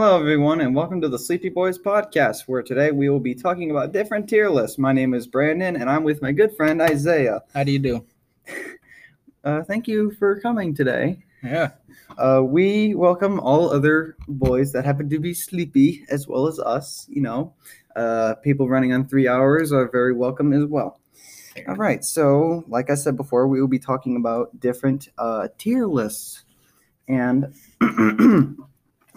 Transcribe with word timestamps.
Hello, 0.00 0.16
everyone, 0.16 0.60
and 0.60 0.76
welcome 0.76 1.00
to 1.00 1.08
the 1.08 1.18
Sleepy 1.18 1.48
Bois 1.48 1.72
podcast, 1.72 2.42
where 2.46 2.62
today 2.62 2.92
we 2.92 3.08
will 3.08 3.18
be 3.18 3.34
talking 3.34 3.72
about 3.72 3.90
different 3.90 4.28
tier 4.28 4.48
lists. 4.48 4.78
My 4.78 4.92
name 4.92 5.12
is 5.12 5.26
Brandon, 5.26 5.74
and 5.74 5.90
I'm 5.90 6.04
with 6.04 6.22
my 6.22 6.30
good 6.30 6.56
friend 6.56 6.80
Isaiah. 6.80 7.42
How 7.52 7.64
do 7.64 7.72
you 7.72 7.80
do? 7.80 8.06
Uh, 9.42 9.64
thank 9.64 9.88
you 9.88 10.12
for 10.12 10.38
coming 10.38 10.72
today. 10.72 11.18
Yeah. 11.42 11.70
Uh, 12.16 12.42
we 12.44 12.94
welcome 12.94 13.40
all 13.40 13.70
other 13.70 14.16
boys 14.28 14.70
that 14.72 14.84
happen 14.84 15.08
to 15.10 15.18
be 15.18 15.34
sleepy, 15.34 16.04
as 16.10 16.28
well 16.28 16.46
as 16.46 16.60
us. 16.60 17.06
You 17.08 17.22
know, 17.22 17.54
uh, 17.96 18.36
people 18.36 18.68
running 18.68 18.92
on 18.92 19.08
three 19.08 19.26
hours 19.26 19.72
are 19.72 19.88
very 19.90 20.12
welcome 20.12 20.52
as 20.52 20.64
well. 20.64 21.00
All 21.66 21.74
right, 21.74 22.04
so 22.04 22.62
like 22.68 22.88
I 22.88 22.94
said 22.94 23.16
before, 23.16 23.48
we 23.48 23.60
will 23.60 23.66
be 23.66 23.80
talking 23.80 24.14
about 24.14 24.60
different 24.60 25.08
uh, 25.18 25.48
tier 25.58 25.86
lists, 25.86 26.44
and 27.08 27.52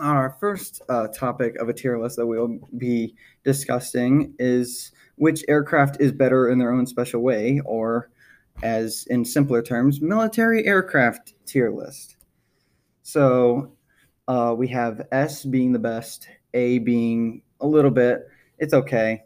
our 0.02 0.36
first 0.40 0.82
uh, 0.90 1.08
topic 1.08 1.56
of 1.58 1.70
a 1.70 1.74
tier 1.74 2.02
list 2.02 2.16
that 2.18 2.26
we 2.26 2.40
will 2.40 2.60
be 2.78 3.16
discussing 3.44 4.34
is 4.40 4.92
which 5.16 5.44
aircraft 5.48 6.02
is 6.02 6.12
better 6.12 6.50
in 6.50 6.58
their 6.58 6.72
own 6.72 6.86
special 6.88 7.22
way, 7.22 7.62
or 7.66 8.10
as 8.64 9.06
in 9.10 9.24
simpler 9.24 9.62
terms, 9.62 10.02
military 10.02 10.66
aircraft 10.66 11.34
tier 11.46 11.72
list. 11.72 12.18
So 13.04 13.74
uh, 14.28 14.56
we 14.58 14.68
have 14.70 15.08
S 15.12 15.46
being 15.46 15.72
the 15.72 15.80
best, 15.80 16.28
A 16.54 16.80
being 16.80 17.42
a 17.60 17.68
little 17.68 17.92
bit, 17.92 18.28
it's 18.58 18.74
okay. 18.74 19.24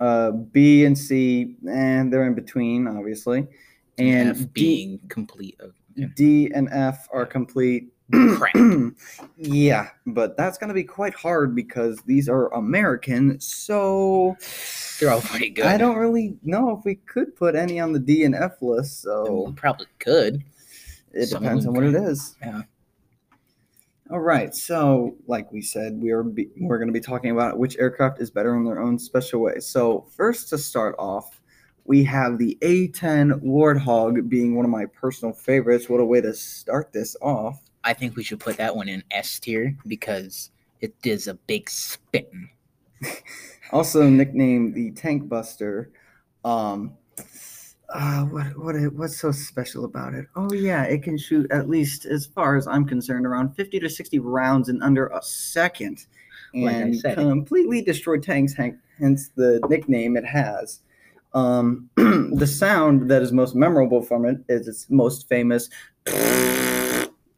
Uh, 0.00 0.32
B 0.32 0.84
and 0.84 0.98
C, 0.98 1.56
and 1.68 2.12
they're 2.12 2.26
in 2.26 2.34
between, 2.34 2.88
obviously. 2.88 3.46
And 3.98 4.30
F 4.30 4.38
D, 4.38 4.46
being 4.52 5.00
complete 5.08 5.56
of 5.60 5.72
D 6.16 6.50
and 6.52 6.68
F 6.72 7.08
are 7.12 7.24
complete. 7.24 7.93
Crap. 8.12 8.54
yeah, 9.36 9.88
but 10.06 10.36
that's 10.36 10.58
going 10.58 10.68
to 10.68 10.74
be 10.74 10.84
quite 10.84 11.14
hard 11.14 11.54
because 11.54 11.98
these 12.06 12.28
are 12.28 12.52
American. 12.54 13.40
So 13.40 14.36
They're 15.00 15.10
all 15.10 15.20
pretty 15.20 15.50
good. 15.50 15.66
I 15.66 15.76
don't 15.76 15.96
really 15.96 16.36
know 16.42 16.76
if 16.76 16.84
we 16.84 16.96
could 16.96 17.34
put 17.36 17.54
any 17.54 17.80
on 17.80 17.92
the 17.92 17.98
D 18.00 18.24
and 18.24 18.34
F 18.34 18.60
list. 18.60 19.02
So 19.02 19.52
probably 19.56 19.86
could. 19.98 20.44
it 21.12 21.26
some 21.26 21.42
depends 21.42 21.66
on 21.66 21.74
what 21.74 21.84
it 21.84 21.92
could. 21.92 22.04
is. 22.08 22.36
Yeah. 22.40 22.62
All 24.10 24.20
right. 24.20 24.54
So, 24.54 25.16
like 25.26 25.50
we 25.50 25.62
said, 25.62 26.00
we 26.00 26.10
are 26.10 26.22
be, 26.22 26.48
we're 26.58 26.78
going 26.78 26.88
to 26.88 26.92
be 26.92 27.00
talking 27.00 27.30
about 27.30 27.58
which 27.58 27.78
aircraft 27.78 28.20
is 28.20 28.30
better 28.30 28.54
in 28.54 28.64
their 28.64 28.78
own 28.78 28.98
special 28.98 29.40
way. 29.40 29.60
So, 29.60 30.06
first 30.14 30.50
to 30.50 30.58
start 30.58 30.94
off, 30.98 31.40
we 31.84 32.04
have 32.04 32.38
the 32.38 32.58
A10 32.60 33.42
Warthog 33.42 34.28
being 34.28 34.56
one 34.56 34.66
of 34.66 34.70
my 34.70 34.84
personal 34.86 35.34
favorites. 35.34 35.88
What 35.88 36.00
a 36.00 36.04
way 36.04 36.20
to 36.20 36.34
start 36.34 36.92
this 36.92 37.16
off. 37.22 37.70
I 37.84 37.92
think 37.92 38.16
we 38.16 38.24
should 38.24 38.40
put 38.40 38.56
that 38.56 38.74
one 38.74 38.88
in 38.88 39.02
S 39.10 39.38
tier 39.38 39.76
because 39.86 40.50
it 40.80 40.94
is 41.04 41.28
a 41.28 41.34
big 41.34 41.68
spin. 41.70 42.48
also 43.72 44.08
nicknamed 44.08 44.74
the 44.74 44.90
Tank 44.92 45.28
Buster. 45.28 45.90
Um, 46.44 46.94
uh, 47.90 48.24
what 48.24 48.46
what 48.58 48.74
what's 48.94 49.18
so 49.20 49.30
special 49.30 49.84
about 49.84 50.14
it? 50.14 50.26
Oh 50.34 50.52
yeah, 50.52 50.84
it 50.84 51.02
can 51.02 51.16
shoot 51.18 51.50
at 51.50 51.68
least, 51.68 52.06
as 52.06 52.26
far 52.26 52.56
as 52.56 52.66
I'm 52.66 52.86
concerned, 52.86 53.26
around 53.26 53.54
50 53.54 53.78
to 53.80 53.88
60 53.88 54.18
rounds 54.18 54.68
in 54.68 54.82
under 54.82 55.06
a 55.08 55.22
second, 55.22 56.06
Like 56.54 56.74
and 56.74 56.96
said. 56.96 57.16
completely 57.16 57.82
destroy 57.82 58.18
tanks. 58.18 58.54
hen- 58.54 58.80
Hence 58.98 59.28
the 59.36 59.60
nickname 59.68 60.16
it 60.16 60.24
has. 60.24 60.80
Um, 61.34 61.90
the 61.96 62.46
sound 62.46 63.10
that 63.10 63.20
is 63.22 63.32
most 63.32 63.54
memorable 63.56 64.00
from 64.02 64.24
it 64.24 64.38
is 64.48 64.68
its 64.68 64.88
most 64.88 65.28
famous, 65.28 65.68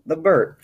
the 0.06 0.17
Burt. 0.17 0.59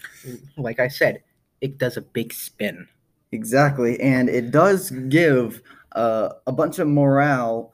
Like 0.56 0.80
I 0.80 0.88
said, 0.88 1.22
it 1.60 1.78
does 1.78 1.96
a 1.96 2.02
big 2.02 2.32
spin. 2.32 2.88
Exactly, 3.32 3.98
and 4.00 4.28
it 4.28 4.50
does 4.50 4.90
give 5.08 5.62
uh, 5.92 6.30
a 6.46 6.52
bunch 6.52 6.78
of 6.78 6.88
morale 6.88 7.72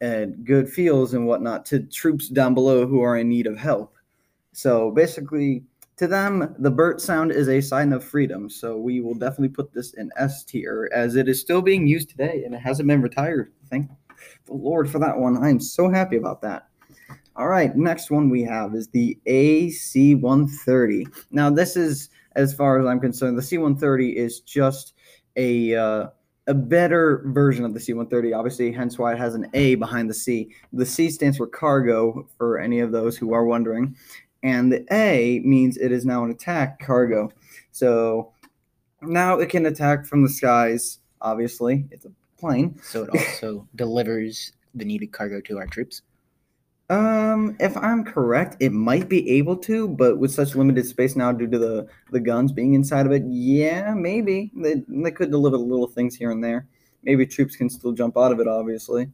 and 0.00 0.44
good 0.44 0.68
feels 0.68 1.14
and 1.14 1.26
whatnot 1.26 1.66
to 1.66 1.80
troops 1.80 2.28
down 2.28 2.54
below 2.54 2.86
who 2.86 3.00
are 3.02 3.16
in 3.16 3.28
need 3.28 3.46
of 3.46 3.58
help. 3.58 3.96
So 4.52 4.90
basically, 4.90 5.64
to 5.96 6.06
them, 6.06 6.54
the 6.58 6.70
Burt 6.70 7.00
sound 7.00 7.32
is 7.32 7.48
a 7.48 7.60
sign 7.60 7.92
of 7.92 8.04
freedom. 8.04 8.48
So 8.48 8.76
we 8.76 9.00
will 9.00 9.14
definitely 9.14 9.48
put 9.48 9.72
this 9.72 9.94
in 9.94 10.10
S 10.16 10.44
tier 10.44 10.88
as 10.94 11.16
it 11.16 11.28
is 11.28 11.40
still 11.40 11.60
being 11.60 11.86
used 11.86 12.10
today 12.10 12.44
and 12.44 12.54
it 12.54 12.60
hasn't 12.60 12.88
been 12.88 13.02
retired. 13.02 13.52
Thank 13.68 13.90
the 14.46 14.54
Lord 14.54 14.90
for 14.90 14.98
that 15.00 15.18
one. 15.18 15.42
I 15.42 15.50
am 15.50 15.60
so 15.60 15.90
happy 15.90 16.16
about 16.16 16.42
that. 16.42 16.67
All 17.38 17.46
right, 17.46 17.74
next 17.76 18.10
one 18.10 18.30
we 18.30 18.42
have 18.42 18.74
is 18.74 18.88
the 18.88 19.16
AC 19.26 20.16
130. 20.16 21.06
Now, 21.30 21.48
this 21.50 21.76
is, 21.76 22.10
as 22.34 22.52
far 22.52 22.80
as 22.80 22.86
I'm 22.86 22.98
concerned, 22.98 23.38
the 23.38 23.42
C 23.42 23.58
130 23.58 24.16
is 24.16 24.40
just 24.40 24.94
a 25.36 25.76
uh, 25.76 26.08
a 26.48 26.54
better 26.54 27.22
version 27.26 27.64
of 27.64 27.74
the 27.74 27.80
C-130. 27.80 28.36
Obviously, 28.36 28.72
hence 28.72 28.98
why 28.98 29.12
it 29.12 29.18
has 29.18 29.34
an 29.34 29.46
A 29.54 29.76
behind 29.76 30.10
the 30.10 30.14
C. 30.14 30.50
The 30.72 30.86
C 30.86 31.10
stands 31.10 31.36
for 31.36 31.46
cargo 31.46 32.26
for 32.38 32.58
any 32.58 32.80
of 32.80 32.90
those 32.90 33.16
who 33.16 33.34
are 33.34 33.44
wondering, 33.44 33.94
and 34.42 34.72
the 34.72 34.84
A 34.90 35.40
means 35.44 35.76
it 35.76 35.92
is 35.92 36.04
now 36.04 36.24
an 36.24 36.30
attack 36.30 36.80
cargo. 36.80 37.30
So 37.70 38.32
now 39.02 39.38
it 39.38 39.50
can 39.50 39.66
attack 39.66 40.06
from 40.06 40.22
the 40.22 40.28
skies. 40.28 40.98
Obviously, 41.20 41.84
it's 41.90 42.06
a 42.06 42.10
plane. 42.38 42.80
So 42.82 43.04
it 43.04 43.10
also 43.10 43.68
delivers 43.76 44.52
the 44.74 44.86
needed 44.86 45.12
cargo 45.12 45.40
to 45.42 45.58
our 45.58 45.66
troops. 45.66 46.02
Um, 46.90 47.54
if 47.60 47.76
I'm 47.76 48.02
correct, 48.02 48.56
it 48.60 48.72
might 48.72 49.10
be 49.10 49.28
able 49.30 49.56
to, 49.58 49.88
but 49.88 50.18
with 50.18 50.32
such 50.32 50.54
limited 50.54 50.86
space 50.86 51.16
now 51.16 51.32
due 51.32 51.46
to 51.46 51.58
the 51.58 51.86
the 52.12 52.20
guns 52.20 52.50
being 52.50 52.72
inside 52.72 53.04
of 53.04 53.12
it, 53.12 53.24
yeah, 53.28 53.92
maybe 53.94 54.50
they 54.56 54.82
they 54.88 55.10
could 55.10 55.30
deliver 55.30 55.58
little 55.58 55.86
things 55.86 56.16
here 56.16 56.30
and 56.30 56.42
there. 56.42 56.66
Maybe 57.02 57.26
troops 57.26 57.56
can 57.56 57.68
still 57.68 57.92
jump 57.92 58.16
out 58.16 58.32
of 58.32 58.40
it, 58.40 58.48
obviously. 58.48 59.10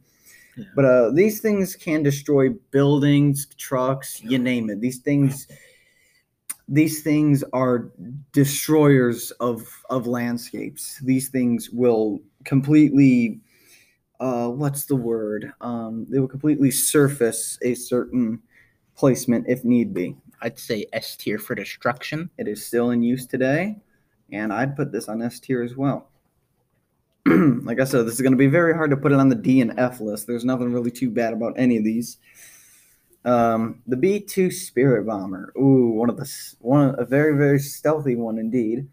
Yeah. 0.55 0.65
But 0.73 0.85
uh, 0.85 1.11
these 1.11 1.41
things 1.41 1.75
can 1.75 2.01
destroy 2.01 2.49
buildings, 2.71 3.45
trucks, 3.57 4.21
you 4.23 4.39
name 4.39 4.69
it. 4.69 4.79
These 4.79 4.99
things, 4.99 5.47
these 6.69 7.03
things 7.03 7.43
are 7.51 7.91
destroyers 8.31 9.31
of 9.41 9.67
of 9.89 10.07
landscapes. 10.07 10.99
These 10.99 11.27
things 11.27 11.69
will 11.71 12.21
completely 12.45 13.41
uh, 14.25 14.49
what's 14.49 14.85
the 14.85 14.95
word? 14.95 15.53
Um, 15.61 16.07
they 16.09 16.17
will 16.19 16.27
completely 16.27 16.71
surface 16.71 17.59
a 17.61 17.75
certain 17.75 18.41
placement 18.95 19.45
if 19.47 19.63
need 19.63 19.93
be. 19.93 20.15
I'd 20.41 20.57
say 20.57 20.87
S 20.93 21.15
tier 21.15 21.37
for 21.37 21.53
destruction. 21.53 22.31
It 22.39 22.47
is 22.47 22.65
still 22.65 22.89
in 22.89 23.03
use 23.03 23.27
today, 23.27 23.77
and 24.31 24.51
I'd 24.51 24.75
put 24.75 24.91
this 24.91 25.07
on 25.09 25.21
S 25.21 25.39
tier 25.39 25.61
as 25.61 25.75
well. 25.75 26.09
like 27.27 27.79
I 27.79 27.83
said, 27.83 28.07
this 28.07 28.15
is 28.15 28.21
going 28.21 28.33
to 28.33 28.37
be 28.37 28.47
very 28.47 28.73
hard 28.73 28.89
to 28.89 28.97
put 28.97 29.11
it 29.11 29.19
on 29.19 29.29
the 29.29 29.35
D 29.35 29.61
and 29.61 29.79
F 29.79 30.01
list. 30.01 30.25
There's 30.25 30.43
nothing 30.43 30.73
really 30.73 30.91
too 30.91 31.11
bad 31.11 31.31
about 31.31 31.53
any 31.55 31.77
of 31.77 31.83
these. 31.83 32.17
Um, 33.25 33.83
the 33.85 33.97
B 33.97 34.19
two 34.19 34.49
Spirit 34.49 35.05
Bomber. 35.05 35.53
Ooh, 35.55 35.91
one 35.91 36.09
of 36.09 36.17
the 36.17 36.27
one 36.61 36.95
a 36.97 37.05
very 37.05 37.37
very 37.37 37.59
stealthy 37.59 38.15
one 38.15 38.39
indeed. 38.39 38.87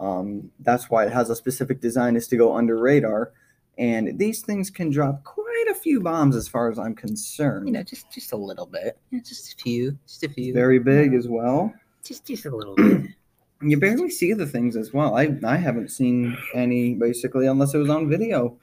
Um, 0.00 0.50
that's 0.58 0.90
why 0.90 1.06
it 1.06 1.12
has 1.12 1.30
a 1.30 1.36
specific 1.36 1.80
design 1.80 2.16
is 2.16 2.26
to 2.28 2.36
go 2.36 2.56
under 2.56 2.76
radar, 2.76 3.32
and 3.78 4.18
these 4.18 4.42
things 4.42 4.70
can 4.70 4.90
drop 4.90 5.22
quite 5.22 5.66
a 5.70 5.74
few 5.74 6.00
bombs 6.00 6.34
as 6.34 6.48
far 6.48 6.70
as 6.70 6.78
I'm 6.78 6.94
concerned. 6.94 7.68
You 7.68 7.72
know, 7.72 7.82
just 7.82 8.10
just 8.10 8.32
a 8.32 8.36
little 8.36 8.66
bit. 8.66 8.98
Yeah, 9.10 9.20
just 9.20 9.52
a 9.52 9.56
few. 9.56 9.96
Just 10.06 10.24
a 10.24 10.28
few. 10.28 10.52
very 10.52 10.78
big 10.78 11.14
as 11.14 11.28
well. 11.28 11.72
Just 12.04 12.26
just 12.26 12.46
a 12.46 12.54
little 12.54 12.74
bit. 12.74 13.10
You 13.60 13.76
barely 13.76 14.10
see 14.10 14.34
the 14.34 14.46
things 14.46 14.76
as 14.76 14.92
well. 14.92 15.16
I 15.16 15.36
I 15.44 15.56
haven't 15.56 15.90
seen 15.90 16.36
any 16.54 16.94
basically 16.94 17.46
unless 17.46 17.74
it 17.74 17.78
was 17.78 17.90
on 17.90 18.08
video. 18.08 18.56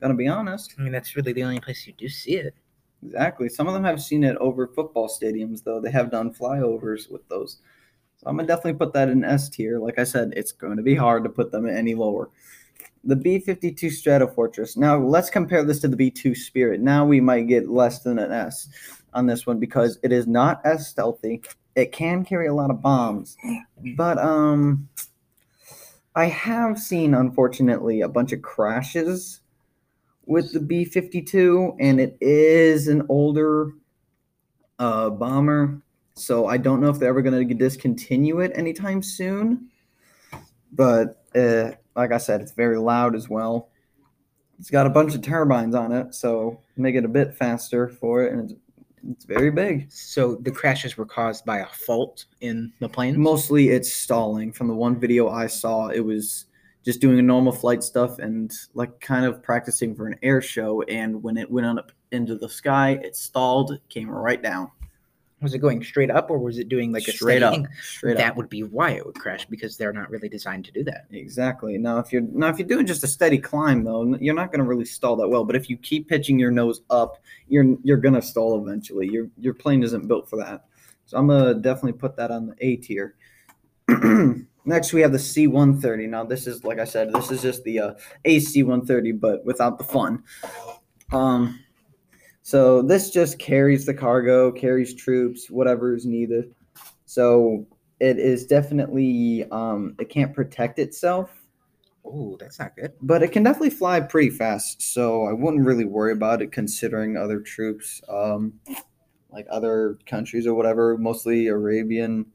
Gonna 0.00 0.14
be 0.14 0.28
honest. 0.28 0.74
I 0.78 0.82
mean, 0.82 0.92
that's 0.92 1.14
really 1.14 1.32
the 1.32 1.44
only 1.44 1.60
place 1.60 1.86
you 1.86 1.92
do 1.92 2.08
see 2.08 2.36
it. 2.36 2.54
Exactly. 3.04 3.48
Some 3.48 3.66
of 3.66 3.74
them 3.74 3.84
have 3.84 4.02
seen 4.02 4.24
it 4.24 4.36
over 4.36 4.66
football 4.66 5.08
stadiums 5.08 5.62
though. 5.62 5.80
They 5.80 5.90
have 5.90 6.10
done 6.10 6.34
flyovers 6.34 7.10
with 7.10 7.28
those. 7.28 7.58
So 8.16 8.26
I'm 8.26 8.36
gonna 8.36 8.48
definitely 8.48 8.74
put 8.74 8.92
that 8.92 9.08
in 9.08 9.24
S 9.24 9.48
tier. 9.48 9.78
Like 9.78 9.98
I 9.98 10.04
said, 10.04 10.32
it's 10.36 10.52
going 10.52 10.76
to 10.76 10.82
be 10.82 10.94
hard 10.94 11.24
to 11.24 11.30
put 11.30 11.50
them 11.52 11.68
any 11.68 11.94
lower. 11.94 12.28
The 13.04 13.16
B52 13.16 13.78
Stratofortress. 13.84 14.76
Now 14.76 14.98
let's 14.98 15.30
compare 15.30 15.64
this 15.64 15.80
to 15.80 15.88
the 15.88 15.96
B2 15.96 16.36
Spirit. 16.36 16.80
Now 16.80 17.04
we 17.06 17.20
might 17.20 17.48
get 17.48 17.68
less 17.68 18.00
than 18.02 18.18
an 18.18 18.30
S 18.30 18.68
on 19.14 19.26
this 19.26 19.46
one 19.46 19.58
because 19.58 19.98
it 20.02 20.12
is 20.12 20.26
not 20.26 20.60
as 20.64 20.86
stealthy. 20.86 21.42
It 21.74 21.92
can 21.92 22.24
carry 22.24 22.46
a 22.46 22.54
lot 22.54 22.70
of 22.70 22.82
bombs, 22.82 23.36
but 23.96 24.18
um, 24.18 24.88
I 26.14 26.26
have 26.26 26.78
seen 26.78 27.14
unfortunately 27.14 28.00
a 28.00 28.08
bunch 28.08 28.32
of 28.32 28.42
crashes 28.42 29.40
with 30.26 30.52
the 30.52 30.60
B 30.60 30.84
52, 30.84 31.76
and 31.80 32.00
it 32.00 32.16
is 32.20 32.88
an 32.88 33.06
older 33.08 33.72
uh, 34.78 35.10
bomber. 35.10 35.80
So 36.14 36.46
I 36.46 36.56
don't 36.56 36.80
know 36.80 36.88
if 36.88 36.98
they're 36.98 37.08
ever 37.08 37.22
going 37.22 37.48
to 37.48 37.54
discontinue 37.54 38.40
it 38.40 38.52
anytime 38.54 39.02
soon. 39.02 39.68
But 40.72 41.24
uh, 41.34 41.72
like 41.96 42.12
I 42.12 42.18
said, 42.18 42.40
it's 42.40 42.52
very 42.52 42.78
loud 42.78 43.14
as 43.14 43.28
well. 43.28 43.68
It's 44.58 44.70
got 44.70 44.86
a 44.86 44.90
bunch 44.90 45.14
of 45.14 45.22
turbines 45.22 45.74
on 45.74 45.92
it, 45.92 46.14
so 46.14 46.60
make 46.76 46.94
it 46.94 47.04
a 47.04 47.08
bit 47.08 47.34
faster 47.34 47.88
for 47.88 48.22
it, 48.22 48.32
and 48.32 48.50
it's, 48.50 48.60
it's 49.08 49.24
very 49.24 49.50
big. 49.50 49.90
So 49.90 50.36
the 50.36 50.50
crashes 50.50 50.96
were 50.96 51.06
caused 51.06 51.46
by 51.46 51.58
a 51.58 51.66
fault 51.66 52.26
in 52.40 52.72
the 52.80 52.88
plane. 52.88 53.18
Mostly 53.18 53.70
it's 53.70 53.92
stalling. 53.92 54.52
From 54.52 54.68
the 54.68 54.74
one 54.74 55.00
video 55.00 55.28
I 55.30 55.46
saw, 55.46 55.88
it 55.88 56.00
was 56.00 56.46
just 56.84 57.00
doing 57.00 57.18
a 57.18 57.22
normal 57.22 57.52
flight 57.52 57.82
stuff 57.82 58.18
and 58.18 58.52
like 58.74 59.00
kind 59.00 59.24
of 59.24 59.42
practicing 59.42 59.94
for 59.94 60.06
an 60.06 60.16
air 60.22 60.40
show. 60.40 60.82
And 60.82 61.22
when 61.22 61.36
it 61.36 61.50
went 61.50 61.66
up 61.66 61.92
into 62.12 62.36
the 62.36 62.48
sky, 62.48 63.00
it 63.02 63.16
stalled, 63.16 63.78
came 63.88 64.10
right 64.10 64.42
down. 64.42 64.70
Was 65.42 65.54
it 65.54 65.58
going 65.58 65.82
straight 65.82 66.10
up 66.10 66.30
or 66.30 66.38
was 66.38 66.58
it 66.58 66.68
doing 66.68 66.92
like 66.92 67.08
a 67.08 67.12
straight 67.12 67.42
up. 67.42 67.54
Straight 67.82 68.16
that 68.18 68.32
up. 68.32 68.36
would 68.36 68.50
be 68.50 68.62
why 68.62 68.90
it 68.90 69.06
would 69.06 69.14
crash 69.14 69.46
because 69.46 69.76
they're 69.76 69.92
not 69.92 70.10
really 70.10 70.28
designed 70.28 70.66
to 70.66 70.72
do 70.72 70.84
that. 70.84 71.06
Exactly. 71.10 71.78
Now, 71.78 71.98
if 71.98 72.12
you're 72.12 72.22
now 72.22 72.48
if 72.48 72.58
you're 72.58 72.68
doing 72.68 72.86
just 72.86 73.04
a 73.04 73.08
steady 73.08 73.38
climb 73.38 73.84
though, 73.84 74.16
you're 74.20 74.34
not 74.34 74.52
going 74.52 74.60
to 74.60 74.68
really 74.68 74.84
stall 74.84 75.16
that 75.16 75.28
well. 75.28 75.44
But 75.44 75.56
if 75.56 75.70
you 75.70 75.76
keep 75.78 76.08
pitching 76.08 76.38
your 76.38 76.50
nose 76.50 76.82
up, 76.90 77.18
you're 77.48 77.76
you're 77.82 77.96
going 77.96 78.14
to 78.14 78.22
stall 78.22 78.60
eventually. 78.62 79.08
Your 79.08 79.28
your 79.38 79.54
plane 79.54 79.82
isn't 79.82 80.06
built 80.06 80.28
for 80.28 80.36
that. 80.36 80.64
So 81.10 81.18
I'm 81.18 81.26
gonna 81.26 81.54
definitely 81.54 81.94
put 81.94 82.14
that 82.18 82.30
on 82.30 82.46
the 82.46 82.54
A 82.60 82.76
tier. 82.76 83.16
Next, 84.64 84.92
we 84.92 85.00
have 85.00 85.10
the 85.10 85.18
C-130. 85.18 86.08
Now, 86.08 86.22
this 86.22 86.46
is 86.46 86.62
like 86.62 86.78
I 86.78 86.84
said, 86.84 87.12
this 87.12 87.32
is 87.32 87.42
just 87.42 87.64
the 87.64 87.80
uh, 87.80 87.94
AC-130, 88.24 89.18
but 89.18 89.44
without 89.44 89.76
the 89.76 89.82
fun. 89.82 90.22
Um, 91.10 91.58
so 92.42 92.82
this 92.82 93.10
just 93.10 93.38
carries 93.38 93.86
the 93.86 93.94
cargo, 93.94 94.50
carries 94.52 94.94
troops, 94.94 95.50
whatever 95.50 95.94
is 95.94 96.06
needed. 96.06 96.54
So 97.06 97.66
it 98.00 98.18
is 98.18 98.46
definitely 98.46 99.46
um, 99.50 99.94
it 99.98 100.08
can't 100.08 100.34
protect 100.34 100.78
itself 100.78 101.30
Oh, 102.04 102.36
that's 102.40 102.58
not 102.58 102.74
good. 102.76 102.92
but 103.02 103.22
it 103.22 103.30
can 103.30 103.42
definitely 103.42 103.70
fly 103.70 104.00
pretty 104.00 104.30
fast 104.30 104.80
so 104.80 105.24
i 105.24 105.32
wouldn't 105.32 105.66
really 105.66 105.84
worry 105.84 106.12
about 106.12 106.40
it 106.40 106.50
considering 106.50 107.16
other 107.16 107.40
troops 107.40 108.00
um, 108.08 108.54
like 109.30 109.46
other 109.50 109.98
countries 110.06 110.46
or 110.46 110.54
whatever 110.54 110.96
mostly 110.98 111.48
arabian 111.48 112.26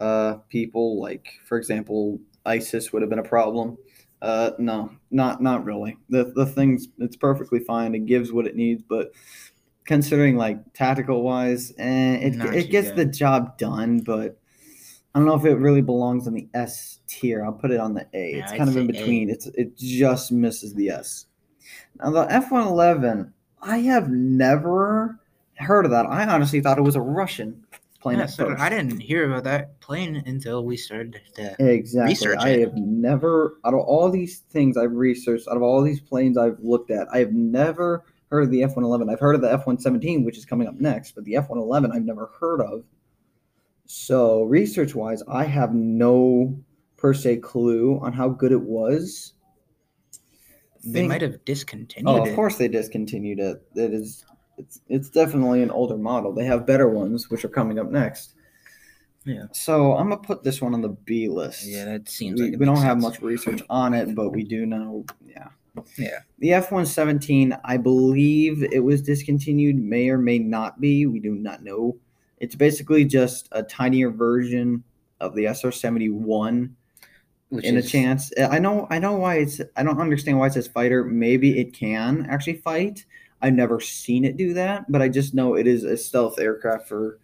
uh, 0.00 0.34
people 0.48 1.00
like 1.00 1.28
for 1.46 1.58
example 1.58 2.18
isis 2.44 2.92
would 2.92 3.02
have 3.02 3.10
been 3.10 3.18
a 3.20 3.24
problem 3.24 3.78
uh, 4.22 4.52
no 4.58 4.90
not 5.10 5.42
not 5.42 5.64
really 5.64 5.96
the, 6.08 6.32
the 6.34 6.46
thing's 6.46 6.88
it's 6.98 7.16
perfectly 7.16 7.60
fine 7.60 7.94
it 7.94 8.06
gives 8.06 8.32
what 8.32 8.46
it 8.46 8.56
needs 8.56 8.82
but 8.82 9.12
considering 9.84 10.36
like 10.36 10.72
tactical 10.72 11.22
wise 11.22 11.72
eh, 11.78 12.14
it, 12.16 12.34
Not 12.34 12.54
it 12.54 12.70
gets 12.70 12.88
good. 12.88 12.96
the 12.96 13.04
job 13.04 13.58
done 13.58 14.00
but 14.00 14.38
I 15.16 15.18
don't 15.18 15.28
know 15.28 15.34
if 15.34 15.46
it 15.46 15.54
really 15.54 15.80
belongs 15.80 16.26
on 16.26 16.34
the 16.34 16.46
S 16.52 17.00
tier. 17.06 17.42
I'll 17.42 17.50
put 17.50 17.70
it 17.70 17.80
on 17.80 17.94
the 17.94 18.06
A. 18.12 18.32
Yeah, 18.32 18.42
it's 18.42 18.52
I'd 18.52 18.58
kind 18.58 18.68
of 18.68 18.76
in 18.76 18.86
say 18.86 18.90
A. 18.90 18.92
between. 18.92 19.30
It's 19.30 19.46
it 19.46 19.74
just 19.74 20.30
misses 20.30 20.74
the 20.74 20.90
S. 20.90 21.24
Now 21.98 22.10
the 22.10 22.30
F 22.30 22.52
one 22.52 22.66
eleven, 22.66 23.32
I 23.62 23.78
have 23.78 24.10
never 24.10 25.18
heard 25.54 25.86
of 25.86 25.90
that. 25.92 26.04
I 26.04 26.26
honestly 26.26 26.60
thought 26.60 26.76
it 26.76 26.82
was 26.82 26.96
a 26.96 27.00
Russian 27.00 27.64
plane 28.06 28.18
Yeah, 28.18 28.26
so. 28.26 28.54
I 28.58 28.68
didn't 28.68 29.00
hear 29.00 29.28
about 29.30 29.44
that 29.44 29.80
plane 29.80 30.22
until 30.26 30.64
we 30.64 30.76
started 30.76 31.20
to. 31.34 31.56
exactly. 31.58 32.12
research 32.12 32.38
I 32.40 32.50
it. 32.50 32.60
have 32.60 32.74
never 32.76 33.58
out 33.64 33.74
of 33.74 33.80
all 33.80 34.08
these 34.10 34.38
things 34.50 34.76
I've 34.76 34.92
researched, 34.92 35.48
out 35.48 35.56
of 35.56 35.62
all 35.62 35.82
these 35.82 36.00
planes 36.00 36.38
I've 36.38 36.58
looked 36.60 36.90
at, 36.90 37.08
I 37.12 37.18
have 37.18 37.32
never 37.32 38.04
heard 38.30 38.42
of 38.44 38.50
the 38.50 38.62
F 38.62 38.76
one 38.76 38.84
eleven. 38.84 39.08
I've 39.10 39.20
heard 39.20 39.34
of 39.34 39.40
the 39.40 39.52
F 39.52 39.66
one 39.66 39.78
seventeen, 39.78 40.24
which 40.24 40.38
is 40.38 40.44
coming 40.44 40.68
up 40.68 40.74
next, 40.80 41.14
but 41.16 41.24
the 41.24 41.36
F 41.36 41.48
one 41.48 41.58
eleven 41.58 41.90
I've 41.92 42.04
never 42.04 42.30
heard 42.40 42.60
of. 42.60 42.84
So 43.86 44.42
research 44.44 44.94
wise, 44.94 45.22
I 45.28 45.44
have 45.44 45.74
no 45.74 46.58
per 46.96 47.12
se 47.14 47.36
clue 47.38 47.98
on 48.02 48.12
how 48.12 48.28
good 48.28 48.52
it 48.52 48.62
was. 48.62 49.32
They 50.84 50.92
Think- 51.00 51.08
might 51.08 51.22
have 51.22 51.44
discontinued 51.44 52.08
Oh, 52.08 52.24
it. 52.24 52.28
of 52.30 52.36
course 52.36 52.56
they 52.58 52.68
discontinued 52.68 53.40
it. 53.40 53.62
It 53.74 53.92
is 53.92 54.24
it's 54.58 54.80
it's 54.88 55.08
definitely 55.08 55.62
an 55.62 55.70
older 55.70 55.96
model. 55.96 56.32
They 56.32 56.44
have 56.44 56.66
better 56.66 56.88
ones 56.88 57.30
which 57.30 57.44
are 57.44 57.48
coming 57.48 57.78
up 57.78 57.90
next. 57.90 58.34
Yeah. 59.24 59.46
So 59.52 59.96
I'm 59.96 60.08
gonna 60.08 60.22
put 60.22 60.44
this 60.44 60.62
one 60.62 60.72
on 60.72 60.82
the 60.82 60.90
B 60.90 61.28
list. 61.28 61.66
Yeah, 61.66 61.84
that 61.86 62.08
seems 62.08 62.40
we, 62.40 62.50
like 62.50 62.60
we 62.60 62.66
don't 62.66 62.76
makes 62.76 62.84
have 62.84 63.00
sense. 63.00 63.14
much 63.14 63.22
research 63.22 63.62
on 63.68 63.92
it, 63.92 64.14
but 64.14 64.30
we 64.30 64.44
do 64.44 64.66
know. 64.66 65.04
Yeah. 65.26 65.48
Yeah. 65.98 66.20
The 66.38 66.52
F 66.52 66.72
one 66.72 66.86
seventeen, 66.86 67.56
I 67.64 67.76
believe 67.76 68.62
it 68.62 68.80
was 68.80 69.02
discontinued. 69.02 69.76
May 69.76 70.08
or 70.08 70.18
may 70.18 70.38
not 70.38 70.80
be. 70.80 71.06
We 71.06 71.20
do 71.20 71.34
not 71.34 71.62
know. 71.62 71.96
It's 72.38 72.54
basically 72.54 73.04
just 73.04 73.48
a 73.52 73.62
tinier 73.62 74.10
version 74.10 74.84
of 75.20 75.34
the 75.34 75.46
SR 75.46 75.72
seventy 75.72 76.08
one 76.08 76.76
Which 77.48 77.64
in 77.64 77.76
a 77.78 77.82
chance. 77.82 78.32
I 78.38 78.58
know 78.58 78.86
I 78.90 79.00
know 79.00 79.16
why 79.16 79.38
it's 79.38 79.60
I 79.76 79.82
don't 79.82 80.00
understand 80.00 80.38
why 80.38 80.46
it 80.46 80.52
says 80.52 80.68
fighter. 80.68 81.04
Maybe 81.04 81.58
it 81.58 81.74
can 81.74 82.26
actually 82.30 82.58
fight. 82.58 83.04
I've 83.42 83.54
never 83.54 83.80
seen 83.80 84.24
it 84.24 84.36
do 84.36 84.54
that, 84.54 84.90
but 84.90 85.02
I 85.02 85.08
just 85.08 85.34
know 85.34 85.54
it 85.54 85.66
is 85.66 85.84
a 85.84 85.96
stealth 85.96 86.38
aircraft 86.38 86.88
for 86.88 87.18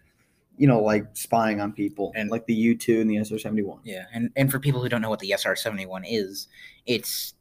you 0.58 0.68
know, 0.68 0.80
like 0.82 1.06
spying 1.14 1.60
on 1.60 1.72
people. 1.72 2.12
And- 2.14 2.30
like 2.30 2.46
the 2.46 2.54
U 2.54 2.76
two 2.76 3.00
and 3.00 3.10
the 3.10 3.16
SR 3.16 3.38
seventy 3.38 3.62
one. 3.62 3.80
Yeah, 3.84 4.04
and 4.12 4.30
and 4.36 4.50
for 4.50 4.58
people 4.60 4.82
who 4.82 4.88
don't 4.88 5.00
know 5.00 5.08
what 5.10 5.18
the 5.20 5.32
SR 5.32 5.56
seventy 5.56 5.86
one 5.86 6.04
is, 6.04 6.46
it's 6.86 7.34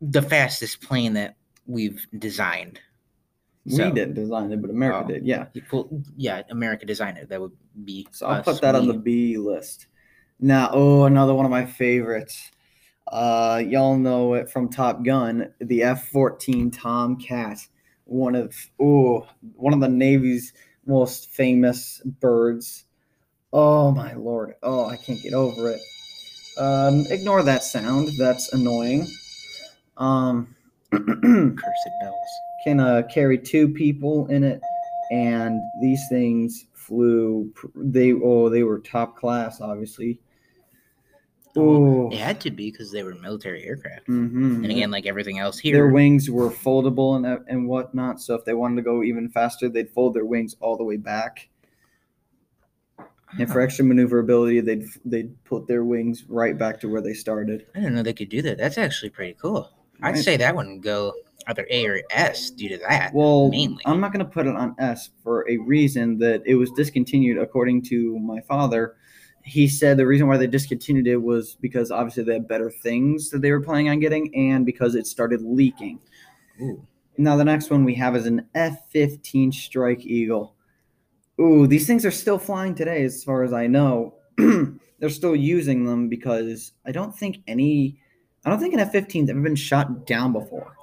the 0.00 0.22
fastest 0.22 0.80
plane 0.80 1.12
that 1.12 1.36
we've 1.66 2.06
designed. 2.18 2.80
We 3.66 3.76
didn't 3.76 4.14
design 4.14 4.50
it, 4.50 4.62
but 4.62 4.70
America 4.70 5.04
Oh. 5.04 5.08
did, 5.08 5.26
yeah. 5.26 5.46
Yeah, 6.16 6.42
America 6.50 6.86
designed 6.86 7.18
it. 7.18 7.28
That 7.28 7.40
would 7.40 7.52
be. 7.84 8.06
So 8.12 8.26
I'll 8.26 8.42
put 8.42 8.62
that 8.62 8.74
on 8.74 8.88
the 8.88 8.94
B 8.94 9.36
list. 9.36 9.88
Now, 10.40 10.70
oh, 10.72 11.04
another 11.04 11.34
one 11.34 11.44
of 11.44 11.50
my 11.50 11.66
favorites. 11.66 12.50
Uh, 13.08 13.62
y'all 13.66 13.96
know 13.98 14.32
it 14.34 14.48
from 14.48 14.70
Top 14.70 15.04
Gun, 15.04 15.52
the 15.60 15.82
F-14 15.82 16.72
Tomcat. 16.72 17.58
One 18.08 18.34
of 18.34 18.54
oh, 18.80 19.28
one 19.54 19.74
of 19.74 19.80
the 19.80 19.88
Navy's 19.88 20.54
most 20.86 21.30
famous 21.30 22.00
birds. 22.04 22.86
Oh 23.52 23.90
my 23.90 24.14
lord! 24.14 24.54
Oh, 24.62 24.86
I 24.86 24.96
can't 24.96 25.22
get 25.22 25.34
over 25.34 25.70
it. 25.70 25.80
Um, 26.58 27.04
ignore 27.10 27.42
that 27.42 27.62
sound. 27.62 28.08
That's 28.18 28.50
annoying. 28.54 29.06
Um, 29.98 30.56
cursed 30.90 31.88
bells. 32.00 32.14
can 32.64 32.80
uh, 32.80 33.02
carry 33.12 33.36
two 33.36 33.68
people 33.68 34.26
in 34.28 34.42
it, 34.42 34.62
and 35.10 35.60
these 35.82 36.02
things 36.08 36.64
flew. 36.72 37.52
They 37.76 38.14
oh, 38.14 38.48
they 38.48 38.62
were 38.62 38.78
top 38.78 39.16
class, 39.16 39.60
obviously. 39.60 40.18
It 42.12 42.18
had 42.18 42.40
to 42.42 42.50
be 42.50 42.70
because 42.70 42.90
they 42.92 43.02
were 43.02 43.14
military 43.14 43.64
aircraft. 43.64 44.06
hmm 44.06 44.62
And 44.62 44.72
again, 44.72 44.90
like 44.90 45.06
everything 45.06 45.38
else 45.38 45.58
here, 45.58 45.76
their 45.76 45.88
wings 45.88 46.30
were 46.30 46.50
foldable 46.50 47.16
and 47.16 47.44
and 47.48 47.68
whatnot. 47.68 48.20
So 48.20 48.34
if 48.34 48.44
they 48.44 48.54
wanted 48.54 48.76
to 48.76 48.82
go 48.82 49.02
even 49.02 49.28
faster, 49.28 49.68
they'd 49.68 49.90
fold 49.90 50.14
their 50.14 50.24
wings 50.26 50.56
all 50.60 50.76
the 50.76 50.84
way 50.84 50.96
back. 50.96 51.48
And 53.38 53.48
for 53.48 53.60
extra 53.60 53.84
maneuverability, 53.84 54.60
they'd 54.60 54.84
they'd 55.04 55.44
put 55.44 55.66
their 55.66 55.84
wings 55.84 56.24
right 56.28 56.56
back 56.58 56.80
to 56.80 56.88
where 56.88 57.00
they 57.02 57.12
started. 57.14 57.66
I 57.74 57.80
didn't 57.80 57.94
know 57.94 58.02
they 58.02 58.12
could 58.14 58.30
do 58.30 58.42
that. 58.42 58.58
That's 58.58 58.78
actually 58.78 59.10
pretty 59.10 59.34
cool. 59.34 59.70
I'd 60.02 60.14
Right. 60.14 60.24
say 60.24 60.36
that 60.38 60.54
one 60.54 60.72
would 60.72 60.82
go 60.82 61.12
either 61.46 61.66
A 61.70 61.86
or 61.86 62.02
S 62.10 62.50
due 62.50 62.68
to 62.70 62.78
that. 62.88 63.12
Well, 63.14 63.50
mainly. 63.50 63.82
I'm 63.86 64.00
not 64.00 64.12
going 64.12 64.24
to 64.24 64.30
put 64.30 64.46
it 64.46 64.56
on 64.56 64.74
S 64.78 65.10
for 65.22 65.48
a 65.48 65.56
reason 65.58 66.18
that 66.18 66.42
it 66.46 66.54
was 66.56 66.70
discontinued 66.72 67.38
according 67.38 67.82
to 67.82 68.18
my 68.18 68.40
father. 68.40 68.96
He 69.48 69.66
said 69.66 69.96
the 69.96 70.06
reason 70.06 70.28
why 70.28 70.36
they 70.36 70.46
discontinued 70.46 71.06
it 71.06 71.16
was 71.16 71.56
because 71.60 71.90
obviously 71.90 72.24
they 72.24 72.34
had 72.34 72.46
better 72.46 72.70
things 72.70 73.30
that 73.30 73.40
they 73.40 73.50
were 73.50 73.62
planning 73.62 73.88
on 73.88 73.98
getting 73.98 74.34
and 74.34 74.66
because 74.66 74.94
it 74.94 75.06
started 75.06 75.42
leaking. 75.42 75.98
Ooh. 76.60 76.86
Now 77.16 77.36
the 77.36 77.44
next 77.44 77.70
one 77.70 77.84
we 77.84 77.94
have 77.94 78.14
is 78.14 78.26
an 78.26 78.46
F-15 78.54 79.52
Strike 79.54 80.04
Eagle. 80.04 80.54
Ooh, 81.40 81.66
these 81.66 81.86
things 81.86 82.04
are 82.04 82.10
still 82.10 82.38
flying 82.38 82.74
today 82.74 83.04
as 83.04 83.24
far 83.24 83.42
as 83.42 83.52
I 83.52 83.66
know. 83.66 84.14
They're 84.36 85.08
still 85.08 85.36
using 85.36 85.84
them 85.84 86.08
because 86.08 86.72
I 86.84 86.92
don't 86.92 87.16
think 87.16 87.38
any 87.46 87.98
I 88.44 88.50
don't 88.50 88.60
think 88.60 88.74
an 88.74 88.80
F-15's 88.80 89.30
ever 89.30 89.40
been 89.40 89.56
shot 89.56 90.06
down 90.06 90.32
before. 90.32 90.76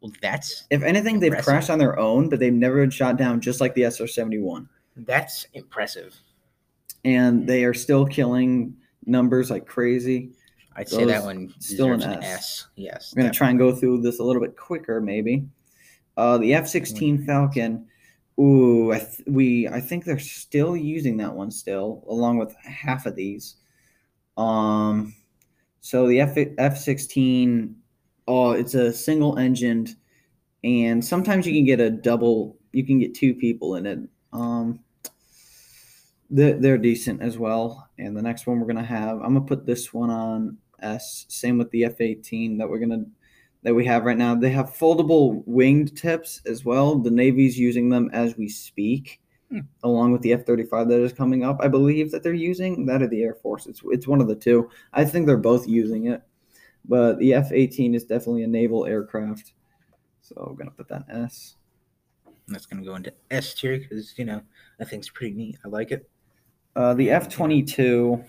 Well, 0.00 0.12
that's 0.20 0.64
If 0.70 0.82
anything, 0.82 1.20
they've 1.20 1.36
crashed 1.38 1.70
on 1.70 1.78
their 1.78 1.98
own, 1.98 2.28
but 2.28 2.40
they've 2.40 2.52
never 2.52 2.76
been 2.76 2.90
shot 2.90 3.16
down, 3.16 3.40
just 3.40 3.60
like 3.60 3.74
the 3.74 3.84
SR 3.84 4.08
71. 4.08 4.68
that's 4.96 5.46
impressive. 5.54 6.14
And 7.04 7.46
they 7.48 7.64
are 7.64 7.74
still 7.74 8.06
killing 8.06 8.76
numbers 9.06 9.50
like 9.50 9.66
crazy. 9.66 10.32
I'd 10.74 10.88
say 10.88 11.04
that 11.04 11.24
one 11.24 11.52
still 11.58 11.92
an 11.92 11.98
deserves 11.98 12.16
an 12.16 12.22
S. 12.24 12.38
S. 12.38 12.66
Yes. 12.76 13.12
We're 13.14 13.22
going 13.22 13.32
to 13.32 13.36
try 13.36 13.50
and 13.50 13.58
go 13.58 13.74
through 13.74 14.02
this 14.02 14.20
a 14.20 14.22
little 14.22 14.40
bit 14.40 14.56
quicker, 14.56 15.00
maybe. 15.00 15.46
Uh, 16.16 16.38
the 16.38 16.54
F 16.54 16.66
16 16.66 17.24
Falcon. 17.24 17.86
Ooh, 18.40 18.92
I 18.92 19.00
th- 19.00 19.22
we 19.26 19.68
I 19.68 19.80
think 19.80 20.04
they're 20.04 20.18
still 20.18 20.76
using 20.76 21.18
that 21.18 21.34
one 21.34 21.50
still, 21.50 22.02
along 22.08 22.38
with 22.38 22.54
half 22.56 23.04
of 23.04 23.14
these. 23.14 23.56
Um, 24.36 25.14
so 25.80 26.06
the 26.06 26.20
F 26.20 26.36
F 26.58 26.78
sixteen, 26.78 27.76
oh, 28.26 28.52
it's 28.52 28.74
a 28.74 28.92
single 28.92 29.38
engined, 29.38 29.96
and 30.64 31.04
sometimes 31.04 31.46
you 31.46 31.52
can 31.52 31.64
get 31.64 31.80
a 31.80 31.90
double. 31.90 32.56
You 32.72 32.86
can 32.86 32.98
get 32.98 33.14
two 33.14 33.34
people 33.34 33.76
in 33.76 33.86
it. 33.86 33.98
Um, 34.32 34.80
they're, 36.32 36.58
they're 36.58 36.78
decent 36.78 37.22
as 37.22 37.38
well. 37.38 37.88
And 37.98 38.16
the 38.16 38.22
next 38.22 38.46
one 38.46 38.58
we're 38.58 38.66
gonna 38.66 38.82
have, 38.84 39.18
I'm 39.18 39.34
gonna 39.34 39.42
put 39.42 39.66
this 39.66 39.92
one 39.92 40.10
on 40.10 40.58
S. 40.80 41.26
Same 41.28 41.58
with 41.58 41.70
the 41.70 41.84
F 41.84 42.00
eighteen 42.00 42.56
that 42.58 42.68
we're 42.68 42.78
gonna 42.80 43.04
that 43.62 43.74
we 43.74 43.84
have 43.86 44.04
right 44.04 44.18
now. 44.18 44.34
They 44.34 44.50
have 44.50 44.70
foldable 44.76 45.42
winged 45.46 45.96
tips 45.96 46.40
as 46.46 46.64
well. 46.64 46.96
The 46.96 47.10
Navy's 47.10 47.56
using 47.58 47.88
them 47.88 48.10
as 48.12 48.36
we 48.36 48.48
speak, 48.48 49.20
Hmm. 49.50 49.60
along 49.84 50.10
with 50.12 50.22
the 50.22 50.32
F 50.32 50.44
35 50.46 50.88
that 50.88 51.00
is 51.00 51.12
coming 51.12 51.44
up. 51.44 51.58
I 51.60 51.68
believe 51.68 52.10
that 52.10 52.22
they're 52.24 52.32
using 52.34 52.86
that 52.86 53.02
or 53.02 53.06
the 53.06 53.22
Air 53.22 53.34
Force. 53.34 53.66
It's, 53.66 53.82
it's 53.84 54.08
one 54.08 54.20
of 54.20 54.26
the 54.26 54.34
two. 54.34 54.68
I 54.94 55.04
think 55.04 55.26
they're 55.26 55.36
both 55.36 55.68
using 55.68 56.06
it. 56.06 56.22
But 56.86 57.18
the 57.20 57.34
F 57.34 57.52
18 57.52 57.94
is 57.94 58.04
definitely 58.04 58.42
a 58.42 58.48
naval 58.48 58.86
aircraft. 58.86 59.52
So 60.22 60.34
I'm 60.48 60.56
going 60.56 60.70
to 60.70 60.74
put 60.74 60.88
that 60.88 61.04
in 61.08 61.22
S. 61.24 61.54
That's 62.48 62.66
gonna 62.66 62.82
go 62.84 62.96
into 62.96 63.12
S 63.30 63.54
tier 63.54 63.78
because 63.78 64.14
you 64.18 64.24
know 64.24 64.42
that 64.78 64.88
thing's 64.88 65.08
pretty 65.08 65.34
neat. 65.34 65.58
I 65.64 65.68
like 65.68 65.92
it. 65.92 66.10
Uh, 66.74 66.94
the 66.94 67.10
F 67.10 67.28
22, 67.28 68.22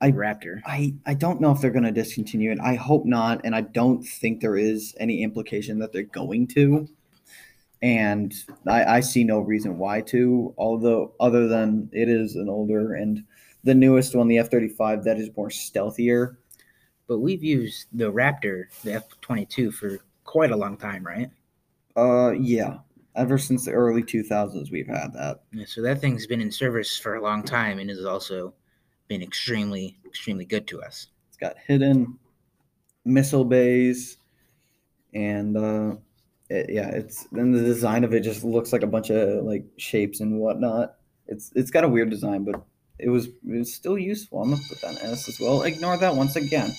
I- 0.00 0.10
Raptor. 0.12 0.60
I, 0.66 0.94
I 1.06 1.14
don't 1.14 1.40
know 1.40 1.52
if 1.52 1.60
they're 1.60 1.70
going 1.70 1.84
to 1.84 1.92
discontinue 1.92 2.50
it. 2.52 2.58
I 2.60 2.74
hope 2.74 3.04
not. 3.06 3.40
And 3.44 3.54
I 3.54 3.62
don't 3.62 4.02
think 4.02 4.40
there 4.40 4.56
is 4.56 4.94
any 4.98 5.22
implication 5.22 5.78
that 5.78 5.92
they're 5.92 6.02
going 6.02 6.46
to. 6.48 6.88
And 7.80 8.32
I, 8.66 8.84
I 8.84 9.00
see 9.00 9.24
no 9.24 9.40
reason 9.40 9.78
why 9.78 10.02
to, 10.02 10.54
although, 10.56 11.14
other 11.18 11.48
than 11.48 11.88
it 11.92 12.08
is 12.08 12.36
an 12.36 12.48
older 12.48 12.94
and 12.94 13.24
the 13.64 13.74
newest 13.74 14.14
one, 14.14 14.28
the 14.28 14.38
F 14.38 14.50
35, 14.50 15.04
that 15.04 15.18
is 15.18 15.30
more 15.36 15.48
stealthier. 15.50 16.36
But 17.08 17.18
we've 17.18 17.42
used 17.42 17.86
the 17.92 18.12
Raptor, 18.12 18.64
the 18.84 18.94
F 18.94 19.08
twenty 19.20 19.44
two, 19.44 19.72
for 19.72 19.98
quite 20.24 20.52
a 20.52 20.56
long 20.56 20.76
time, 20.76 21.04
right? 21.04 21.30
Uh, 21.96 22.30
yeah. 22.30 22.78
Ever 23.14 23.36
since 23.36 23.66
the 23.66 23.72
early 23.72 24.02
2000s, 24.02 24.70
we've 24.70 24.86
had 24.86 25.12
that. 25.12 25.42
Yeah, 25.52 25.66
so 25.66 25.82
that 25.82 26.00
thing's 26.00 26.26
been 26.26 26.40
in 26.40 26.50
service 26.50 26.96
for 26.98 27.16
a 27.16 27.22
long 27.22 27.42
time 27.42 27.78
and 27.78 27.90
has 27.90 28.04
also 28.04 28.54
been 29.08 29.22
extremely, 29.22 29.98
extremely 30.06 30.46
good 30.46 30.66
to 30.68 30.82
us. 30.82 31.08
It's 31.28 31.36
got 31.36 31.56
hidden 31.66 32.18
missile 33.04 33.44
bays, 33.44 34.16
and 35.12 35.56
uh, 35.56 35.96
it, 36.48 36.70
yeah, 36.70 36.88
it's 36.88 37.26
then 37.32 37.52
the 37.52 37.62
design 37.62 38.04
of 38.04 38.14
it 38.14 38.20
just 38.20 38.44
looks 38.44 38.72
like 38.72 38.82
a 38.82 38.86
bunch 38.86 39.10
of 39.10 39.44
like 39.44 39.64
shapes 39.76 40.20
and 40.20 40.38
whatnot. 40.38 40.96
It's 41.26 41.52
it's 41.54 41.70
got 41.70 41.84
a 41.84 41.88
weird 41.88 42.10
design, 42.10 42.44
but 42.44 42.62
it 42.98 43.08
was 43.08 43.26
it 43.26 43.58
was 43.58 43.72
still 43.74 43.98
useful. 43.98 44.42
I'm 44.42 44.50
gonna 44.50 44.62
put 44.68 44.80
that 44.80 45.02
in 45.02 45.10
S 45.10 45.28
as 45.28 45.40
well. 45.40 45.62
Ignore 45.62 45.98
that 45.98 46.14
once 46.14 46.36
again. 46.36 46.72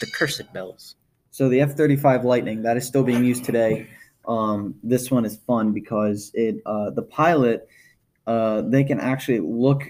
The 0.00 0.06
cursed 0.06 0.50
bells. 0.52 0.96
So 1.40 1.48
the 1.48 1.62
F-35 1.62 2.24
Lightning 2.24 2.60
that 2.64 2.76
is 2.76 2.86
still 2.86 3.02
being 3.02 3.24
used 3.24 3.44
today. 3.44 3.86
Um, 4.28 4.74
this 4.82 5.10
one 5.10 5.24
is 5.24 5.38
fun 5.46 5.72
because 5.72 6.30
it 6.34 6.56
uh, 6.66 6.90
the 6.90 7.00
pilot 7.00 7.66
uh, 8.26 8.60
they 8.60 8.84
can 8.84 9.00
actually 9.00 9.40
look 9.40 9.82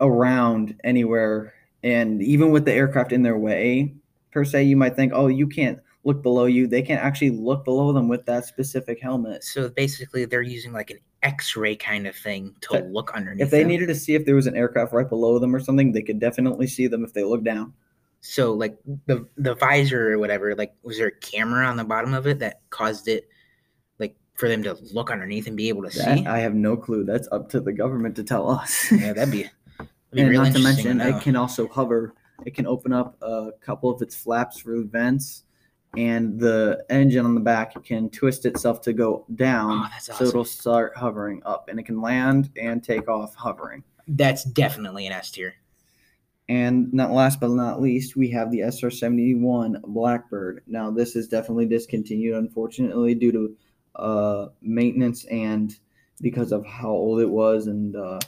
around 0.00 0.74
anywhere, 0.82 1.54
and 1.84 2.20
even 2.20 2.50
with 2.50 2.64
the 2.64 2.72
aircraft 2.72 3.12
in 3.12 3.22
their 3.22 3.38
way, 3.38 3.94
per 4.32 4.44
se, 4.44 4.64
you 4.64 4.76
might 4.76 4.96
think, 4.96 5.12
oh, 5.14 5.28
you 5.28 5.46
can't 5.46 5.78
look 6.02 6.24
below 6.24 6.46
you. 6.46 6.66
They 6.66 6.82
can 6.82 6.98
actually 6.98 7.30
look 7.30 7.64
below 7.64 7.92
them 7.92 8.08
with 8.08 8.26
that 8.26 8.44
specific 8.44 9.00
helmet. 9.00 9.44
So 9.44 9.68
basically, 9.68 10.24
they're 10.24 10.42
using 10.42 10.72
like 10.72 10.90
an 10.90 10.98
X-ray 11.22 11.76
kind 11.76 12.08
of 12.08 12.16
thing 12.16 12.52
to 12.62 12.68
But 12.72 12.86
look 12.88 13.12
underneath. 13.14 13.44
If 13.44 13.52
they 13.52 13.60
them. 13.60 13.68
needed 13.68 13.86
to 13.86 13.94
see 13.94 14.16
if 14.16 14.26
there 14.26 14.34
was 14.34 14.48
an 14.48 14.56
aircraft 14.56 14.92
right 14.92 15.08
below 15.08 15.38
them 15.38 15.54
or 15.54 15.60
something, 15.60 15.92
they 15.92 16.02
could 16.02 16.18
definitely 16.18 16.66
see 16.66 16.88
them 16.88 17.04
if 17.04 17.12
they 17.12 17.22
look 17.22 17.44
down. 17.44 17.74
So 18.28 18.52
like 18.52 18.76
the 19.06 19.26
the 19.36 19.54
visor 19.54 20.12
or 20.12 20.18
whatever, 20.18 20.54
like 20.54 20.74
was 20.82 20.98
there 20.98 21.08
a 21.08 21.18
camera 21.20 21.66
on 21.66 21.76
the 21.76 21.84
bottom 21.84 22.12
of 22.14 22.26
it 22.26 22.38
that 22.40 22.60
caused 22.70 23.08
it 23.08 23.28
like 23.98 24.16
for 24.34 24.48
them 24.48 24.62
to 24.64 24.74
look 24.92 25.10
underneath 25.10 25.46
and 25.46 25.56
be 25.56 25.68
able 25.68 25.88
to 25.88 25.96
That, 25.98 26.18
see? 26.18 26.26
I 26.26 26.38
have 26.38 26.54
no 26.54 26.76
clue. 26.76 27.04
That's 27.04 27.28
up 27.30 27.48
to 27.50 27.60
the 27.60 27.72
government 27.72 28.16
to 28.16 28.24
tell 28.24 28.50
us. 28.50 28.90
yeah, 28.90 29.12
that'd 29.12 29.30
be, 29.32 29.44
that'd 29.78 29.88
be 30.12 30.20
and 30.22 30.32
not 30.32 30.52
to 30.54 30.58
mention, 30.58 30.98
know. 30.98 31.16
it 31.16 31.22
can 31.22 31.36
also 31.36 31.68
hover. 31.68 32.14
It 32.44 32.54
can 32.54 32.66
open 32.66 32.92
up 32.92 33.16
a 33.22 33.50
couple 33.60 33.90
of 33.90 34.02
its 34.02 34.14
flaps 34.14 34.58
for 34.60 34.82
vents, 34.82 35.44
and 35.96 36.38
the 36.38 36.84
engine 36.90 37.24
on 37.24 37.34
the 37.34 37.40
back 37.40 37.82
can 37.84 38.10
twist 38.10 38.44
itself 38.44 38.82
to 38.82 38.92
go 38.92 39.24
down, 39.36 39.84
Oh, 39.84 39.88
that's 39.90 40.06
so 40.18 40.24
it'll 40.24 40.44
start 40.44 40.94
hovering 40.96 41.40
up, 41.46 41.68
and 41.70 41.78
it 41.80 41.84
can 41.84 42.00
land 42.02 42.50
and 42.60 42.84
take 42.84 43.08
off 43.08 43.34
hovering. 43.34 43.82
That's 44.08 44.44
definitely 44.44 45.06
an 45.06 45.12
S 45.12 45.30
tier. 45.30 45.54
And 46.48 46.92
not 46.92 47.10
last 47.10 47.40
but 47.40 47.50
not 47.50 47.80
least, 47.80 48.16
we 48.16 48.30
have 48.30 48.52
the 48.52 48.60
SR-71 48.60 49.82
Blackbird. 49.82 50.62
Now, 50.68 50.90
this 50.92 51.16
is 51.16 51.26
definitely 51.26 51.66
discontinued, 51.66 52.36
unfortunately, 52.36 53.14
due 53.16 53.32
to 53.32 53.56
uh, 53.96 54.48
maintenance 54.62 55.24
and 55.24 55.76
because 56.20 56.52
of 56.52 56.64
how 56.64 56.90
old 56.90 57.20
it 57.20 57.28
was 57.28 57.66
and 57.66 57.96
uh, 57.96 58.20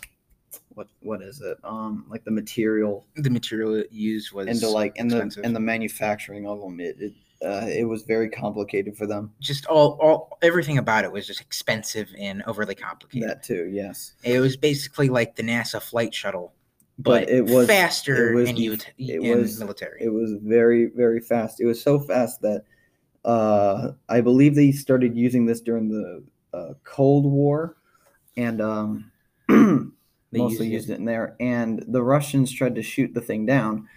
what 0.71 0.89
what 1.01 1.23
is 1.23 1.41
it? 1.41 1.59
Um, 1.65 2.07
like 2.09 2.25
the 2.25 2.31
material 2.31 3.07
The 3.17 3.31
material 3.31 3.75
it 3.75 3.91
used 3.93 4.33
was 4.33 4.47
and 4.47 4.61
the 4.61 4.69
like 4.69 4.97
and 4.99 5.11
the 5.11 5.17
expensive. 5.17 5.45
and 5.45 5.55
the 5.55 5.61
manufacturing 5.61 6.47
of 6.47 6.61
them. 6.61 6.81
It 6.81 6.97
it, 7.01 7.13
uh, 7.45 7.67
it 7.69 7.85
was 7.85 8.03
very 8.03 8.29
complicated 8.29 8.97
for 8.97 9.07
them. 9.07 9.33
just 9.41 9.67
all, 9.67 9.97
all 10.01 10.39
everything 10.43 10.79
about 10.79 11.05
it 11.05 11.13
was 11.13 11.27
just 11.27 11.41
expensive 11.41 12.09
and 12.19 12.43
overly 12.47 12.75
complicated. 12.75 13.29
That 13.29 13.43
too, 13.45 13.69
yes. 13.73 14.15
It 14.25 14.41
was 14.41 14.57
basically 14.57 15.09
like 15.09 15.37
the 15.37 15.45
NASA 15.45 15.81
flight 15.81 16.13
shuttle, 16.13 16.53
But 16.99 17.27
but, 17.27 17.31
it 17.31 17.45
was- 17.45 17.67
faster 17.67 18.33
it 18.33 18.35
was 18.35 18.51
ut- 18.51 18.91
it 18.99 19.23
and 19.23 19.41
was- 19.41 19.59
military. 19.59 20.03
It 20.03 20.13
was 20.13 20.35
very 20.43 20.87
very 20.87 21.21
fast. 21.21 21.61
It 21.61 21.67
was 21.67 21.81
so 21.81 21.99
fast 21.99 22.43
that 22.43 22.65
uh, 23.25 23.93
I 24.09 24.21
believe 24.21 24.55
they 24.55 24.73
started 24.73 25.17
using 25.17 25.47
this 25.47 25.61
during 25.61 25.89
the 25.89 26.23
uh, 26.53 26.75
Cold 26.85 27.25
War, 27.25 27.77
and 28.37 28.61
um, 28.61 29.13
They 30.31 30.39
mostly 30.39 30.67
used 30.67 30.89
used 30.89 30.91
it 30.91 30.99
in 30.99 31.05
there. 31.05 31.37
And 31.41 31.85
the 31.89 32.03
Russians 32.03 32.53
tried 32.53 32.75
to 32.75 32.83
shoot 32.83 33.15
the 33.15 33.21
thing 33.21 33.47
down. 33.47 33.89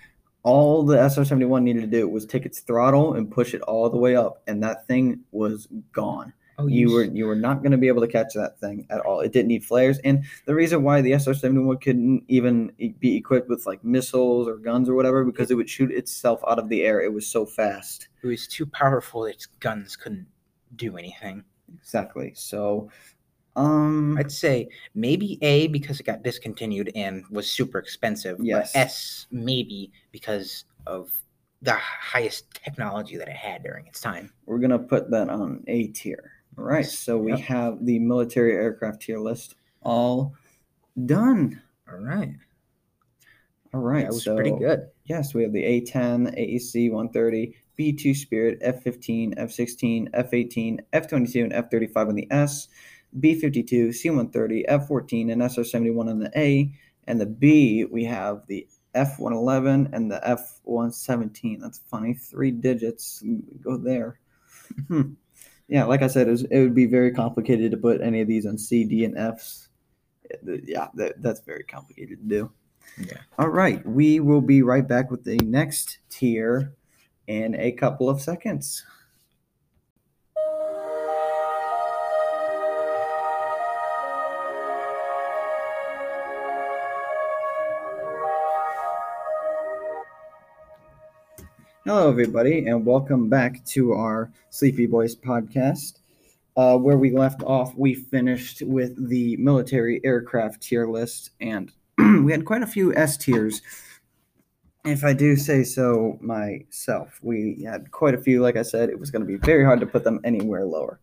All 0.43 0.83
the 0.83 0.97
SR 0.97 1.25
seventy 1.25 1.45
one 1.45 1.63
needed 1.63 1.81
to 1.81 1.87
do 1.87 2.07
was 2.07 2.25
take 2.25 2.45
its 2.45 2.61
throttle 2.61 3.13
and 3.13 3.29
push 3.29 3.53
it 3.53 3.61
all 3.63 3.89
the 3.89 3.97
way 3.97 4.15
up, 4.15 4.41
and 4.47 4.63
that 4.63 4.87
thing 4.87 5.19
was 5.31 5.67
gone. 5.91 6.33
Oh, 6.63 6.67
you 6.67 6.91
were 6.91 7.03
you 7.03 7.25
were 7.25 7.35
not 7.35 7.61
going 7.61 7.71
to 7.71 7.77
be 7.77 7.87
able 7.87 8.01
to 8.01 8.07
catch 8.07 8.33
that 8.35 8.59
thing 8.59 8.85
at 8.89 8.99
all. 9.01 9.19
It 9.21 9.31
didn't 9.31 9.47
need 9.49 9.63
flares, 9.65 9.99
and 9.99 10.23
the 10.45 10.55
reason 10.55 10.83
why 10.83 11.01
the 11.01 11.13
SR 11.13 11.33
seventy 11.33 11.61
one 11.63 11.77
couldn't 11.77 12.23
even 12.27 12.71
be 12.99 13.15
equipped 13.15 13.49
with 13.49 13.65
like 13.65 13.83
missiles 13.83 14.47
or 14.47 14.57
guns 14.57 14.87
or 14.89 14.95
whatever 14.95 15.23
because 15.23 15.51
it 15.51 15.55
would 15.55 15.69
shoot 15.69 15.91
itself 15.91 16.41
out 16.47 16.59
of 16.59 16.69
the 16.69 16.83
air. 16.83 17.01
It 17.01 17.13
was 17.13 17.27
so 17.27 17.45
fast. 17.45 18.07
it 18.23 18.27
was 18.27 18.47
too 18.47 18.65
powerful 18.65 19.25
its 19.25 19.45
guns 19.45 19.95
couldn't 19.95 20.27
do 20.75 20.97
anything. 20.97 21.43
Exactly. 21.81 22.33
So, 22.35 22.89
um, 23.55 24.17
I'd 24.17 24.31
say 24.31 24.69
maybe 24.95 25.37
A 25.41 25.67
because 25.67 25.99
it 25.99 26.05
got 26.05 26.23
discontinued 26.23 26.91
and 26.95 27.23
was 27.29 27.49
super 27.49 27.79
expensive. 27.79 28.37
but 28.37 28.45
Yes. 28.45 28.71
S 28.75 29.27
maybe 29.31 29.91
because 30.11 30.65
of 30.87 31.11
the 31.61 31.73
highest 31.73 32.51
technology 32.53 33.17
that 33.17 33.27
it 33.27 33.35
had 33.35 33.61
during 33.63 33.85
its 33.85 34.01
time. 34.01 34.31
we're 34.47 34.57
gonna 34.57 34.79
put 34.79 35.11
that 35.11 35.29
on 35.29 35.63
A 35.67 35.87
tier. 35.87 36.31
All 36.57 36.63
right. 36.65 36.85
So 36.85 37.17
we 37.17 37.31
Yep. 37.31 37.39
have 37.41 37.85
the 37.85 37.99
military 37.99 38.53
aircraft 38.53 39.01
tier 39.03 39.19
list 39.19 39.55
all 39.81 40.35
done. 41.05 41.61
All 41.91 41.97
right. 41.99 42.35
All 43.73 43.79
right. 43.81 44.03
that 44.03 44.13
was 44.13 44.23
so 44.25 44.35
pretty 44.35 44.51
good. 44.51 44.87
Yes, 45.05 45.33
we 45.33 45.43
have 45.43 45.53
the 45.53 45.63
A10, 45.63 46.27
AEC 46.37 46.89
130, 46.91 47.55
B2 47.77 48.13
Spirit, 48.15 48.59
F15, 48.61 49.33
F16, 49.37 50.09
F18, 50.11 50.79
F22, 50.93 51.43
and 51.43 51.53
F35 51.53 52.09
on 52.09 52.15
the 52.15 52.27
S, 52.31 52.67
B52, 53.19 53.89
C130, 53.89 54.65
F14, 54.67 55.31
and 55.31 55.41
SR71 55.41 56.09
on 56.09 56.19
the 56.19 56.31
A, 56.37 56.71
and 57.07 57.19
the 57.19 57.25
B, 57.25 57.85
we 57.85 58.03
have 58.05 58.45
the 58.47 58.67
F111 58.93 59.91
and 59.93 60.11
the 60.11 60.19
F117. 60.25 61.59
That's 61.61 61.79
funny. 61.89 62.13
Three 62.13 62.51
digits 62.51 63.23
go 63.61 63.77
there. 63.77 64.19
Hmm. 64.87 65.13
Yeah, 65.71 65.85
like 65.85 66.01
I 66.01 66.07
said, 66.07 66.27
it, 66.27 66.31
was, 66.31 66.43
it 66.43 66.59
would 66.59 66.75
be 66.75 66.85
very 66.85 67.11
complicated 67.11 67.71
to 67.71 67.77
put 67.77 68.01
any 68.01 68.19
of 68.19 68.27
these 68.27 68.45
on 68.45 68.57
C, 68.57 68.83
D, 68.83 69.05
and 69.05 69.17
Fs. 69.17 69.69
Yeah, 70.43 70.89
that, 70.95 71.21
that's 71.21 71.39
very 71.39 71.63
complicated 71.63 72.19
to 72.19 72.25
do. 72.25 72.51
Yeah. 72.97 73.19
All 73.39 73.47
right, 73.47 73.83
we 73.87 74.19
will 74.19 74.41
be 74.41 74.63
right 74.63 74.85
back 74.85 75.09
with 75.09 75.23
the 75.23 75.37
next 75.37 75.99
tier 76.09 76.73
in 77.27 77.55
a 77.55 77.71
couple 77.71 78.09
of 78.09 78.21
seconds. 78.21 78.83
Hello, 91.83 92.07
everybody, 92.07 92.67
and 92.67 92.85
welcome 92.85 93.27
back 93.27 93.65
to 93.65 93.93
our 93.93 94.31
Sleepy 94.51 94.85
Bois 94.85 95.15
podcast. 95.25 95.93
Uh, 96.55 96.77
where 96.77 96.95
we 96.95 97.09
left 97.09 97.41
off, 97.41 97.73
we 97.75 97.95
finished 97.95 98.61
with 98.61 99.09
the 99.09 99.35
military 99.37 99.99
aircraft 100.03 100.61
tier 100.61 100.85
list, 100.85 101.31
and 101.41 101.71
we 102.23 102.31
had 102.31 102.45
quite 102.45 102.61
a 102.61 102.67
few 102.67 102.93
S 102.93 103.17
tiers. 103.17 103.63
If 104.85 105.03
I 105.03 105.13
do 105.13 105.35
say 105.35 105.63
so 105.63 106.19
myself, 106.21 107.17
we 107.23 107.63
had 107.65 107.89
quite 107.89 108.13
a 108.13 108.21
few. 108.21 108.43
Like 108.43 108.57
I 108.57 108.61
said, 108.61 108.89
it 108.89 108.99
was 108.99 109.09
going 109.09 109.23
to 109.23 109.27
be 109.27 109.37
very 109.37 109.65
hard 109.65 109.79
to 109.79 109.87
put 109.87 110.03
them 110.03 110.19
anywhere 110.23 110.65
lower. 110.65 110.99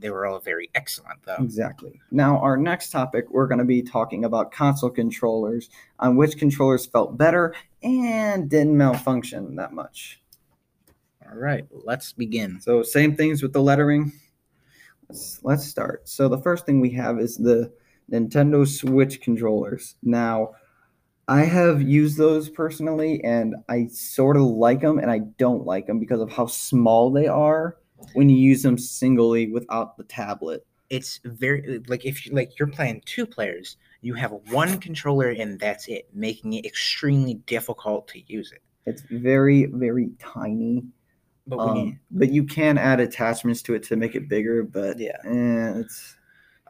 They 0.00 0.10
were 0.10 0.26
all 0.26 0.40
very 0.40 0.70
excellent 0.74 1.22
though. 1.24 1.36
Exactly. 1.38 2.00
Now, 2.10 2.38
our 2.38 2.56
next 2.56 2.90
topic, 2.90 3.26
we're 3.30 3.46
going 3.46 3.58
to 3.58 3.64
be 3.64 3.82
talking 3.82 4.24
about 4.24 4.50
console 4.50 4.90
controllers, 4.90 5.68
on 5.98 6.16
which 6.16 6.38
controllers 6.38 6.86
felt 6.86 7.18
better 7.18 7.54
and 7.82 8.48
didn't 8.48 8.76
malfunction 8.76 9.56
that 9.56 9.72
much. 9.72 10.20
All 11.30 11.36
right, 11.36 11.66
let's 11.70 12.12
begin. 12.12 12.60
So, 12.60 12.82
same 12.82 13.14
things 13.14 13.42
with 13.42 13.52
the 13.52 13.62
lettering. 13.62 14.12
Let's, 15.08 15.40
let's 15.44 15.66
start. 15.66 16.08
So, 16.08 16.28
the 16.28 16.40
first 16.40 16.66
thing 16.66 16.80
we 16.80 16.90
have 16.92 17.20
is 17.20 17.36
the 17.36 17.72
Nintendo 18.10 18.66
Switch 18.66 19.20
controllers. 19.20 19.96
Now, 20.02 20.54
I 21.28 21.42
have 21.42 21.82
used 21.82 22.18
those 22.18 22.48
personally, 22.48 23.22
and 23.22 23.54
I 23.68 23.86
sort 23.86 24.36
of 24.36 24.42
like 24.42 24.80
them, 24.80 24.98
and 24.98 25.10
I 25.10 25.20
don't 25.38 25.64
like 25.66 25.86
them 25.86 26.00
because 26.00 26.20
of 26.20 26.32
how 26.32 26.46
small 26.46 27.12
they 27.12 27.28
are 27.28 27.76
when 28.12 28.28
you 28.28 28.36
use 28.36 28.62
them 28.62 28.78
singly 28.78 29.48
without 29.50 29.96
the 29.96 30.04
tablet. 30.04 30.66
It's 30.90 31.20
very 31.24 31.80
like 31.86 32.04
if 32.04 32.26
you 32.26 32.32
like 32.34 32.58
you're 32.58 32.68
playing 32.68 33.02
two 33.06 33.26
players, 33.26 33.76
you 34.02 34.14
have 34.14 34.32
one 34.50 34.78
controller 34.80 35.28
and 35.30 35.58
that's 35.60 35.86
it, 35.88 36.08
making 36.12 36.54
it 36.54 36.66
extremely 36.66 37.34
difficult 37.34 38.08
to 38.08 38.20
use 38.32 38.52
it. 38.52 38.62
It's 38.86 39.02
very, 39.02 39.66
very 39.66 40.10
tiny. 40.18 40.84
But 41.46 41.62
when 41.64 41.76
you, 41.76 41.92
Um, 41.92 42.00
but 42.10 42.30
you 42.32 42.44
can 42.44 42.78
add 42.78 43.00
attachments 43.00 43.62
to 43.62 43.74
it 43.74 43.82
to 43.84 43.96
make 43.96 44.14
it 44.14 44.28
bigger. 44.28 44.62
But 44.64 44.98
Yeah. 44.98 45.18
eh, 45.24 45.80
it's 45.80 46.16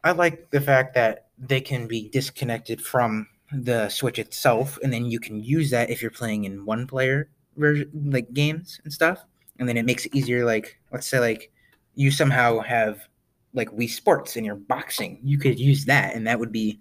I 0.05 0.13
like 0.13 0.51
the 0.51 0.61
fact 0.61 0.95
that 0.95 1.29
they 1.39 1.61
can 1.61 1.87
be 1.87 2.09
disconnected 2.09 2.81
from 2.83 3.29
the 3.53 3.89
Switch 3.89 4.19
itself, 4.19 4.79
and 4.83 4.93
then 4.93 5.07
you 5.07 5.21
can 5.21 5.43
use 5.43 5.71
that 5.71 5.91
if 5.91 6.03
you're 6.03 6.11
playing 6.11 6.45
in 6.45 6.65
one 6.65 6.87
player 6.87 7.31
version, 7.57 7.91
like 8.07 8.33
games 8.33 8.81
and 8.85 8.93
stuff. 8.93 9.25
And 9.61 9.69
then 9.69 9.77
it 9.77 9.85
makes 9.85 10.07
it 10.07 10.15
easier. 10.15 10.45
Like, 10.45 10.81
let's 10.91 11.07
say, 11.07 11.21
like 11.21 11.53
you 11.95 12.11
somehow 12.11 12.59
have 12.59 13.07
like 13.53 13.71
Wii 13.71 13.89
Sports 13.89 14.37
and 14.37 14.45
you're 14.45 14.57
boxing, 14.57 15.21
you 15.23 15.39
could 15.39 15.61
use 15.61 15.85
that, 15.85 16.17
and 16.17 16.27
that 16.27 16.41
would 16.41 16.51
be 16.51 16.81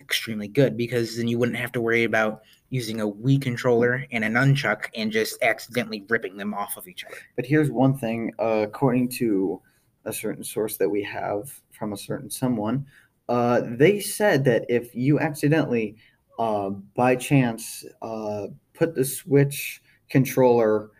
extremely 0.00 0.48
good 0.48 0.76
because 0.76 1.16
then 1.16 1.28
you 1.28 1.38
wouldn't 1.38 1.58
have 1.58 1.72
to 1.72 1.80
worry 1.80 2.04
about 2.04 2.42
using 2.70 3.00
a 3.00 3.06
Wii 3.06 3.40
controller 3.40 4.06
and 4.12 4.24
a 4.24 4.28
nunchuck 4.28 4.86
and 4.94 5.12
just 5.12 5.42
accidentally 5.42 6.04
ripping 6.08 6.36
them 6.36 6.54
off 6.54 6.76
of 6.76 6.88
each 6.88 7.04
other. 7.04 7.16
But 7.36 7.46
here's 7.46 7.70
one 7.70 7.96
thing, 7.96 8.32
uh, 8.38 8.64
according 8.66 9.10
to 9.10 9.60
a 10.04 10.12
certain 10.12 10.42
source 10.44 10.76
that 10.78 10.88
we 10.88 11.02
have 11.04 11.52
from 11.70 11.92
a 11.92 11.96
certain 11.96 12.30
someone, 12.30 12.86
uh, 13.28 13.62
they 13.64 14.00
said 14.00 14.44
that 14.44 14.64
if 14.68 14.94
you 14.94 15.20
accidentally, 15.20 15.96
uh, 16.38 16.70
by 16.96 17.14
chance, 17.14 17.84
uh, 18.02 18.48
put 18.74 18.94
the 18.94 19.04
Switch 19.04 19.82
controller 20.10 20.90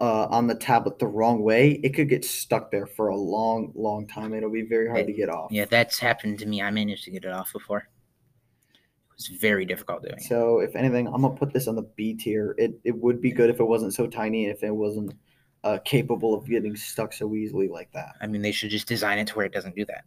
uh, 0.00 0.26
on 0.26 0.46
the 0.46 0.54
tablet 0.54 0.98
the 0.98 1.06
wrong 1.06 1.42
way, 1.42 1.72
it 1.82 1.94
could 1.94 2.08
get 2.08 2.24
stuck 2.24 2.70
there 2.70 2.86
for 2.86 3.08
a 3.08 3.16
long, 3.16 3.72
long 3.74 4.06
time. 4.06 4.34
It'll 4.34 4.50
be 4.50 4.62
very 4.62 4.88
hard 4.88 5.06
to 5.06 5.12
get 5.12 5.28
off. 5.28 5.50
Yeah, 5.50 5.64
that's 5.64 5.98
happened 5.98 6.38
to 6.40 6.46
me. 6.46 6.62
I 6.62 6.70
managed 6.70 7.04
to 7.04 7.10
get 7.10 7.24
it 7.24 7.32
off 7.32 7.52
before. 7.52 7.88
It 8.68 9.14
was 9.16 9.28
very 9.28 9.64
difficult 9.64 10.02
doing 10.02 10.16
it. 10.16 10.22
So 10.22 10.60
if 10.60 10.76
anything, 10.76 11.06
I'm 11.06 11.22
gonna 11.22 11.34
put 11.34 11.52
this 11.52 11.68
on 11.68 11.76
the 11.76 11.88
B 11.96 12.14
tier. 12.14 12.54
It 12.58 12.78
it 12.84 12.94
would 12.94 13.20
be 13.20 13.32
good 13.32 13.48
if 13.48 13.60
it 13.60 13.64
wasn't 13.64 13.94
so 13.94 14.06
tiny, 14.06 14.46
if 14.46 14.62
it 14.62 14.74
wasn't 14.74 15.14
uh, 15.64 15.78
capable 15.84 16.34
of 16.34 16.46
getting 16.46 16.76
stuck 16.76 17.12
so 17.12 17.34
easily 17.34 17.68
like 17.68 17.90
that. 17.92 18.16
I 18.20 18.26
mean, 18.26 18.42
they 18.42 18.52
should 18.52 18.70
just 18.70 18.86
design 18.86 19.18
it 19.18 19.28
to 19.28 19.34
where 19.34 19.46
it 19.46 19.52
doesn't 19.52 19.74
do 19.74 19.86
that. 19.86 20.04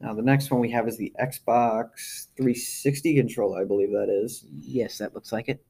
Now 0.00 0.12
the 0.12 0.22
next 0.22 0.50
one 0.50 0.60
we 0.60 0.70
have 0.70 0.88
is 0.88 0.98
the 0.98 1.12
Xbox 1.20 2.26
360 2.36 3.14
controller, 3.14 3.62
I 3.62 3.64
believe 3.64 3.90
that 3.92 4.08
is. 4.10 4.44
Yes, 4.50 4.98
that 4.98 5.14
looks 5.14 5.32
like 5.32 5.48
it. 5.48 5.64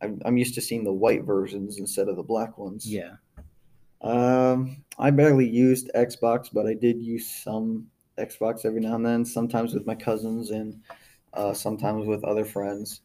I'm, 0.00 0.20
I'm 0.24 0.36
used 0.36 0.54
to 0.54 0.60
seeing 0.60 0.84
the 0.84 0.92
white 0.92 1.24
versions 1.24 1.78
instead 1.78 2.08
of 2.08 2.16
the 2.16 2.22
black 2.22 2.58
ones. 2.58 2.86
Yeah. 2.86 3.14
Um, 4.00 4.84
I 4.98 5.10
barely 5.10 5.48
used 5.48 5.90
Xbox, 5.94 6.48
but 6.52 6.66
I 6.66 6.74
did 6.74 7.02
use 7.02 7.28
some 7.28 7.86
Xbox 8.18 8.64
every 8.64 8.80
now 8.80 8.94
and 8.94 9.04
then. 9.04 9.24
Sometimes 9.24 9.74
with 9.74 9.86
my 9.86 9.94
cousins 9.94 10.50
and 10.50 10.80
uh, 11.34 11.52
sometimes 11.52 12.06
with 12.06 12.24
other 12.24 12.44
friends. 12.44 13.00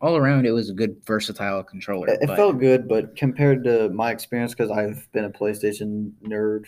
All 0.00 0.16
around, 0.16 0.46
it 0.46 0.52
was 0.52 0.70
a 0.70 0.74
good 0.74 0.96
versatile 1.04 1.62
controller. 1.64 2.08
It, 2.08 2.22
it 2.22 2.26
but 2.28 2.36
felt 2.36 2.58
good, 2.58 2.88
but 2.88 3.16
compared 3.16 3.64
to 3.64 3.90
my 3.90 4.12
experience, 4.12 4.54
because 4.54 4.70
I've 4.70 5.10
been 5.12 5.24
a 5.24 5.30
PlayStation 5.30 6.12
nerd, 6.22 6.66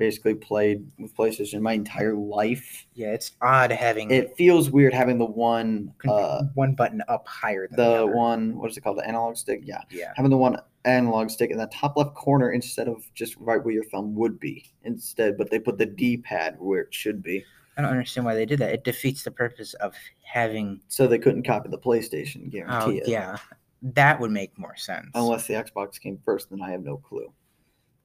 basically 0.00 0.34
played 0.34 0.84
with 0.98 1.14
PlayStation 1.14 1.60
my 1.60 1.74
entire 1.74 2.14
life. 2.14 2.86
yeah, 2.94 3.12
it's 3.12 3.32
odd 3.42 3.70
having 3.70 4.10
It 4.10 4.34
feels 4.36 4.70
weird 4.70 4.92
having 4.92 5.18
the 5.18 5.24
one, 5.26 5.92
uh, 6.08 6.42
one 6.54 6.74
button 6.74 7.02
up 7.06 7.28
higher 7.28 7.68
than 7.68 7.76
the, 7.76 7.98
the 7.98 8.06
one, 8.06 8.56
what 8.58 8.70
is 8.70 8.76
it 8.76 8.80
called, 8.80 8.98
the 8.98 9.06
analog 9.06 9.36
stick? 9.36 9.60
Yeah, 9.62 9.82
Yeah. 9.90 10.12
having 10.16 10.30
the 10.30 10.36
one 10.38 10.56
analog 10.86 11.30
stick 11.30 11.50
in 11.50 11.58
the 11.58 11.66
top 11.66 11.96
left 11.96 12.14
corner 12.14 12.50
instead 12.52 12.88
of 12.88 13.04
just 13.14 13.36
right 13.38 13.62
where 13.62 13.74
your 13.74 13.84
thumb 13.84 14.14
would 14.16 14.40
be 14.40 14.72
instead, 14.84 15.36
but 15.38 15.50
they 15.50 15.58
put 15.60 15.76
the 15.78 15.86
D-pad 15.86 16.56
where 16.58 16.80
it 16.80 16.92
should 16.94 17.22
be, 17.22 17.44
I 17.76 17.82
don't 17.82 17.92
understand 17.92 18.24
why 18.24 18.34
they 18.34 18.46
did 18.46 18.58
that. 18.58 18.72
It 18.72 18.84
defeats 18.84 19.22
the 19.22 19.30
purpose 19.30 19.74
of 19.74 19.94
having. 20.24 20.80
so 20.88 21.06
they 21.06 21.18
couldn't 21.18 21.44
copy 21.44 21.68
the 21.68 21.78
PlayStation. 21.78 22.46
Oh, 22.46 22.50
Guarantee 22.50 22.98
it. 22.98 23.08
yeah. 23.08 23.36
That 23.82 24.20
would 24.20 24.30
make 24.30 24.58
more 24.58 24.76
sense. 24.76 25.08
unless 25.14 25.46
the 25.46 25.54
Xbox 25.54 25.98
came 26.00 26.18
first, 26.24 26.50
then 26.50 26.60
I 26.62 26.70
have 26.70 26.82
no 26.82 26.96
clue. 26.98 27.32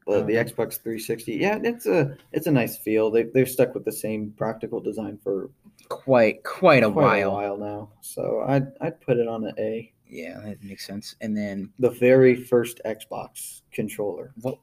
But 0.05 0.27
the 0.27 0.37
Um, 0.37 0.45
Xbox 0.45 0.79
360, 0.81 1.33
yeah, 1.33 1.57
it's 1.63 1.85
a 1.87 2.15
it's 2.31 2.47
a 2.47 2.51
nice 2.51 2.77
feel. 2.77 3.09
They 3.09 3.23
they've 3.23 3.49
stuck 3.49 3.73
with 3.73 3.85
the 3.85 3.91
same 3.91 4.33
practical 4.37 4.79
design 4.79 5.17
for 5.23 5.49
quite 5.89 6.43
quite 6.43 6.83
a 6.83 6.91
quite 6.91 7.25
while. 7.25 7.29
a 7.31 7.33
while 7.33 7.57
now. 7.57 7.89
So 8.01 8.43
I'd 8.47 8.67
I'd 8.81 9.01
put 9.01 9.17
it 9.17 9.27
on 9.27 9.45
an 9.45 9.53
A. 9.57 9.91
Yeah, 10.07 10.39
that 10.45 10.63
makes 10.63 10.85
sense. 10.85 11.15
And 11.21 11.35
then 11.35 11.71
The 11.79 11.89
very 11.89 12.35
first 12.35 12.79
Xbox 12.85 13.61
controller. 13.71 14.31
what? 14.41 14.59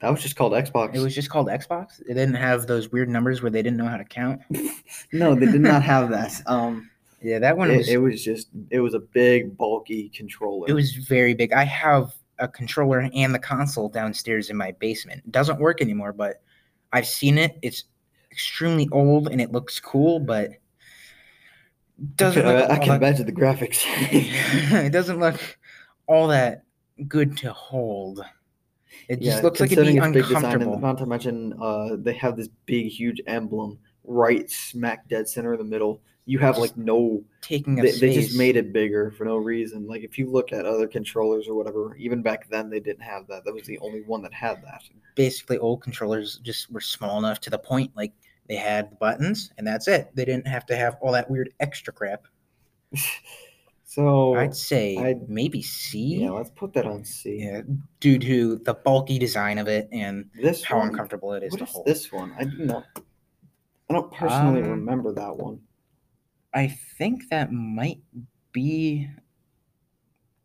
That 0.00 0.10
was 0.10 0.22
just 0.22 0.36
called 0.36 0.52
Xbox. 0.52 0.94
It 0.94 1.00
was 1.00 1.14
just 1.14 1.30
called 1.30 1.48
Xbox. 1.48 2.00
It 2.00 2.14
didn't 2.14 2.34
have 2.34 2.66
those 2.66 2.92
weird 2.92 3.08
numbers 3.08 3.40
where 3.42 3.50
they 3.50 3.62
didn't 3.62 3.78
know 3.78 3.86
how 3.88 3.96
to 3.96 4.04
count. 4.04 4.40
no, 5.12 5.34
they 5.34 5.46
did 5.46 5.60
not 5.62 5.82
have 5.82 6.10
that. 6.10 6.32
Um, 6.46 6.90
Yeah, 7.22 7.38
that 7.40 7.56
one 7.56 7.70
it, 7.70 7.78
was. 7.78 7.88
it 7.88 7.96
was 7.98 8.22
just 8.24 8.48
it 8.70 8.80
was 8.80 8.94
a 8.94 8.98
big 9.00 9.56
bulky 9.56 10.10
controller. 10.10 10.66
It 10.68 10.74
was 10.74 10.92
very 10.94 11.34
big. 11.34 11.52
I 11.52 11.64
have 11.64 12.14
a 12.38 12.48
controller 12.48 13.08
and 13.14 13.34
the 13.34 13.38
console 13.38 13.88
downstairs 13.88 14.50
in 14.50 14.56
my 14.56 14.72
basement. 14.72 15.22
It 15.24 15.32
doesn't 15.32 15.58
work 15.58 15.80
anymore, 15.80 16.12
but 16.12 16.42
I've 16.92 17.06
seen 17.06 17.38
it. 17.38 17.58
It's 17.62 17.84
extremely 18.30 18.88
old 18.92 19.28
and 19.28 19.40
it 19.40 19.52
looks 19.52 19.80
cool, 19.80 20.20
but 20.20 20.50
doesn't 22.16 22.44
I, 22.46 22.64
I 22.64 22.78
can 22.78 22.88
that- 22.88 23.02
imagine 23.02 23.26
the 23.26 23.32
graphics. 23.32 23.82
it 24.12 24.92
doesn't 24.92 25.18
look 25.18 25.40
all 26.06 26.28
that 26.28 26.64
good 27.08 27.36
to 27.38 27.52
hold. 27.52 28.24
It 29.08 29.20
just 29.20 29.42
looks 29.42 29.60
like 29.60 29.70
it'd 29.72 29.86
be 29.86 30.00
big 30.00 30.12
design, 30.14 30.44
uncomfortable. 30.44 30.78
not 30.78 30.98
to 30.98 31.06
mention, 31.06 31.54
uh, 31.60 31.96
they 31.98 32.14
have 32.14 32.36
this 32.36 32.48
big, 32.64 32.88
huge 32.88 33.20
emblem 33.26 33.78
right 34.04 34.50
smack 34.50 35.08
dead 35.08 35.28
center 35.28 35.52
in 35.52 35.58
the 35.58 35.64
middle. 35.64 36.00
You 36.28 36.38
have 36.40 36.58
like 36.58 36.76
no. 36.76 37.22
Taking 37.40 37.76
They, 37.76 37.92
space. 37.92 38.00
they 38.00 38.14
just 38.14 38.36
made 38.36 38.56
it 38.56 38.72
bigger 38.72 39.12
for 39.12 39.24
no 39.24 39.36
reason. 39.36 39.86
Like 39.86 40.02
if 40.02 40.18
you 40.18 40.28
look 40.28 40.52
at 40.52 40.66
other 40.66 40.88
controllers 40.88 41.46
or 41.46 41.54
whatever, 41.54 41.94
even 41.96 42.20
back 42.20 42.48
then 42.50 42.68
they 42.68 42.80
didn't 42.80 43.02
have 43.02 43.28
that. 43.28 43.44
That 43.44 43.54
was 43.54 43.62
the 43.64 43.78
only 43.78 44.02
one 44.02 44.22
that 44.22 44.34
had 44.34 44.60
that. 44.64 44.82
basically 45.14 45.58
old 45.58 45.82
controllers 45.82 46.38
just 46.42 46.70
were 46.72 46.80
small 46.80 47.18
enough 47.18 47.38
to 47.40 47.50
the 47.50 47.58
point 47.58 47.92
like 47.96 48.12
they 48.48 48.56
had 48.56 48.90
the 48.90 48.96
buttons 48.96 49.52
and 49.56 49.66
that's 49.66 49.86
it. 49.86 50.10
They 50.14 50.24
didn't 50.24 50.48
have 50.48 50.66
to 50.66 50.76
have 50.76 50.96
all 51.00 51.12
that 51.12 51.30
weird 51.30 51.50
extra 51.60 51.92
crap. 51.92 52.26
So 53.88 54.34
I'd 54.34 54.54
say 54.54 54.96
I'd- 54.96 55.20
maybe 55.28 55.62
C. 55.62 56.16
yeah, 56.16 56.30
let's 56.30 56.50
put 56.50 56.72
that 56.74 56.86
on 56.86 57.04
C. 57.04 57.38
Yeah, 57.40 57.62
due 58.00 58.18
to 58.18 58.56
the 58.56 58.74
bulky 58.74 59.18
design 59.18 59.56
of 59.58 59.68
it 59.68 59.88
and 59.92 60.28
This 60.34 60.62
how 60.64 60.78
one, 60.78 60.88
uncomfortable 60.88 61.32
it 61.34 61.42
is 61.44 61.52
What 61.52 61.58
to 61.58 61.64
is 61.64 61.70
hold. 61.70 61.86
this 61.86 62.12
one? 62.12 62.34
I 62.38 62.44
do 62.44 62.58
not. 62.58 62.84
I 63.88 63.94
don't 63.94 64.12
personally 64.12 64.62
Um, 64.62 64.70
remember 64.70 65.12
that 65.14 65.34
one. 65.36 65.60
I 66.56 66.66
think 66.66 67.28
that 67.30 67.52
might 67.52 68.00
be 68.52 69.08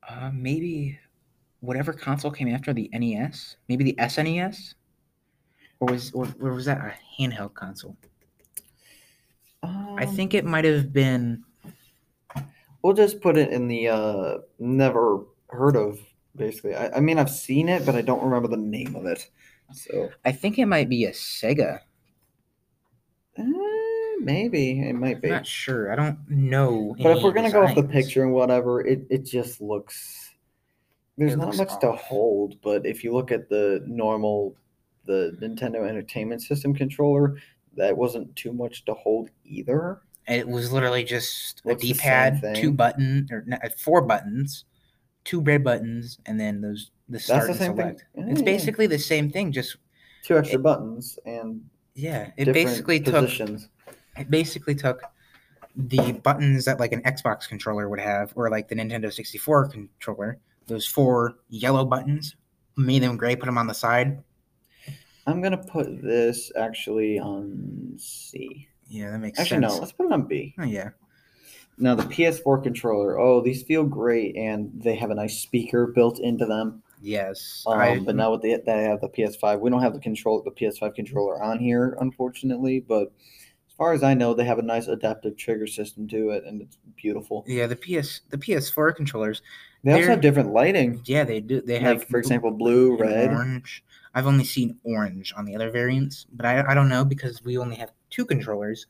uh, 0.08 0.32
maybe 0.34 1.00
whatever 1.62 1.94
console 1.94 2.32
came 2.32 2.50
after 2.50 2.74
the 2.74 2.90
NES, 2.94 3.58
maybe 3.70 3.84
the 3.84 3.96
SNES, 4.00 4.76
or 5.80 5.92
was 5.92 6.12
or, 6.14 6.28
or 6.42 6.54
was 6.54 6.66
that 6.66 6.80
a 6.80 6.94
handheld 7.20 7.54
console? 7.54 7.98
I 9.98 10.06
Um, 10.06 10.16
think 10.16 10.34
it 10.34 10.46
might 10.46 10.66
have 10.66 10.92
been. 10.94 11.44
We'll 12.84 12.94
just 12.94 13.22
put 13.22 13.38
it 13.38 13.52
in 13.52 13.68
the 13.68 13.88
uh, 13.90 14.38
never 14.60 15.26
heard 15.50 15.76
of. 15.76 16.00
Basically, 16.36 16.76
I, 16.76 16.98
I 16.98 17.00
mean 17.02 17.20
I've 17.20 17.30
seen 17.30 17.70
it, 17.70 17.86
but 17.86 17.96
I 17.96 18.02
don't 18.02 18.24
remember 18.24 18.48
the 18.48 18.58
name 18.58 18.96
of 18.96 19.06
it. 19.06 19.30
So 19.72 20.14
I 20.26 20.32
think 20.32 20.58
it 20.60 20.66
might 20.66 20.90
be 20.90 21.06
a 21.06 21.12
Sega. 21.12 21.82
eh, 23.38 23.71
maybe 24.24 24.82
it 24.88 24.94
might 24.94 25.16
I'm 25.16 25.22
be. 25.22 25.30
not 25.30 25.46
sure. 25.46 25.92
I 25.92 25.96
don't 25.96 26.18
know. 26.30 26.96
But 27.02 27.18
if 27.18 27.24
we're 27.24 27.32
gonna 27.34 27.52
go 27.52 27.64
off 27.64 27.76
the 27.76 27.84
picture 27.84 28.24
and 28.24 28.34
whatever, 28.34 28.82
it, 28.82 29.02
it 29.10 29.26
just 29.26 29.62
looks. 29.62 30.30
There's 31.18 31.34
It 31.34 31.38
not 31.38 31.48
looks 31.56 31.58
much 31.58 31.80
to 31.82 31.92
hold, 31.92 32.62
but 32.62 32.86
if 32.86 33.04
you 33.04 33.14
look 33.14 33.32
at 33.32 33.50
the 33.50 33.84
normal, 33.86 34.56
the 35.06 35.38
Nintendo 35.42 35.88
Entertainment 35.88 36.42
System 36.42 36.74
controller, 36.74 37.38
that 37.76 37.96
wasn't 37.96 38.34
too 38.36 38.54
much 38.54 38.86
to 38.86 38.94
hold 38.94 39.30
either. 39.46 40.02
it 40.28 40.48
was 40.48 40.72
literally 40.72 41.04
just 41.04 41.62
a 41.66 41.70
Looks 41.70 41.84
same 41.84 41.94
D-pad, 41.94 42.56
two 42.56 42.72
button 42.72 43.28
or 43.32 43.44
no, 43.46 43.58
uh, 43.64 43.70
four 43.78 44.02
buttons, 44.02 44.66
two 45.26 45.42
red 45.42 45.64
buttons, 45.64 46.18
and 46.26 46.40
then 46.40 46.62
those 46.62 46.92
the 47.10 47.20
start 47.20 47.44
the 47.44 47.50
and 47.66 47.76
select. 47.78 48.06
Yeah, 48.16 48.26
It's 48.30 48.40
yeah. 48.40 48.46
basically 48.46 48.88
the 48.88 48.98
same 49.00 49.30
thing. 49.30 49.52
Just 49.52 49.78
two 50.24 50.38
extra 50.38 50.60
it- 50.60 50.64
buttons 50.64 51.20
and 51.26 51.62
yeah, 51.94 52.32
it 52.38 52.54
basically 52.54 53.00
took 53.02 53.16
positions. 53.16 53.68
It 54.18 54.30
basically 54.30 54.76
took 54.76 55.02
the 55.76 56.12
buttons 56.12 56.66
that 56.66 56.80
like 56.80 56.92
an 56.92 57.02
Xbox 57.04 57.48
controller 57.48 57.88
would 57.90 58.00
have, 58.00 58.34
or 58.36 58.50
like 58.50 58.68
the 58.68 58.76
Nintendo 58.76 59.12
64 59.12 59.70
controller. 59.70 60.38
Those 60.68 60.86
four 60.86 61.36
yellow 61.50 61.86
buttons, 61.86 62.36
made 62.78 63.04
them 63.04 63.18
gray, 63.18 63.36
put 63.36 63.46
them 63.46 63.58
on 63.58 63.68
the 63.68 63.74
side. 63.74 64.24
I'm 65.28 65.42
gonna 65.42 65.58
put 65.58 66.02
this 66.02 66.52
actually 66.58 67.20
on 67.20 67.94
C. 67.98 68.68
Yeah, 68.88 69.12
that 69.12 69.20
makes 69.20 69.40
Actually, 69.40 69.62
sense. 69.62 69.66
Actually, 69.66 69.76
no. 69.76 69.82
Let's 69.82 69.92
put 69.94 70.06
it 70.08 70.12
on 70.12 70.28
B. 70.28 70.54
Oh, 70.60 70.64
yeah, 70.64 70.90
Now 71.78 71.96
the 71.96 72.04
PS4 72.04 72.62
controller. 72.64 73.20
Oh, 73.20 73.40
these 73.42 73.64
feel 73.64 73.86
great, 73.86 74.36
and 74.36 74.70
they 74.76 74.96
have 74.96 75.12
a 75.12 75.16
nice 75.16 75.40
speaker 75.40 75.88
built 75.88 76.20
into 76.20 76.46
them. 76.46 76.84
Yes, 77.02 77.64
Um, 77.66 77.80
I, 77.80 78.00
but 78.00 78.16
now 78.16 78.32
with 78.32 78.42
the 78.42 78.62
they 78.66 78.84
have 78.84 79.02
the 79.02 79.10
PS5, 79.10 79.60
we 79.60 79.70
don't 79.70 79.82
have 79.82 79.94
the 79.94 80.00
control 80.00 80.42
the 80.44 80.52
PS5 80.52 80.94
controller 80.94 81.42
on 81.42 81.58
here, 81.60 81.98
unfortunately. 82.00 82.80
But 82.80 83.12
far 83.82 83.94
as 83.94 84.04
I 84.04 84.14
know, 84.14 84.36
they 84.36 84.46
have 84.46 84.60
a 84.60 84.62
nice 84.62 84.88
adaptive 84.88 85.36
trigger 85.38 85.66
system 85.66 86.08
to 86.10 86.30
it, 86.30 86.44
and 86.46 86.62
it's 86.62 86.78
beautiful. 86.96 87.44
yeah 87.48 87.66
the 87.66 87.76
PS 87.76 88.22
the 88.30 88.38
PS4 88.38 88.96
controllers. 88.96 89.42
They 89.84 89.94
also 89.94 90.10
have 90.10 90.22
different 90.22 90.54
lighting, 90.54 91.02
Yeah, 91.06 91.24
they 91.24 91.40
do. 91.40 91.62
They 91.62 91.80
have 91.80 91.98
like 91.98 92.08
for 92.08 92.20
example, 92.20 92.52
blue, 92.52 92.96
red. 92.96 93.32
orange. 93.32 93.84
I've 94.14 94.28
only 94.28 94.44
seen 94.44 94.78
orange 94.84 95.34
on 95.36 95.46
the 95.46 95.56
other 95.56 95.72
variants, 95.72 96.28
but 96.32 96.46
I, 96.46 96.64
I 96.72 96.76
don't 96.76 96.90
know 96.90 97.04
because 97.04 97.44
we 97.44 97.58
only 97.58 97.76
have 97.78 97.92
two 98.12 98.24
controllers, 98.24 98.86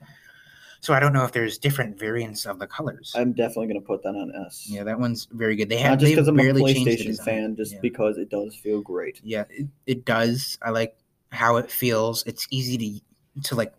so 0.82 0.94
I 0.94 1.00
don't 1.00 1.14
know 1.14 1.24
if 1.24 1.32
there's 1.32 1.58
different 1.58 1.98
variants 1.98 2.46
of 2.46 2.60
the 2.60 2.68
colors. 2.68 3.14
I'm 3.16 3.32
definitely 3.32 3.68
gonna 3.68 3.80
put 3.80 4.04
that 4.04 4.10
on 4.10 4.34
S. 4.46 4.68
yeah, 4.70 4.84
that 4.84 5.00
one's 5.00 5.30
very 5.32 5.56
good. 5.56 5.70
They 5.70 5.78
have 5.78 5.92
Not 5.92 6.00
just 6.00 6.12
because 6.12 6.28
I'm 6.28 6.38
a 6.38 6.44
barely 6.44 6.74
changed 6.74 6.86
the 6.86 7.14
PlayStation 7.14 7.24
fan, 7.24 7.56
just 7.56 7.76
yeah. 7.76 7.80
because 7.82 8.18
it 8.18 8.30
does 8.30 8.58
feel 8.58 8.82
great. 8.82 9.22
yeah, 9.24 9.46
it, 9.50 9.68
it 9.88 10.04
does. 10.04 10.58
I 10.62 10.72
like 10.72 10.98
how 11.32 11.56
it 11.56 11.72
feels. 11.72 12.26
It's 12.28 12.46
easy 12.52 12.78
to 12.78 13.42
to 13.48 13.56
like 13.56 13.74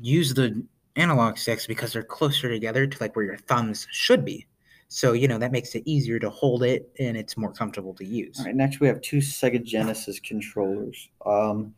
use 0.00 0.34
the 0.34 0.64
analog 0.96 1.38
sticks 1.38 1.66
because 1.66 1.92
they're 1.92 2.02
closer 2.02 2.48
together 2.48 2.86
to 2.86 2.98
like 3.00 3.14
where 3.16 3.24
your 3.24 3.36
thumbs 3.36 3.86
should 3.90 4.24
be. 4.24 4.46
So 4.88 5.12
you 5.12 5.28
know 5.28 5.38
that 5.38 5.52
makes 5.52 5.74
it 5.74 5.82
easier 5.84 6.18
to 6.18 6.30
hold 6.30 6.62
it 6.62 6.90
and 6.98 7.16
it's 7.16 7.36
more 7.36 7.52
comfortable 7.52 7.94
to 7.94 8.04
use. 8.04 8.38
All 8.38 8.46
right, 8.46 8.54
next 8.54 8.80
we 8.80 8.88
have 8.88 9.00
two 9.02 9.18
Sega 9.18 9.62
Genesis 9.62 10.18
controllers. 10.18 11.08
Um, 11.26 11.74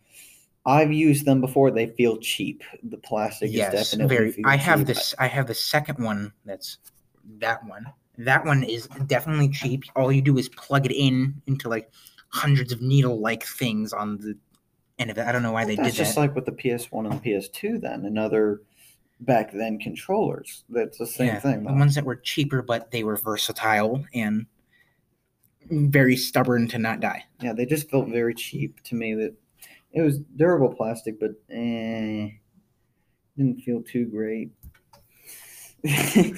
I've 0.65 0.93
used 0.93 1.25
them 1.25 1.41
before. 1.41 1.71
They 1.71 1.87
feel 1.87 2.19
cheap. 2.19 2.63
The 2.83 2.99
plastic 2.99 3.51
yes, 3.53 3.75
is 3.75 3.91
definitely. 3.91 4.17
very. 4.17 4.45
I 4.45 4.57
have 4.57 4.81
cheap. 4.81 4.89
this. 4.89 5.15
I 5.19 5.27
have 5.27 5.47
the 5.47 5.55
second 5.55 6.03
one. 6.05 6.33
That's 6.45 6.79
that 7.39 7.65
one. 7.67 7.87
That 8.19 8.45
one 8.45 8.63
is 8.63 8.87
definitely 9.07 9.49
cheap. 9.49 9.85
All 9.97 10.13
you 10.13 10.23
do 10.23 10.37
is 10.39 10.49
plug 10.51 10.87
it 10.87 10.93
in 10.93 11.41
into 11.47 11.69
like 11.69 11.91
hundreds 12.29 12.73
of 12.73 12.81
needle-like 12.81 13.45
things 13.45 13.93
on 13.93 14.19
the 14.19 14.37
of 15.09 15.17
it. 15.17 15.27
I 15.27 15.33
don't 15.33 15.43
know 15.43 15.53
why 15.53 15.65
they 15.65 15.77
That's 15.77 15.91
did 15.91 15.97
just 15.97 16.17
that. 16.17 16.21
like 16.21 16.35
with 16.35 16.45
the 16.45 16.53
PS1 16.53 17.11
and 17.11 17.23
the 17.23 17.31
PS2. 17.31 17.81
Then 17.81 18.05
another 18.05 18.61
back 19.21 19.53
then 19.53 19.79
controllers. 19.79 20.65
That's 20.69 20.99
the 20.99 21.07
same 21.07 21.29
yeah, 21.29 21.41
thing. 21.41 21.65
the 21.65 21.73
ones 21.73 21.95
that 21.95 22.05
were 22.05 22.17
cheaper, 22.17 22.61
but 22.61 22.91
they 22.91 23.05
were 23.05 23.17
versatile 23.17 24.05
and 24.13 24.47
very 25.71 26.17
stubborn 26.17 26.69
to 26.69 26.79
not 26.79 27.01
die. 27.01 27.25
Yeah, 27.41 27.53
they 27.53 27.67
just 27.67 27.89
felt 27.91 28.09
very 28.09 28.35
cheap 28.35 28.83
to 28.85 28.95
me. 28.95 29.15
That 29.15 29.35
it 29.93 30.03
was 30.03 30.19
durable 30.37 30.75
plastic, 30.75 31.21
but 31.21 31.33
eh, 31.51 32.31
didn't 33.37 33.63
feel 33.63 33.83
too 33.83 34.07
great. 34.07 34.51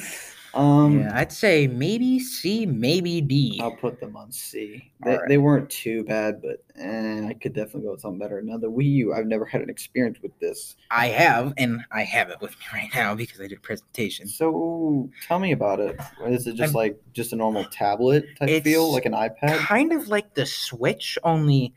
um, 0.54 1.00
yeah, 1.00 1.18
I'd 1.18 1.32
say 1.32 1.66
maybe 1.66 2.18
C, 2.18 2.66
maybe 2.66 3.20
D. 3.20 3.58
I'll 3.62 3.76
put 3.76 4.00
them 4.00 4.16
on 4.16 4.30
C. 4.30 4.92
They, 5.04 5.12
Alright. 5.12 5.28
they 5.28 5.38
weren't 5.38 5.70
too 5.70 6.04
bad, 6.04 6.42
but 6.42 6.62
eh, 6.78 7.26
I 7.26 7.34
could 7.34 7.54
definitely 7.54 7.82
go 7.82 7.92
with 7.92 8.00
something 8.02 8.18
better. 8.18 8.40
Now 8.42 8.58
the 8.58 8.70
Wii 8.70 8.84
U, 8.92 9.14
I've 9.14 9.26
never 9.26 9.44
had 9.44 9.62
an 9.62 9.70
experience 9.70 10.18
with 10.22 10.38
this. 10.40 10.76
I 10.90 11.08
have, 11.08 11.54
and 11.56 11.80
I 11.90 12.02
have 12.02 12.30
it 12.30 12.40
with 12.40 12.52
me 12.52 12.66
right 12.72 12.90
now 12.94 13.14
because 13.14 13.40
I 13.40 13.44
did 13.48 13.58
a 13.58 13.60
presentation. 13.60 14.28
So 14.28 15.08
tell 15.26 15.38
me 15.38 15.52
about 15.52 15.80
it. 15.80 15.98
Is 16.26 16.46
it 16.46 16.56
just 16.56 16.74
I'm- 16.74 16.74
like 16.74 17.00
just 17.12 17.32
a 17.32 17.36
normal 17.36 17.64
tablet 17.64 18.24
type 18.38 18.62
feel, 18.62 18.92
like 18.92 19.06
an 19.06 19.12
iPad? 19.12 19.58
Kind 19.58 19.92
of 19.92 20.08
like 20.08 20.34
the 20.34 20.46
Switch, 20.46 21.18
only 21.24 21.72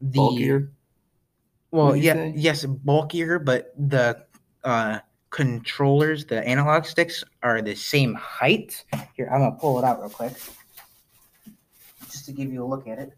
the 0.00 0.18
Bulkier. 0.18 0.70
Well, 1.72 1.94
yeah, 1.94 2.14
say? 2.14 2.32
yes, 2.36 2.64
bulkier, 2.64 3.38
but 3.38 3.72
the 3.76 4.24
uh, 4.64 4.98
controllers, 5.30 6.26
the 6.26 6.46
analog 6.46 6.84
sticks, 6.84 7.24
are 7.42 7.62
the 7.62 7.74
same 7.74 8.14
height. 8.14 8.84
Here, 9.14 9.28
I'm 9.32 9.40
gonna 9.40 9.56
pull 9.56 9.78
it 9.78 9.84
out 9.84 10.00
real 10.00 10.10
quick, 10.10 10.32
just 12.06 12.26
to 12.26 12.32
give 12.32 12.52
you 12.52 12.64
a 12.64 12.66
look 12.66 12.86
at 12.88 12.98
it. 12.98 13.12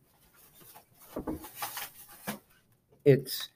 It's 3.05 3.49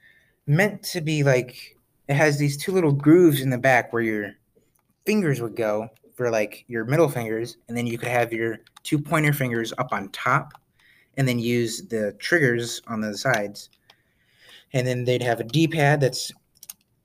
meant 0.47 0.83
to 0.85 1.01
be 1.01 1.23
like 1.23 1.77
it 2.09 2.15
has 2.15 2.39
these 2.39 2.57
two 2.57 2.73
little 2.73 2.93
grooves 2.93 3.41
in 3.41 3.51
the 3.51 3.59
back 3.59 3.93
where 3.93 4.03
your 4.03 4.33
fingers 5.05 5.41
would 5.41 5.57
go 5.57 5.89
for 6.15 6.31
like 6.31 6.65
your 6.69 6.85
middle 6.85 7.09
fingers, 7.09 7.59
and 7.69 7.77
then 7.77 7.87
you 7.87 7.99
could 7.99 8.09
have 8.09 8.33
your 8.33 8.59
two 8.83 8.99
pointer 8.99 9.33
fingers 9.33 9.73
up 9.79 9.93
on 9.93 10.09
top, 10.11 10.55
and 11.17 11.29
then 11.29 11.39
use 11.39 11.83
the 11.89 12.13
triggers 12.19 12.81
on 12.87 13.01
the 13.01 13.17
sides 13.17 13.71
and 14.73 14.87
then 14.87 15.05
they'd 15.05 15.23
have 15.23 15.41
a 15.41 15.45
D-pad 15.45 16.01
that's 16.01 16.33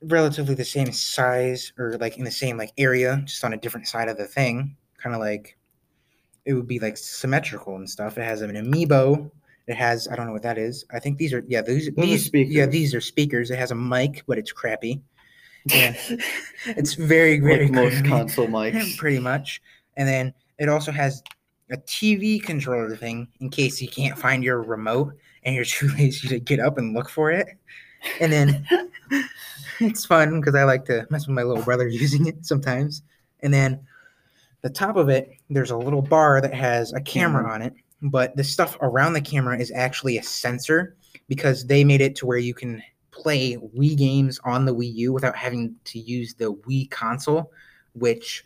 relatively 0.04 0.56
the 0.56 0.66
same 0.66 0.92
size 0.92 1.74
or 1.78 1.98
like 2.00 2.18
in 2.18 2.24
the 2.24 2.32
same 2.32 2.58
like 2.58 2.72
area, 2.78 3.22
just 3.26 3.44
on 3.44 3.54
a 3.54 3.58
different 3.58 3.88
side 3.88 4.08
of 4.10 4.18
the 4.18 4.26
thing. 4.26 4.76
Kind 4.98 5.16
of 5.16 5.22
like 5.22 5.58
it 6.46 6.54
would 6.54 6.68
be 6.68 6.80
like 6.80 6.98
symmetrical 6.98 7.76
and 7.76 7.90
stuff. 7.90 8.18
It 8.18 8.24
has 8.24 8.42
an 8.42 8.52
amiibo. 8.52 9.30
It 9.68 9.76
has 9.76 10.08
I 10.08 10.16
don't 10.16 10.26
know 10.28 10.34
what 10.34 10.44
that 10.44 10.58
is. 10.58 10.86
I 10.92 11.00
think 11.00 11.18
these 11.18 11.34
are 11.34 11.44
yeah 11.48 11.62
these 11.62 11.90
Those 11.96 12.06
are 12.06 12.08
these 12.08 12.24
yeah 12.34 12.64
speakers. 12.66 12.70
these 12.72 12.96
are 12.96 13.02
speakers. 13.02 13.52
It 13.52 13.58
has 13.60 13.72
a 13.72 13.76
mic, 13.76 14.24
but 14.28 14.38
it's 14.38 14.52
crappy. 14.52 15.02
Yeah. 15.66 15.96
It's 16.66 16.96
very 16.96 17.40
very 17.40 17.68
like 17.68 17.74
most 17.74 18.04
console 18.06 18.48
mics. 18.58 18.98
pretty 18.98 19.20
much. 19.20 19.62
And 19.96 20.08
then 20.08 20.34
it 20.58 20.70
also 20.70 20.92
has 20.92 21.22
a 21.70 21.78
TV 21.78 22.42
controller 22.42 22.96
thing 22.98 23.28
in 23.42 23.52
case 23.52 23.80
you 23.80 23.88
can't 23.88 24.18
find 24.18 24.44
your 24.44 24.64
remote 24.64 25.16
and 25.44 25.56
you're 25.56 25.64
too 25.64 25.88
lazy 25.98 26.28
to 26.30 26.40
get 26.40 26.60
up 26.60 26.80
and 26.80 26.96
look 26.96 27.10
for 27.10 27.30
it. 27.32 27.48
And 28.20 28.32
then 28.32 28.68
it's 29.80 30.06
fun 30.06 30.40
because 30.40 30.56
I 30.56 30.64
like 30.64 30.86
to 30.86 31.08
mess 31.10 31.28
with 31.28 31.36
my 31.36 31.44
little 31.44 31.64
brother 31.64 31.88
using 31.88 32.28
it 32.28 32.46
sometimes. 32.46 33.04
And 33.42 33.54
then 33.54 33.80
the 34.62 34.70
top 34.70 34.96
of 34.96 35.10
it, 35.10 35.32
there's 35.50 35.72
a 35.72 35.78
little 35.78 36.02
bar 36.02 36.42
that 36.42 36.54
has 36.54 36.94
a 36.94 37.02
camera 37.02 37.44
Camera. 37.44 37.54
on 37.54 37.62
it, 37.62 37.74
but 38.02 38.36
the 38.36 38.44
stuff 38.44 38.78
around 38.82 39.14
the 39.14 39.22
camera 39.22 39.58
is 39.58 39.72
actually 39.72 40.18
a 40.18 40.24
sensor 40.24 40.96
because 41.28 41.66
they 41.66 41.84
made 41.84 42.02
it 42.02 42.16
to 42.18 42.26
where 42.26 42.38
you 42.38 42.54
can 42.54 42.82
play 43.12 43.58
Wii 43.58 43.98
games 43.98 44.40
on 44.44 44.66
the 44.66 44.74
Wii 44.74 44.94
U 44.96 45.14
without 45.14 45.36
having 45.36 45.76
to 45.86 46.00
use 46.00 46.34
the 46.34 46.54
Wii 46.54 46.90
console, 46.90 47.52
which 47.94 48.46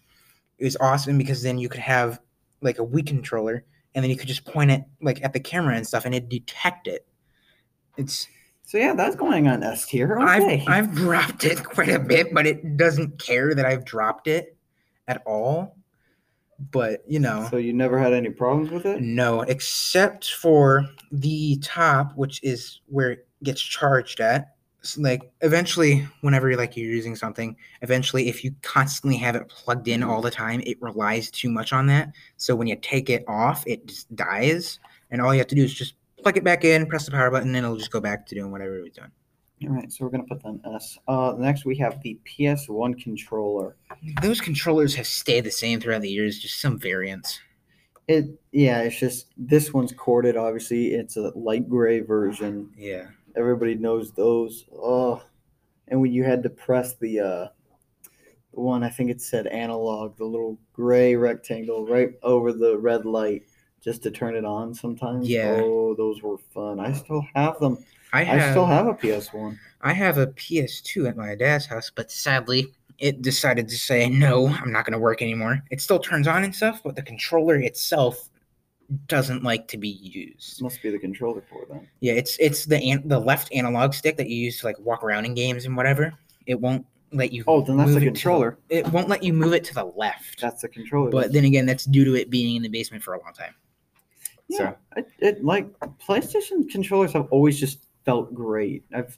is 0.57 0.77
awesome 0.79 1.17
because 1.17 1.43
then 1.43 1.57
you 1.57 1.69
could 1.69 1.81
have 1.81 2.19
like 2.61 2.79
a 2.79 2.85
Wii 2.85 3.05
controller 3.05 3.63
and 3.93 4.03
then 4.03 4.09
you 4.09 4.17
could 4.17 4.27
just 4.27 4.45
point 4.45 4.71
it 4.71 4.83
like 5.01 5.23
at 5.23 5.33
the 5.33 5.39
camera 5.39 5.75
and 5.75 5.85
stuff 5.85 6.05
and 6.05 6.15
it 6.15 6.29
detect 6.29 6.87
it. 6.87 7.05
It's 7.97 8.27
so 8.65 8.77
yeah, 8.77 8.93
that's 8.93 9.15
going 9.15 9.47
on 9.47 9.63
S 9.63 9.85
tier. 9.85 10.17
I've 10.19 10.67
I've 10.67 10.95
dropped 10.95 11.43
it 11.45 11.63
quite 11.63 11.89
a 11.89 11.99
bit, 11.99 12.33
but 12.33 12.45
it 12.47 12.77
doesn't 12.77 13.19
care 13.19 13.53
that 13.55 13.65
I've 13.65 13.85
dropped 13.85 14.27
it 14.27 14.57
at 15.07 15.21
all. 15.25 15.77
But 16.71 17.03
you 17.07 17.19
know, 17.19 17.47
so 17.51 17.57
you 17.57 17.73
never 17.73 17.99
had 17.99 18.13
any 18.13 18.29
problems 18.29 18.71
with 18.71 18.85
it? 18.85 19.01
no, 19.01 19.41
except 19.41 20.31
for 20.31 20.87
the 21.11 21.57
top, 21.61 22.15
which 22.15 22.41
is 22.43 22.79
where 22.87 23.11
it 23.11 23.27
gets 23.43 23.61
charged 23.61 24.19
at. 24.21 24.55
S- 24.81 24.97
Like 24.97 25.29
eventually, 25.41 26.07
whenever 26.21 26.47
you're 26.49 26.57
like 26.57 26.77
you're 26.77 26.89
using 26.89 27.15
something, 27.15 27.57
eventually 27.81 28.29
if 28.29 28.43
you 28.43 28.55
constantly 28.61 29.17
have 29.17 29.35
it 29.35 29.49
plugged 29.49 29.89
in 29.89 30.01
all 30.01 30.21
the 30.21 30.31
time, 30.31 30.61
it 30.65 30.81
relies 30.81 31.29
too 31.29 31.49
much 31.49 31.73
on 31.73 31.87
that. 31.87 32.13
So 32.37 32.55
when 32.55 32.67
you 32.67 32.77
take 32.77 33.09
it 33.09 33.25
off, 33.27 33.63
it 33.67 33.85
just 33.87 34.15
dies, 34.15 34.79
and 35.11 35.21
all 35.21 35.33
you 35.33 35.39
have 35.39 35.47
to 35.47 35.55
do 35.55 35.63
is 35.63 35.73
just 35.73 35.95
plug 36.25 36.37
it 36.37 36.43
back 36.43 36.63
in, 36.63 36.87
press 36.87 37.05
the 37.05 37.11
power 37.11 37.29
button, 37.29 37.49
and 37.49 37.63
it'll 37.63 37.77
just 37.77 37.91
go 37.91 38.01
back 38.01 38.25
to 38.25 38.33
doing 38.33 38.51
whatever 38.51 38.79
it 38.79 38.81
was 38.81 38.93
doing. 38.93 39.11
All 39.65 39.75
right, 39.75 39.91
so 39.91 40.03
we're 40.03 40.09
gonna 40.09 40.23
put 40.27 40.41
that 40.41 40.47
on 40.47 40.61
S. 40.73 40.97
Uh, 41.07 41.35
next 41.37 41.65
we 41.65 41.77
have 41.77 42.01
the 42.01 42.19
PS1 42.25 42.99
controller. 42.99 43.75
Those 44.23 44.41
controllers 44.41 44.95
have 44.95 45.05
stayed 45.05 45.43
the 45.43 45.51
same 45.51 45.79
throughout 45.79 46.01
the 46.01 46.09
years, 46.09 46.39
just 46.39 46.59
some 46.59 46.79
variants. 46.79 47.39
It 48.07 48.25
yeah, 48.51 48.79
it's 48.81 48.99
just 48.99 49.27
this 49.37 49.71
one's 49.71 49.93
corded. 49.93 50.35
Obviously, 50.35 50.95
it's 50.95 51.15
a 51.15 51.31
light 51.35 51.69
gray 51.69 51.99
version. 51.99 52.71
Yeah. 52.75 53.05
Everybody 53.37 53.75
knows 53.75 54.11
those. 54.11 54.65
Oh, 54.73 55.21
and 55.89 56.01
when 56.01 56.11
you 56.11 56.23
had 56.23 56.41
to 56.41 56.49
press 56.49 56.95
the 56.95 57.19
uh, 57.19 57.47
the 58.51 58.61
one 58.61 58.83
I 58.83 58.89
think 58.89 59.11
it 59.11 59.21
said 59.21 59.45
analog, 59.45 60.17
the 60.17 60.25
little 60.25 60.57
gray 60.73 61.15
rectangle 61.15 61.85
right 61.85 62.13
over 62.23 62.51
the 62.51 62.79
red 62.79 63.05
light, 63.05 63.43
just 63.85 64.03
to 64.03 64.11
turn 64.11 64.35
it 64.35 64.43
on. 64.43 64.73
Sometimes. 64.73 65.29
Yeah. 65.29 65.61
Oh, 65.63 65.95
those 65.95 66.21
were 66.21 66.37
fun. 66.53 66.81
I 66.81 66.91
still 66.91 67.25
have 67.35 67.57
them. 67.59 67.77
I 68.11 68.23
have 68.23 68.41
I 68.41 68.51
still 68.51 68.65
have 68.65 68.87
a 68.87 68.93
PS1. 68.93 69.57
I 69.81 69.93
have 69.93 70.17
a 70.17 70.27
PS2 70.27 71.07
at 71.07 71.15
my 71.15 71.35
dad's 71.35 71.65
house, 71.67 71.91
but 71.93 72.11
sadly, 72.11 72.73
it 72.97 73.21
decided 73.21 73.67
to 73.69 73.77
say 73.77 74.09
no, 74.09 74.47
I'm 74.47 74.71
not 74.71 74.85
going 74.85 74.93
to 74.93 74.99
work 74.99 75.21
anymore. 75.21 75.61
It 75.69 75.81
still 75.81 75.99
turns 75.99 76.27
on 76.27 76.43
and 76.43 76.55
stuff, 76.55 76.81
but 76.83 76.95
the 76.95 77.01
controller 77.01 77.55
itself 77.55 78.29
doesn't 79.07 79.43
like 79.43 79.67
to 79.69 79.77
be 79.77 79.89
used. 79.89 80.61
Must 80.61 80.81
be 80.81 80.89
the 80.91 80.99
controller 80.99 81.43
for 81.49 81.65
them. 81.65 81.87
Yeah, 81.99 82.13
it's 82.13 82.37
it's 82.39 82.65
the 82.65 82.77
an- 82.91 83.07
the 83.07 83.19
left 83.19 83.51
analog 83.53 83.93
stick 83.93 84.15
that 84.17 84.29
you 84.29 84.37
use 84.37 84.59
to 84.59 84.65
like 84.67 84.79
walk 84.79 85.03
around 85.03 85.25
in 85.25 85.33
games 85.33 85.65
and 85.65 85.75
whatever. 85.75 86.13
It 86.45 86.59
won't 86.59 86.85
let 87.11 87.31
you. 87.33 87.43
Oh, 87.47 87.61
then 87.61 87.77
that's 87.77 87.91
the 87.91 87.97
it 87.97 87.99
to 88.01 88.05
controller. 88.05 88.57
it 88.69 88.87
won't 88.89 89.09
let 89.09 89.23
you 89.23 89.33
move 89.33 89.53
it 89.53 89.63
to 89.65 89.73
the 89.73 89.85
left. 89.85 90.39
That's 90.39 90.61
the 90.61 90.69
controller. 90.69 91.09
but 91.09 91.33
then 91.33 91.45
again, 91.45 91.65
that's 91.65 91.85
due 91.85 92.05
to 92.05 92.15
it 92.15 92.29
being 92.29 92.55
in 92.55 92.61
the 92.61 92.69
basement 92.69 93.03
for 93.03 93.13
a 93.15 93.21
long 93.21 93.33
time. 93.33 93.55
Yeah, 94.47 94.75
it, 94.95 95.07
it 95.19 95.43
like 95.43 95.67
PlayStation 95.79 96.69
controllers 96.69 97.13
have 97.13 97.27
always 97.31 97.59
just 97.59 97.85
felt 98.05 98.33
great. 98.33 98.83
I've 98.93 99.17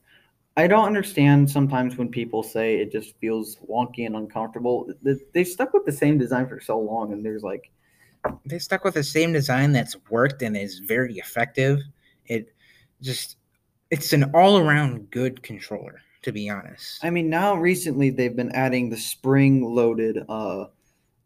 I 0.57 0.65
don't 0.65 0.85
understand 0.87 1.47
sometimes 1.47 1.97
when 1.97 2.09
people 2.09 2.41
say 2.41 2.77
it 2.77 2.91
just 2.91 3.15
feels 3.19 3.57
wonky 3.69 4.07
and 4.07 4.15
uncomfortable. 4.15 4.91
They 5.31 5.43
stuck 5.43 5.71
with 5.71 5.85
the 5.85 5.91
same 5.91 6.17
design 6.17 6.47
for 6.47 6.59
so 6.59 6.79
long, 6.79 7.13
and 7.13 7.23
there's 7.23 7.43
like, 7.43 7.69
They 8.43 8.57
stuck 8.57 8.83
with 8.83 8.95
the 8.95 9.03
same 9.03 9.31
design 9.31 9.71
that's 9.71 9.95
worked 10.09 10.41
and 10.41 10.57
is 10.57 10.79
very 10.79 11.17
effective. 11.19 11.81
It 12.25 12.55
just 13.01 13.37
it's 13.91 14.13
an 14.13 14.31
all 14.33 14.57
around 14.57 15.11
good 15.11 15.43
controller, 15.43 16.01
to 16.23 16.31
be 16.31 16.49
honest. 16.49 17.05
I 17.05 17.11
mean, 17.11 17.29
now 17.29 17.55
recently 17.55 18.09
they've 18.09 18.35
been 18.35 18.51
adding 18.53 18.89
the 18.89 18.97
spring-loaded 18.97 20.25
uh, 20.27 20.65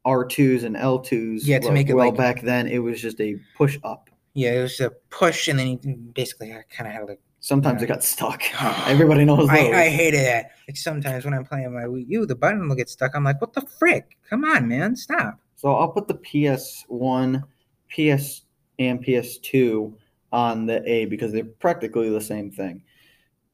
R2s 0.05 0.63
and 0.63 0.75
L2s. 0.75 1.41
Yeah, 1.43 1.59
to 1.59 1.65
well- 1.65 1.73
make 1.73 1.89
it 1.89 1.93
well. 1.93 2.07
like- 2.09 2.17
back 2.17 2.41
then, 2.41 2.67
it 2.67 2.79
was 2.79 3.01
just 3.01 3.19
a 3.21 3.35
push 3.55 3.77
up. 3.83 4.09
Yeah, 4.33 4.59
it 4.59 4.61
was 4.61 4.79
a 4.79 4.91
push, 5.09 5.47
and 5.49 5.59
then 5.59 5.67
you 5.83 5.95
basically 6.13 6.49
kind 6.69 6.87
of 6.87 6.93
had 6.93 7.07
like. 7.07 7.19
Sometimes 7.43 7.81
Yeah. 7.81 7.85
it 7.85 7.87
got 7.87 8.03
stuck. 8.03 8.43
Everybody 8.87 9.25
knows. 9.25 9.49
I, 9.49 9.71
I 9.71 9.89
hated 9.89 10.19
that. 10.25 10.51
Like 10.67 10.77
sometimes 10.77 11.25
when 11.25 11.33
I'm 11.33 11.43
playing 11.43 11.73
my 11.73 11.85
Wii 11.85 12.05
U, 12.07 12.25
the 12.27 12.35
button 12.35 12.69
will 12.69 12.75
get 12.75 12.87
stuck. 12.87 13.15
I'm 13.15 13.23
like, 13.23 13.41
what 13.41 13.53
the 13.53 13.61
frick? 13.79 14.15
Come 14.29 14.45
on, 14.45 14.67
man, 14.67 14.95
stop. 14.95 15.39
So 15.55 15.73
I'll 15.73 15.89
put 15.89 16.07
the 16.07 16.13
PS1, 16.13 17.41
PS, 17.89 18.41
and 18.77 19.03
PS2 19.03 19.91
on 20.31 20.65
the 20.67 20.87
A 20.87 21.05
because 21.05 21.31
they're 21.31 21.43
practically 21.43 22.09
the 22.09 22.21
same 22.21 22.51
thing. 22.51 22.83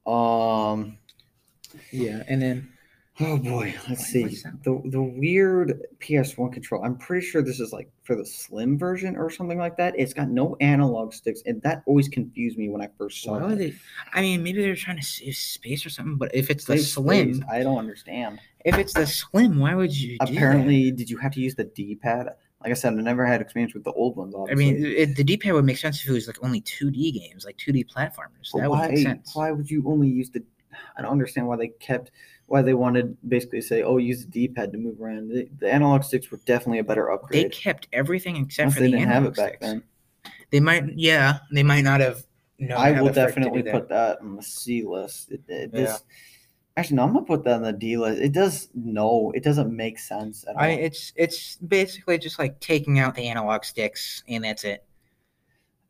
Um. 0.06 0.98
Yeah, 1.92 2.24
and 2.28 2.42
then 2.42 2.70
Oh 3.20 3.38
boy, 3.38 3.74
let's 3.90 4.06
see. 4.06 4.26
The 4.64 4.80
the 4.86 5.02
weird 5.02 5.82
PS1 6.00 6.54
control. 6.54 6.84
I'm 6.84 6.98
pretty 6.98 7.26
sure 7.26 7.42
this 7.42 7.60
is 7.60 7.74
like 7.74 7.90
for 8.04 8.16
the 8.16 8.26
slim 8.26 8.78
version 8.78 9.16
or 9.16 9.32
something 9.32 9.58
like 9.58 9.76
that. 9.78 9.96
It's 9.98 10.14
got 10.14 10.30
no 10.30 10.56
analog 10.62 11.14
sticks, 11.14 11.42
and 11.48 11.60
that 11.64 11.82
always 11.88 12.08
confused 12.08 12.60
me 12.60 12.70
when 12.70 12.82
I 12.82 12.90
first 12.96 13.24
saw 13.24 13.40
why 13.40 13.54
it. 13.54 13.56
they? 13.56 13.74
I 14.14 14.22
mean, 14.22 14.44
maybe 14.44 14.62
they're 14.62 14.76
trying 14.76 14.98
to 14.98 15.04
save 15.04 15.36
space 15.36 15.84
or 15.84 15.90
something. 15.90 16.18
But 16.18 16.36
if 16.36 16.52
it's 16.52 16.66
the 16.66 16.78
Save 16.78 16.88
slim, 16.88 17.34
space, 17.36 17.46
I 17.50 17.64
don't 17.64 17.80
understand. 17.80 18.40
if 18.66 18.78
it's 18.78 18.94
the 18.94 19.08
slim, 19.08 19.60
why 19.60 19.74
would 19.74 19.96
you? 19.96 20.18
Apparently, 20.22 20.92
did 20.92 21.10
you 21.10 21.18
have 21.18 21.32
to 21.34 21.42
use 21.42 21.56
the 21.56 21.64
D-pad? 21.64 22.30
Like 22.62 22.72
I 22.72 22.76
said, 22.76 22.94
I 22.94 22.98
never 22.98 23.26
had 23.26 23.42
experience 23.42 23.74
with 23.74 23.84
the 23.84 23.94
old 23.94 24.16
ones. 24.16 24.36
I 24.50 24.54
mean, 24.54 24.84
it, 24.86 25.16
the 25.16 25.24
D-pad 25.24 25.54
would 25.54 25.66
make 25.66 25.78
sense 25.78 26.04
if 26.04 26.10
it 26.10 26.14
was 26.14 26.28
like 26.28 26.44
only 26.44 26.62
2D 26.62 27.14
games, 27.14 27.46
like 27.46 27.58
2D 27.58 27.86
platformers. 27.92 28.52
But 28.54 28.62
that 28.62 28.70
would 28.70 28.78
why? 28.78 28.88
make 28.90 29.00
sense. 29.00 29.32
Why 29.36 29.52
would 29.52 29.72
you 29.72 29.84
only 29.88 30.08
use 30.08 30.30
the? 30.30 30.44
I 30.96 31.02
don't 31.02 31.12
understand 31.12 31.48
why 31.48 31.56
they 31.56 31.70
kept. 31.70 32.12
Why 32.48 32.62
they 32.62 32.74
wanted 32.74 33.18
basically 33.28 33.62
say, 33.62 33.84
"Oh, 33.84 33.98
use 33.98 34.26
the 34.26 34.32
D-pad 34.32 34.72
to 34.72 34.78
move 34.78 35.00
around." 35.02 35.30
The, 35.30 35.48
the 35.60 35.72
analog 35.72 36.04
sticks 36.04 36.32
were 36.32 36.40
definitely 36.46 36.80
a 36.80 36.84
better 36.84 37.12
upgrade. 37.12 37.46
They 37.46 37.50
kept 37.50 37.88
everything 37.94 38.38
except 38.38 38.64
Unless 38.68 38.76
for 38.76 38.80
they 38.82 38.92
the 38.92 38.98
didn't 38.98 39.12
have 39.12 39.26
it 39.26 39.36
back 39.36 39.48
sticks. 39.50 39.62
then. 39.66 39.84
They 40.52 40.60
might, 40.62 40.98
yeah, 40.98 41.40
they 41.52 41.64
might 41.64 41.82
not 41.84 42.00
have. 42.00 42.26
known 42.60 42.72
I 42.78 42.94
how 42.94 43.04
will 43.04 43.12
the 43.12 43.22
frick 43.24 43.36
to 43.36 43.42
do 43.42 43.44
definitely 43.44 43.62
that. 43.64 43.74
put 43.74 43.90
that 43.90 44.20
on 44.22 44.36
the 44.38 44.42
C 44.44 44.84
list. 44.84 45.32
It, 45.32 45.42
it 45.50 45.72
Yeah. 45.74 45.82
just- 45.84 46.06
actually, 46.78 46.96
no, 46.96 47.04
I'm 47.04 47.14
gonna 47.14 47.26
put 47.26 47.44
that 47.44 47.56
on 47.56 47.64
the 47.64 47.74
D 47.74 47.98
list. 47.98 48.22
It 48.22 48.32
does 48.32 48.70
no, 48.74 49.32
it 49.36 49.44
doesn't 49.44 49.76
make 49.76 50.00
sense 50.00 50.46
at 50.48 50.56
all. 50.56 50.62
I 50.64 50.70
it's 50.70 51.12
it's 51.18 51.58
basically 51.58 52.18
just 52.18 52.40
like 52.40 52.60
taking 52.62 52.98
out 52.98 53.14
the 53.16 53.28
analog 53.28 53.66
sticks 53.66 54.24
and 54.30 54.44
that's 54.46 54.64
it. 54.64 54.86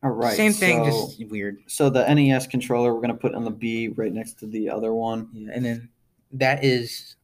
all 0.02 0.10
right, 0.10 0.36
Same 0.36 0.52
thing, 0.52 0.78
so- 0.90 1.06
just 1.08 1.30
weird. 1.30 1.58
so 1.68 1.88
the 1.88 2.02
NES 2.12 2.48
controller 2.48 2.92
we're 2.92 3.00
gonna 3.00 3.14
put 3.14 3.34
on 3.34 3.44
the 3.44 3.50
B 3.52 3.88
right 3.88 4.12
next 4.12 4.40
to 4.40 4.46
the 4.46 4.68
other 4.70 4.92
one. 4.92 5.28
Yeah, 5.32 5.52
and 5.54 5.64
then 5.64 5.88
that 6.32 6.64
is 6.64 7.16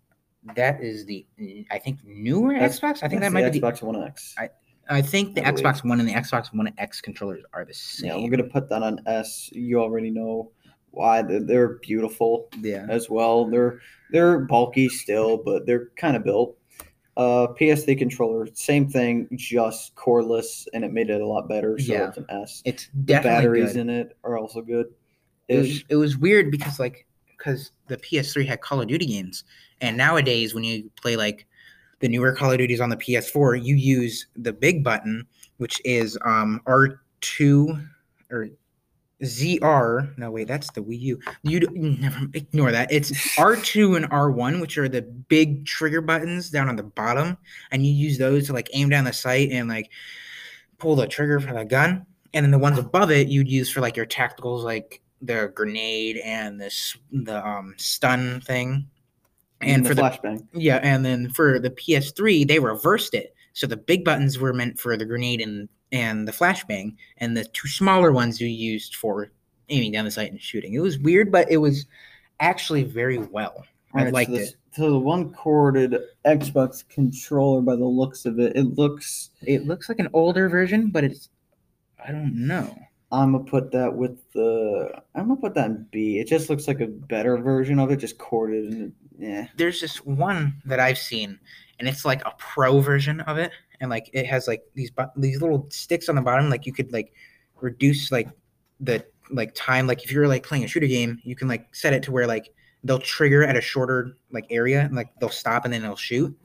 that 0.57 0.83
is 0.83 1.05
the 1.07 1.27
I 1.71 1.79
think 1.79 1.99
newer 2.05 2.53
That's- 2.55 2.79
Xbox. 2.81 3.03
I 3.03 3.09
think 3.09 3.21
that 3.23 3.33
might 3.33 3.43
the 3.45 3.51
be. 3.51 3.59
The, 3.61 3.67
Xbox 3.67 3.83
One 3.83 4.03
X. 4.03 4.35
I- 4.39 4.51
I 4.91 5.01
think 5.01 5.35
the 5.35 5.47
I. 5.47 5.51
Xbox 5.51 5.83
One 5.83 5.99
and 5.99 6.07
the 6.09 6.13
Xbox 6.13 6.53
One 6.55 6.71
X 6.77 7.01
controllers 7.01 7.43
are 7.55 7.65
the 7.65 7.73
same. 7.73 8.11
yeah, 8.11 8.17
we're 8.19 8.29
gonna 8.31 8.45
put 8.45 8.69
that 8.69 8.83
on 8.83 9.01
S. 9.07 9.49
You 9.53 9.81
already 9.81 10.11
know 10.11 10.51
why 10.91 11.23
they're, 11.23 11.41
they're 11.41 11.69
beautiful. 11.79 12.49
yeah. 12.61 12.87
as 12.91 13.09
well. 13.09 13.47
They're 13.47 13.81
they're 14.13 14.41
bulky 14.41 14.89
still, 14.91 15.39
but 15.39 15.65
they're 15.67 15.89
kind 15.97 16.17
of 16.17 16.25
built. 16.25 16.59
Uh, 17.17 17.47
PS3 17.59 17.97
controller, 17.97 18.47
same 18.55 18.89
thing, 18.89 19.29
just 19.37 19.95
cordless, 19.95 20.67
and 20.75 20.85
it 20.85 20.93
made 20.93 21.09
it 21.11 21.21
a 21.21 21.27
lot 21.27 21.49
better. 21.49 21.79
So 21.79 21.93
Yeah. 21.93 22.09
it's 22.09 22.19
an 22.19 22.27
S. 22.29 22.61
It's 22.67 22.89
definitely 22.89 23.15
The 23.15 23.23
batteries 23.23 23.73
good. 23.75 23.81
in 23.83 23.89
it 23.91 24.17
are 24.25 24.37
also 24.37 24.61
good. 24.61 24.87
it 25.49 25.57
was 25.59 25.85
it 25.89 25.97
was 25.97 26.19
weird 26.19 26.51
because 26.51 26.79
like 26.79 27.07
because 27.45 27.73
the 27.89 27.97
PS3 27.97 28.47
had 28.47 28.61
Call 28.61 28.81
of 28.81 28.89
Duty 28.89 29.07
games, 29.07 29.45
and 29.81 29.97
nowadays 29.97 30.55
when 30.55 30.65
you 30.65 30.91
play 31.01 31.17
like 31.17 31.47
the 32.01 32.09
newer 32.09 32.33
Call 32.33 32.51
of 32.51 32.59
Duties 32.59 32.81
on 32.81 32.89
the 32.89 32.97
PS4, 32.97 33.63
you 33.63 33.75
use 33.75 34.27
the 34.37 34.53
big 34.53 34.83
button, 34.83 35.27
which 35.59 35.81
is 35.85 36.19
um 36.25 36.61
R2 36.67 37.87
or 38.31 38.49
ZR. 39.23 40.17
No, 40.19 40.31
wait, 40.31 40.49
that's 40.49 40.71
the 40.73 40.81
Wii 40.81 41.01
U. 41.01 41.21
You 41.43 41.61
never 41.73 42.27
ignore 42.35 42.73
that. 42.73 42.91
It's 42.91 43.11
R2 43.37 43.97
and 43.97 44.11
R1, 44.11 44.61
which 44.61 44.79
are 44.79 44.89
the 44.89 45.03
big 45.03 45.67
trigger 45.67 46.01
buttons 46.01 46.51
down 46.51 46.69
on 46.69 46.77
the 46.77 46.83
bottom, 46.83 47.37
and 47.71 47.87
you 47.87 47.93
use 47.93 48.19
those 48.19 48.47
to 48.47 48.53
like 48.53 48.71
aim 48.73 48.89
down 48.89 49.05
the 49.05 49.13
sight 49.13 49.51
and 49.51 49.69
like 49.69 49.91
pull 50.79 50.97
the 50.97 51.07
trigger 51.07 51.41
for 51.41 51.53
the 51.53 51.65
gun. 51.65 52.07
And 52.33 52.45
then 52.45 52.51
the 52.51 52.59
ones 52.59 52.79
above 52.79 53.13
it, 53.13 53.29
you'd 53.29 53.49
use 53.49 53.71
for 53.71 53.81
like 53.81 53.97
your 53.97 54.07
tacticals, 54.07 54.65
like 54.65 55.01
the 55.27 55.53
grenade 55.55 56.19
and 56.25 56.61
this 56.61 56.97
the 57.13 57.47
um 57.47 57.75
stun 57.77 58.41
thing. 58.41 58.87
And 59.61 59.85
the 59.85 59.91
for 59.91 59.95
the 59.95 60.03
flashbang. 60.03 60.47
yeah, 60.53 60.81
and 60.83 61.05
then 61.05 61.31
for 61.31 61.59
the 61.59 61.71
PS3, 61.71 62.47
they 62.47 62.59
reversed 62.59 63.15
it. 63.15 63.35
So 63.55 63.67
the 63.67 63.77
big 63.77 64.05
buttons 64.05 64.39
were 64.39 64.53
meant 64.53 64.79
for 64.79 64.97
the 64.97 65.05
grenade 65.05 65.41
and 65.41 65.69
and 65.93 66.27
the 66.27 66.33
flashbang, 66.33 66.97
and 67.19 67.37
the 67.37 67.45
two 67.45 67.69
smaller 67.69 68.13
ones 68.13 68.41
you 68.41 68.49
used 68.49 68.97
for 68.97 69.31
aiming 69.69 69.93
down 69.93 70.05
the 70.05 70.11
sight 70.11 70.31
and 70.31 70.41
shooting. 70.41 70.75
It 70.75 70.81
was 70.81 70.99
weird, 70.99 71.31
but 71.31 71.51
it 71.51 71.59
was 71.59 71.87
actually 72.41 72.83
very 72.83 73.19
well. 73.19 73.65
I 73.95 73.99
Alright, 73.99 74.13
liked 74.13 74.31
so 74.31 74.37
this, 74.37 74.51
it. 74.51 74.57
So 74.73 74.91
the 74.91 74.99
one 74.99 75.33
corded 75.33 75.97
Xbox 76.27 76.87
controller, 76.89 77.63
by 77.63 77.77
the 77.77 77.85
looks 77.85 78.27
of 78.27 78.41
it, 78.41 78.57
it 78.57 78.77
looks. 78.77 79.31
It 79.43 79.67
looks 79.67 79.89
like 79.89 80.01
an 80.01 80.09
older 80.13 80.49
version, 80.49 80.91
but 80.91 81.05
it's 81.05 81.29
I 82.05 82.11
don't 82.13 82.35
know. 82.35 82.77
I'm 83.23 83.33
gonna 83.33 83.45
put 83.45 83.71
that 83.73 83.95
with 83.95 84.19
the. 84.33 84.91
I'm 85.15 85.29
gonna 85.29 85.41
put 85.41 85.55
that 85.55 85.67
in 85.67 85.87
B. 85.91 86.19
It 86.19 86.27
just 86.27 86.51
looks 86.51 86.67
like 86.67 86.81
a 86.81 86.87
better 86.87 87.37
version 87.39 87.79
of 87.79 87.91
it, 87.91 87.97
just 87.97 88.19
corded 88.19 88.73
and 88.73 88.93
yeah. 89.19 89.47
There's 89.57 89.81
this 89.81 90.05
one 90.05 90.61
that 90.65 90.81
I've 90.81 90.99
seen, 90.99 91.39
and 91.79 91.89
it's 91.89 92.05
like 92.05 92.23
a 92.25 92.33
pro 92.39 92.81
version 92.81 93.21
of 93.23 93.39
it, 93.39 93.53
and 93.81 93.91
like 93.91 94.11
it 94.13 94.27
has 94.27 94.49
like 94.49 94.63
these 94.75 94.91
these 95.17 95.41
little 95.41 95.67
sticks 95.71 96.09
on 96.09 96.17
the 96.17 96.23
bottom, 96.23 96.51
like 96.51 96.67
you 96.67 96.73
could 96.73 96.93
like 96.93 97.13
reduce 97.61 98.11
like 98.11 98.29
the 98.81 99.05
like 99.31 99.55
time. 99.55 99.87
Like 99.87 100.05
if 100.05 100.13
you're 100.13 100.29
like 100.29 100.45
playing 100.45 100.65
a 100.65 100.69
shooter 100.69 100.87
game, 100.87 101.21
you 101.25 101.37
can 101.37 101.49
like 101.49 101.75
set 101.75 101.93
it 101.93 102.03
to 102.05 102.13
where 102.13 102.27
like 102.27 102.53
they'll 102.83 102.99
trigger 102.99 103.45
at 103.45 103.57
a 103.57 103.61
shorter 103.61 104.17
like 104.31 104.47
area, 104.51 104.81
and 104.83 104.95
like 104.95 105.09
they'll 105.21 105.31
stop 105.31 105.65
and 105.65 105.73
then 105.73 105.83
they'll 105.83 105.97
shoot. 105.97 106.37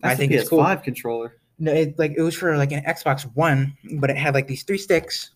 That's 0.00 0.12
I 0.12 0.16
think 0.16 0.32
the 0.32 0.38
it's 0.38 0.48
cool. 0.48 0.60
PS5 0.60 0.82
controller. 0.82 1.36
No, 1.58 1.72
it 1.72 1.98
like 1.98 2.12
it 2.16 2.22
was 2.22 2.34
for 2.34 2.56
like 2.56 2.72
an 2.72 2.84
Xbox 2.84 3.24
One, 3.34 3.76
but 3.94 4.10
it 4.10 4.16
had 4.16 4.34
like 4.34 4.46
these 4.46 4.62
three 4.62 4.78
sticks, 4.78 5.30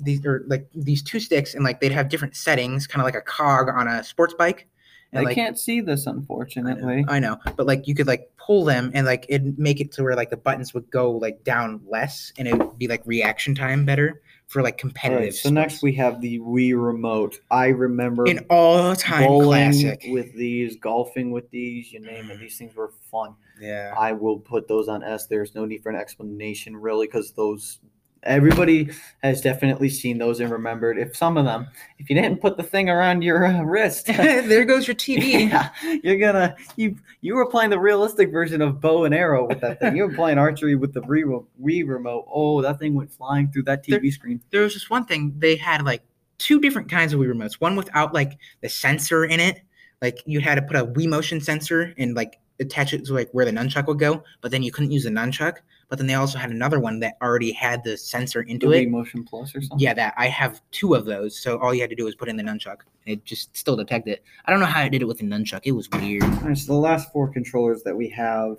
these 0.00 0.24
or 0.24 0.44
like 0.46 0.68
these 0.74 1.02
two 1.02 1.20
sticks, 1.20 1.54
and 1.54 1.64
like 1.64 1.80
they'd 1.80 1.92
have 1.92 2.08
different 2.08 2.36
settings, 2.36 2.86
kind 2.86 3.00
of 3.00 3.04
like 3.04 3.14
a 3.14 3.20
cog 3.20 3.68
on 3.68 3.88
a 3.88 4.04
sports 4.04 4.34
bike. 4.34 4.68
I 5.14 5.22
like 5.22 5.34
can't 5.34 5.58
see 5.58 5.80
this, 5.80 6.06
I 6.06 6.12
know, 6.12 6.18
unfortunately. 6.18 7.04
I 7.08 7.18
know, 7.18 7.38
but 7.56 7.66
like 7.66 7.88
you 7.88 7.94
could 7.94 8.06
like 8.06 8.30
pull 8.36 8.64
them 8.64 8.90
and 8.94 9.06
like 9.06 9.24
it'd 9.28 9.58
make 9.58 9.80
it 9.80 9.90
to 9.92 10.02
where 10.02 10.14
like 10.14 10.28
the 10.28 10.36
buttons 10.36 10.74
would 10.74 10.90
go 10.90 11.12
like 11.12 11.44
down 11.44 11.80
less, 11.86 12.32
and 12.38 12.46
it 12.46 12.58
would 12.58 12.78
be 12.78 12.88
like 12.88 13.02
reaction 13.06 13.54
time 13.54 13.84
better 13.84 14.20
for 14.48 14.62
like 14.62 14.78
competitive. 14.78 15.20
right, 15.24 15.34
so 15.34 15.50
next 15.50 15.82
we 15.82 15.94
have 15.94 16.20
the 16.20 16.38
Wii 16.40 16.72
remote. 16.82 17.38
I 17.50 17.68
remember 17.68 18.26
an 18.26 18.46
all-time 18.50 19.26
bowling 19.26 19.72
classic. 19.72 20.04
with 20.08 20.34
these, 20.34 20.76
golfing 20.76 21.30
with 21.30 21.50
these, 21.50 21.92
you 21.92 22.00
name 22.00 22.30
it. 22.30 22.38
These 22.38 22.58
things 22.58 22.74
were 22.74 22.92
fun. 23.10 23.34
yeah, 23.60 23.94
I 23.98 24.12
will 24.12 24.38
put 24.38 24.68
those 24.68 24.88
on 24.88 25.02
S. 25.02 25.26
There's 25.26 25.54
no 25.54 25.64
need 25.64 25.82
for 25.82 25.88
an 25.90 25.96
explanation, 25.96 26.76
really, 26.76 27.06
because 27.06 27.32
those 27.32 27.80
everybody 28.22 28.90
has 29.22 29.40
definitely 29.40 29.88
seen 29.88 30.18
those 30.18 30.40
and 30.40 30.50
remembered. 30.50 30.98
If 30.98 31.16
some 31.16 31.36
of 31.36 31.44
them, 31.44 31.68
if 31.98 32.08
you 32.10 32.16
didn't 32.16 32.40
put 32.40 32.56
the 32.56 32.62
thing 32.62 32.88
around 32.88 33.22
your 33.22 33.44
uh, 33.44 33.62
wrist, 33.62 34.06
there 34.06 34.64
goes 34.64 34.86
your 34.86 34.96
TV. 34.96 35.50
yeah, 35.50 35.70
you're 36.02 36.18
gonna 36.18 36.56
you 36.76 36.96
you 37.20 37.34
were 37.34 37.48
playing 37.48 37.70
the 37.70 37.78
realistic 37.78 38.30
version 38.30 38.62
of 38.62 38.80
bow 38.80 39.04
and 39.04 39.14
arrow 39.14 39.46
with 39.46 39.60
that 39.60 39.80
thing. 39.80 39.96
You 39.96 40.06
were 40.06 40.14
playing 40.14 40.38
archery 40.38 40.74
with 40.74 40.94
the 40.94 41.00
Wii, 41.02 41.24
re- 41.24 41.82
Wii 41.82 41.88
remote. 41.88 42.26
Oh, 42.32 42.62
that 42.62 42.78
thing 42.78 42.94
went 42.94 43.12
flying 43.12 43.50
through 43.50 43.64
that 43.64 43.84
TV 43.84 44.12
screen. 44.12 44.40
there 44.50 44.62
was 44.62 44.74
just 44.74 44.90
one 44.90 45.04
thing 45.04 45.34
they 45.38 45.56
had 45.56 45.84
like 45.84 46.02
two 46.38 46.60
different 46.60 46.88
kinds 46.88 47.12
of 47.12 47.20
Wii 47.20 47.32
remotes. 47.32 47.54
One 47.54 47.76
without 47.76 48.14
like 48.14 48.38
the 48.60 48.68
sensor 48.68 49.24
in 49.24 49.40
it, 49.40 49.60
like 50.00 50.22
you 50.26 50.40
had 50.40 50.56
to 50.56 50.62
put 50.62 50.76
a 50.76 50.86
Wii 50.86 51.08
motion 51.08 51.40
sensor 51.40 51.94
and 51.98 52.14
like 52.14 52.38
attach 52.60 52.92
it 52.92 53.04
to 53.04 53.14
like 53.14 53.30
where 53.32 53.44
the 53.44 53.50
nunchuck 53.50 53.86
would 53.86 53.98
go, 53.98 54.22
but 54.40 54.50
then 54.50 54.62
you 54.62 54.72
couldn't 54.72 54.90
use 54.90 55.04
the 55.04 55.10
nunchuck. 55.10 55.58
But 55.88 55.96
then 55.98 56.06
they 56.06 56.14
also 56.14 56.38
had 56.38 56.50
another 56.50 56.80
one 56.80 57.00
that 57.00 57.16
already 57.22 57.50
had 57.50 57.82
the 57.82 57.96
sensor 57.96 58.42
into 58.42 58.66
Wii 58.66 58.82
it. 58.82 58.90
Motion 58.90 59.24
Plus 59.24 59.54
or 59.54 59.62
something. 59.62 59.78
Yeah, 59.78 59.94
that 59.94 60.12
I 60.18 60.26
have 60.28 60.60
two 60.70 60.94
of 60.94 61.06
those. 61.06 61.38
So 61.40 61.58
all 61.60 61.72
you 61.72 61.80
had 61.80 61.88
to 61.90 61.96
do 61.96 62.04
was 62.04 62.14
put 62.14 62.28
in 62.28 62.36
the 62.36 62.42
nunchuck. 62.42 62.80
It 63.06 63.24
just 63.24 63.56
still 63.56 63.74
detected 63.74 64.12
it. 64.12 64.24
I 64.44 64.50
don't 64.50 64.60
know 64.60 64.66
how 64.66 64.82
it 64.82 64.90
did 64.90 65.00
it 65.00 65.06
with 65.06 65.18
the 65.18 65.24
nunchuck. 65.24 65.60
It 65.64 65.72
was 65.72 65.88
weird. 65.90 66.24
All 66.24 66.28
right, 66.30 66.58
so 66.58 66.72
the 66.74 66.78
last 66.78 67.10
four 67.10 67.28
controllers 67.28 67.82
that 67.84 67.96
we 67.96 68.06
have, 68.10 68.58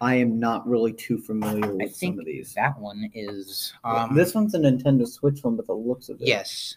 I 0.00 0.16
am 0.16 0.40
not 0.40 0.66
really 0.68 0.92
too 0.92 1.18
familiar 1.18 1.72
with 1.72 1.96
think 1.96 2.14
some 2.14 2.18
of 2.18 2.24
these. 2.24 2.54
That 2.54 2.76
one 2.80 3.08
is 3.14 3.72
um 3.84 4.16
this 4.16 4.34
one's 4.34 4.54
a 4.54 4.58
Nintendo 4.58 5.06
Switch 5.06 5.44
one, 5.44 5.54
but 5.54 5.66
the 5.68 5.74
looks 5.74 6.08
of 6.08 6.20
it. 6.20 6.26
yes. 6.26 6.76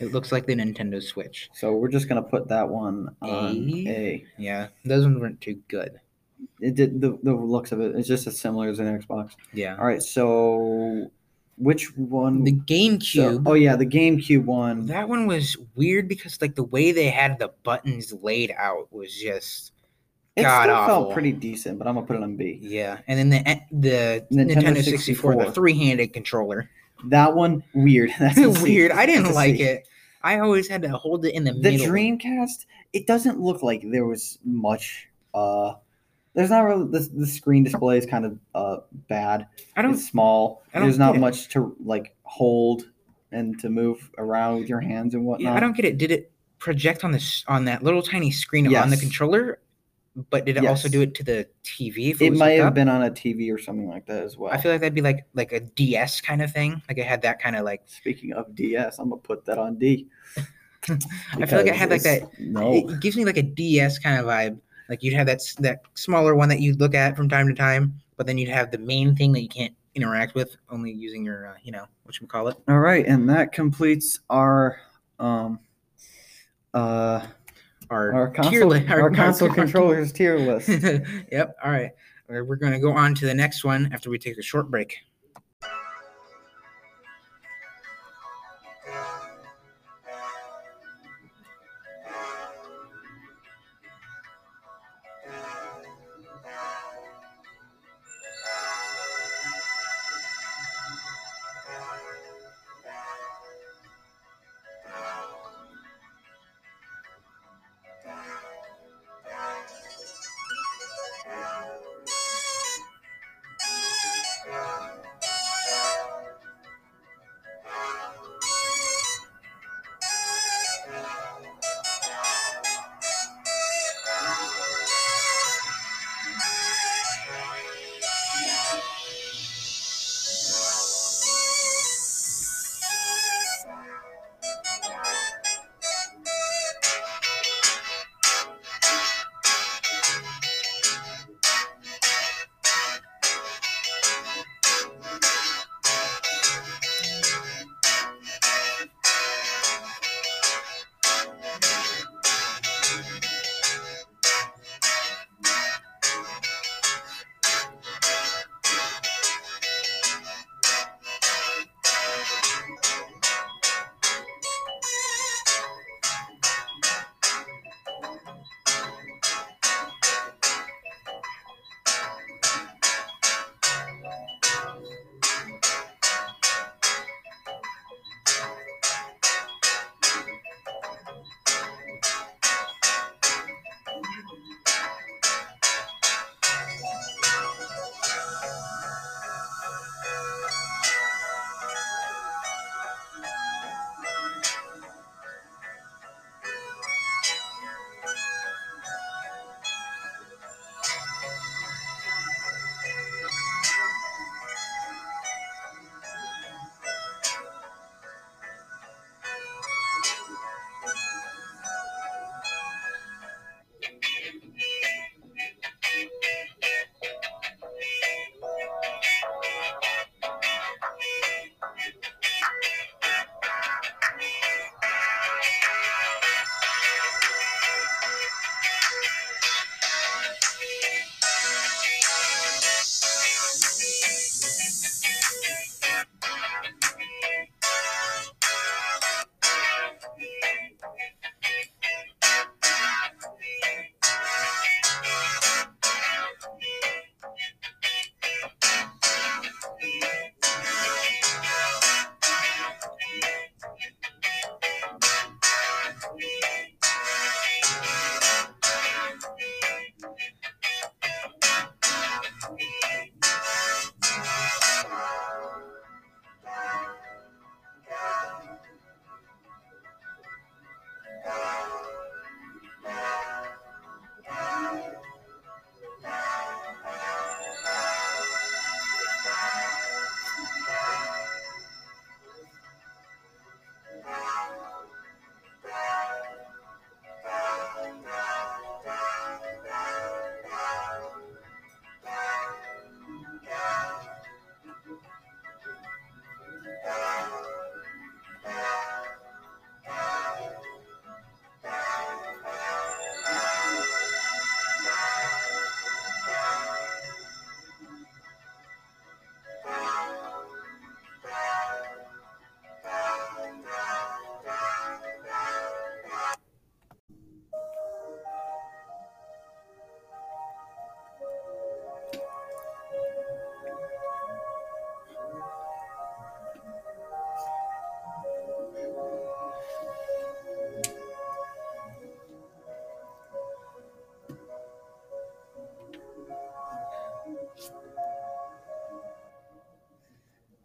It 0.00 0.12
looks 0.12 0.32
like 0.32 0.46
the 0.46 0.54
Nintendo 0.54 1.00
Switch. 1.00 1.48
So 1.54 1.74
we're 1.76 1.88
just 1.88 2.08
gonna 2.08 2.22
put 2.22 2.48
that 2.48 2.68
one 2.68 3.14
on 3.20 3.68
A. 3.70 3.88
A. 3.88 4.26
Yeah, 4.38 4.68
those 4.84 5.04
ones 5.04 5.20
weren't 5.20 5.40
too 5.40 5.60
good. 5.68 6.00
It 6.60 6.74
did 6.74 7.00
the, 7.00 7.18
the 7.22 7.32
looks 7.34 7.72
of 7.72 7.80
it. 7.80 7.94
It's 7.96 8.08
just 8.08 8.26
as 8.26 8.38
similar 8.38 8.68
as 8.68 8.78
an 8.78 8.86
Xbox. 9.00 9.32
Yeah. 9.52 9.76
All 9.78 9.84
right. 9.86 10.02
So 10.02 11.10
which 11.58 11.96
one? 11.96 12.44
The 12.44 12.52
so- 12.52 12.64
GameCube. 12.66 13.42
oh 13.46 13.54
yeah, 13.54 13.76
the 13.76 13.86
GameCube 13.86 14.44
one. 14.44 14.86
That 14.86 15.08
one 15.08 15.26
was 15.26 15.56
weird 15.74 16.08
because 16.08 16.40
like 16.40 16.54
the 16.54 16.64
way 16.64 16.92
they 16.92 17.10
had 17.10 17.38
the 17.38 17.52
buttons 17.62 18.12
laid 18.22 18.52
out 18.56 18.92
was 18.92 19.14
just 19.14 19.72
it 20.34 20.42
god 20.42 20.62
still 20.64 20.74
awful. 20.76 20.86
felt 21.04 21.12
pretty 21.12 21.32
decent, 21.32 21.78
but 21.78 21.86
I'm 21.86 21.94
gonna 21.94 22.06
put 22.06 22.16
it 22.16 22.22
on 22.22 22.36
B. 22.36 22.58
yeah. 22.62 22.98
And 23.06 23.18
then 23.18 23.28
the 23.30 23.60
the 23.70 24.26
Nintendo 24.34 24.62
Nintendo, 24.74 24.82
64, 24.82 25.32
64. 25.32 25.34
the 25.44 25.52
three-handed 25.52 26.12
controller. 26.12 26.70
That 27.06 27.34
one 27.34 27.62
weird. 27.74 28.12
That's 28.18 28.38
weird. 28.62 28.92
I 28.92 29.04
didn't 29.06 29.34
like 29.34 29.56
see. 29.56 29.62
it. 29.64 29.88
I 30.22 30.38
always 30.38 30.68
had 30.68 30.82
to 30.82 30.88
hold 30.88 31.24
it 31.26 31.34
in 31.34 31.42
the, 31.44 31.52
The 31.52 31.72
middle. 31.72 31.86
Dreamcast. 31.88 32.66
It 32.92 33.08
doesn't 33.08 33.40
look 33.40 33.62
like 33.64 33.82
there 33.90 34.06
was 34.06 34.38
much. 34.44 35.08
Uh, 35.34 35.74
there's 36.34 36.50
not 36.50 36.60
really 36.62 36.86
the, 36.90 37.00
the 37.14 37.26
screen 37.26 37.64
display 37.64 37.98
is 37.98 38.06
kind 38.06 38.24
of 38.24 38.38
uh 38.54 38.76
bad. 39.08 39.46
I 39.76 39.82
don't 39.82 39.94
It's 39.94 40.06
small. 40.08 40.62
I 40.72 40.78
don't 40.78 40.88
There's 40.88 40.98
not 40.98 41.16
much 41.18 41.48
to 41.50 41.76
like 41.84 42.16
hold 42.22 42.84
and 43.32 43.58
to 43.60 43.68
move 43.68 44.10
around 44.18 44.60
with 44.60 44.68
your 44.68 44.80
hands 44.80 45.14
and 45.14 45.24
whatnot. 45.24 45.52
yeah, 45.52 45.56
I 45.56 45.60
don't 45.60 45.74
get 45.76 45.84
it. 45.84 45.98
Did 45.98 46.10
it 46.10 46.32
project 46.58 47.02
on 47.04 47.12
this 47.12 47.44
on 47.48 47.64
that 47.66 47.82
little 47.82 48.02
tiny 48.02 48.30
screen 48.30 48.74
on 48.74 48.90
the 48.90 48.96
controller? 48.96 49.58
But 50.28 50.44
did 50.44 50.58
it 50.58 50.66
also 50.66 50.90
do 50.90 51.00
it 51.00 51.14
to 51.14 51.24
the 51.24 51.48
TV? 51.64 52.10
It, 52.10 52.20
It 52.20 52.32
might 52.34 52.52
have 52.58 52.66
up? 52.66 52.74
been 52.74 52.88
on 52.90 53.02
a 53.02 53.10
TV 53.10 53.50
or 53.52 53.56
something 53.58 53.88
like 53.88 54.04
that 54.06 54.22
as 54.22 54.36
well. 54.36 54.52
I 54.52 54.58
feel 54.58 54.70
like 54.70 54.82
that'd 54.82 54.94
be 54.94 55.00
like 55.00 55.24
like 55.32 55.52
a 55.52 55.60
DS 55.60 56.20
kind 56.20 56.42
of 56.42 56.52
thing. 56.52 56.82
Like 56.86 56.98
it 56.98 57.06
had 57.06 57.22
that 57.22 57.40
kind 57.40 57.56
of 57.56 57.64
like. 57.64 57.82
Speaking 57.86 58.34
of 58.34 58.54
DS, 58.54 58.98
I'm 58.98 59.08
gonna 59.08 59.22
put 59.22 59.46
that 59.46 59.56
on 59.58 59.78
D. 59.78 60.08
I 60.88 61.46
feel 61.46 61.58
like 61.58 61.66
it 61.68 61.74
had 61.76 61.88
like 61.90 62.02
that. 62.02 62.22
No, 62.38 62.74
It 62.74 63.00
gives 63.00 63.16
me 63.16 63.24
like 63.24 63.38
a 63.38 63.42
DS 63.42 63.98
kind 64.00 64.18
of 64.18 64.26
vibe. 64.26 64.58
Like 64.88 65.02
you'd 65.02 65.14
have 65.14 65.26
that 65.26 65.40
that 65.60 65.82
smaller 65.94 66.34
one 66.34 66.48
that 66.48 66.60
you'd 66.60 66.80
look 66.80 66.94
at 66.94 67.16
from 67.16 67.28
time 67.28 67.46
to 67.48 67.54
time, 67.54 67.94
but 68.16 68.26
then 68.26 68.38
you'd 68.38 68.48
have 68.48 68.70
the 68.70 68.78
main 68.78 69.14
thing 69.14 69.32
that 69.32 69.42
you 69.42 69.48
can't 69.48 69.74
interact 69.94 70.34
with 70.34 70.56
only 70.70 70.90
using 70.90 71.24
your 71.24 71.48
uh, 71.48 71.54
you 71.62 71.72
know 71.72 71.84
what 72.04 72.20
you 72.20 72.26
call 72.26 72.48
it. 72.48 72.56
All 72.68 72.78
right, 72.78 73.06
and 73.06 73.28
that 73.30 73.52
completes 73.52 74.20
our 74.30 74.78
um 75.18 75.58
uh 76.74 77.26
Our, 77.90 78.12
our 78.12 78.30
console 78.30 78.52
tier 78.52 78.66
li- 78.66 78.86
our, 78.88 79.10
console 79.10 79.50
controllers 79.50 80.12
tier 80.12 80.38
list. 80.38 80.68
yep. 81.32 81.54
All 81.62 81.70
right. 81.70 81.90
We're 82.28 82.56
going 82.56 82.72
to 82.72 82.78
go 82.78 82.92
on 82.92 83.14
to 83.16 83.26
the 83.26 83.34
next 83.34 83.62
one 83.62 83.90
after 83.92 84.08
we 84.08 84.18
take 84.18 84.38
a 84.38 84.42
short 84.42 84.70
break. 84.70 84.96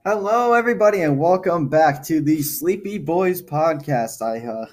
Hello, 0.09 0.53
everybody, 0.53 1.01
and 1.01 1.19
welcome 1.19 1.67
back 1.67 2.01
to 2.03 2.21
the 2.21 2.41
Sleepy 2.41 2.97
Bois 2.97 3.41
podcast. 3.41 4.21
I 4.21 4.39
uh, 4.39 4.65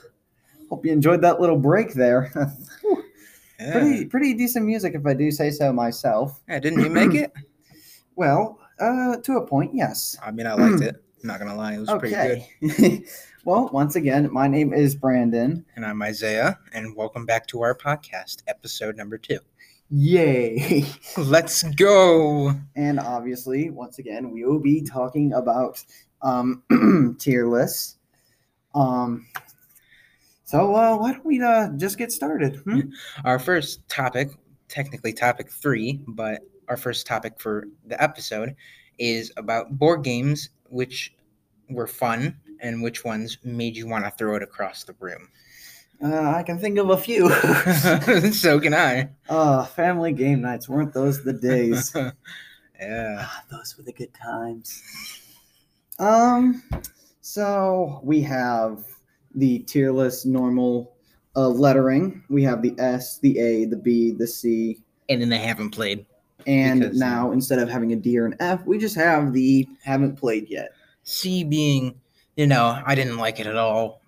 hope 0.71 0.87
you 0.87 0.93
enjoyed 0.93 1.23
that 1.23 1.41
little 1.41 1.59
break 1.59 1.93
there. 1.93 2.33
Yeah. 3.59 3.73
pretty, 3.73 4.05
pretty 4.07 4.35
decent 4.35 4.65
music, 4.65 4.95
if 4.95 5.07
I 5.07 5.15
do 5.15 5.31
say 5.33 5.51
so 5.51 5.73
myself. 5.73 6.41
yeah, 6.49 6.61
didn't 6.61 6.81
you 6.81 6.89
make 6.91 7.15
it? 7.15 7.33
Well, 8.17 8.61
uh, 8.79 9.17
to 9.17 9.39
a 9.39 9.47
point, 9.47 9.75
yes. 9.75 10.17
I 10.25 10.31
mean, 10.31 10.47
I 10.47 10.55
liked 10.55 10.83
it. 10.89 11.03
I'm 11.23 11.27
not 11.27 11.41
gonna 11.41 11.57
lie, 11.57 11.75
it 11.75 11.79
was 11.81 11.91
pretty 11.91 12.15
good. 12.15 12.45
Okay. 12.71 13.05
well, 13.45 13.71
once 13.73 13.97
again, 13.97 14.33
my 14.33 14.47
name 14.47 14.73
is 14.73 14.95
Brandon. 14.95 15.65
And 15.75 15.85
I'm 15.85 16.01
Isaiah, 16.01 16.61
and 16.73 16.95
welcome 16.95 17.27
back 17.27 17.49
to 17.49 17.63
our 17.63 17.75
podcast, 17.75 18.45
episode 18.47 18.97
number 18.97 19.19
two. 19.19 19.41
Yay! 19.97 20.85
Let's 21.17 21.63
go. 21.63 22.53
And 22.75 22.99
obviously, 22.99 23.71
once 23.71 24.01
again, 24.01 24.33
we 24.33 24.45
will 24.45 24.59
be 24.59 24.83
talking 24.83 25.33
about 25.35 25.85
um, 26.21 26.65
tier 27.21 27.47
lists. 27.47 27.97
Um, 28.75 29.29
so 30.43 30.75
uh, 30.75 30.97
why 30.97 31.13
don't 31.13 31.25
we 31.25 31.41
uh, 31.41 31.69
just 31.77 31.97
get 31.97 32.11
started? 32.11 32.57
hmm? 32.65 32.81
Our 33.25 33.39
first 33.39 33.89
topic, 33.89 34.31
technically 34.69 35.13
topic 35.13 35.49
three, 35.49 36.01
but 36.09 36.41
our 36.69 36.77
first 36.77 37.07
topic 37.07 37.35
for 37.39 37.69
the 37.87 38.03
episode 38.03 38.57
is 38.99 39.31
about 39.37 39.79
board 39.79 40.03
games 40.03 40.49
which 40.71 41.15
were 41.71 41.87
fun 41.87 42.37
and 42.59 42.83
which 42.83 43.05
ones 43.05 43.39
made 43.45 43.77
you 43.77 43.87
want 43.87 44.05
to 44.05 44.11
throw 44.11 44.35
it 44.35 44.43
across 44.43 44.83
the 44.83 44.97
room. 44.99 45.29
Uh, 46.03 46.31
I 46.37 46.43
can 46.43 46.59
think 46.59 46.79
of 46.79 46.91
a 46.91 46.97
few. 46.97 47.31
so 48.33 48.61
can 48.61 48.75
I. 48.75 49.11
uh, 49.29 49.65
family 49.65 50.13
game 50.13 50.41
nights 50.43 50.69
weren't 50.69 50.93
those 50.93 51.23
the 51.25 51.33
days? 51.33 51.93
yeah. 52.81 53.17
Ah, 53.21 53.45
those 53.51 53.77
were 53.77 53.85
the 53.85 53.93
good 53.93 54.13
times. 54.15 54.83
Um, 55.99 56.63
so 57.21 58.01
we 58.03 58.21
have 58.23 58.85
the 59.35 59.61
tier 59.61 59.93
list 59.93 60.27
normal 60.27 60.95
uh, 61.37 61.49
lettering. 61.49 62.23
We 62.29 62.43
have 62.45 62.63
the 62.63 62.75
S, 62.79 63.19
the 63.19 63.39
A, 63.39 63.65
the 63.65 63.77
B, 63.77 64.13
the 64.13 64.27
C, 64.27 64.79
And 65.09 65.21
then 65.23 65.29
they 65.29 65.39
haven't 65.39 65.71
played. 65.71 66.05
and 66.47 66.81
Because, 66.81 66.99
now 66.99 67.33
instead 67.33 67.59
of 67.61 67.69
having 67.69 67.93
a 67.93 67.97
D 67.97 68.19
or 68.19 68.27
an 68.27 68.37
F, 68.41 68.65
we 68.67 68.79
just 68.79 68.97
have 68.97 69.33
the 69.33 69.67
haven't 69.83 70.17
played 70.17 70.49
yet. 70.51 70.73
C 71.05 71.45
being, 71.45 72.01
you 72.37 72.47
know, 72.47 72.83
I 72.85 72.95
didn't 72.95 73.17
like 73.19 73.41
it 73.41 73.47
at 73.47 73.57
all. 73.57 74.03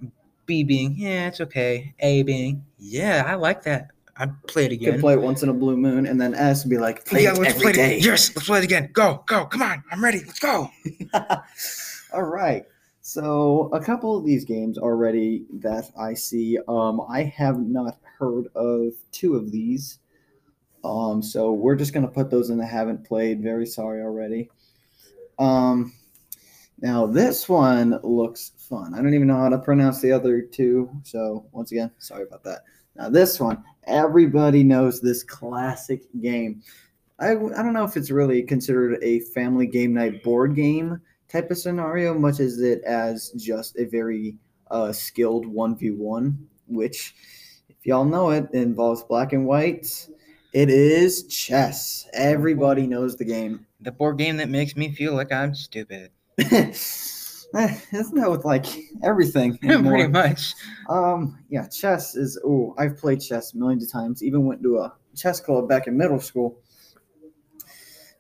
B 0.46 0.62
being, 0.64 0.94
yeah, 0.96 1.28
it's 1.28 1.40
okay. 1.40 1.94
A 2.00 2.22
being, 2.22 2.64
yeah, 2.78 3.24
I 3.26 3.34
like 3.34 3.62
that. 3.64 3.90
I'd 4.18 4.42
play 4.46 4.64
it 4.64 4.70
You 4.70 4.76
again. 4.78 4.92
could 4.92 5.00
play 5.00 5.12
it 5.12 5.20
once 5.20 5.42
in 5.42 5.48
a 5.50 5.52
blue 5.54 5.76
moon, 5.76 6.06
and 6.06 6.18
then 6.20 6.34
S 6.34 6.64
be 6.64 6.78
like, 6.78 7.04
play 7.04 7.24
yeah, 7.24 7.32
it 7.32 7.38
let's 7.38 7.50
every 7.54 7.62
play 7.64 7.72
day. 7.72 7.96
it. 7.98 8.04
Yes, 8.04 8.34
let's 8.34 8.46
play 8.48 8.58
it 8.60 8.64
again. 8.64 8.88
Go, 8.92 9.22
go, 9.26 9.44
come 9.44 9.60
on. 9.62 9.82
I'm 9.90 10.02
ready. 10.02 10.20
Let's 10.24 10.38
go. 10.38 10.70
All 12.14 12.22
right. 12.22 12.64
So 13.02 13.70
a 13.72 13.80
couple 13.80 14.16
of 14.16 14.24
these 14.24 14.44
games 14.44 14.78
already 14.78 15.44
that 15.60 15.90
I 15.98 16.14
see. 16.14 16.58
Um, 16.66 17.00
I 17.08 17.24
have 17.24 17.58
not 17.60 17.98
heard 18.18 18.46
of 18.54 18.94
two 19.12 19.36
of 19.36 19.52
these. 19.52 19.98
Um, 20.82 21.22
so 21.22 21.52
we're 21.52 21.76
just 21.76 21.92
gonna 21.92 22.08
put 22.08 22.30
those 22.30 22.48
in 22.50 22.58
the 22.58 22.66
haven't 22.66 23.04
played. 23.04 23.42
Very 23.42 23.66
sorry 23.66 24.00
already. 24.00 24.50
Um, 25.38 25.92
now 26.80 27.06
this 27.06 27.48
one 27.48 27.98
looks 28.02 28.52
fun. 28.68 28.94
I 28.94 28.98
don't 28.98 29.14
even 29.14 29.28
know 29.28 29.36
how 29.36 29.48
to 29.48 29.58
pronounce 29.58 30.00
the 30.00 30.12
other 30.12 30.42
two. 30.42 30.90
So 31.02 31.46
once 31.52 31.72
again, 31.72 31.90
sorry 31.98 32.24
about 32.24 32.44
that. 32.44 32.60
Now 32.96 33.08
this 33.08 33.40
one, 33.40 33.62
everybody 33.84 34.62
knows 34.62 35.00
this 35.00 35.22
classic 35.22 36.02
game. 36.20 36.62
I, 37.18 37.30
I 37.30 37.34
don't 37.34 37.72
know 37.72 37.84
if 37.84 37.96
it's 37.96 38.10
really 38.10 38.42
considered 38.42 38.98
a 39.02 39.20
family 39.20 39.66
game 39.66 39.94
night 39.94 40.22
board 40.22 40.54
game 40.54 41.00
type 41.28 41.50
of 41.50 41.58
scenario, 41.58 42.14
much 42.14 42.40
as 42.40 42.60
it 42.60 42.82
as 42.84 43.30
just 43.30 43.78
a 43.78 43.84
very 43.84 44.36
uh, 44.70 44.92
skilled 44.92 45.46
1v1, 45.46 46.36
which, 46.68 47.14
if 47.68 47.76
y'all 47.84 48.04
know 48.04 48.30
it, 48.30 48.48
involves 48.52 49.02
black 49.04 49.32
and 49.32 49.46
white. 49.46 50.08
It 50.52 50.70
is 50.70 51.26
chess. 51.26 52.06
Everybody 52.12 52.86
knows 52.86 53.16
the 53.16 53.24
game. 53.24 53.66
The 53.80 53.92
board 53.92 54.18
game 54.18 54.36
that 54.38 54.48
makes 54.48 54.76
me 54.76 54.92
feel 54.92 55.14
like 55.14 55.32
I'm 55.32 55.54
stupid. 55.54 56.10
Isn't 56.38 58.14
that 58.16 58.30
with 58.30 58.44
like 58.44 58.66
everything? 59.02 59.56
Pretty 59.58 60.08
much. 60.08 60.54
Um, 60.88 61.38
yeah, 61.48 61.66
chess 61.68 62.14
is. 62.14 62.38
Oh, 62.44 62.74
I've 62.76 62.98
played 62.98 63.20
chess 63.20 63.54
millions 63.54 63.84
of 63.84 63.90
times. 63.90 64.22
Even 64.22 64.44
went 64.44 64.62
to 64.62 64.78
a 64.78 64.94
chess 65.14 65.40
club 65.40 65.68
back 65.68 65.86
in 65.86 65.96
middle 65.96 66.20
school. 66.20 66.58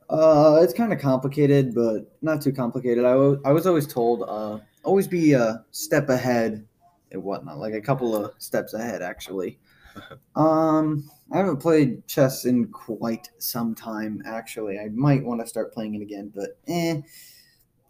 Uh, 0.08 0.60
it's 0.62 0.72
kind 0.72 0.92
of 0.92 1.00
complicated, 1.00 1.74
but 1.74 2.16
not 2.22 2.40
too 2.40 2.52
complicated. 2.52 3.04
I 3.04 3.14
was 3.16 3.66
always 3.66 3.86
told, 3.86 4.22
uh, 4.22 4.60
always 4.84 5.08
be 5.08 5.32
a 5.32 5.64
step 5.72 6.08
ahead 6.08 6.64
and 7.10 7.22
whatnot, 7.24 7.58
like 7.58 7.74
a 7.74 7.80
couple 7.80 8.14
of 8.14 8.32
steps 8.38 8.74
ahead, 8.74 9.02
actually. 9.02 9.58
Um, 10.36 11.10
I 11.32 11.38
haven't 11.38 11.56
played 11.56 12.06
chess 12.06 12.44
in 12.44 12.66
quite 12.66 13.30
some 13.38 13.74
time, 13.74 14.22
actually. 14.26 14.78
I 14.78 14.90
might 14.92 15.24
want 15.24 15.40
to 15.40 15.46
start 15.46 15.72
playing 15.72 15.94
it 15.94 16.02
again, 16.02 16.30
but 16.34 16.58
eh, 16.68 17.00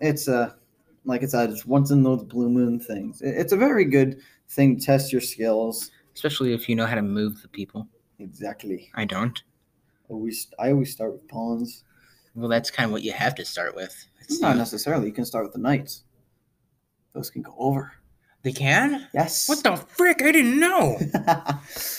it's 0.00 0.28
uh, 0.28 0.52
like 1.04 1.22
I 1.22 1.26
said, 1.26 1.50
it's 1.50 1.64
once 1.66 1.90
in 1.90 2.02
those 2.02 2.24
blue 2.24 2.48
moon 2.48 2.80
things. 2.80 3.22
It's 3.22 3.52
a 3.52 3.56
very 3.56 3.84
good 3.84 4.20
thing 4.48 4.78
to 4.78 4.84
test 4.84 5.12
your 5.12 5.20
skills. 5.20 5.90
Especially 6.14 6.52
if 6.52 6.68
you 6.68 6.74
know 6.74 6.86
how 6.86 6.94
to 6.94 7.02
move 7.02 7.42
the 7.42 7.48
people. 7.48 7.88
Exactly. 8.18 8.90
I 8.94 9.04
don't. 9.04 9.42
Always, 10.08 10.48
I 10.58 10.70
always 10.70 10.92
start 10.92 11.12
with 11.12 11.28
pawns. 11.28 11.84
Well, 12.34 12.48
that's 12.48 12.70
kind 12.70 12.86
of 12.86 12.92
what 12.92 13.02
you 13.02 13.12
have 13.12 13.34
to 13.36 13.44
start 13.44 13.74
with. 13.74 13.94
It's 14.20 14.40
Not 14.40 14.56
necessarily. 14.56 15.06
You 15.06 15.12
can 15.12 15.24
start 15.24 15.44
with 15.44 15.52
the 15.52 15.58
knights. 15.60 16.04
Those 17.12 17.30
can 17.30 17.42
go 17.42 17.54
over. 17.58 17.92
they 18.42 18.52
can? 18.52 19.08
Yes. 19.14 19.48
What 19.48 19.62
the 19.62 19.76
frick? 19.76 20.22
I 20.22 20.32
didn't 20.32 20.58
know. 20.60 20.98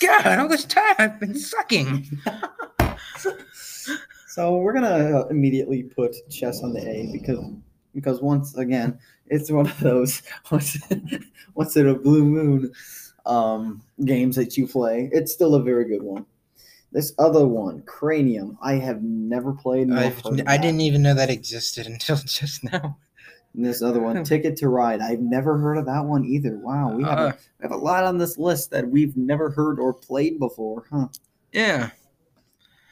God, 0.01 0.39
all 0.39 0.47
this 0.47 0.65
time 0.65 0.95
I've 0.99 1.19
been 1.19 1.37
sucking. 1.37 2.07
so 4.27 4.57
we're 4.57 4.73
gonna 4.73 5.25
immediately 5.29 5.83
put 5.83 6.15
chess 6.29 6.61
on 6.63 6.73
the 6.73 6.81
A 6.87 7.09
because 7.11 7.39
because 7.97 8.21
once 8.21 8.55
again 8.57 8.99
it's 9.25 9.49
one 9.49 9.65
of 9.65 9.79
those 9.79 10.21
once, 10.51 10.77
once 11.55 11.75
in 11.75 11.87
a 11.87 11.95
blue 11.95 12.23
moon 12.23 12.71
um, 13.25 13.81
games 14.05 14.35
that 14.35 14.55
you 14.55 14.67
play. 14.67 15.09
It's 15.11 15.33
still 15.33 15.55
a 15.55 15.63
very 15.63 15.85
good 15.85 16.03
one. 16.03 16.27
This 16.91 17.13
other 17.17 17.45
one, 17.45 17.81
Cranium, 17.81 18.57
I 18.61 18.73
have 18.75 19.01
never 19.01 19.51
played. 19.53 19.87
nor 19.87 19.97
I've, 19.97 20.21
heard 20.21 20.39
of 20.41 20.47
I 20.47 20.57
didn't 20.57 20.81
even 20.81 21.01
know 21.01 21.15
that 21.15 21.31
existed 21.31 21.87
until 21.93 22.17
just 22.17 22.63
now. 22.63 22.97
And 23.55 23.65
this 23.65 23.81
other 23.81 23.99
one, 23.99 24.23
Ticket 24.23 24.55
to 24.57 24.69
Ride, 24.69 25.01
I've 25.01 25.19
never 25.19 25.57
heard 25.57 25.79
of 25.79 25.87
that 25.87 26.05
one 26.05 26.23
either. 26.25 26.57
Wow, 26.59 26.91
we 26.91 27.03
have, 27.03 27.19
Uh, 27.19 27.21
a, 27.23 27.37
we 27.59 27.63
have 27.63 27.71
a 27.71 27.77
lot 27.77 28.03
on 28.03 28.19
this 28.19 28.37
list 28.37 28.69
that 28.71 28.87
we've 28.87 29.17
never 29.17 29.49
heard 29.49 29.79
or 29.79 29.91
played 29.93 30.37
before, 30.39 30.85
huh? 30.91 31.07
yeah. 31.51 31.89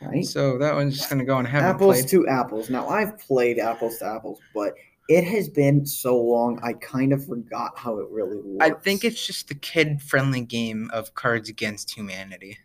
Right? 0.01 0.25
So 0.25 0.57
that 0.57 0.75
one's 0.75 0.97
just 0.97 1.09
gonna 1.09 1.23
go 1.25 1.37
and 1.37 1.47
have 1.47 1.63
apples 1.63 2.01
played. 2.01 2.09
to 2.09 2.27
apples. 2.27 2.69
Now 2.69 2.89
I've 2.89 3.17
played 3.17 3.57
apples 3.59 3.97
to 3.99 4.05
apples, 4.05 4.39
but 4.53 4.75
it 5.07 5.23
has 5.23 5.49
been 5.49 5.85
so 5.85 6.19
long 6.19 6.59
I 6.63 6.73
kind 6.73 7.13
of 7.13 7.25
forgot 7.25 7.77
how 7.77 7.99
it 7.99 8.07
really 8.09 8.39
works. 8.41 8.65
I 8.65 8.71
think 8.71 9.03
it's 9.03 9.25
just 9.25 9.47
the 9.47 9.55
kid-friendly 9.55 10.41
game 10.41 10.89
of 10.93 11.13
Cards 11.13 11.49
Against 11.49 11.91
Humanity. 11.91 12.57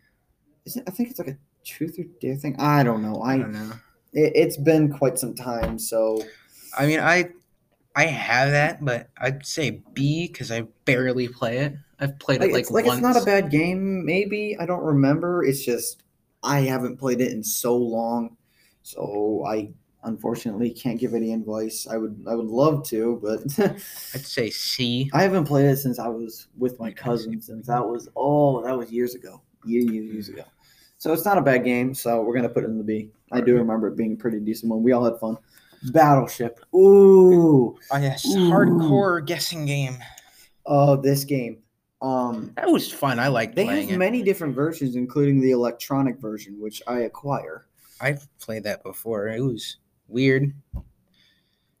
Is 0.65 0.75
it, 0.75 0.83
I 0.87 0.91
think 0.91 1.09
it's 1.09 1.19
like 1.19 1.29
a 1.29 1.37
truth 1.65 1.97
or 1.99 2.05
dare 2.19 2.35
thing. 2.35 2.55
I 2.59 2.83
don't 2.83 3.01
know. 3.01 3.21
I 3.21 3.33
I 3.33 3.37
don't 3.37 3.51
know. 3.51 3.71
it, 4.13 4.31
it's 4.35 4.57
been 4.57 4.91
quite 4.91 5.17
some 5.17 5.35
time, 5.35 5.77
so 5.79 6.23
I 6.77 6.85
mean, 6.87 6.99
I 6.99 7.29
I 7.95 8.05
have 8.05 8.51
that, 8.51 8.83
but 8.83 9.09
I'd 9.17 9.45
say 9.45 9.81
B 9.93 10.27
because 10.27 10.51
I 10.51 10.61
barely 10.85 11.27
play 11.27 11.59
it. 11.59 11.75
I've 11.99 12.17
played 12.19 12.41
like, 12.41 12.49
it 12.49 12.53
like, 12.53 12.61
it's 12.61 12.71
like 12.71 12.85
once. 12.85 12.99
it's 12.99 13.03
not 13.03 13.21
a 13.21 13.25
bad 13.25 13.51
game. 13.51 14.05
Maybe 14.05 14.57
I 14.59 14.65
don't 14.65 14.83
remember. 14.83 15.43
It's 15.43 15.63
just 15.63 16.03
I 16.43 16.61
haven't 16.61 16.97
played 16.97 17.21
it 17.21 17.31
in 17.31 17.43
so 17.43 17.75
long, 17.75 18.37
so 18.81 19.43
I 19.47 19.73
unfortunately 20.03 20.71
can't 20.71 20.99
give 20.99 21.13
any 21.13 21.33
advice. 21.33 21.87
I 21.89 21.97
would 21.97 22.23
I 22.27 22.35
would 22.35 22.47
love 22.47 22.83
to, 22.89 23.19
but 23.23 23.41
I'd 24.13 24.25
say 24.25 24.49
C. 24.49 25.09
I 25.13 25.23
haven't 25.23 25.45
played 25.45 25.65
it 25.65 25.77
since 25.77 25.99
I 25.99 26.07
was 26.07 26.47
with 26.57 26.79
my 26.79 26.91
cousins, 26.91 27.49
and 27.49 27.63
that 27.65 27.85
was 27.87 28.09
oh, 28.15 28.63
that 28.63 28.77
was 28.77 28.91
years 28.91 29.15
ago, 29.15 29.41
years 29.65 29.85
years 29.85 30.11
years 30.13 30.29
ago. 30.29 30.43
So 30.97 31.13
it's 31.13 31.25
not 31.25 31.37
a 31.37 31.41
bad 31.41 31.63
game. 31.63 31.93
So 31.93 32.21
we're 32.21 32.35
gonna 32.35 32.49
put 32.49 32.63
it 32.63 32.67
in 32.67 32.77
the 32.77 32.83
B. 32.83 33.11
I 33.31 33.41
do 33.41 33.55
remember 33.55 33.87
it 33.87 33.95
being 33.97 34.13
a 34.13 34.15
pretty 34.17 34.39
decent 34.39 34.69
one. 34.71 34.83
We 34.83 34.91
all 34.91 35.05
had 35.05 35.19
fun. 35.19 35.37
Battleship. 35.91 36.59
Ooh, 36.75 37.77
Oh 37.91 37.97
yes, 37.97 38.25
Ooh. 38.27 38.51
hardcore 38.51 39.25
guessing 39.25 39.65
game. 39.65 39.97
oh, 40.65 40.95
this 40.95 41.23
game. 41.23 41.57
Um, 42.03 42.51
That 42.55 42.69
was 42.71 42.91
fun. 42.91 43.19
I 43.19 43.27
like 43.27 43.53
they 43.55 43.65
have 43.65 43.89
it. 43.89 43.97
many 43.97 44.21
different 44.23 44.55
versions, 44.55 44.95
including 44.95 45.39
the 45.39 45.51
electronic 45.51 46.17
version, 46.19 46.59
which 46.59 46.81
I 46.87 47.01
acquire. 47.01 47.65
I've 47.99 48.27
played 48.39 48.63
that 48.63 48.83
before. 48.83 49.27
It 49.27 49.41
was 49.41 49.77
weird. 50.11 50.53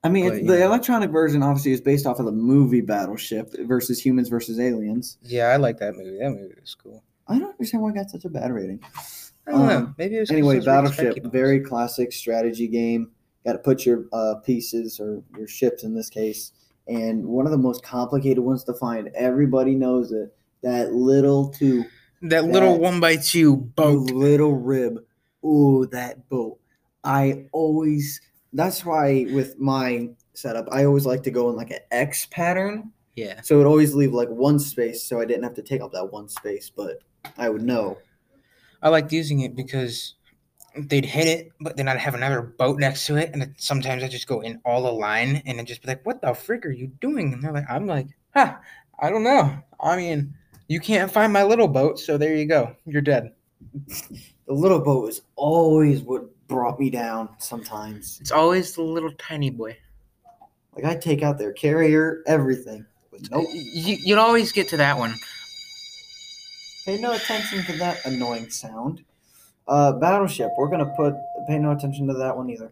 I 0.03 0.09
mean, 0.09 0.27
But, 0.27 0.37
it's, 0.37 0.47
the 0.47 0.57
know. 0.59 0.65
electronic 0.65 1.11
version 1.11 1.43
obviously 1.43 1.73
is 1.73 1.81
based 1.81 2.05
off 2.07 2.19
of 2.19 2.25
the 2.25 2.31
movie 2.31 2.81
Battleship 2.81 3.53
versus 3.59 4.03
Humans 4.03 4.29
versus 4.29 4.59
Aliens. 4.59 5.17
Yeah, 5.21 5.47
I 5.47 5.57
like 5.57 5.77
that 5.77 5.95
movie. 5.95 6.17
That 6.19 6.31
movie 6.31 6.55
was 6.59 6.73
cool. 6.75 7.03
I 7.27 7.37
don't 7.37 7.51
understand 7.51 7.83
why 7.83 7.91
it 7.91 7.95
got 7.95 8.09
such 8.09 8.25
a 8.25 8.29
bad 8.29 8.51
rating. 8.51 8.79
I 9.47 9.51
don't 9.51 9.67
know. 9.67 9.77
Um, 9.77 9.95
Maybe 9.97 10.17
it 10.17 10.21
was 10.21 10.31
Anyway, 10.31 10.55
those 10.55 10.65
were 10.65 10.71
the 10.71 10.81
Battleship, 10.89 11.31
very 11.31 11.59
classic 11.59 12.11
strategy 12.13 12.67
game. 12.67 13.11
got 13.45 13.53
to 13.53 13.59
put 13.59 13.85
your 13.85 14.05
uh, 14.11 14.35
pieces 14.43 14.99
or 14.99 15.21
your 15.37 15.47
ships 15.47 15.83
in 15.83 15.93
this 15.95 16.09
case. 16.09 16.51
And 16.87 17.25
one 17.25 17.45
of 17.45 17.51
the 17.51 17.57
most 17.59 17.83
complicated 17.83 18.39
ones 18.39 18.63
to 18.65 18.73
find, 18.73 19.09
everybody 19.15 19.75
knows 19.75 20.11
it. 20.11 20.35
That 20.63 20.93
little 20.93 21.49
two, 21.49 21.85
That 22.23 22.45
little 22.45 22.79
one 22.79 22.99
by 22.99 23.17
two 23.17 23.55
boat. 23.55 24.09
little 24.11 24.55
rib. 24.55 24.97
Ooh, 25.45 25.87
that 25.91 26.27
boat. 26.27 26.59
I 27.03 27.45
always. 27.51 28.21
That's 28.53 28.85
why 28.85 29.27
with 29.31 29.59
my 29.59 30.09
setup, 30.33 30.67
I 30.71 30.85
always 30.85 31.05
like 31.05 31.23
to 31.23 31.31
go 31.31 31.49
in 31.49 31.55
like 31.55 31.71
an 31.71 31.79
X 31.91 32.27
pattern. 32.31 32.91
Yeah. 33.15 33.41
So 33.41 33.55
it 33.55 33.57
would 33.59 33.67
always 33.67 33.93
leave 33.93 34.13
like 34.13 34.29
one 34.29 34.59
space, 34.59 35.03
so 35.03 35.19
I 35.19 35.25
didn't 35.25 35.43
have 35.43 35.53
to 35.55 35.61
take 35.61 35.81
up 35.81 35.91
that 35.93 36.11
one 36.11 36.29
space, 36.29 36.69
but 36.69 36.99
I 37.37 37.49
would 37.49 37.61
know. 37.61 37.97
I 38.81 38.89
liked 38.89 39.11
using 39.11 39.41
it 39.41 39.55
because 39.55 40.15
they'd 40.75 41.05
hit 41.05 41.27
it, 41.27 41.51
but 41.59 41.77
then 41.77 41.87
I'd 41.87 41.97
have 41.97 42.15
another 42.15 42.41
boat 42.41 42.79
next 42.79 43.05
to 43.07 43.17
it, 43.17 43.29
and 43.33 43.41
then 43.41 43.55
sometimes 43.57 44.03
I 44.03 44.07
just 44.07 44.27
go 44.27 44.41
in 44.41 44.59
all 44.65 44.87
a 44.87 44.91
line 44.91 45.41
and 45.45 45.57
then 45.57 45.65
just 45.65 45.81
be 45.81 45.87
like, 45.87 46.05
"What 46.05 46.21
the 46.21 46.33
frick 46.33 46.65
are 46.65 46.71
you 46.71 46.87
doing?" 47.01 47.33
And 47.33 47.43
they're 47.43 47.53
like, 47.53 47.69
"I'm 47.69 47.85
like, 47.85 48.07
huh, 48.33 48.55
I 48.99 49.09
don't 49.09 49.23
know. 49.23 49.57
I 49.79 49.97
mean, 49.97 50.33
you 50.67 50.79
can't 50.79 51.11
find 51.11 51.33
my 51.33 51.43
little 51.43 51.67
boat, 51.67 51.99
so 51.99 52.17
there 52.17 52.35
you 52.35 52.45
go. 52.45 52.75
You're 52.85 53.01
dead." 53.01 53.31
The 54.47 54.57
little 54.57 54.79
boat 54.79 55.07
is 55.07 55.21
always 55.37 56.01
what 56.01 56.25
brought 56.51 56.79
me 56.79 56.89
down 56.89 57.29
sometimes. 57.39 58.19
It's 58.19 58.31
always 58.31 58.75
the 58.75 58.83
little 58.83 59.11
tiny 59.13 59.49
boy. 59.49 59.77
Like 60.75 60.85
I 60.85 60.95
take 60.95 61.23
out 61.23 61.39
their 61.39 61.53
carrier, 61.53 62.21
everything. 62.27 62.85
But 63.09 63.31
nope. 63.31 63.47
You, 63.53 63.97
you'd 64.03 64.19
always 64.19 64.51
get 64.51 64.67
to 64.69 64.77
that 64.77 64.97
one. 64.97 65.15
Pay 66.85 66.99
no 66.99 67.13
attention 67.13 67.63
to 67.63 67.77
that 67.79 68.05
annoying 68.05 68.49
sound. 68.49 69.03
Uh, 69.67 69.93
Battleship, 69.93 70.51
we're 70.57 70.69
gonna 70.69 70.93
put 70.97 71.15
pay 71.47 71.57
no 71.57 71.71
attention 71.71 72.05
to 72.07 72.13
that 72.13 72.35
one 72.35 72.49
either. 72.49 72.71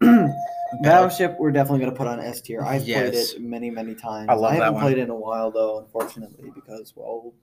Battleship, 0.82 1.36
we're 1.38 1.50
definitely 1.50 1.80
gonna 1.80 1.96
put 1.96 2.06
on 2.06 2.20
S 2.20 2.40
tier. 2.40 2.62
I've 2.62 2.84
played 2.84 3.14
it 3.14 3.40
many, 3.40 3.70
many 3.70 3.94
times. 3.94 4.28
I 4.30 4.34
love 4.34 4.52
that 4.52 4.62
haven't 4.62 4.74
one. 4.74 4.82
played 4.82 4.98
it 4.98 5.02
in 5.02 5.10
a 5.10 5.16
while 5.16 5.50
though, 5.50 5.80
unfortunately, 5.80 6.50
because 6.54 6.94
well, 6.96 7.34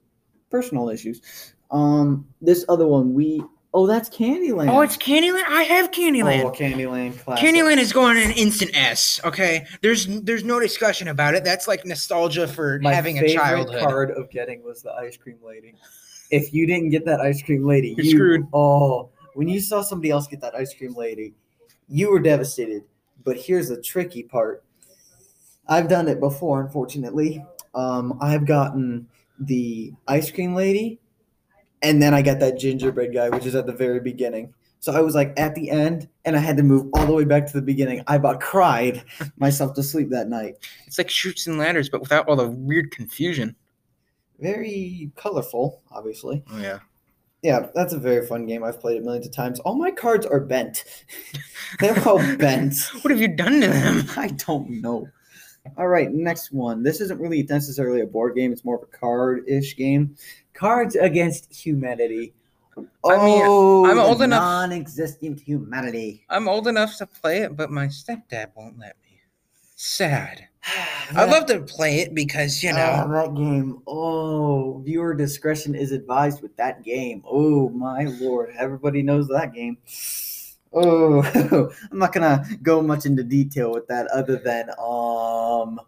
personal 0.50 0.88
issues. 0.88 1.54
Um, 1.70 2.26
this 2.40 2.64
other 2.68 2.86
one, 2.86 3.14
we 3.14 3.42
oh, 3.74 3.86
that's 3.86 4.08
Candyland. 4.08 4.70
Oh, 4.70 4.80
it's 4.80 4.96
Candyland. 4.96 5.44
I 5.48 5.62
have 5.62 5.90
Candyland. 5.90 6.44
Oh, 6.44 6.50
Candyland 6.50 7.18
classic. 7.18 7.44
Candyland 7.44 7.78
is 7.78 7.92
going 7.92 8.16
an 8.16 8.32
instant 8.32 8.70
S. 8.74 9.20
Okay, 9.24 9.66
there's 9.82 10.06
there's 10.22 10.44
no 10.44 10.60
discussion 10.60 11.08
about 11.08 11.34
it. 11.34 11.44
That's 11.44 11.68
like 11.68 11.84
nostalgia 11.84 12.48
for 12.48 12.78
My 12.80 12.94
having 12.94 13.18
a 13.18 13.20
favorite 13.22 13.34
childhood. 13.34 13.80
card 13.80 14.10
of 14.12 14.30
getting 14.30 14.62
was 14.62 14.82
the 14.82 14.92
ice 14.92 15.16
cream 15.16 15.38
lady. 15.44 15.74
If 16.30 16.52
you 16.52 16.66
didn't 16.66 16.90
get 16.90 17.04
that 17.06 17.20
ice 17.20 17.42
cream 17.42 17.66
lady, 17.66 17.94
You're 17.96 18.06
you, 18.06 18.10
screwed. 18.10 18.46
Oh, 18.52 19.10
when 19.34 19.48
you 19.48 19.60
saw 19.60 19.82
somebody 19.82 20.10
else 20.10 20.26
get 20.26 20.40
that 20.40 20.54
ice 20.54 20.74
cream 20.74 20.94
lady, 20.94 21.34
you 21.88 22.10
were 22.10 22.20
devastated. 22.20 22.82
But 23.24 23.36
here's 23.36 23.68
the 23.68 23.80
tricky 23.80 24.22
part. 24.22 24.64
I've 25.68 25.88
done 25.88 26.08
it 26.08 26.20
before, 26.20 26.60
unfortunately. 26.60 27.44
Um, 27.74 28.18
I've 28.20 28.46
gotten 28.46 29.06
the 29.40 29.92
ice 30.06 30.30
cream 30.30 30.54
lady, 30.54 30.98
and 31.82 32.02
then 32.02 32.14
I 32.14 32.22
got 32.22 32.40
that 32.40 32.58
gingerbread 32.58 33.12
guy, 33.12 33.28
which 33.28 33.46
is 33.46 33.54
at 33.54 33.66
the 33.66 33.72
very 33.72 34.00
beginning. 34.00 34.54
So 34.80 34.92
I 34.92 35.00
was 35.00 35.14
like 35.14 35.32
at 35.36 35.54
the 35.54 35.70
end, 35.70 36.08
and 36.24 36.36
I 36.36 36.38
had 36.38 36.56
to 36.56 36.62
move 36.62 36.88
all 36.92 37.06
the 37.06 37.12
way 37.12 37.24
back 37.24 37.46
to 37.46 37.52
the 37.52 37.62
beginning. 37.62 38.02
I 38.06 38.16
about 38.16 38.40
cried 38.40 39.02
myself 39.36 39.74
to 39.74 39.82
sleep 39.82 40.10
that 40.10 40.28
night. 40.28 40.56
It's 40.86 40.98
like 40.98 41.10
Chutes 41.10 41.46
and 41.46 41.58
Ladders, 41.58 41.88
but 41.88 42.00
without 42.00 42.28
all 42.28 42.36
the 42.36 42.48
weird 42.48 42.90
confusion. 42.90 43.56
Very 44.38 45.10
colorful, 45.16 45.82
obviously. 45.90 46.44
Oh 46.50 46.58
yeah. 46.58 46.78
Yeah, 47.42 47.68
that's 47.72 47.92
a 47.92 47.98
very 47.98 48.26
fun 48.26 48.46
game. 48.46 48.64
I've 48.64 48.80
played 48.80 48.96
it 48.96 49.04
millions 49.04 49.26
of 49.26 49.32
times. 49.32 49.60
All 49.60 49.76
my 49.76 49.92
cards 49.92 50.26
are 50.26 50.40
bent. 50.40 50.84
They're 51.80 52.08
all 52.08 52.18
bent. 52.36 52.74
What 53.02 53.12
have 53.12 53.20
you 53.20 53.28
done 53.28 53.60
to 53.60 53.68
them? 53.68 54.06
I 54.16 54.28
don't 54.28 54.80
know. 54.80 55.08
All 55.76 55.86
right, 55.86 56.10
next 56.10 56.50
one. 56.50 56.82
This 56.82 57.00
isn't 57.00 57.20
really 57.20 57.42
necessarily 57.44 58.00
a 58.00 58.06
board 58.06 58.34
game. 58.34 58.52
It's 58.52 58.64
more 58.64 58.76
of 58.76 58.82
a 58.82 58.86
card-ish 58.86 59.76
game. 59.76 60.16
Cards 60.58 60.96
Against 60.96 61.54
Humanity. 61.54 62.34
I 62.76 63.16
mean, 63.24 63.42
oh, 63.44 63.86
I'm 63.86 63.98
old 63.98 64.22
enough- 64.22 64.40
Non-existent 64.42 65.40
humanity. 65.40 66.24
I'm 66.28 66.48
old 66.48 66.66
enough 66.66 66.96
to 66.98 67.06
play 67.06 67.38
it, 67.42 67.56
but 67.56 67.70
my 67.70 67.86
stepdad 67.86 68.48
won't 68.56 68.78
let 68.78 68.96
me. 69.04 69.20
Sad. 69.76 70.46
I'd 71.14 71.30
love 71.30 71.46
to 71.46 71.60
play 71.60 72.00
it 72.00 72.12
because 72.14 72.60
you 72.62 72.70
Ah, 72.74 73.04
know. 73.06 73.12
that 73.12 73.34
game. 73.36 73.82
Oh, 73.86 74.82
viewer 74.84 75.14
discretion 75.14 75.74
is 75.76 75.92
advised 75.92 76.42
with 76.42 76.56
that 76.56 76.82
game. 76.82 77.22
Oh 77.28 77.68
my 77.68 78.04
lord, 78.20 78.52
everybody 78.58 79.02
knows 79.02 79.28
that 79.28 79.52
game. 79.54 79.78
Oh, 80.72 81.22
I'm 81.92 81.98
not 81.98 82.12
gonna 82.12 82.44
go 82.62 82.82
much 82.82 83.06
into 83.06 83.22
detail 83.22 83.72
with 83.72 83.86
that, 83.88 84.06
other 84.08 84.36
than 84.36 84.70
um, 84.70 85.80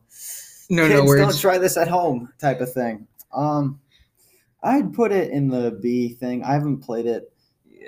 no, 0.70 0.86
kids 0.88 1.04
no 1.10 1.16
don't 1.16 1.38
try 1.38 1.58
this 1.58 1.76
at 1.76 1.88
home 1.88 2.32
type 2.38 2.60
of 2.60 2.72
thing. 2.72 3.06
Um, 3.32 3.78
I'd 4.62 4.92
put 4.92 5.12
it 5.12 5.30
in 5.30 5.48
the 5.48 5.70
B 5.70 6.10
thing. 6.10 6.42
I 6.44 6.52
haven't 6.52 6.78
played 6.78 7.06
it 7.06 7.32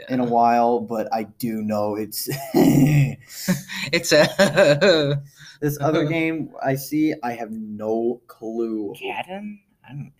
in 0.08 0.20
a 0.20 0.24
while, 0.24 0.80
but 0.80 1.12
I 1.12 1.24
do 1.24 1.62
know 1.62 1.96
it's 1.96 2.28
It's 3.92 4.12
a 4.12 5.20
this 5.60 5.78
other 5.80 6.04
game 6.08 6.50
I 6.62 6.74
see. 6.74 7.14
I 7.22 7.32
have 7.32 7.50
no 7.50 8.20
clue. 8.26 8.94
Catan. 9.00 9.58
I 9.86 9.92
don't. 9.92 10.12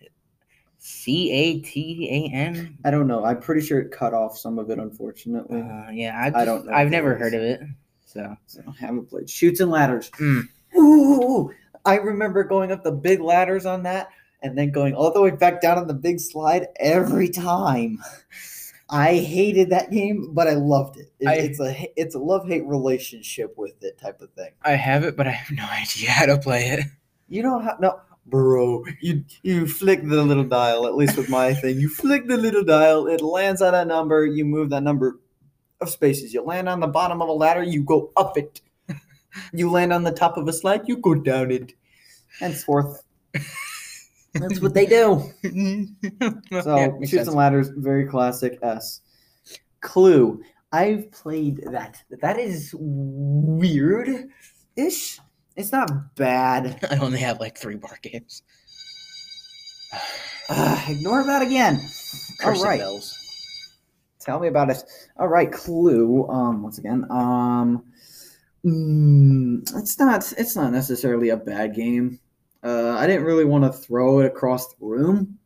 C 0.77 1.31
A 1.31 1.59
T 1.61 2.09
A 2.11 2.35
N. 2.35 2.77
I 2.83 2.91
don't 2.91 3.07
know. 3.07 3.23
I'm 3.23 3.39
pretty 3.39 3.61
sure 3.61 3.79
it 3.79 3.91
cut 3.91 4.13
off 4.13 4.37
some 4.37 4.59
of 4.59 4.69
it, 4.69 4.79
unfortunately. 4.79 5.61
Uh, 5.61 5.89
yeah, 5.91 6.31
I, 6.35 6.41
I 6.41 6.45
don't 6.45 6.65
know 6.65 6.73
I've 6.73 6.89
never 6.89 7.15
heard 7.15 7.33
of 7.33 7.41
it. 7.41 7.61
So 8.05 8.35
So 8.45 8.61
I 8.67 8.85
haven't 8.85 9.09
played 9.09 9.29
Chutes 9.29 9.59
and 9.61 9.71
Ladders. 9.71 10.11
Mm. 10.11 10.47
Ooh, 10.75 11.53
I 11.85 11.95
remember 11.95 12.43
going 12.43 12.71
up 12.71 12.83
the 12.83 12.91
big 12.91 13.21
ladders 13.21 13.65
on 13.65 13.83
that 13.83 14.09
and 14.43 14.57
then 14.57 14.71
going 14.71 14.93
all 14.93 15.11
the 15.11 15.21
way 15.21 15.31
back 15.31 15.61
down 15.61 15.77
on 15.79 15.87
the 15.87 15.93
big 15.93 16.19
slide 16.19 16.67
every 16.79 17.29
time. 17.29 17.97
I 18.89 19.15
hated 19.15 19.69
that 19.71 19.89
game, 19.91 20.33
but 20.33 20.47
I 20.47 20.53
loved 20.53 20.97
it. 20.97 21.11
It- 21.19 21.27
I- 21.27 21.35
it's 21.35 21.59
a 21.59 21.91
it's 21.95 22.13
a 22.15 22.19
love 22.19 22.47
hate 22.47 22.65
relationship 22.65 23.55
with 23.57 23.81
it 23.81 23.97
type 23.97 24.21
of 24.21 24.29
thing. 24.33 24.51
I 24.61 24.71
have 24.73 25.03
it, 25.03 25.15
but 25.17 25.25
I 25.25 25.31
have 25.31 25.49
no 25.55 25.65
idea 25.71 26.11
how 26.11 26.25
to 26.27 26.37
play 26.37 26.67
it. 26.67 26.85
You 27.27 27.41
know 27.41 27.59
how 27.59 27.77
no, 27.79 27.99
bro. 28.27 28.83
You 29.01 29.23
you 29.41 29.65
flick 29.67 30.03
the 30.03 30.21
little 30.23 30.43
dial. 30.43 30.85
At 30.85 30.95
least 30.95 31.17
with 31.17 31.29
my 31.29 31.53
thing, 31.55 31.79
you 31.79 31.89
flick 31.89 32.27
the 32.27 32.37
little 32.37 32.63
dial. 32.63 33.07
It 33.07 33.21
lands 33.21 33.61
on 33.61 33.73
a 33.73 33.85
number. 33.85 34.25
You 34.25 34.45
move 34.45 34.69
that 34.71 34.83
number 34.83 35.19
of 35.81 35.89
spaces. 35.89 36.33
You 36.33 36.43
land 36.43 36.69
on 36.69 36.79
the 36.81 36.87
bottom 36.87 37.21
of 37.21 37.29
a 37.29 37.33
ladder. 37.33 37.63
You 37.63 37.83
go 37.83 38.11
up 38.17 38.37
it. 38.37 38.61
You 39.51 39.71
land 39.71 39.91
on 39.91 40.03
the 40.03 40.11
top 40.11 40.37
of 40.37 40.47
a 40.47 40.53
slide. 40.53 40.81
You 40.87 40.97
go 40.97 41.15
down 41.15 41.49
it. 41.49 41.73
Henceforth, 42.39 43.01
that's 44.33 44.61
what 44.61 44.73
they 44.73 44.85
do. 44.85 45.31
So 46.63 46.99
Chutes 47.05 47.27
and 47.27 47.35
Ladders, 47.35 47.69
very 47.75 48.05
classic 48.05 48.59
S. 48.61 49.01
Clue. 49.81 50.41
I've 50.71 51.11
played 51.11 51.63
that. 51.71 52.01
That 52.21 52.39
is 52.39 52.73
weird 52.77 54.09
ish. 54.75 55.19
It's 55.55 55.71
not 55.71 56.15
bad. 56.15 56.79
I 56.91 56.97
only 56.97 57.19
have 57.19 57.39
like 57.39 57.57
three 57.57 57.75
bar 57.75 57.97
games. 58.01 58.43
Uh, 60.49 60.77
ignore 60.89 61.23
that 61.23 61.41
again. 61.41 61.81
All 62.43 62.61
right. 62.61 62.77
bells. 62.77 63.17
Tell 64.19 64.41
me 64.41 64.49
about 64.49 64.69
it. 64.69 64.83
All 65.17 65.29
right, 65.29 65.49
Clue. 65.49 66.27
Um, 66.27 66.61
once 66.61 66.79
again, 66.79 67.05
um, 67.09 67.85
mm, 68.65 69.61
it's 69.77 69.97
not. 69.97 70.33
It's 70.37 70.57
not 70.57 70.73
necessarily 70.73 71.29
a 71.29 71.37
bad 71.37 71.73
game. 71.73 72.19
Uh, 72.63 72.95
I 72.97 73.07
didn't 73.07 73.25
really 73.25 73.45
want 73.45 73.65
to 73.65 73.71
throw 73.71 74.19
it 74.19 74.25
across 74.25 74.69
the 74.69 74.75
room, 74.79 75.37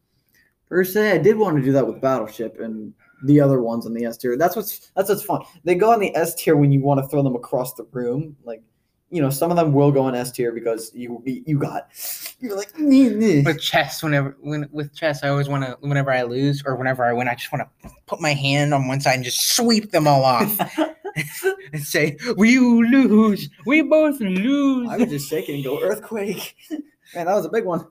per 0.69 0.83
se. 0.83 1.11
I 1.11 1.17
did 1.17 1.37
want 1.37 1.57
to 1.57 1.63
do 1.63 1.71
that 1.71 1.87
with 1.87 1.99
Battleship 1.99 2.59
and 2.59 2.93
the 3.23 3.39
other 3.39 3.61
ones 3.61 3.85
on 3.85 3.93
the 3.93 4.05
S 4.05 4.17
tier. 4.17 4.37
That's 4.37 4.55
what's 4.55 4.91
that's 4.95 5.09
what's 5.09 5.23
fun. 5.23 5.41
They 5.63 5.75
go 5.75 5.91
on 5.91 5.99
the 5.99 6.15
S 6.15 6.35
tier 6.35 6.55
when 6.55 6.71
you 6.71 6.81
want 6.81 7.01
to 7.01 7.07
throw 7.07 7.23
them 7.23 7.35
across 7.35 7.73
the 7.73 7.85
room. 7.91 8.35
Like, 8.43 8.61
you 9.09 9.21
know, 9.21 9.29
some 9.29 9.49
of 9.49 9.57
them 9.57 9.73
will 9.73 9.91
go 9.91 10.03
on 10.03 10.13
S 10.13 10.31
tier 10.31 10.51
because 10.51 10.91
you 10.93 11.21
you 11.25 11.57
got 11.57 11.89
you're 12.39 12.55
like 12.55 12.77
"Nee, 12.77 13.09
nee." 13.09 13.41
With 13.41 13.61
chess, 13.61 14.03
whenever 14.03 14.37
when 14.41 14.69
with 14.71 14.93
chess, 14.95 15.23
I 15.23 15.29
always 15.29 15.49
want 15.49 15.63
to. 15.63 15.77
Whenever 15.81 16.11
I 16.11 16.23
lose 16.23 16.61
or 16.65 16.75
whenever 16.75 17.03
I 17.03 17.13
win, 17.13 17.27
I 17.27 17.35
just 17.35 17.51
want 17.51 17.67
to 17.83 17.89
put 18.05 18.21
my 18.21 18.33
hand 18.33 18.73
on 18.73 18.87
one 18.87 19.01
side 19.01 19.15
and 19.15 19.23
just 19.23 19.55
sweep 19.55 19.91
them 19.91 20.07
all 20.07 20.23
off 20.23 20.77
and 21.73 21.81
say, 21.81 22.17
"We 22.37 22.59
lose. 22.59 23.49
We 23.65 23.81
both 23.81 24.19
lose." 24.19 24.89
I 24.89 24.97
would 24.97 25.09
just 25.09 25.29
shake 25.29 25.49
it 25.49 25.55
and 25.55 25.63
go 25.63 25.81
earthquake. 25.81 26.55
Man, 27.15 27.25
that 27.25 27.33
was 27.33 27.45
a 27.45 27.49
big 27.49 27.65
one. 27.65 27.85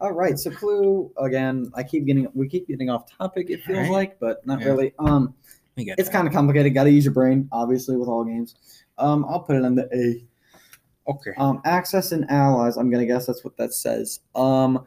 All 0.00 0.12
right, 0.12 0.38
so 0.38 0.50
Clue 0.50 1.10
again. 1.18 1.70
I 1.74 1.82
keep 1.82 2.06
getting 2.06 2.28
we 2.34 2.48
keep 2.48 2.68
getting 2.68 2.88
off 2.90 3.10
topic. 3.10 3.50
It 3.50 3.62
feels 3.64 3.78
Alright. 3.78 3.92
like, 3.92 4.20
but 4.20 4.46
not 4.46 4.60
Yeah. 4.60 4.66
really. 4.68 4.94
Um, 4.98 5.34
it's 5.76 6.08
kind 6.08 6.26
of 6.26 6.32
complicated. 6.34 6.74
Got 6.74 6.84
to 6.84 6.90
use 6.90 7.04
your 7.04 7.14
brain, 7.14 7.48
obviously, 7.52 7.96
with 7.96 8.08
all 8.08 8.24
games. 8.24 8.54
Um, 8.98 9.24
I'll 9.28 9.40
put 9.40 9.56
it 9.56 9.64
on 9.64 9.74
the 9.76 9.88
A. 9.94 11.10
okay. 11.10 11.30
Um, 11.38 11.60
Axis 11.64 12.12
and 12.12 12.28
Allies. 12.30 12.76
I'm 12.76 12.90
gonna 12.90 13.06
guess 13.06 13.26
that's 13.26 13.44
what 13.44 13.56
that 13.56 13.72
says. 13.74 14.20
Um, 14.34 14.84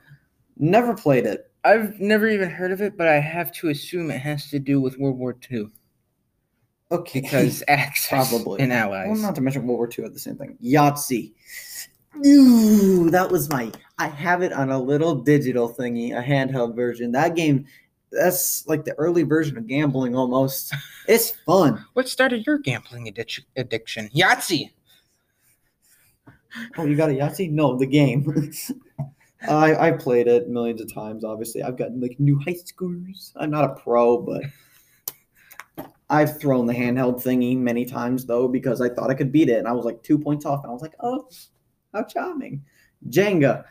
never 0.57 0.93
played 0.93 1.25
it. 1.25 1.51
I've 1.63 1.99
never 1.99 2.27
even 2.27 2.49
heard 2.49 2.71
of 2.71 2.81
it, 2.81 2.97
but 2.97 3.07
I 3.07 3.19
have 3.19 3.51
to 3.53 3.69
assume 3.69 4.11
it 4.11 4.19
has 4.19 4.49
to 4.49 4.59
do 4.59 4.81
with 4.81 4.97
World 4.97 5.17
War 5.17 5.37
II. 5.51 5.67
Okay. 6.91 7.21
because 7.21 7.63
axis 7.67 8.07
Probably. 8.07 8.59
and 8.61 8.71
well, 8.71 9.15
not 9.15 9.35
to 9.35 9.41
mention 9.41 9.65
World 9.67 9.77
War 9.77 9.89
II 9.97 10.05
at 10.05 10.13
the 10.13 10.19
same 10.19 10.35
thing. 10.37 10.57
Yahtzee. 10.63 11.33
Ooh, 12.25 13.09
that 13.09 13.31
was 13.31 13.49
my. 13.49 13.71
I 13.97 14.07
have 14.07 14.41
it 14.41 14.51
on 14.53 14.69
a 14.69 14.79
little 14.79 15.15
digital 15.15 15.73
thingy, 15.73 16.17
a 16.17 16.21
handheld 16.21 16.75
version. 16.75 17.11
That 17.11 17.35
game, 17.35 17.65
that's 18.11 18.67
like 18.67 18.83
the 18.83 18.93
early 18.95 19.23
version 19.23 19.57
of 19.57 19.67
gambling 19.67 20.15
almost. 20.15 20.73
It's 21.07 21.31
fun. 21.31 21.83
What 21.93 22.07
started 22.07 22.45
your 22.45 22.59
gambling 22.59 23.07
addic- 23.07 23.43
addiction? 23.57 24.09
Yahtzee. 24.15 24.69
Oh, 26.77 26.85
you 26.85 26.95
got 26.95 27.09
a 27.09 27.13
Yahtzee? 27.13 27.49
No, 27.49 27.75
the 27.75 27.87
game. 27.87 28.51
I 29.49 29.87
I 29.87 29.91
played 29.91 30.27
it 30.27 30.47
millions 30.47 30.79
of 30.79 30.93
times. 30.93 31.23
Obviously, 31.23 31.63
I've 31.63 31.77
gotten 31.77 31.99
like 31.99 32.19
new 32.19 32.39
high 32.39 32.53
scores. 32.53 33.33
I'm 33.35 33.49
not 33.49 33.65
a 33.65 33.73
pro, 33.81 34.19
but 34.19 34.43
I've 36.09 36.39
thrown 36.39 36.67
the 36.67 36.73
handheld 36.73 37.23
thingy 37.23 37.57
many 37.57 37.83
times 37.83 38.25
though 38.25 38.47
because 38.47 38.79
I 38.79 38.89
thought 38.89 39.09
I 39.09 39.15
could 39.15 39.31
beat 39.31 39.49
it, 39.49 39.57
and 39.57 39.67
I 39.67 39.71
was 39.71 39.85
like 39.85 40.03
two 40.03 40.19
points 40.19 40.45
off, 40.45 40.63
and 40.63 40.69
I 40.69 40.73
was 40.73 40.83
like, 40.83 40.95
oh, 40.99 41.27
how 41.93 42.03
charming. 42.03 42.63
Jenga. 43.09 43.65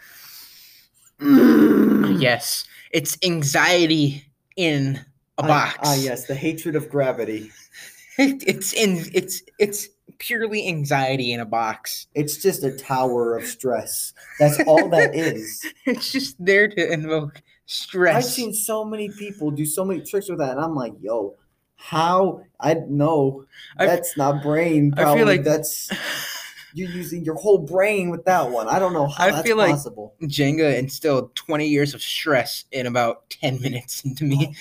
Mm. 1.20 2.20
Yes, 2.20 2.64
it's 2.92 3.16
anxiety 3.22 4.24
in 4.56 4.96
a 5.38 5.42
Ah, 5.42 5.46
box. 5.46 5.78
Ah, 5.82 5.94
yes, 5.94 6.26
the 6.26 6.34
hatred 6.34 6.76
of 6.76 6.88
gravity. 6.88 7.50
it's 8.18 8.72
in. 8.74 9.04
It's 9.14 9.42
it's 9.58 9.88
purely 10.18 10.66
anxiety 10.68 11.32
in 11.32 11.40
a 11.40 11.46
box. 11.46 12.06
It's 12.14 12.36
just 12.42 12.64
a 12.64 12.72
tower 12.76 13.36
of 13.36 13.44
stress. 13.44 14.12
That's 14.38 14.60
all 14.66 14.88
that 14.90 15.14
is. 15.14 15.64
It's 15.86 16.10
just 16.12 16.36
there 16.44 16.68
to 16.68 16.92
invoke 16.92 17.42
stress. 17.66 18.16
I've 18.16 18.24
seen 18.24 18.52
so 18.52 18.84
many 18.84 19.08
people 19.10 19.50
do 19.50 19.64
so 19.64 19.84
many 19.84 20.00
tricks 20.02 20.28
with 20.28 20.38
that, 20.40 20.50
and 20.52 20.60
I'm 20.60 20.74
like, 20.74 20.94
yo, 21.00 21.36
how? 21.76 22.42
I 22.58 22.74
know 22.74 23.44
I- 23.78 23.86
that's 23.86 24.16
not 24.16 24.42
brain. 24.42 24.92
I 24.96 25.14
feel 25.16 25.26
like- 25.26 25.44
that's 25.44 25.88
you're 26.74 26.90
using 26.90 27.24
your 27.24 27.34
whole 27.34 27.58
brain 27.58 28.10
with 28.10 28.24
that 28.24 28.50
one. 28.50 28.68
I 28.68 28.78
don't 28.78 28.92
know 28.92 29.06
how 29.06 29.24
I 29.26 29.30
that's 29.30 29.46
feel 29.46 29.56
like- 29.56 29.70
possible. 29.72 30.14
Jenga 30.22 30.78
instilled 30.78 31.34
20 31.34 31.66
years 31.66 31.94
of 31.94 32.02
stress 32.02 32.64
in 32.72 32.86
about 32.86 33.28
10 33.30 33.60
minutes 33.60 34.00
into 34.04 34.24
me. 34.24 34.54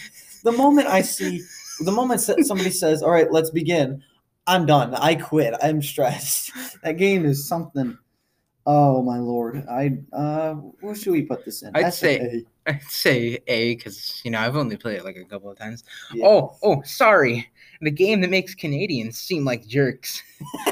The 0.43 0.51
moment 0.53 0.87
I 0.87 1.01
see, 1.01 1.41
the 1.81 1.91
moment 1.91 2.21
somebody 2.21 2.69
says, 2.69 3.03
"All 3.03 3.11
right, 3.11 3.29
let's 3.31 3.49
begin," 3.49 4.01
I'm 4.47 4.65
done. 4.65 4.95
I 4.95 5.15
quit. 5.15 5.53
I'm 5.61 5.81
stressed. 5.81 6.51
That 6.83 6.93
game 6.97 7.25
is 7.25 7.45
something. 7.47 7.97
Oh 8.65 9.01
my 9.01 9.17
lord! 9.17 9.65
I 9.69 9.97
uh, 10.13 10.53
where 10.53 10.95
should 10.95 11.11
we 11.11 11.23
put 11.23 11.43
this 11.43 11.61
in? 11.63 11.71
I'd 11.75 11.93
say- 11.93 12.43
A? 12.67 12.71
I'd 12.71 12.83
say 12.83 13.39
A 13.47 13.75
because, 13.75 14.21
you 14.23 14.29
know, 14.31 14.39
I've 14.39 14.55
only 14.55 14.77
played 14.77 14.97
it 14.99 15.03
like 15.03 15.15
a 15.17 15.23
couple 15.25 15.49
of 15.49 15.57
times. 15.57 15.83
Yeah. 16.13 16.25
Oh, 16.27 16.55
oh, 16.61 16.81
sorry. 16.83 17.49
The 17.81 17.89
game 17.89 18.21
that 18.21 18.29
makes 18.29 18.53
Canadians 18.53 19.17
seem 19.17 19.43
like 19.43 19.65
jerks. 19.67 20.21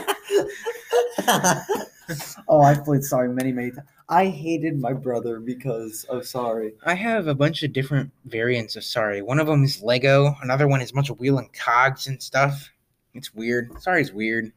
oh, 2.47 2.61
I've 2.61 2.83
played 2.83 3.03
Sorry 3.03 3.29
many, 3.29 3.51
many 3.51 3.71
times. 3.71 3.87
I 4.09 4.27
hated 4.27 4.79
my 4.79 4.93
brother 4.93 5.39
because 5.39 6.05
of 6.05 6.25
Sorry. 6.25 6.73
I 6.85 6.93
have 6.93 7.27
a 7.27 7.35
bunch 7.35 7.63
of 7.63 7.73
different 7.73 8.11
variants 8.25 8.75
of 8.75 8.83
Sorry. 8.83 9.21
One 9.21 9.39
of 9.39 9.47
them 9.47 9.63
is 9.63 9.81
Lego. 9.81 10.35
Another 10.41 10.67
one 10.67 10.81
is 10.81 10.91
a 10.91 10.93
bunch 10.93 11.09
of 11.09 11.19
wheel 11.19 11.37
and 11.39 11.51
cogs 11.53 12.07
and 12.07 12.21
stuff. 12.21 12.69
It's 13.13 13.33
weird. 13.33 13.81
Sorry's 13.81 14.13
weird. 14.13 14.53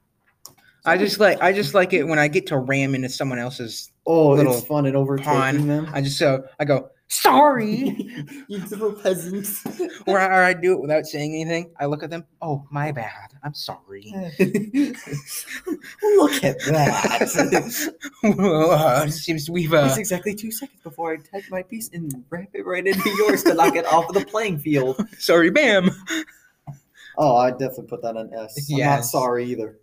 I 0.84 0.96
just 0.96 1.18
like 1.18 1.42
I 1.42 1.52
just 1.52 1.74
like 1.74 1.92
it 1.92 2.04
when 2.04 2.18
I 2.18 2.28
get 2.28 2.46
to 2.48 2.58
ram 2.58 2.94
into 2.94 3.08
someone 3.08 3.38
else's. 3.38 3.90
Oh, 4.06 4.30
little 4.30 4.56
it's 4.56 4.66
fun 4.66 4.86
and 4.86 4.96
overtaking 4.96 5.32
pawn. 5.32 5.66
them. 5.66 5.90
I 5.92 6.00
just 6.00 6.16
so 6.18 6.44
I 6.58 6.64
go 6.64 6.90
sorry, 7.10 8.24
you 8.48 8.58
little 8.58 8.92
peasants. 8.92 9.64
or 10.06 10.18
I, 10.18 10.26
or 10.26 10.42
I 10.44 10.54
do 10.54 10.72
it 10.72 10.80
without 10.80 11.06
saying 11.06 11.34
anything. 11.34 11.72
I 11.78 11.86
look 11.86 12.02
at 12.02 12.10
them. 12.10 12.24
Oh, 12.40 12.66
my 12.70 12.92
bad. 12.92 13.30
I'm 13.42 13.54
sorry. 13.54 14.12
Look 14.38 14.44
at 16.44 16.58
that. 16.66 17.94
Whoa, 18.22 19.02
it 19.02 19.12
seems 19.12 19.48
we've 19.48 19.72
uh, 19.72 19.86
It's 19.88 19.96
exactly 19.98 20.34
two 20.34 20.50
seconds 20.50 20.80
before 20.82 21.14
I 21.14 21.16
type 21.16 21.44
my 21.50 21.62
piece 21.62 21.90
and 21.92 22.24
wrap 22.28 22.50
it 22.52 22.66
right 22.66 22.86
into 22.86 23.10
yours 23.16 23.42
to 23.44 23.54
knock 23.54 23.76
it 23.76 23.86
off 23.86 24.08
of 24.08 24.14
the 24.14 24.24
playing 24.24 24.58
field. 24.58 25.02
sorry, 25.18 25.50
bam. 25.50 25.90
Oh, 27.16 27.36
I 27.36 27.50
definitely 27.50 27.86
put 27.88 28.02
that 28.02 28.16
on 28.16 28.32
S. 28.34 28.70
I'm 28.70 28.78
not 28.78 29.04
sorry 29.04 29.46
either. 29.46 29.78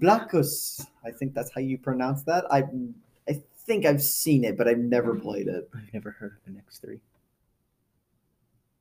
Blackus. 0.00 0.86
I 1.04 1.10
think 1.10 1.34
that's 1.34 1.52
how 1.52 1.60
you 1.60 1.78
pronounce 1.78 2.22
that. 2.24 2.44
I 2.50 2.58
I 2.58 2.64
think 3.66 3.86
I've 3.86 4.02
seen 4.02 4.44
it, 4.44 4.56
but 4.58 4.68
I've 4.68 4.78
never 4.78 5.14
played 5.14 5.48
it. 5.48 5.68
I've 5.74 5.92
never 5.92 6.10
heard 6.10 6.32
of 6.40 6.46
an 6.52 6.58
X 6.58 6.78
three. 6.78 7.00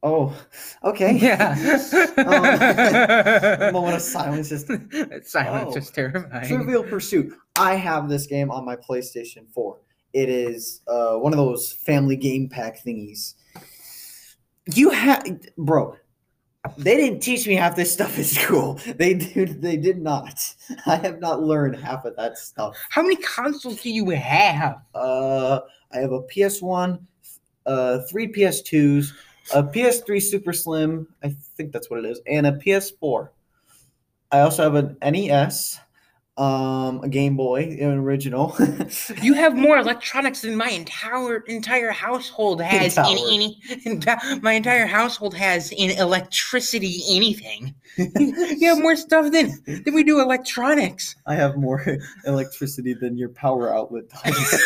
Oh, 0.03 0.35
okay. 0.83 1.15
Yeah. 1.15 1.55
A 2.17 3.71
moment 3.71 3.95
of 3.95 4.01
silence. 4.01 4.49
Just 4.49 4.67
silence 5.29 5.75
Oh. 5.75 5.77
is 5.77 5.91
terrifying. 5.91 6.47
Trivial 6.47 6.83
Pursuit. 6.83 7.33
I 7.55 7.75
have 7.75 8.09
this 8.09 8.25
game 8.25 8.49
on 8.49 8.65
my 8.65 8.75
PlayStation 8.75 9.47
4. 9.53 9.77
It 10.13 10.27
is 10.29 10.81
uh, 10.87 11.17
one 11.17 11.33
of 11.33 11.37
those 11.37 11.71
family 11.71 12.15
game 12.15 12.49
pack 12.49 12.83
thingies. 12.83 13.35
You 14.73 14.89
have, 14.89 15.23
bro. 15.57 15.95
They 16.77 16.95
didn't 16.95 17.21
teach 17.21 17.47
me 17.47 17.55
half 17.55 17.75
this 17.75 17.91
stuff 17.91 18.17
in 18.17 18.23
school. 18.39 18.79
They 18.95 19.13
did. 19.15 19.61
They 19.61 19.77
did 19.77 20.01
not. 20.01 20.55
I 20.85 20.95
have 20.97 21.19
not 21.19 21.41
learned 21.41 21.75
half 21.75 22.05
of 22.05 22.15
that 22.17 22.37
stuff. 22.37 22.77
How 22.89 23.01
many 23.01 23.15
consoles 23.17 23.81
do 23.81 23.89
you 23.89 24.09
have? 24.11 24.81
Uh, 24.93 25.61
I 25.91 25.99
have 25.99 26.11
a 26.11 26.21
PS1, 26.21 26.99
uh, 27.65 27.99
three 28.09 28.27
PS2s, 28.27 29.11
a 29.53 29.63
PS3 29.63 30.21
Super 30.21 30.53
Slim. 30.53 31.07
I 31.23 31.29
think 31.57 31.71
that's 31.71 31.89
what 31.89 31.99
it 31.99 32.05
is, 32.05 32.21
and 32.27 32.45
a 32.47 32.53
PS4. 32.53 33.29
I 34.31 34.41
also 34.41 34.63
have 34.63 34.75
an 34.75 34.97
NES, 35.01 35.79
um, 36.41 37.03
a 37.03 37.07
Game 37.07 37.37
Boy, 37.37 37.77
an 37.79 37.97
original. 37.99 38.57
You 39.21 39.33
have 39.33 39.55
more 39.55 39.77
electronics 39.77 40.41
than 40.41 40.55
my 40.55 40.69
entire 40.69 41.41
entire 41.41 41.91
household 41.91 42.61
has 42.61 42.97
in 42.97 43.05
any. 43.05 43.59
my 44.41 44.53
entire 44.53 44.87
household 44.87 45.35
has 45.35 45.71
in 45.71 45.91
electricity 45.91 47.01
anything. 47.09 47.75
you 47.97 48.67
have 48.67 48.79
more 48.79 48.95
stuff 48.95 49.31
than 49.31 49.51
than 49.65 49.93
we 49.93 50.03
do 50.03 50.19
electronics. 50.19 51.15
I 51.27 51.35
have 51.35 51.57
more 51.57 51.85
electricity 52.25 52.93
than 52.93 53.17
your 53.17 53.29
power 53.29 53.73
outlet 53.73 54.05
does. 54.09 54.61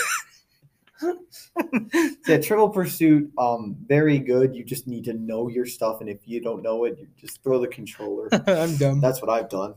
yeah, 2.27 2.37
Trivial 2.37 2.69
Pursuit, 2.69 3.31
um, 3.37 3.75
very 3.87 4.19
good. 4.19 4.55
You 4.55 4.63
just 4.63 4.87
need 4.87 5.03
to 5.05 5.13
know 5.13 5.49
your 5.49 5.65
stuff, 5.65 5.99
and 5.99 6.09
if 6.09 6.19
you 6.25 6.39
don't 6.39 6.63
know 6.63 6.85
it, 6.85 6.97
you 6.97 7.07
just 7.19 7.43
throw 7.43 7.59
the 7.59 7.67
controller. 7.67 8.29
I'm 8.47 8.77
dumb. 8.77 9.01
That's 9.01 9.21
what 9.21 9.29
I've 9.29 9.49
done 9.49 9.75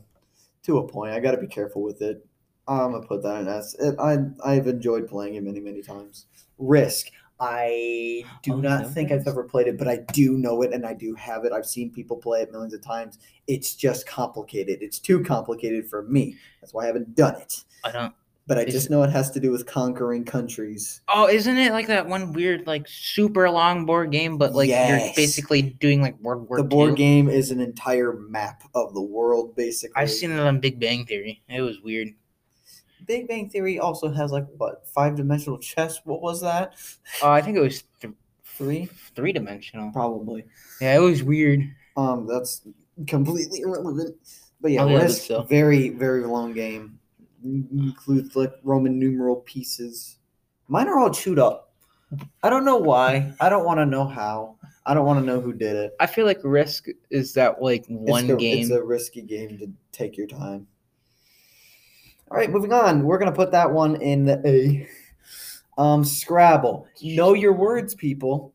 to 0.68 0.78
a 0.78 0.88
point. 0.88 1.12
I 1.12 1.20
got 1.20 1.32
to 1.32 1.38
be 1.38 1.48
careful 1.48 1.82
with 1.82 2.02
it. 2.02 2.24
I'm 2.68 2.92
gonna 2.92 3.06
put 3.06 3.22
that 3.22 3.40
in 3.40 3.48
S. 3.48 3.74
It, 3.78 3.96
I 3.98 4.18
I've 4.44 4.66
enjoyed 4.66 5.08
playing 5.08 5.36
it 5.36 5.42
many 5.42 5.60
many 5.60 5.82
times. 5.82 6.26
Risk. 6.58 7.08
I 7.40 8.24
do 8.42 8.54
Oh, 8.54 8.56
not 8.56 8.82
no, 8.82 8.88
think 8.88 9.12
I've 9.12 9.26
ever 9.28 9.44
played 9.44 9.68
it, 9.68 9.78
but 9.78 9.88
I 9.88 9.98
do 10.12 10.36
know 10.36 10.62
it 10.62 10.72
and 10.72 10.84
I 10.84 10.92
do 10.94 11.14
have 11.14 11.44
it. 11.44 11.52
I've 11.52 11.66
seen 11.66 11.92
people 11.92 12.16
play 12.16 12.42
it 12.42 12.50
millions 12.52 12.74
of 12.74 12.82
times. 12.82 13.18
It's 13.46 13.74
just 13.76 14.06
complicated. 14.08 14.78
It's 14.82 14.98
too 14.98 15.22
complicated 15.22 15.88
for 15.88 16.02
me. 16.02 16.36
That's 16.60 16.74
why 16.74 16.84
I 16.84 16.86
haven't 16.86 17.14
done 17.14 17.36
it. 17.40 17.64
I 17.84 17.92
don't. 17.92 18.14
But 18.49 18.59
I 18.59 18.64
just 18.64 18.86
it- 18.86 18.90
know 18.90 19.03
it 19.05 19.11
has 19.11 19.30
to 19.32 19.40
do 19.40 19.53
with 19.53 19.66
conquering 19.66 20.24
countries. 20.24 21.03
Oh, 21.14 21.28
isn't 21.28 21.57
it 21.59 21.70
like 21.70 21.86
that 21.88 22.09
one 22.09 22.32
weird, 22.32 22.66
like 22.66 22.88
super 22.88 23.49
long 23.51 23.84
board 23.86 24.11
game, 24.11 24.38
but 24.38 24.55
like 24.55 24.68
you're 24.70 25.12
basically 25.14 25.62
doing 25.62 26.01
like 26.03 26.18
World 26.20 26.49
War 26.49 26.57
the 26.57 26.64
board 26.64 26.90
II? 26.90 26.96
game 26.96 27.28
is 27.28 27.51
an 27.51 27.61
entire 27.61 28.14
map 28.14 28.62
of 28.74 28.94
the 28.94 29.03
world, 29.03 29.55
basically. 29.55 29.94
I've 30.03 30.11
seen 30.11 30.30
it 30.32 30.40
on 30.40 30.59
Big 30.61 30.80
Bang 30.80 31.05
Theory. 31.05 31.42
It 31.49 31.61
was 31.61 31.80
weird. 31.82 32.09
Big 33.07 33.28
Bang 33.28 33.49
Theory 33.49 33.78
also 33.78 34.11
has 34.11 34.32
like 34.32 34.46
what 34.57 34.86
five 34.88 35.14
dimensional 35.16 35.59
chess. 35.59 36.01
What 36.05 36.20
was 36.20 36.40
that? 36.40 36.74
Oh, 37.22 37.30
I 37.30 37.40
think 37.42 37.57
it 37.57 37.61
was 37.61 37.84
th- 38.01 38.14
Three, 38.44 38.88
three 39.14 39.32
dimensional. 39.32 39.92
probably. 39.92 40.44
Yeah, 40.80 40.96
it 40.96 41.01
was 41.01 41.22
weird. 41.22 41.61
Um, 41.96 42.26
that's 42.26 42.62
completely 43.07 43.61
irrelevant. 43.61 44.16
But 44.61 44.72
yeah, 44.72 44.84
yeah, 44.86 44.99
but 44.99 45.03
Risk, 45.05 45.30
very 45.49 45.90
very 45.90 46.24
long 46.24 46.55
game. 46.55 46.97
In- 47.45 47.68
Includes 47.72 48.36
like 48.36 48.53
Roman 48.62 48.99
numeral 48.99 49.36
pieces. 49.36 50.18
Mine 50.68 50.89
are 50.89 50.99
all 50.99 51.11
chewed 51.11 51.39
up. 51.39 51.72
I 52.43 52.51
don't 52.51 52.64
know 52.64 52.76
why. 52.76 53.32
I 53.41 53.49
don't 53.49 53.64
want 53.64 53.78
to 53.78 53.86
know 53.86 54.07
how. 54.07 54.57
I 54.86 54.95
don't 54.95 55.05
want 55.05 55.20
to 55.20 55.26
know 55.26 55.41
who 55.41 55.53
did 55.53 55.76
it. 55.76 55.95
I 56.01 56.07
feel 56.07 56.24
like 56.24 56.41
Risk 56.43 56.86
is 57.11 57.34
that 57.34 57.61
like 57.61 57.84
one 57.89 58.24
it's 58.24 58.32
a, 58.32 58.36
game. 58.36 58.59
It's 58.61 58.70
a 58.70 58.82
risky 58.82 59.22
game 59.22 59.59
to 59.59 59.70
take 59.93 60.16
your 60.16 60.26
time. 60.26 60.66
All 62.30 62.36
right, 62.36 62.51
moving 62.51 62.72
on. 62.72 63.05
We're 63.05 63.18
gonna 63.18 63.32
put 63.32 63.53
that 63.53 63.70
one 63.70 64.01
in 64.01 64.24
the 64.24 64.41
A. 64.47 64.89
Um, 65.80 66.05
Scrabble. 66.05 66.89
Know 67.03 67.34
your 67.34 67.53
words, 67.53 67.95
people. 67.95 68.55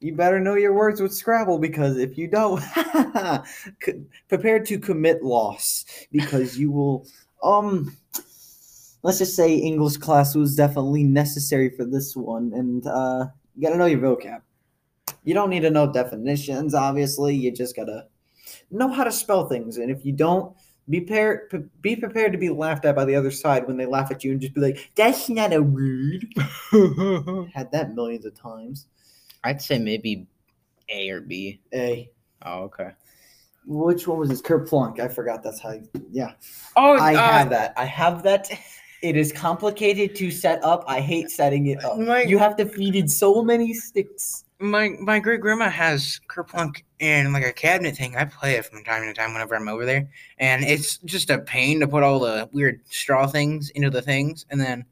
You 0.00 0.14
better 0.14 0.40
know 0.40 0.56
your 0.56 0.74
words 0.74 1.00
with 1.00 1.14
Scrabble 1.14 1.58
because 1.58 1.96
if 1.96 2.18
you 2.18 2.28
don't, 2.28 2.62
prepare 4.28 4.58
to 4.60 4.78
commit 4.78 5.22
loss 5.22 5.84
because 6.10 6.58
you 6.58 6.70
will. 6.72 7.06
Um, 7.42 7.96
let's 9.02 9.18
just 9.18 9.36
say 9.36 9.54
English 9.54 9.96
class 9.98 10.34
was 10.34 10.56
definitely 10.56 11.04
necessary 11.04 11.70
for 11.70 11.84
this 11.84 12.16
one, 12.16 12.52
and 12.54 12.86
uh, 12.86 13.26
you 13.54 13.62
gotta 13.62 13.76
know 13.76 13.86
your 13.86 14.00
vocab. 14.00 14.42
You 15.24 15.34
don't 15.34 15.50
need 15.50 15.60
to 15.60 15.70
know 15.70 15.92
definitions, 15.92 16.74
obviously. 16.74 17.34
You 17.34 17.52
just 17.52 17.76
gotta 17.76 18.06
know 18.70 18.88
how 18.92 19.04
to 19.04 19.12
spell 19.12 19.48
things. 19.48 19.76
And 19.76 19.90
if 19.90 20.04
you 20.04 20.12
don't, 20.12 20.54
be 20.88 21.00
prepared, 21.00 21.70
be 21.80 21.96
prepared 21.96 22.32
to 22.32 22.38
be 22.38 22.48
laughed 22.48 22.84
at 22.84 22.96
by 22.96 23.04
the 23.04 23.14
other 23.14 23.30
side 23.30 23.66
when 23.66 23.76
they 23.76 23.86
laugh 23.86 24.10
at 24.10 24.24
you 24.24 24.32
and 24.32 24.40
just 24.40 24.54
be 24.54 24.60
like, 24.60 24.90
"That's 24.96 25.28
not 25.28 25.52
a 25.52 25.62
word." 25.62 26.26
Had 27.54 27.70
that 27.72 27.94
millions 27.94 28.24
of 28.24 28.34
times. 28.34 28.86
I'd 29.44 29.62
say 29.62 29.78
maybe 29.78 30.26
A 30.88 31.10
or 31.10 31.20
B. 31.20 31.60
A. 31.72 32.10
Oh, 32.44 32.62
okay. 32.64 32.90
Which 33.66 34.08
one 34.08 34.18
was 34.18 34.28
this? 34.28 34.42
Kerplunk. 34.42 34.98
I 35.00 35.08
forgot. 35.08 35.42
That's 35.42 35.60
how. 35.60 35.72
You, 35.72 35.88
yeah. 36.10 36.32
Oh, 36.76 36.98
I 36.98 37.14
uh, 37.14 37.32
have 37.32 37.50
that. 37.50 37.74
I 37.76 37.84
have 37.84 38.22
that. 38.24 38.50
It 39.02 39.16
is 39.16 39.32
complicated 39.32 40.14
to 40.16 40.30
set 40.30 40.62
up. 40.62 40.84
I 40.86 41.00
hate 41.00 41.28
setting 41.30 41.66
it 41.66 41.84
up. 41.84 41.98
My- 41.98 42.22
You 42.22 42.38
have 42.38 42.56
to 42.56 42.66
feed 42.66 42.94
in 42.94 43.08
so 43.08 43.42
many 43.42 43.74
sticks. 43.74 44.44
my 44.60 44.90
my 45.00 45.18
great 45.18 45.40
grandma 45.40 45.68
has 45.68 46.20
Kerplunk 46.28 46.82
in 47.00 47.32
like 47.32 47.44
a 47.44 47.52
cabinet 47.52 47.96
thing. 47.96 48.16
I 48.16 48.24
play 48.26 48.54
it 48.54 48.64
from 48.64 48.84
time 48.84 49.02
to 49.02 49.12
time 49.12 49.32
whenever 49.32 49.56
I'm 49.56 49.66
over 49.68 49.84
there, 49.84 50.08
and 50.38 50.64
it's 50.64 50.98
just 50.98 51.30
a 51.30 51.38
pain 51.38 51.80
to 51.80 51.88
put 51.88 52.04
all 52.04 52.20
the 52.20 52.48
weird 52.52 52.80
straw 52.88 53.26
things 53.26 53.70
into 53.70 53.90
the 53.90 54.02
things, 54.02 54.46
and 54.50 54.60
then 54.60 54.84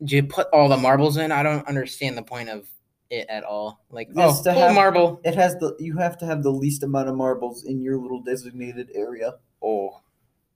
you 0.00 0.22
put 0.22 0.48
all 0.52 0.68
the 0.68 0.76
marbles 0.76 1.16
in. 1.16 1.32
I 1.32 1.42
don't 1.42 1.66
understand 1.66 2.18
the 2.18 2.22
point 2.22 2.50
of 2.50 2.68
it 3.10 3.26
at 3.28 3.44
all. 3.44 3.84
Like, 3.90 4.10
oh, 4.16 4.42
to 4.42 4.52
have- 4.52 4.74
marble. 4.74 5.20
It 5.24 5.34
has 5.34 5.56
the. 5.56 5.76
You 5.78 5.96
have 5.98 6.16
to 6.18 6.26
have 6.26 6.42
the 6.42 6.50
least 6.50 6.82
amount 6.82 7.08
of 7.08 7.16
marbles 7.16 7.64
in 7.64 7.82
your 7.82 7.98
little 7.98 8.20
designated 8.22 8.90
area. 8.94 9.34
Oh, 9.62 10.00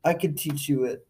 I 0.05 0.14
could 0.14 0.36
teach 0.36 0.68
you 0.68 0.84
it. 0.84 1.07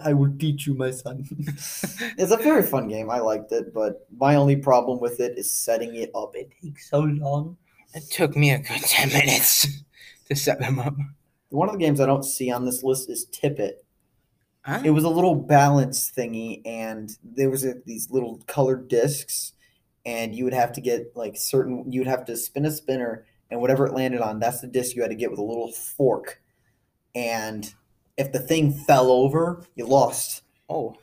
I 0.00 0.12
would 0.12 0.38
teach 0.38 0.66
you, 0.66 0.74
my 0.74 0.92
son. 0.92 1.26
it's 1.40 2.30
a 2.30 2.36
very 2.36 2.62
fun 2.62 2.86
game. 2.86 3.10
I 3.10 3.18
liked 3.18 3.50
it, 3.50 3.74
but 3.74 4.06
my 4.16 4.36
only 4.36 4.54
problem 4.54 5.00
with 5.00 5.18
it 5.18 5.36
is 5.36 5.50
setting 5.52 5.96
it 5.96 6.10
up. 6.14 6.36
It 6.36 6.52
takes 6.62 6.88
so 6.88 7.00
long. 7.00 7.56
it 7.94 8.04
took 8.10 8.36
me 8.36 8.52
a 8.52 8.58
good 8.58 8.80
ten 8.82 9.08
minutes 9.08 9.66
to 10.28 10.36
set 10.36 10.60
them 10.60 10.78
up. 10.78 10.94
One 11.50 11.68
of 11.68 11.72
the 11.72 11.80
games 11.80 12.00
I 12.00 12.06
don't 12.06 12.24
see 12.24 12.50
on 12.50 12.64
this 12.64 12.82
list 12.82 13.08
is 13.10 13.24
Tippet. 13.32 13.84
Huh? 14.62 14.82
It 14.84 14.90
was 14.90 15.04
a 15.04 15.08
little 15.08 15.34
balance 15.34 16.12
thingy, 16.14 16.60
and 16.66 17.10
there 17.24 17.48
was 17.50 17.64
a, 17.64 17.74
these 17.86 18.10
little 18.10 18.40
colored 18.46 18.88
discs, 18.88 19.54
and 20.08 20.34
you 20.34 20.44
would 20.44 20.54
have 20.54 20.72
to 20.72 20.80
get 20.80 21.12
like 21.14 21.36
certain. 21.36 21.92
You 21.92 22.00
would 22.00 22.08
have 22.08 22.24
to 22.26 22.36
spin 22.36 22.64
a 22.64 22.70
spinner, 22.70 23.26
and 23.50 23.60
whatever 23.60 23.86
it 23.86 23.92
landed 23.92 24.22
on, 24.22 24.40
that's 24.40 24.60
the 24.62 24.66
disc 24.66 24.96
you 24.96 25.02
had 25.02 25.10
to 25.10 25.14
get 25.14 25.30
with 25.30 25.38
a 25.38 25.42
little 25.44 25.70
fork. 25.70 26.40
And 27.14 27.72
if 28.16 28.32
the 28.32 28.38
thing 28.38 28.72
fell 28.72 29.10
over, 29.10 29.62
you 29.76 29.86
lost. 29.86 30.42
Oh, 30.70 30.96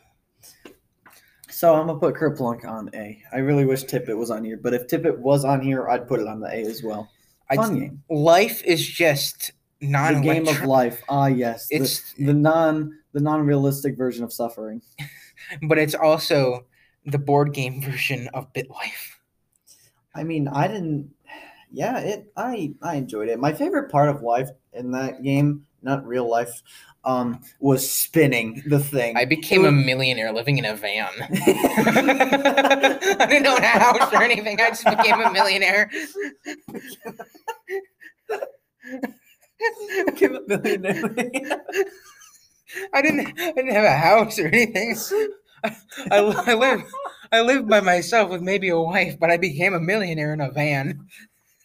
So 1.49 1.75
I'm 1.75 1.87
gonna 1.87 1.99
put 1.99 2.15
Kerplunk 2.15 2.65
on 2.65 2.89
A. 2.95 3.21
I 3.31 3.37
really 3.37 3.65
wish 3.65 3.83
Tippet 3.83 4.17
was 4.17 4.31
on 4.31 4.43
here, 4.43 4.57
but 4.61 4.73
if 4.73 4.87
Tippet 4.87 5.19
was 5.19 5.45
on 5.45 5.61
here, 5.61 5.87
I'd 5.87 6.07
put 6.07 6.19
it 6.19 6.27
on 6.27 6.39
the 6.39 6.47
A 6.47 6.61
as 6.65 6.81
well. 6.83 7.09
I 7.49 7.55
Fun 7.57 7.79
game. 7.79 8.03
life 8.09 8.63
is 8.63 8.85
just 8.85 9.51
non 9.81 10.15
The 10.15 10.21
game 10.21 10.47
of 10.47 10.63
life. 10.63 11.01
Ah, 11.09 11.27
yes. 11.27 11.67
The- 11.67 11.75
It's 11.75 12.13
the 12.13 12.33
non 12.33 12.97
the 13.13 13.21
non 13.21 13.45
realistic 13.45 13.95
version 13.97 14.23
of 14.23 14.33
suffering. 14.33 14.81
but 15.67 15.77
it's 15.77 15.93
also 15.95 16.65
the 17.05 17.19
board 17.19 17.53
game 17.53 17.81
version 17.81 18.29
of 18.33 18.51
BitLife. 18.53 19.17
I 20.13 20.23
mean, 20.23 20.47
I 20.47 20.67
didn't. 20.67 21.11
Yeah, 21.71 21.99
it. 21.99 22.31
I 22.37 22.73
I 22.81 22.95
enjoyed 22.95 23.29
it. 23.29 23.39
My 23.39 23.53
favorite 23.53 23.91
part 23.91 24.09
of 24.09 24.21
life 24.21 24.49
in 24.73 24.91
that 24.91 25.23
game, 25.23 25.65
not 25.81 26.05
real 26.07 26.29
life, 26.29 26.61
um, 27.03 27.41
was 27.59 27.89
spinning 27.89 28.63
the 28.67 28.79
thing. 28.79 29.17
I 29.17 29.25
became 29.25 29.65
a 29.65 29.71
millionaire 29.71 30.31
living 30.31 30.57
in 30.57 30.65
a 30.65 30.75
van. 30.75 31.09
I 31.19 31.27
didn't 33.29 33.47
own 33.47 33.57
a 33.57 33.67
house 33.67 34.13
or 34.13 34.23
anything. 34.23 34.61
I 34.61 34.69
just 34.69 34.85
became 34.85 35.19
a 35.19 35.31
millionaire. 35.31 35.91
Became 40.05 40.35
a 40.35 40.41
millionaire. 40.47 41.03
I 42.93 43.01
didn't. 43.01 43.27
I 43.39 43.51
didn't 43.51 43.73
have 43.73 43.83
a 43.83 43.97
house 43.97 44.39
or 44.39 44.47
anything. 44.47 44.95
I, 45.65 45.75
I, 46.11 46.21
li- 46.21 46.35
I 46.47 46.53
live. 46.53 46.83
I 47.31 47.41
lived 47.41 47.67
by 47.67 47.81
myself 47.81 48.29
with 48.29 48.41
maybe 48.41 48.69
a 48.69 48.79
wife, 48.79 49.19
but 49.19 49.29
I 49.31 49.37
became 49.37 49.73
a 49.73 49.79
millionaire 49.79 50.33
in 50.33 50.41
a 50.41 50.51
van. 50.51 51.07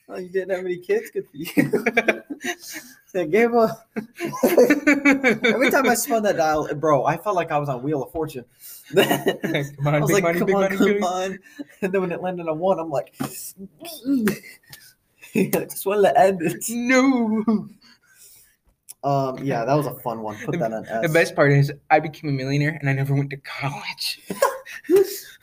oh, 0.08 0.16
you 0.18 0.28
didn't 0.28 0.50
have 0.50 0.64
any 0.64 0.78
kids. 0.78 1.10
Good 1.10 1.26
for 1.28 1.36
you. 1.36 1.44
that 3.12 3.30
game 3.30 3.54
of. 3.54 3.70
Every 5.44 5.70
time 5.70 5.88
I 5.88 5.94
spun 5.94 6.22
that 6.24 6.36
dial, 6.36 6.72
bro, 6.74 7.04
I 7.04 7.16
felt 7.18 7.36
like 7.36 7.50
I 7.50 7.58
was 7.58 7.68
on 7.68 7.82
Wheel 7.82 8.02
of 8.02 8.10
Fortune. 8.12 8.44
I 8.96 9.64
come 9.76 9.86
on, 9.94 10.00
was 10.00 10.10
big 10.10 10.22
like, 10.22 10.22
money, 10.22 10.38
come 10.38 10.46
big 10.46 10.54
on, 10.56 10.60
money, 10.62 10.76
come 10.76 10.86
big- 10.86 11.02
on. 11.04 11.38
And 11.82 11.92
then 11.92 12.00
when 12.00 12.12
it 12.12 12.22
landed 12.22 12.48
on 12.48 12.58
one, 12.58 12.78
I'm 12.78 12.90
like, 12.90 13.14
I 13.20 13.26
just 15.68 15.86
want 15.86 16.04
to 16.04 16.18
end 16.18 16.40
it. 16.42 16.64
No. 16.70 17.68
Um, 19.02 19.38
yeah, 19.42 19.64
that 19.64 19.74
was 19.74 19.86
a 19.86 19.94
fun 20.00 20.22
one. 20.22 20.36
Put 20.44 20.58
that 20.58 20.72
on 20.72 20.86
S. 20.86 21.02
The 21.02 21.12
best 21.12 21.34
part 21.34 21.52
is 21.52 21.72
I 21.90 22.00
became 22.00 22.30
a 22.30 22.32
millionaire 22.32 22.76
and 22.80 22.88
I 22.88 22.92
never 22.92 23.14
went 23.14 23.30
to 23.30 23.36
college. 23.38 24.20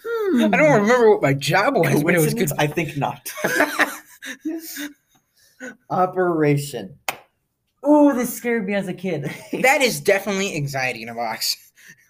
Hmm. 0.09 0.53
I 0.53 0.57
don't 0.57 0.81
remember 0.81 1.09
what 1.09 1.21
my 1.21 1.33
job 1.33 1.75
was, 1.75 2.03
when 2.03 2.15
it 2.15 2.21
was 2.21 2.33
good. 2.33 2.49
I 2.57 2.67
think 2.67 2.95
not. 2.97 3.31
Operation. 5.89 6.97
Oh, 7.83 8.13
this 8.13 8.33
scared 8.33 8.65
me 8.65 8.73
as 8.73 8.87
a 8.87 8.93
kid. 8.93 9.29
that 9.61 9.81
is 9.81 9.99
definitely 9.99 10.55
anxiety 10.55 11.03
in 11.03 11.09
a 11.09 11.15
box. 11.15 11.57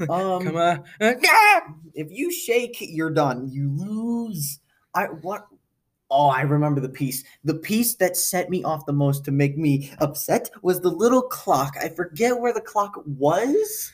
um, 0.02 0.44
Come 0.44 0.58
on. 0.58 0.84
Ah! 1.02 1.62
if 1.94 2.12
you 2.12 2.32
shake, 2.32 2.78
you're 2.80 3.10
done. 3.10 3.50
You 3.52 3.72
lose. 3.76 4.60
I 4.94 5.06
what? 5.06 5.48
Oh, 6.10 6.30
I 6.30 6.42
remember 6.42 6.80
the 6.80 6.90
piece. 6.90 7.24
The 7.44 7.56
piece 7.56 7.96
that 7.96 8.16
set 8.16 8.50
me 8.50 8.64
off 8.64 8.86
the 8.86 8.94
most 8.94 9.26
to 9.26 9.32
make 9.32 9.58
me 9.58 9.92
upset 10.00 10.50
was 10.62 10.80
the 10.80 10.90
little 10.90 11.22
clock. 11.22 11.76
I 11.82 11.90
forget 11.90 12.40
where 12.40 12.54
the 12.54 12.62
clock 12.62 13.02
was, 13.06 13.92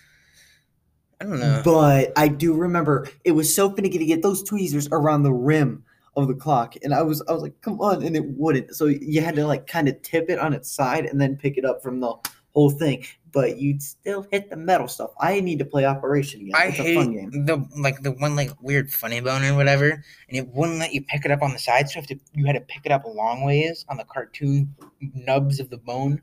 I 1.20 1.26
don't 1.26 1.40
know. 1.40 1.62
but 1.64 2.12
I 2.16 2.28
do 2.28 2.54
remember 2.54 3.10
it 3.24 3.32
was 3.32 3.54
so 3.54 3.72
finicky 3.72 3.98
to 3.98 4.06
get 4.06 4.22
those 4.22 4.44
tweezers 4.44 4.88
around 4.92 5.24
the 5.24 5.34
rim 5.34 5.84
of 6.16 6.28
the 6.28 6.36
clock, 6.36 6.76
and 6.84 6.94
I 6.94 7.02
was 7.02 7.24
I 7.28 7.32
was 7.34 7.42
like, 7.42 7.60
come 7.62 7.82
on, 7.82 8.04
and 8.04 8.16
it 8.16 8.26
wouldn't. 8.26 8.76
So 8.76 8.86
you 8.86 9.22
had 9.22 9.36
to 9.36 9.48
like 9.48 9.66
kind 9.66 9.88
of 9.88 10.00
tip 10.04 10.30
it 10.30 10.38
on 10.38 10.54
its 10.54 10.70
side 10.70 11.06
and 11.06 11.20
then 11.20 11.36
pick 11.38 11.58
it 11.58 11.66
up 11.66 11.82
from 11.82 12.00
the 12.00 12.14
whole 12.54 12.70
thing. 12.70 13.06
But 13.32 13.58
you'd 13.58 13.82
still 13.82 14.28
hit 14.32 14.50
the 14.50 14.56
metal 14.56 14.88
stuff. 14.88 15.12
I 15.20 15.40
need 15.40 15.58
to 15.60 15.66
play 15.66 15.86
Operation 15.86 16.42
again. 16.42 16.52
I 16.56 16.66
it's 16.66 16.80
a 16.80 16.84
hate 16.84 16.96
fun 16.96 17.14
game. 17.14 17.46
the 17.46 17.68
like 17.76 18.02
the 18.04 18.12
one 18.12 18.36
like 18.36 18.52
weird 18.62 18.94
funny 18.94 19.22
bone 19.22 19.44
or 19.44 19.56
whatever, 19.56 19.90
and 19.90 20.38
it 20.38 20.48
wouldn't 20.50 20.78
let 20.78 20.94
you 20.94 21.02
pick 21.02 21.26
it 21.26 21.32
up 21.32 21.42
on 21.42 21.52
the 21.52 21.60
side, 21.60 21.90
so 21.90 22.00
you 22.00 22.06
to 22.06 22.20
you 22.34 22.46
had 22.46 22.54
to 22.54 22.62
pick 22.62 22.86
it 22.86 22.92
up 22.92 23.06
a 23.06 23.10
long 23.10 23.44
ways 23.44 23.86
on 23.90 23.98
the 23.98 24.04
cartoon 24.04 24.76
nubs 25.16 25.60
of 25.60 25.72
the 25.72 25.78
bone, 25.78 26.22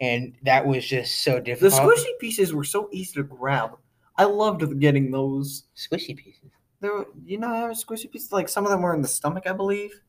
and 0.00 0.34
that 0.42 0.66
was 0.66 0.86
just 0.86 1.22
so 1.22 1.38
difficult. 1.38 1.72
The 1.72 1.78
squishy 1.78 2.18
pieces 2.18 2.54
were 2.54 2.64
so 2.64 2.88
easy 2.92 3.12
to 3.14 3.24
grab. 3.24 3.76
I 4.16 4.24
loved 4.24 4.80
getting 4.80 5.10
those. 5.10 5.64
squishy 5.76 6.16
pieces. 6.16 6.50
There, 6.80 6.92
were, 6.92 7.08
you 7.24 7.38
know, 7.38 7.48
how 7.48 7.68
squishy 7.72 8.10
pieces. 8.10 8.32
Like 8.32 8.48
some 8.48 8.64
of 8.64 8.70
them 8.70 8.80
were 8.82 8.94
in 8.94 9.02
the 9.02 9.08
stomach, 9.08 9.44
I 9.46 9.52
believe. 9.52 10.00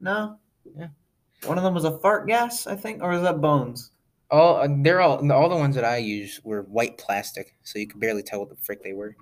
No. 0.00 0.38
Yeah. 0.78 0.88
One 1.44 1.58
of 1.58 1.64
them 1.64 1.74
was 1.74 1.84
a 1.84 1.98
fart 1.98 2.26
gas, 2.26 2.66
I 2.66 2.76
think, 2.76 3.02
or 3.02 3.12
is 3.12 3.22
that 3.22 3.40
bones? 3.40 3.92
All 4.30 4.56
uh, 4.56 4.68
they're 4.82 5.00
all 5.00 5.30
all 5.32 5.48
the 5.48 5.56
ones 5.56 5.74
that 5.76 5.84
I 5.84 5.98
use 5.98 6.40
were 6.42 6.62
white 6.62 6.98
plastic, 6.98 7.54
so 7.62 7.78
you 7.78 7.86
could 7.86 8.00
barely 8.00 8.22
tell 8.22 8.40
what 8.40 8.48
the 8.48 8.56
frick 8.56 8.82
they 8.82 8.92
were. 8.92 9.14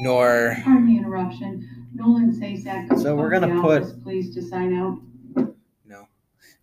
Ignore. 0.00 0.56
Pardon 0.64 0.86
the 0.86 0.96
interruption. 0.98 1.88
Nolan 1.94 2.32
Sasak. 2.32 2.98
So 3.00 3.14
we're 3.16 3.30
gonna 3.30 3.60
put- 3.60 4.02
Please 4.02 4.34
to 4.34 4.42
sign 4.42 4.74
out. 4.74 4.98
No. 5.84 6.06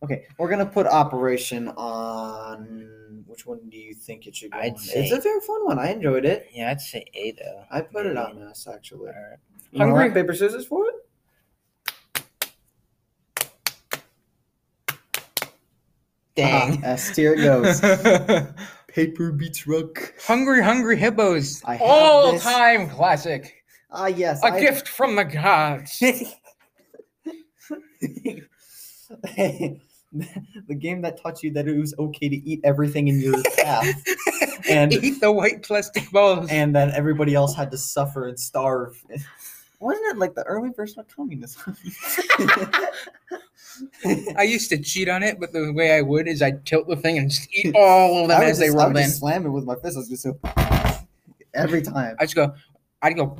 Okay, 0.03 0.25
we're 0.37 0.49
gonna 0.49 0.65
put 0.65 0.85
Operation 0.85 1.69
on. 1.69 3.23
Which 3.25 3.45
one 3.45 3.59
do 3.69 3.77
you 3.77 3.93
think 3.93 4.25
it 4.27 4.35
should 4.35 4.51
go 4.51 4.57
I'd 4.57 4.73
on? 4.73 4.77
say- 4.79 5.03
It's 5.03 5.11
a 5.13 5.21
very 5.21 5.39
fun 5.41 5.65
one. 5.65 5.79
I 5.79 5.91
enjoyed 5.91 6.25
it. 6.25 6.47
Yeah, 6.53 6.71
I'd 6.71 6.81
say 6.81 7.05
A 7.13 7.31
though. 7.31 7.63
I 7.71 7.81
put 7.81 8.05
it 8.05 8.17
on 8.17 8.41
us 8.41 8.67
actually. 8.67 9.09
Alright. 9.09 9.39
You 9.71 9.79
want 9.79 9.89
Hungry- 9.91 10.05
rock 10.05 10.13
paper 10.13 10.33
scissors 10.33 10.65
for 10.65 10.85
it? 10.87 10.95
Dang. 16.37 16.81
Ah, 16.83 16.87
S 16.89 17.13
tier 17.15 17.33
it 17.33 17.37
goes. 17.43 17.81
paper 18.87 19.31
beats 19.31 19.67
rock. 19.67 20.13
hungry, 20.25 20.61
hungry 20.63 20.95
hippos. 20.97 21.61
I 21.65 21.73
have 21.73 21.81
All 21.81 22.31
this- 22.33 22.43
time 22.43 22.89
classic. 22.89 23.53
Ah 23.91 24.07
yes. 24.07 24.41
A 24.43 24.47
I- 24.47 24.59
gift 24.59 24.87
from 24.87 25.15
the 25.15 25.25
gods. 25.25 25.99
the 30.67 30.75
game 30.77 31.01
that 31.01 31.21
taught 31.21 31.43
you 31.43 31.51
that 31.53 31.67
it 31.67 31.77
was 31.77 31.93
okay 31.99 32.29
to 32.29 32.35
eat 32.35 32.59
everything 32.63 33.07
in 33.07 33.19
your 33.19 33.41
path 33.57 34.03
And- 34.69 34.93
eat 34.93 35.19
the 35.21 35.31
white 35.31 35.63
plastic 35.63 36.09
balls. 36.11 36.47
and 36.49 36.75
that 36.75 36.93
everybody 36.93 37.33
else 37.33 37.55
had 37.55 37.71
to 37.71 37.77
suffer 37.77 38.27
and 38.27 38.39
starve. 38.39 39.01
Wasn't 39.79 40.05
it 40.07 40.17
like 40.17 40.33
the 40.33 40.43
early 40.43 40.71
version 40.75 40.99
of 40.99 41.07
communism? 41.07 41.77
I 44.37 44.43
used 44.43 44.69
to 44.69 44.81
cheat 44.81 45.07
on 45.07 45.21
it, 45.21 45.39
but 45.39 45.53
the 45.53 45.71
way 45.71 45.95
I 45.95 46.01
would 46.01 46.27
is 46.27 46.41
I'd 46.41 46.65
tilt 46.65 46.87
the 46.87 46.95
thing 46.95 47.19
and 47.19 47.29
just 47.29 47.47
eat 47.53 47.75
all 47.75 48.23
of 48.23 48.27
them 48.27 48.37
I 48.37 48.39
would 48.39 48.49
as 48.49 48.57
they 48.57 48.65
just, 48.67 48.77
I 48.77 48.81
rolled 48.81 48.93
would 48.93 48.99
in. 49.01 49.05
just 49.05 49.19
slam 49.19 49.45
it 49.45 49.49
with 49.49 49.65
my 49.65 49.75
fist. 49.75 49.97
I 49.97 49.99
was 49.99 50.09
just 50.09 50.23
so 50.23 50.39
every 51.53 51.81
time. 51.83 52.15
I 52.19 52.23
just 52.25 52.35
go, 52.35 52.53
I'd 53.03 53.15
go, 53.15 53.37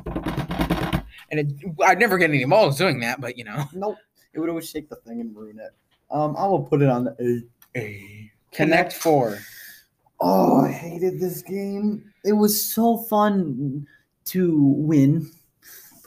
and 1.31 1.39
it, 1.39 1.47
I'd 1.83 1.97
never 1.99 2.19
get 2.19 2.29
any 2.29 2.45
balls 2.45 2.77
doing 2.77 2.99
that, 2.99 3.19
but 3.19 3.37
you 3.37 3.43
know, 3.43 3.65
Nope. 3.73 3.97
It 4.33 4.39
would 4.39 4.49
always 4.49 4.69
shake 4.69 4.89
the 4.89 4.97
thing 4.97 5.19
and 5.21 5.35
ruin 5.35 5.57
it. 5.57 5.71
Um, 6.11 6.35
I 6.37 6.45
will 6.45 6.61
put 6.61 6.83
it 6.83 6.89
on 6.89 7.05
the 7.05 7.43
A. 7.75 7.79
A. 7.79 8.31
Connect 8.51 8.93
Four. 8.93 9.39
Oh, 10.19 10.65
I 10.65 10.71
hated 10.71 11.19
this 11.19 11.41
game. 11.41 12.03
It 12.23 12.33
was 12.33 12.63
so 12.63 12.97
fun 12.97 13.87
to 14.25 14.57
win, 14.77 15.27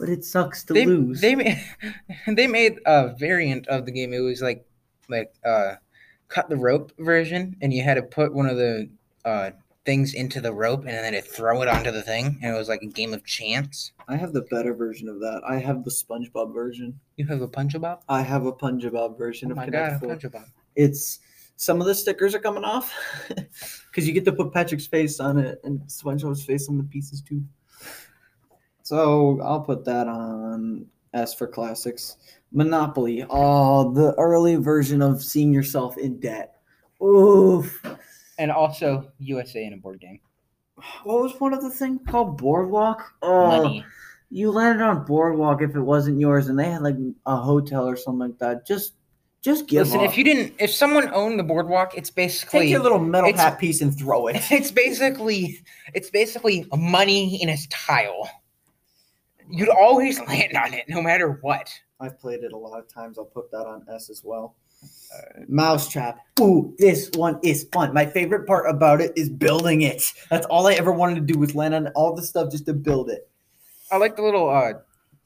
but 0.01 0.09
it 0.09 0.25
sucks 0.25 0.63
to 0.65 0.73
They 0.73 0.85
lose. 0.85 1.21
they 1.21 1.35
made 1.35 1.63
they 2.27 2.47
made 2.47 2.79
a 2.85 3.13
variant 3.17 3.67
of 3.67 3.85
the 3.85 3.91
game. 3.93 4.13
It 4.13 4.19
was 4.19 4.41
like 4.41 4.65
like 5.07 5.31
uh 5.45 5.75
cut 6.27 6.49
the 6.49 6.57
rope 6.57 6.91
version, 6.99 7.55
and 7.61 7.71
you 7.73 7.83
had 7.83 7.93
to 7.95 8.01
put 8.03 8.33
one 8.33 8.47
of 8.47 8.57
the 8.57 8.89
uh 9.25 9.51
things 9.85 10.13
into 10.13 10.41
the 10.41 10.53
rope, 10.53 10.81
and 10.81 10.89
then 10.89 11.13
it 11.13 11.25
throw 11.25 11.61
it 11.61 11.67
onto 11.67 11.91
the 11.91 12.01
thing, 12.01 12.37
and 12.41 12.53
it 12.55 12.57
was 12.57 12.69
like 12.69 12.81
a 12.81 12.87
game 12.87 13.13
of 13.13 13.23
chance. 13.25 13.91
I 14.07 14.15
have 14.15 14.33
the 14.33 14.41
better 14.43 14.73
version 14.73 15.07
of 15.07 15.19
that. 15.21 15.41
I 15.47 15.57
have 15.57 15.83
the 15.83 15.89
SpongeBob 15.91 16.53
version. 16.53 16.99
You 17.17 17.25
have 17.27 17.41
a 17.41 17.47
punchabob. 17.47 18.01
I 18.09 18.21
have 18.21 18.45
a 18.45 18.51
Punjabob 18.51 19.17
version 19.17 19.49
Oh 19.49 19.51
of 19.51 19.57
my 19.57 19.65
Connect 19.65 20.01
god, 20.01 20.09
a 20.11 20.17
Four. 20.19 20.29
punchabob. 20.31 20.45
It's 20.75 21.19
some 21.57 21.79
of 21.81 21.85
the 21.87 21.93
stickers 21.95 22.33
are 22.35 22.39
coming 22.39 22.63
off 22.63 22.91
because 23.29 24.07
you 24.07 24.13
get 24.13 24.25
to 24.25 24.31
put 24.33 24.51
Patrick's 24.53 24.87
face 24.87 25.19
on 25.19 25.37
it 25.37 25.59
and 25.63 25.79
SpongeBob's 25.81 26.43
face 26.43 26.67
on 26.69 26.77
the 26.77 26.83
pieces 26.83 27.21
too. 27.21 27.43
So 28.91 29.39
I'll 29.39 29.61
put 29.61 29.85
that 29.85 30.09
on 30.09 30.85
S 31.13 31.33
for 31.33 31.47
classics. 31.47 32.17
Monopoly. 32.51 33.25
Oh, 33.29 33.93
the 33.93 34.13
early 34.15 34.55
version 34.57 35.01
of 35.01 35.23
seeing 35.23 35.53
yourself 35.53 35.97
in 35.97 36.19
debt. 36.19 36.55
Oof. 37.01 37.81
And 38.37 38.51
also 38.51 39.09
USA 39.19 39.63
in 39.63 39.71
a 39.71 39.77
board 39.77 40.01
game. 40.01 40.19
What 41.05 41.21
was 41.21 41.39
one 41.39 41.53
of 41.53 41.61
the 41.61 41.69
things 41.69 42.01
called 42.05 42.37
Boardwalk? 42.37 43.13
Oh, 43.21 43.47
Money. 43.47 43.85
you 44.29 44.51
landed 44.51 44.83
on 44.83 45.05
Boardwalk 45.05 45.61
if 45.61 45.73
it 45.73 45.81
wasn't 45.81 46.19
yours, 46.19 46.49
and 46.49 46.59
they 46.59 46.69
had 46.69 46.81
like 46.81 46.97
a 47.25 47.37
hotel 47.37 47.87
or 47.87 47.95
something 47.95 48.27
like 48.27 48.39
that. 48.39 48.67
Just, 48.67 48.95
just 49.41 49.67
give 49.67 49.87
Listen, 49.87 50.01
up. 50.01 50.07
if 50.07 50.17
you 50.17 50.25
didn't, 50.25 50.53
if 50.59 50.69
someone 50.69 51.09
owned 51.13 51.39
the 51.39 51.43
boardwalk, 51.43 51.95
it's 51.95 52.09
basically 52.09 52.59
take 52.59 52.69
your 52.69 52.83
little 52.83 52.99
metal 52.99 53.31
hat 53.33 53.57
piece 53.57 53.79
and 53.79 53.97
throw 53.97 54.27
it. 54.27 54.35
It's 54.51 54.69
basically 54.69 55.61
it's 55.93 56.09
basically 56.09 56.67
money 56.75 57.41
in 57.41 57.47
a 57.47 57.57
tile. 57.69 58.29
You'd 59.51 59.69
always 59.69 60.19
land 60.27 60.55
on 60.55 60.73
it, 60.73 60.85
no 60.87 61.01
matter 61.01 61.39
what. 61.41 61.69
I've 61.99 62.19
played 62.19 62.43
it 62.43 62.51
a 62.51 62.57
lot 62.57 62.79
of 62.79 62.87
times. 62.87 63.17
I'll 63.17 63.25
put 63.25 63.51
that 63.51 63.65
on 63.67 63.85
S 63.93 64.09
as 64.09 64.21
well. 64.23 64.55
Mousetrap. 65.47 66.19
Ooh, 66.39 66.73
this 66.79 67.11
one 67.13 67.39
is 67.43 67.67
fun. 67.71 67.93
My 67.93 68.05
favorite 68.05 68.47
part 68.47 68.67
about 68.67 69.01
it 69.01 69.11
is 69.15 69.29
building 69.29 69.81
it. 69.81 70.11
That's 70.29 70.47
all 70.47 70.65
I 70.65 70.73
ever 70.73 70.91
wanted 70.91 71.15
to 71.15 71.33
do 71.33 71.37
was 71.37 71.53
land 71.53 71.75
on 71.75 71.87
all 71.89 72.15
the 72.15 72.23
stuff 72.23 72.49
just 72.51 72.65
to 72.65 72.73
build 72.73 73.09
it. 73.09 73.29
I 73.91 73.97
like 73.97 74.15
the 74.15 74.23
little 74.23 74.49
uh 74.49 74.73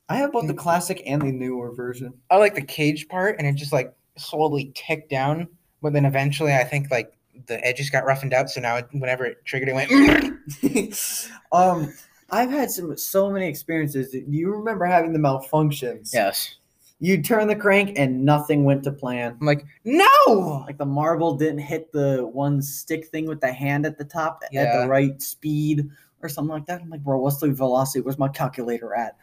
I 0.07 0.17
have 0.17 0.31
both 0.31 0.47
the 0.47 0.53
classic 0.53 1.01
and 1.05 1.21
the 1.21 1.31
newer 1.31 1.73
version. 1.73 2.13
I 2.29 2.37
like 2.37 2.53
the 2.53 2.61
cage 2.61 3.07
part, 3.07 3.37
and 3.39 3.47
it 3.47 3.55
just 3.55 3.73
like 3.73 3.93
slowly 4.17 4.71
ticked 4.75 5.09
down. 5.09 5.47
But 5.81 5.93
then 5.93 6.05
eventually, 6.05 6.53
I 6.53 6.63
think 6.63 6.91
like 6.91 7.13
the 7.47 7.65
edges 7.65 7.89
got 7.89 8.05
roughened 8.05 8.33
up, 8.33 8.49
so 8.49 8.61
now 8.61 8.77
it, 8.77 8.87
whenever 8.91 9.25
it 9.25 9.43
triggered, 9.45 9.69
it 9.69 9.73
went. 9.73 10.99
um, 11.51 11.93
I've 12.35 12.51
had 12.51 12.69
some 12.71 12.95
so 12.97 13.29
many 13.31 13.47
experiences. 13.47 14.11
Do 14.11 14.23
you 14.27 14.51
remember 14.51 14.85
having 14.85 15.13
the 15.13 15.19
malfunctions? 15.19 16.13
yes, 16.13 16.55
You 16.99 17.21
turn 17.21 17.47
the 17.47 17.55
crank 17.55 17.97
and 17.97 18.23
nothing 18.25 18.63
went 18.63 18.83
to 18.83 18.91
plan. 18.91 19.37
I'm 19.39 19.45
like 19.45 19.65
no. 19.83 20.63
Like 20.67 20.77
the 20.77 20.85
marble 20.85 21.35
didn't 21.35 21.59
hit 21.59 21.91
the 21.91 22.25
one 22.27 22.61
stick 22.61 23.07
thing 23.07 23.25
with 23.27 23.41
the 23.41 23.51
hand 23.53 23.85
at 23.85 23.97
the 23.97 24.05
top 24.05 24.43
at 24.53 24.81
the 24.81 24.87
right 24.87 25.21
speed 25.21 25.89
or 26.21 26.29
something 26.29 26.53
like 26.53 26.65
that. 26.67 26.81
I'm 26.81 26.89
like, 26.89 27.03
bro, 27.03 27.19
what's 27.19 27.37
the 27.37 27.51
velocity? 27.53 28.01
Where's 28.01 28.17
my 28.17 28.29
calculator 28.29 28.95
at? 28.95 29.17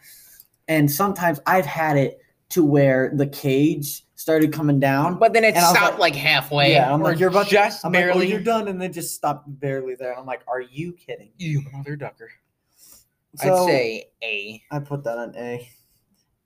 And 0.67 0.89
sometimes 0.89 1.39
I've 1.45 1.65
had 1.65 1.97
it 1.97 2.19
to 2.49 2.63
where 2.63 3.11
the 3.15 3.27
cage 3.27 4.05
started 4.15 4.53
coming 4.53 4.79
down. 4.79 5.17
But 5.19 5.33
then 5.33 5.43
it 5.43 5.55
And 5.55 5.57
I 5.57 5.61
was 5.71 5.77
stopped 5.77 5.99
like- 5.99 6.13
like, 6.13 6.15
halfway. 6.15 6.71
yeah, 6.71 6.93
I'm 6.93 7.01
like, 7.01 7.19
you're 7.19 7.29
about 7.29 7.47
to, 7.47 7.51
just 7.51 7.83
I'm 7.83 7.91
like, 7.91 8.03
barely. 8.05 8.27
oh, 8.27 8.29
you're 8.29 8.39
done, 8.39 8.67
and 8.69 8.79
then 8.81 8.93
just 8.93 9.13
stopped 9.15 9.43
barely 9.59 9.95
there. 9.95 10.11
And 10.11 10.19
I'm 10.19 10.25
like, 10.25 10.41
are 10.47 10.61
you 10.61 10.93
kidding? 10.93 11.31
you 11.37 11.63
mother 11.73 11.95
ducker. 11.97 12.29
So- 13.35 13.63
I'd 13.63 13.67
say 13.69 14.05
A. 14.23 14.63
I 14.71 14.79
put 14.79 15.03
that 15.05 15.17
on 15.17 15.35
A. 15.35 15.69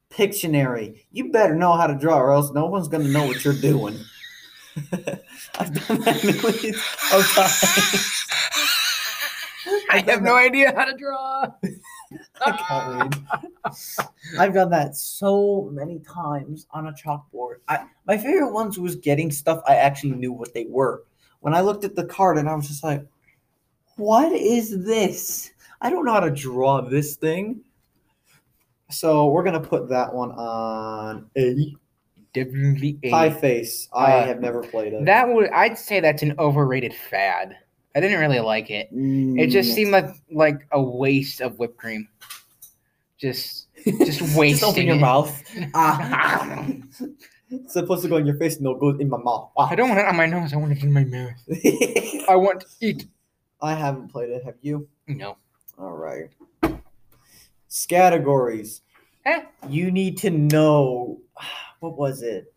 Pictionary. 0.09 1.01
You 1.11 1.31
better 1.31 1.53
know 1.55 1.73
how 1.75 1.85
to 1.87 1.93
draw, 1.95 2.17
or 2.17 2.31
else 2.31 2.51
no 2.53 2.65
one's 2.67 2.87
gonna 2.87 3.09
know 3.09 3.25
what 3.25 3.43
you're 3.43 3.53
doing. 3.53 3.97
I've 5.59 5.87
done 5.87 5.99
that 6.01 6.23
millions 6.23 6.77
of 7.13 7.27
times. 7.33 8.23
I 9.89 9.99
have 10.07 10.21
no 10.21 10.35
idea 10.35 10.73
how 10.75 10.85
to 10.85 10.95
draw. 10.95 11.47
I 12.45 12.51
can't 12.51 13.15
read. 13.15 14.07
I've 14.39 14.53
done 14.53 14.69
that 14.69 14.95
so 14.95 15.69
many 15.73 15.99
times 15.99 16.67
on 16.71 16.87
a 16.87 16.93
chalkboard. 16.93 17.55
I, 17.67 17.85
my 18.05 18.17
favorite 18.17 18.53
ones 18.53 18.79
was 18.79 18.95
getting 18.95 19.29
stuff 19.31 19.61
I 19.67 19.75
actually 19.75 20.13
knew 20.13 20.31
what 20.31 20.53
they 20.53 20.67
were. 20.69 21.03
When 21.41 21.53
I 21.53 21.61
looked 21.61 21.83
at 21.83 21.95
the 21.95 22.05
card 22.05 22.37
and 22.37 22.47
I 22.47 22.55
was 22.55 22.67
just 22.67 22.83
like, 22.83 23.05
what 23.97 24.31
is 24.31 24.85
this? 24.85 25.51
I 25.81 25.89
don't 25.89 26.05
know 26.05 26.13
how 26.13 26.19
to 26.21 26.31
draw 26.31 26.81
this 26.81 27.15
thing. 27.15 27.61
So 28.89 29.27
we're 29.29 29.43
gonna 29.43 29.59
put 29.59 29.89
that 29.89 30.13
one 30.13 30.31
on 30.31 31.29
A. 31.37 31.75
Definitely 32.33 32.99
A. 33.03 33.11
Pie 33.11 33.29
face. 33.31 33.89
I 33.93 34.11
Uh, 34.11 34.25
have 34.27 34.41
never 34.41 34.61
played 34.61 34.93
it. 34.93 35.05
That 35.05 35.27
would 35.27 35.49
I'd 35.51 35.77
say 35.77 35.99
that's 35.99 36.23
an 36.23 36.35
overrated 36.39 36.93
fad. 36.93 37.57
I 37.95 37.99
didn't 37.99 38.19
really 38.19 38.39
like 38.39 38.69
it. 38.69 38.89
It 38.91 39.47
just 39.47 39.71
Mm, 39.71 39.75
seemed 39.75 39.91
like 39.91 40.05
like 40.31 40.67
a 40.71 40.81
waste 40.81 41.41
of 41.41 41.59
whipped 41.59 41.77
cream. 41.77 42.07
Just 43.17 43.67
just 43.83 44.05
Just 44.21 44.37
wasting 44.37 44.69
open 44.69 44.87
your 44.87 44.95
it. 44.95 44.99
mouth. 44.99 45.43
It's 47.49 47.73
supposed 47.73 48.03
to 48.03 48.09
go 48.09 48.17
in 48.17 48.25
your 48.25 48.35
face, 48.37 48.59
no, 48.59 48.71
it 48.71 48.79
goes 48.79 48.99
in 48.99 49.09
my 49.09 49.17
mouth. 49.17 49.51
I 49.57 49.73
don't 49.75 49.89
want 49.89 49.99
it 50.01 50.05
on 50.05 50.15
my 50.17 50.25
nose. 50.25 50.53
I 50.53 50.57
want 50.57 50.73
it 50.73 50.83
in 50.83 50.91
my 50.91 51.05
mouth. 51.05 51.31
I 52.29 52.35
want 52.35 52.61
to 52.61 52.67
eat. 52.81 53.05
I 53.61 53.73
haven't 53.73 54.09
played 54.09 54.29
it. 54.29 54.43
Have 54.43 54.55
you? 54.61 54.87
No. 55.07 55.37
All 55.77 55.95
right. 55.95 56.29
Categories. 57.87 58.81
Eh. 59.25 59.43
You 59.69 59.91
need 59.91 60.17
to 60.19 60.29
know. 60.29 61.19
What 61.79 61.95
was 61.95 62.23
it? 62.23 62.51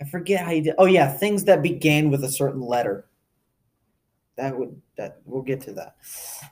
I 0.00 0.04
forget 0.04 0.44
how 0.44 0.50
you 0.50 0.62
did. 0.62 0.74
Oh 0.76 0.86
yeah, 0.86 1.08
things 1.08 1.44
that 1.44 1.62
began 1.62 2.10
with 2.10 2.24
a 2.24 2.28
certain 2.28 2.60
letter. 2.60 3.06
That 4.36 4.58
would 4.58 4.82
that 4.96 5.20
we'll 5.24 5.42
get 5.42 5.60
to 5.60 5.72
that. 5.74 5.94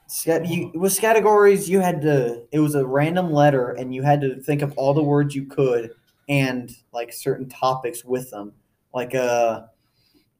Scat, 0.06 0.46
you 0.46 0.70
with 0.72 1.00
categories 1.00 1.68
you 1.68 1.80
had 1.80 2.00
to. 2.02 2.44
It 2.52 2.60
was 2.60 2.76
a 2.76 2.86
random 2.86 3.32
letter, 3.32 3.70
and 3.70 3.92
you 3.92 4.04
had 4.04 4.20
to 4.20 4.40
think 4.40 4.62
of 4.62 4.72
all 4.78 4.94
the 4.94 5.02
words 5.02 5.34
you 5.34 5.46
could 5.46 5.90
and 6.28 6.70
like 6.92 7.12
certain 7.12 7.48
topics 7.48 8.04
with 8.04 8.30
them. 8.30 8.52
Like 8.94 9.16
uh, 9.16 9.62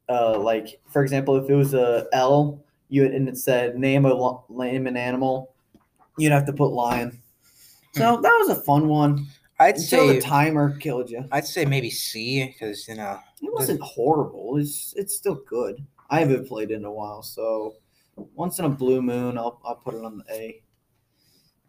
uh, 0.08 0.38
like 0.38 0.80
for 0.88 1.02
example, 1.02 1.34
if 1.34 1.50
it 1.50 1.54
was 1.56 1.74
a 1.74 2.06
L, 2.12 2.62
you 2.90 3.06
and 3.06 3.28
it 3.28 3.38
said 3.38 3.78
name 3.78 4.04
a 4.04 4.38
name 4.48 4.86
an 4.86 4.96
animal, 4.96 5.54
you'd 6.18 6.32
have 6.32 6.46
to 6.46 6.52
put 6.52 6.68
lion. 6.72 7.22
So 7.94 8.20
that 8.20 8.36
was 8.40 8.50
a 8.50 8.62
fun 8.62 8.88
one 8.88 9.26
I'd 9.58 9.76
until 9.76 10.08
say 10.08 10.14
the 10.14 10.20
timer 10.20 10.76
killed 10.78 11.10
you. 11.10 11.24
I'd 11.32 11.46
say 11.46 11.64
maybe 11.64 11.90
C 11.90 12.46
because 12.46 12.86
you 12.88 12.96
know 12.96 13.18
It 13.40 13.52
wasn't 13.52 13.80
horrible. 13.80 14.56
It's 14.58 14.94
it's 14.96 15.16
still 15.16 15.40
good. 15.46 15.84
I 16.10 16.20
haven't 16.20 16.48
played 16.48 16.70
it 16.70 16.74
in 16.74 16.84
a 16.84 16.92
while, 16.92 17.22
so 17.22 17.76
once 18.34 18.58
in 18.58 18.64
a 18.64 18.70
blue 18.70 19.00
moon, 19.00 19.38
I'll 19.38 19.60
I'll 19.64 19.76
put 19.76 19.94
it 19.94 20.04
on 20.04 20.18
the 20.18 20.34
A. 20.34 20.62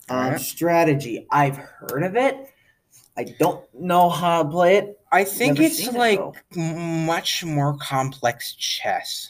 Um, 0.10 0.18
Alright. 0.18 0.40
Stratego. 0.40 1.26
I've 1.32 1.58
heard 1.58 2.04
of 2.04 2.16
it. 2.16 2.50
I 3.18 3.26
don't 3.40 3.64
know 3.74 4.10
how 4.10 4.44
to 4.44 4.50
play 4.50 4.78
it. 4.78 5.00
I 5.12 5.24
think 5.24 5.56
Never 5.56 5.68
it's 5.68 5.78
seen 5.78 5.96
it, 5.96 5.98
like 5.98 6.56
much 6.56 7.44
more 7.44 7.78
complex 7.78 8.54
chess 8.54 9.28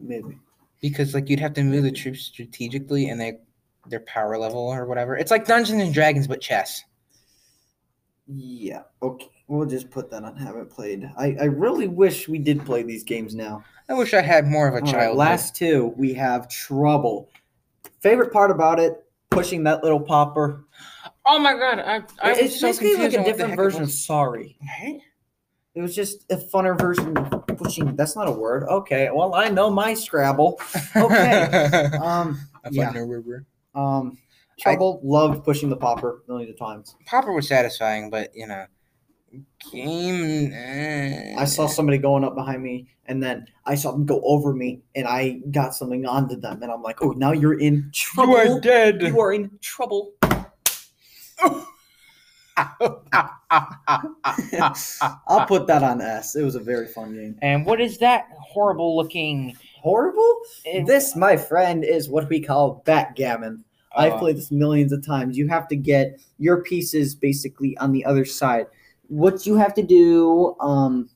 Maybe. 0.00 0.38
because 0.80 1.14
like 1.14 1.28
you'd 1.28 1.40
have 1.40 1.54
to 1.54 1.62
move 1.62 1.82
the 1.84 1.92
troops 1.92 2.22
strategically 2.22 3.08
and 3.10 3.20
they 3.20 3.38
their 3.86 4.00
power 4.00 4.38
level 4.38 4.60
or 4.60 4.86
whatever. 4.86 5.16
It's 5.16 5.30
like 5.30 5.46
Dungeons 5.46 5.82
and 5.82 5.92
Dragons 5.92 6.26
but 6.26 6.40
chess. 6.40 6.82
Yeah. 8.26 8.82
Okay. 9.02 9.30
We'll 9.48 9.66
just 9.66 9.90
put 9.90 10.10
that 10.10 10.22
on 10.22 10.36
haven't 10.36 10.70
played. 10.70 11.10
I, 11.18 11.36
I 11.40 11.44
really 11.44 11.88
wish 11.88 12.28
we 12.28 12.38
did 12.38 12.64
play 12.64 12.84
these 12.84 13.02
games 13.02 13.34
now. 13.34 13.64
I 13.88 13.94
wish 13.94 14.14
I 14.14 14.20
had 14.20 14.46
more 14.46 14.68
of 14.68 14.74
a 14.74 14.76
All 14.76 14.82
right, 14.84 14.92
child. 14.92 15.16
last 15.16 15.56
two, 15.56 15.92
we 15.96 16.14
have 16.14 16.48
Trouble. 16.48 17.28
Favorite 18.00 18.32
part 18.32 18.52
about 18.52 18.78
it, 18.78 19.04
pushing 19.30 19.64
that 19.64 19.82
little 19.82 19.98
popper. 19.98 20.64
Oh 21.26 21.40
my 21.40 21.54
god, 21.54 21.80
I, 21.80 21.96
I 22.22 22.32
it's 22.32 22.42
was 22.42 22.60
so 22.60 22.68
basically 22.68 22.94
like 22.94 23.12
a 23.12 23.18
on 23.18 23.24
what 23.24 23.26
the 23.26 23.32
different 23.32 23.56
version 23.56 23.82
of. 23.82 23.90
Sorry. 23.90 24.56
Right? 24.62 25.00
It 25.74 25.82
was 25.82 25.94
just 25.94 26.30
a 26.30 26.36
funner 26.36 26.78
version 26.78 27.16
of 27.16 27.49
pushing. 27.62 27.96
That's 27.96 28.16
not 28.16 28.28
a 28.28 28.32
word. 28.32 28.64
Okay. 28.64 29.10
Well, 29.12 29.34
I 29.34 29.48
know 29.48 29.70
my 29.70 29.94
Scrabble. 29.94 30.60
Okay. 30.96 31.88
Um. 32.00 32.40
I 32.64 32.68
yeah. 32.70 32.92
river. 32.96 33.44
Um. 33.74 34.18
Trouble 34.58 35.00
loved 35.02 35.44
pushing 35.44 35.70
the 35.70 35.76
popper 35.76 36.22
millions 36.28 36.50
of 36.50 36.58
times. 36.58 36.94
Popper 37.06 37.32
was 37.32 37.48
satisfying, 37.48 38.10
but 38.10 38.30
you 38.34 38.46
know, 38.46 38.66
game. 39.72 40.52
eh. 40.52 41.34
I 41.38 41.44
saw 41.46 41.66
somebody 41.66 41.96
going 41.98 42.24
up 42.24 42.34
behind 42.34 42.62
me, 42.62 42.88
and 43.06 43.22
then 43.22 43.46
I 43.64 43.74
saw 43.74 43.92
them 43.92 44.04
go 44.04 44.20
over 44.22 44.52
me, 44.52 44.82
and 44.94 45.06
I 45.06 45.40
got 45.50 45.74
something 45.74 46.04
onto 46.04 46.36
them, 46.36 46.62
and 46.62 46.70
I'm 46.70 46.82
like, 46.82 47.02
"Oh, 47.02 47.12
now 47.12 47.32
you're 47.32 47.58
in 47.58 47.90
trouble. 47.94 48.32
You 48.44 48.56
are 48.56 48.60
dead. 48.60 49.00
You 49.02 49.18
are 49.20 49.32
in 49.32 49.50
trouble." 49.62 50.12
I'll 55.28 55.46
put 55.46 55.66
that 55.66 55.82
on 55.82 56.00
S. 56.00 56.36
It 56.36 56.42
was 56.42 56.54
a 56.54 56.60
very 56.60 56.86
fun 56.86 57.14
game. 57.14 57.36
and 57.42 57.64
what 57.66 57.80
is 57.80 57.98
that 57.98 58.26
horrible 58.38 58.96
looking? 58.96 59.56
Horrible? 59.80 60.40
It- 60.64 60.86
This, 60.86 61.16
my 61.16 61.36
friend, 61.36 61.84
is 61.84 62.08
what 62.08 62.28
we 62.28 62.40
call 62.40 62.82
backgammon. 62.84 63.64
I've 63.96 64.12
Uh, 64.14 64.18
played 64.18 64.36
this 64.36 64.52
millions 64.52 64.92
of 64.92 65.04
times. 65.04 65.36
You 65.36 65.48
have 65.48 65.66
to 65.68 65.76
get 65.76 66.20
your 66.38 66.62
pieces 66.62 67.14
basically 67.14 67.76
on 67.78 67.92
the 67.92 68.04
other 68.04 68.24
side. 68.24 68.66
What 69.08 69.46
you 69.46 69.56
have 69.56 69.74
to 69.74 69.82
do, 69.82 70.54
um, 70.60 71.08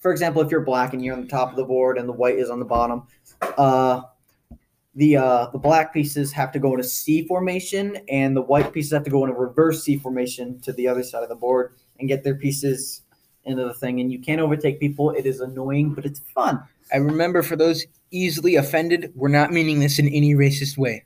for 0.00 0.10
example, 0.10 0.42
if 0.42 0.50
you're 0.50 0.62
black 0.62 0.92
and 0.92 1.04
you're 1.04 1.14
on 1.14 1.22
the 1.22 1.28
top 1.28 1.50
of 1.50 1.56
the 1.56 1.64
board 1.64 1.98
and 1.98 2.08
the 2.08 2.12
white 2.12 2.36
is 2.36 2.50
on 2.50 2.58
the 2.58 2.64
bottom, 2.64 3.04
uh, 3.56 4.02
the 4.96 5.16
uh, 5.18 5.46
the 5.52 5.58
black 5.58 5.92
pieces 5.92 6.32
have 6.32 6.50
to 6.52 6.58
go 6.58 6.74
in 6.74 6.80
a 6.80 6.84
C 6.84 7.26
formation, 7.26 7.98
and 8.08 8.36
the 8.36 8.42
white 8.42 8.72
pieces 8.72 8.92
have 8.92 9.04
to 9.04 9.10
go 9.10 9.24
in 9.24 9.30
a 9.30 9.34
reverse 9.34 9.84
C 9.84 9.96
formation 9.96 10.58
to 10.62 10.72
the 10.72 10.88
other 10.88 11.02
side 11.02 11.22
of 11.22 11.28
the 11.28 11.36
board 11.36 11.74
and 11.98 12.08
get 12.08 12.24
their 12.24 12.34
pieces 12.34 13.02
into 13.44 13.64
the 13.64 13.74
thing. 13.74 14.00
And 14.00 14.10
you 14.10 14.18
can't 14.18 14.40
overtake 14.40 14.80
people. 14.80 15.10
It 15.10 15.26
is 15.26 15.40
annoying, 15.40 15.94
but 15.94 16.04
it's 16.04 16.20
fun. 16.34 16.62
I 16.92 16.96
remember 16.96 17.42
for 17.42 17.56
those 17.56 17.84
easily 18.10 18.56
offended, 18.56 19.12
we're 19.14 19.28
not 19.28 19.52
meaning 19.52 19.80
this 19.80 19.98
in 19.98 20.08
any 20.08 20.34
racist 20.34 20.78
way. 20.78 21.04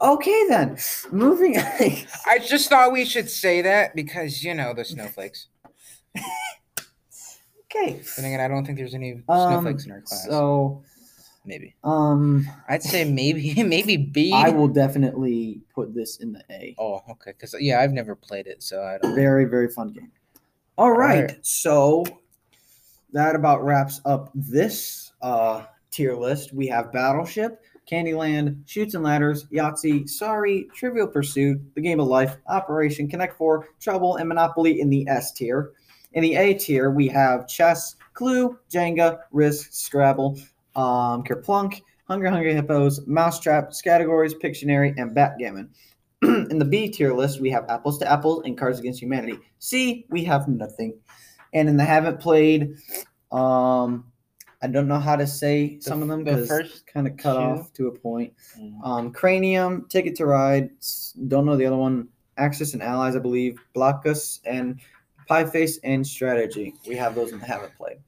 Okay, 0.00 0.46
then 0.48 0.76
moving. 1.10 1.56
I 2.26 2.38
just 2.38 2.68
thought 2.68 2.92
we 2.92 3.04
should 3.04 3.30
say 3.30 3.62
that 3.62 3.96
because 3.96 4.44
you 4.44 4.54
know 4.54 4.74
the 4.74 4.84
snowflakes. 4.84 5.48
okay. 7.64 8.00
But 8.14 8.24
again, 8.24 8.40
I 8.40 8.48
don't 8.48 8.64
think 8.64 8.78
there's 8.78 8.94
any 8.94 9.22
Um, 9.28 9.50
snowflakes 9.50 9.86
in 9.86 9.92
our 9.92 10.02
class. 10.02 10.26
So, 10.26 10.84
maybe 11.46 11.74
um, 11.84 12.46
I'd 12.68 12.82
say 12.82 13.04
maybe 13.04 13.62
maybe 13.62 13.96
B. 13.96 14.32
I 14.32 14.50
will 14.50 14.68
definitely 14.68 15.62
put 15.74 15.94
this 15.94 16.18
in 16.18 16.32
the 16.32 16.42
A. 16.50 16.74
Oh, 16.78 17.02
okay. 17.10 17.32
Because 17.32 17.54
yeah, 17.58 17.80
I've 17.80 17.92
never 17.92 18.14
played 18.14 18.46
it, 18.46 18.62
so 18.62 18.82
I 18.82 18.98
don't. 18.98 19.14
Very, 19.14 19.44
very 19.44 19.68
fun 19.68 19.92
game. 19.92 20.12
All 20.78 20.92
right. 20.92 21.22
Alright. 21.22 21.46
So 21.46 22.04
that 23.12 23.34
about 23.34 23.64
wraps 23.64 24.00
up 24.04 24.30
this 24.34 25.12
uh, 25.22 25.64
tier 25.90 26.14
list. 26.14 26.52
We 26.52 26.66
have 26.66 26.92
Battleship, 26.92 27.62
Candyland, 27.90 28.58
Chutes 28.66 28.94
and 28.94 29.02
Ladders, 29.02 29.46
Yahtzee, 29.46 30.08
Sorry, 30.08 30.68
Trivial 30.74 31.06
Pursuit, 31.06 31.60
The 31.74 31.80
Game 31.80 32.00
of 32.00 32.08
Life, 32.08 32.36
Operation 32.48 33.08
Connect 33.08 33.36
Four, 33.38 33.68
Trouble, 33.80 34.16
and 34.16 34.28
Monopoly 34.28 34.80
in 34.80 34.90
the 34.90 35.08
S 35.08 35.32
tier. 35.32 35.72
In 36.12 36.22
the 36.22 36.34
A 36.34 36.54
tier, 36.54 36.90
we 36.90 37.08
have 37.08 37.48
Chess, 37.48 37.96
Clue, 38.14 38.58
Jenga, 38.70 39.20
Risk, 39.32 39.68
Scrabble, 39.72 40.38
um, 40.76 41.24
Kerplunk, 41.24 41.82
Hungry 42.06 42.30
Hungry 42.30 42.54
Hippos, 42.54 43.06
Mousetrap, 43.06 43.72
Categories, 43.82 44.34
Pictionary, 44.34 44.94
and 44.96 45.14
Backgammon. 45.14 45.70
in 46.22 46.58
the 46.58 46.64
B 46.64 46.88
tier 46.88 47.12
list, 47.12 47.40
we 47.40 47.50
have 47.50 47.68
Apples 47.68 47.98
to 47.98 48.10
Apples 48.10 48.42
and 48.44 48.56
Cards 48.56 48.78
Against 48.78 49.02
Humanity. 49.02 49.38
C, 49.58 50.06
we 50.08 50.24
have 50.24 50.48
nothing. 50.48 50.94
And 51.52 51.68
in 51.68 51.76
the 51.76 51.84
haven't 51.84 52.20
played, 52.20 52.76
um, 53.32 54.04
I 54.62 54.68
don't 54.68 54.88
know 54.88 54.98
how 54.98 55.16
to 55.16 55.26
say 55.26 55.78
some 55.80 56.02
of 56.02 56.08
them 56.08 56.24
the 56.24 56.32
because 56.32 56.48
first 56.48 56.86
kind 56.86 57.06
of 57.06 57.16
cut 57.16 57.34
two? 57.34 57.38
off 57.38 57.72
to 57.74 57.88
a 57.88 57.92
point. 57.92 58.32
Um, 58.82 59.12
Cranium, 59.12 59.86
Ticket 59.88 60.16
to 60.16 60.26
Ride, 60.26 60.70
don't 61.28 61.44
know 61.44 61.56
the 61.56 61.66
other 61.66 61.76
one. 61.76 62.08
Axis 62.38 62.74
and 62.74 62.82
Allies, 62.82 63.16
I 63.16 63.18
believe. 63.18 63.58
Blokus 63.74 64.40
and 64.44 64.80
Pie 65.26 65.44
Face 65.44 65.78
and 65.84 66.04
Stratego. 66.04 66.72
We 66.86 66.96
have 66.96 67.14
those 67.14 67.32
in 67.32 67.38
the 67.38 67.46
haven't 67.46 67.76
played. 67.76 67.98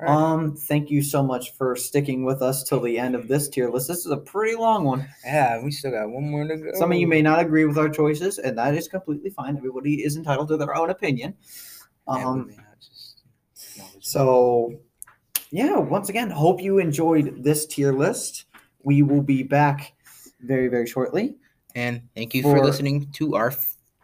Alright. 0.00 0.16
Um, 0.16 0.54
thank 0.54 0.90
you 0.90 1.02
so 1.02 1.22
much 1.24 1.54
for 1.56 1.74
sticking 1.74 2.24
with 2.24 2.40
us 2.40 2.62
till 2.62 2.80
the 2.80 2.98
end 2.98 3.14
of 3.16 3.26
this 3.26 3.48
tier 3.48 3.68
list. 3.68 3.88
This 3.88 4.06
is 4.06 4.12
a 4.12 4.16
pretty 4.16 4.54
long 4.56 4.84
one. 4.84 5.08
yeah, 5.24 5.60
we 5.60 5.72
still 5.72 5.90
got 5.90 6.08
one 6.08 6.30
more 6.30 6.46
to 6.46 6.56
go. 6.56 6.70
Some 6.74 6.92
of 6.92 6.98
you 6.98 7.08
may 7.08 7.20
not 7.20 7.40
agree 7.40 7.64
with 7.64 7.76
our 7.78 7.88
choices, 7.88 8.38
and 8.38 8.56
that 8.58 8.74
is 8.74 8.86
completely 8.86 9.30
fine. 9.30 9.56
Everybody 9.56 10.04
is 10.04 10.16
entitled 10.16 10.48
to 10.48 10.56
their 10.56 10.76
own 10.76 10.90
opinion. 10.90 11.34
Um, 12.06 12.50
so, 14.00 14.74
yeah, 15.50 15.76
once 15.78 16.08
again, 16.08 16.30
hope 16.30 16.62
you 16.62 16.78
enjoyed 16.78 17.42
this 17.42 17.66
tier 17.66 17.92
list. 17.92 18.44
We 18.82 19.02
will 19.02 19.22
be 19.22 19.42
back 19.42 19.94
very, 20.40 20.68
very 20.68 20.86
shortly. 20.86 21.34
and 21.74 22.02
thank 22.16 22.34
you 22.34 22.42
for 22.42 22.56
for- 22.58 22.64
listening 22.64 23.10
to 23.12 23.34
our 23.34 23.52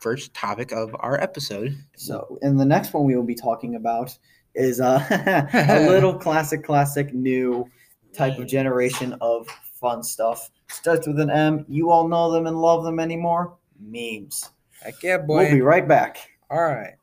first 0.01 0.35
topic 0.35 0.73
of 0.73 0.95
our 1.01 1.21
episode. 1.21 1.77
So, 1.97 2.39
in 2.43 2.57
the 2.57 2.65
next 2.65 2.93
one 2.93 3.05
we 3.05 3.17
will 3.17 3.23
be 3.23 3.35
talking 3.35 3.75
about 3.77 4.17
is 4.55 4.81
uh, 4.81 5.05
a 5.69 5.89
little 5.89 6.15
classic, 6.19 6.65
classic 6.65 7.13
new 7.13 7.69
type 8.13 8.39
of 8.39 8.47
generation 8.47 9.17
of 9.21 9.49
fun 9.81 10.03
stuff. 10.03 10.51
Starts 10.69 11.07
with 11.07 11.21
an 11.21 11.31
M. 11.31 11.65
You 11.69 11.91
all 11.91 12.09
know 12.09 12.31
them 12.33 12.47
and 12.47 12.57
love 12.57 12.85
them 12.85 13.01
anymore. 13.01 13.57
Memes. 13.79 14.51
Heck 14.83 15.03
yeah, 15.03 15.19
boy. 15.19 15.45
We'll 15.45 15.53
be 15.53 15.61
right 15.61 15.87
back. 15.87 16.19
All 16.51 16.63
right. 16.63 16.95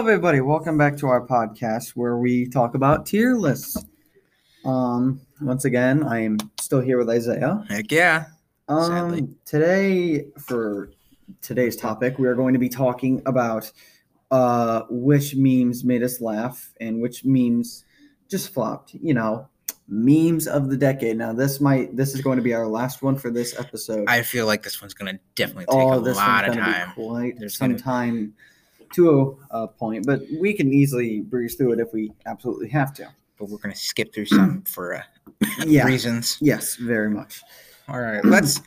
Hello, 0.00 0.12
everybody. 0.12 0.40
Welcome 0.40 0.78
back 0.78 0.96
to 0.96 1.08
our 1.08 1.26
podcast 1.26 1.90
where 1.90 2.16
we 2.16 2.48
talk 2.48 2.74
about 2.74 3.04
tier 3.04 3.34
lists. 3.34 3.76
Um, 4.64 5.20
once 5.42 5.66
again, 5.66 6.04
I 6.04 6.20
am 6.20 6.38
still 6.58 6.80
here 6.80 6.96
with 6.96 7.10
Isaiah. 7.10 7.62
Heck 7.68 7.92
yeah. 7.92 8.24
Sadly. 8.66 9.18
Um, 9.18 9.36
today, 9.44 10.24
for 10.38 10.90
today's 11.42 11.76
topic, 11.76 12.18
we 12.18 12.28
are 12.28 12.34
going 12.34 12.54
to 12.54 12.58
be 12.58 12.70
talking 12.70 13.20
about 13.26 13.70
uh, 14.30 14.84
which 14.88 15.36
memes 15.36 15.84
made 15.84 16.02
us 16.02 16.18
laugh 16.18 16.72
and 16.80 17.02
which 17.02 17.26
memes 17.26 17.84
just 18.30 18.54
flopped. 18.54 18.94
You 18.94 19.12
know, 19.12 19.50
memes 19.86 20.46
of 20.46 20.70
the 20.70 20.78
decade. 20.78 21.18
Now, 21.18 21.34
this 21.34 21.60
might 21.60 21.94
this 21.94 22.14
is 22.14 22.22
going 22.22 22.36
to 22.36 22.42
be 22.42 22.54
our 22.54 22.66
last 22.66 23.02
one 23.02 23.16
for 23.16 23.30
this 23.30 23.54
episode. 23.60 24.06
I 24.08 24.22
feel 24.22 24.46
like 24.46 24.62
this 24.62 24.80
one's 24.80 24.94
gonna 24.94 25.20
definitely 25.34 25.66
take 25.66 25.74
oh, 25.74 25.92
a 25.92 26.00
lot 26.00 26.48
of 26.48 26.54
time. 26.54 26.88
be 26.88 27.02
quite 27.02 27.38
There's 27.38 27.58
some 27.58 27.72
gonna- 27.72 27.82
time 27.82 28.34
to 28.94 29.38
a, 29.50 29.68
point, 29.68 30.06
but 30.06 30.22
we 30.40 30.52
can 30.52 30.72
easily 30.72 31.20
breeze 31.20 31.54
through 31.54 31.72
it 31.72 31.80
if 31.80 31.92
we 31.92 32.12
absolutely 32.26 32.68
have 32.68 32.92
to. 32.94 33.08
But 33.38 33.48
we're 33.48 33.58
gonna 33.58 33.74
skip 33.74 34.12
through 34.14 34.26
some 34.26 34.62
for 34.62 34.94
uh, 34.96 35.02
Yeah. 35.66 35.84
reasons. 35.86 36.36
Yes, 36.40 36.76
very 36.76 37.10
much. 37.10 37.42
All 37.88 38.00
right, 38.00 38.24
let's. 38.24 38.60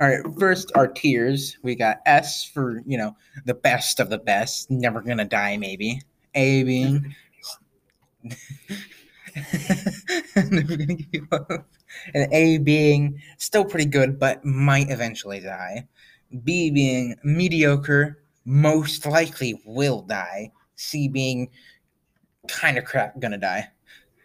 All 0.00 0.08
right, 0.08 0.20
first 0.38 0.72
our 0.74 0.88
tiers. 0.88 1.58
We 1.62 1.74
got 1.76 1.98
S 2.06 2.44
for 2.44 2.82
you 2.86 2.98
know 2.98 3.16
the 3.44 3.54
best 3.54 4.00
of 4.00 4.10
the 4.10 4.18
best, 4.18 4.70
never 4.70 5.00
gonna 5.00 5.24
die 5.24 5.56
maybe. 5.56 6.00
A 6.34 6.62
being 6.64 7.14
never 10.36 10.76
gonna 10.76 10.94
give 10.94 11.26
up, 11.32 11.66
and 12.14 12.32
A 12.32 12.58
being 12.58 13.20
still 13.38 13.64
pretty 13.64 13.86
good 13.88 14.18
but 14.18 14.44
might 14.44 14.90
eventually 14.90 15.40
die. 15.40 15.86
B 16.44 16.70
being 16.70 17.14
mediocre, 17.24 18.21
most 18.44 19.06
likely 19.06 19.60
will 19.64 20.02
die. 20.02 20.52
C 20.76 21.08
being 21.08 21.48
kind 22.48 22.78
of 22.78 22.84
crap, 22.84 23.18
gonna 23.20 23.38
die. 23.38 23.68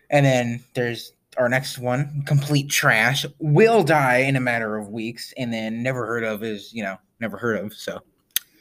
And 0.09 0.25
then 0.25 0.63
there's 0.73 1.13
our 1.37 1.49
next 1.49 1.77
one, 1.77 2.23
complete 2.25 2.69
trash, 2.69 3.25
will 3.39 3.83
die 3.83 4.17
in 4.17 4.35
a 4.35 4.39
matter 4.39 4.77
of 4.77 4.89
weeks, 4.89 5.33
and 5.37 5.53
then 5.53 5.83
never 5.83 6.05
heard 6.05 6.23
of 6.23 6.43
is, 6.43 6.73
you 6.73 6.83
know, 6.83 6.97
never 7.19 7.37
heard 7.37 7.63
of. 7.63 7.73
So, 7.73 7.99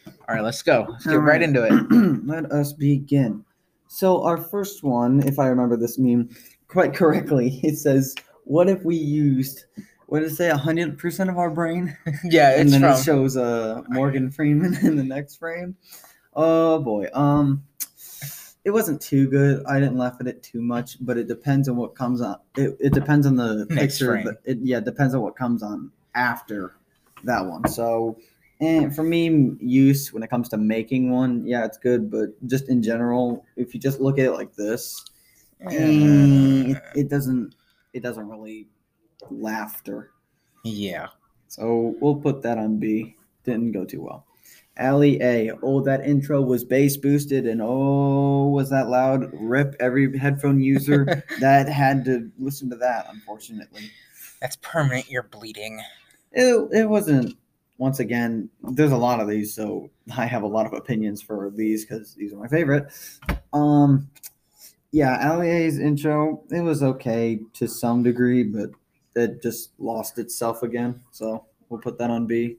all 0.06 0.34
right, 0.34 0.42
let's 0.42 0.62
go. 0.62 0.86
Let's 0.88 1.06
get 1.06 1.14
right. 1.14 1.42
into 1.42 1.64
it. 1.64 1.72
Let 2.26 2.52
us 2.52 2.72
begin. 2.72 3.44
So, 3.88 4.22
our 4.24 4.36
first 4.36 4.82
one, 4.82 5.26
if 5.26 5.38
I 5.38 5.46
remember 5.46 5.76
this 5.76 5.98
meme 5.98 6.28
quite 6.68 6.94
correctly, 6.94 7.60
it 7.62 7.76
says, 7.76 8.14
What 8.44 8.68
if 8.68 8.82
we 8.84 8.96
used, 8.96 9.64
what 10.06 10.20
did 10.20 10.30
it 10.32 10.34
say, 10.36 10.48
100% 10.50 11.28
of 11.28 11.38
our 11.38 11.50
brain? 11.50 11.96
Yeah, 12.24 12.58
and 12.58 12.70
then 12.72 12.80
from. 12.80 12.92
it 12.92 13.02
shows 13.04 13.36
uh, 13.36 13.82
Morgan 13.88 14.30
Freeman 14.30 14.74
in 14.82 14.96
the 14.96 15.04
next 15.04 15.36
frame. 15.36 15.76
Oh 16.34 16.78
boy. 16.80 17.08
Um, 17.12 17.64
it 18.64 18.70
wasn't 18.70 19.00
too 19.00 19.28
good. 19.28 19.64
I 19.66 19.78
didn't 19.78 19.96
laugh 19.96 20.16
at 20.20 20.26
it 20.26 20.42
too 20.42 20.60
much, 20.60 20.96
but 21.00 21.16
it 21.16 21.28
depends 21.28 21.68
on 21.68 21.76
what 21.76 21.94
comes 21.94 22.20
on. 22.20 22.36
It, 22.56 22.76
it 22.80 22.92
depends 22.92 23.26
on 23.26 23.36
the 23.36 23.66
Next 23.70 23.98
picture. 23.98 24.12
frame. 24.12 24.24
but 24.24 24.40
It, 24.44 24.58
yeah, 24.62 24.78
it 24.78 24.84
depends 24.84 25.14
on 25.14 25.20
what 25.22 25.36
comes 25.36 25.62
on 25.62 25.92
after 26.14 26.74
that 27.24 27.46
one. 27.46 27.66
So, 27.68 28.18
and 28.60 28.94
for 28.94 29.02
me, 29.04 29.52
use 29.60 30.12
when 30.12 30.22
it 30.24 30.30
comes 30.30 30.48
to 30.48 30.56
making 30.56 31.10
one, 31.12 31.46
yeah, 31.46 31.64
it's 31.64 31.78
good. 31.78 32.10
But 32.10 32.30
just 32.48 32.68
in 32.68 32.82
general, 32.82 33.44
if 33.56 33.72
you 33.72 33.78
just 33.80 34.00
look 34.00 34.18
at 34.18 34.24
it 34.26 34.32
like 34.32 34.54
this, 34.56 35.04
eh, 35.70 35.70
it, 36.72 36.82
it 36.96 37.08
doesn't. 37.08 37.54
It 37.92 38.02
doesn't 38.02 38.28
really 38.28 38.66
laughter. 39.30 40.10
yeah. 40.64 41.08
So 41.48 41.94
we'll 42.00 42.16
put 42.16 42.42
that 42.42 42.58
on 42.58 42.78
B. 42.78 43.16
Didn't 43.44 43.70
go 43.72 43.84
too 43.84 44.02
well. 44.02 44.26
Ali 44.78 45.22
A. 45.22 45.52
Oh, 45.62 45.80
that 45.82 46.04
intro 46.04 46.42
was 46.42 46.64
bass 46.64 46.96
boosted, 46.96 47.46
and 47.46 47.62
oh, 47.62 48.48
was 48.48 48.68
that 48.70 48.88
loud? 48.88 49.30
Rip 49.32 49.74
every 49.80 50.18
headphone 50.18 50.60
user 50.60 51.22
that 51.40 51.68
had 51.68 52.04
to 52.06 52.30
listen 52.38 52.68
to 52.70 52.76
that. 52.76 53.06
Unfortunately, 53.10 53.90
That's 54.40 54.56
permanent 54.56 55.08
You're 55.08 55.22
bleeding. 55.22 55.80
it, 56.32 56.68
it 56.72 56.88
wasn't. 56.90 57.36
Once 57.78 58.00
again, 58.00 58.50
there's 58.62 58.92
a 58.92 58.96
lot 58.96 59.20
of 59.20 59.28
these, 59.28 59.54
so 59.54 59.88
I 60.16 60.26
have 60.26 60.42
a 60.42 60.46
lot 60.48 60.66
of 60.66 60.72
opinions 60.72 61.22
for 61.22 61.50
these 61.54 61.84
because 61.86 62.14
these 62.14 62.32
are 62.32 62.38
my 62.38 62.48
favorite. 62.48 62.92
Um, 63.52 64.10
yeah, 64.90 65.30
Ali 65.30 65.48
A's 65.50 65.78
intro 65.78 66.42
it 66.50 66.60
was 66.60 66.82
okay 66.82 67.38
to 67.54 67.68
some 67.68 68.02
degree, 68.02 68.42
but 68.42 68.70
it 69.16 69.42
just 69.42 69.70
lost 69.78 70.18
itself 70.18 70.62
again. 70.62 71.00
So 71.10 71.44
we'll 71.68 71.80
put 71.80 71.98
that 71.98 72.10
on 72.10 72.26
B. 72.26 72.58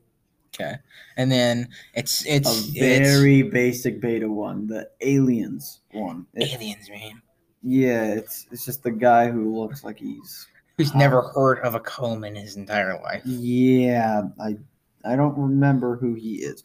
Okay. 0.56 0.76
And 1.18 1.32
then 1.32 1.70
it's 1.94 2.26
it's 2.26 2.48
A 2.50 2.52
it's 2.52 2.70
very 3.10 3.44
basic 3.44 4.02
beta 4.02 4.30
one, 4.30 4.68
the 4.68 4.90
aliens 5.02 5.82
one. 5.92 6.26
It- 6.34 6.54
aliens, 6.54 6.90
man. 6.90 7.22
yeah, 7.64 8.14
it's 8.14 8.48
it's 8.52 8.66
just 8.66 8.82
the 8.84 8.92
guy 8.92 9.30
who 9.30 9.56
looks 9.60 9.84
like 9.84 10.00
he's 10.00 10.48
Who's 10.78 10.94
never 10.94 11.24
heard 11.34 11.60
of 11.60 11.74
a 11.74 11.80
comb 11.80 12.24
in 12.24 12.36
his 12.36 12.56
entire 12.56 13.00
life. 13.02 13.22
yeah. 13.26 14.24
I 14.40 14.58
I 15.06 15.16
don't 15.16 15.38
remember 15.38 15.96
who 15.96 16.14
he 16.16 16.36
is, 16.36 16.64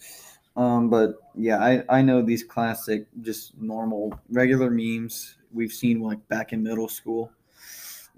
um, 0.57 0.89
but 0.91 1.17
yeah, 1.35 1.59
I 1.59 1.83
I 1.89 2.03
know 2.03 2.23
these 2.23 2.45
classic, 2.45 3.07
just 3.23 3.57
normal, 3.59 4.19
regular 4.31 4.71
memes 4.71 5.37
we've 5.53 5.73
seen 5.73 6.01
like 6.01 6.27
back 6.29 6.53
in 6.53 6.63
middle 6.63 6.89
school. 6.89 7.31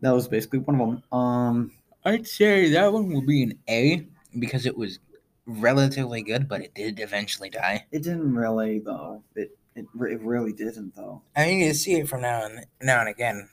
That 0.01 0.13
was 0.13 0.29
basically 0.29 0.59
one 0.61 0.81
of 0.81 0.87
them. 0.89 1.03
Um, 1.19 1.73
I'd 2.05 2.27
say 2.27 2.69
that 2.71 2.93
one 2.93 3.11
will 3.13 3.25
be 3.25 3.43
an 3.45 3.59
A 3.69 4.07
because 4.39 4.67
it 4.67 4.77
was 4.77 4.99
relatively 5.47 6.23
good, 6.23 6.49
but 6.49 6.61
it 6.63 6.75
did 6.75 7.01
eventually 7.01 7.51
die. 7.51 7.87
it 7.93 8.03
didn't 8.03 8.35
really 8.35 8.81
though. 8.81 9.23
It 9.35 9.57
it, 9.77 9.87
it 10.01 10.21
really 10.23 10.53
didn't 10.53 10.95
though. 10.95 11.23
I 11.37 11.47
need 11.47 11.69
to 11.69 11.75
see 11.75 11.95
it 11.95 12.09
from 12.09 12.21
now 12.23 12.45
and 12.45 12.65
now 12.83 13.01
and 13.01 13.09
again 13.09 13.49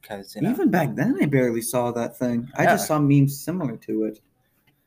because 0.00 0.34
you 0.34 0.42
know. 0.42 0.50
Even 0.50 0.70
back 0.70 0.94
then, 0.94 1.16
I 1.22 1.26
barely 1.26 1.62
saw 1.62 1.92
that 1.92 2.16
thing. 2.18 2.48
I 2.56 2.64
Yeah. 2.64 2.72
just 2.74 2.86
saw 2.88 2.98
memes 2.98 3.38
similar 3.40 3.76
to 3.78 4.04
it. 4.04 4.20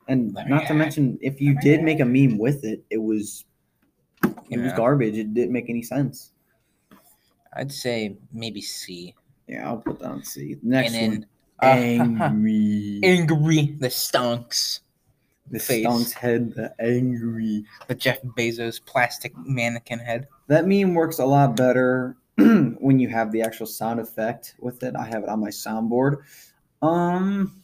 And 0.08 0.34
Let 0.36 0.46
me 0.46 0.52
not 0.52 0.68
to 0.68 0.74
mention, 0.76 1.18
if 1.22 1.42
you 1.42 1.60
did 1.62 1.82
make 1.82 2.00
a 2.00 2.06
meme 2.06 2.38
with 2.38 2.64
it, 2.64 2.84
it 2.92 2.98
was 3.02 3.46
it 4.50 4.60
was 4.60 4.72
garbage. 4.74 5.18
It 5.18 5.34
didn't 5.34 5.52
make 5.54 5.70
any 5.70 5.82
sense. 5.82 6.32
I'd 7.54 7.72
say 7.72 8.18
maybe 8.32 8.62
C. 8.62 9.16
Yeah, 9.48 9.68
I'll 9.68 9.78
put 9.78 10.00
that 10.00 10.10
on 10.10 10.24
C. 10.24 10.58
Next 10.64 10.94
and 10.94 11.14
one, 11.14 11.28
uh, 11.62 11.66
angry. 11.66 13.00
angry 13.04 13.76
the 13.80 13.88
stonks. 13.88 14.80
the 15.52 15.60
face. 15.60 15.84
stonk's 15.84 16.14
head, 16.14 16.54
the 16.56 16.74
angry. 16.80 17.66
The 17.88 17.96
Jeff 17.96 18.22
Bezos 18.24 18.84
plastic 18.84 19.34
mannequin 19.38 20.00
head. 20.00 20.28
That 20.48 20.68
meme 20.68 20.96
works 20.96 21.20
a 21.20 21.26
lot 21.26 21.56
better 21.56 22.18
when 22.36 23.00
you 23.00 23.08
have 23.10 23.32
the 23.32 23.42
actual 23.42 23.68
sound 23.68 24.00
effect 24.00 24.56
with 24.60 24.84
it. 24.84 24.96
I 24.96 25.06
have 25.06 25.24
it 25.24 25.30
on 25.30 25.40
my 25.40 25.50
soundboard. 25.50 26.24
Um, 26.82 27.62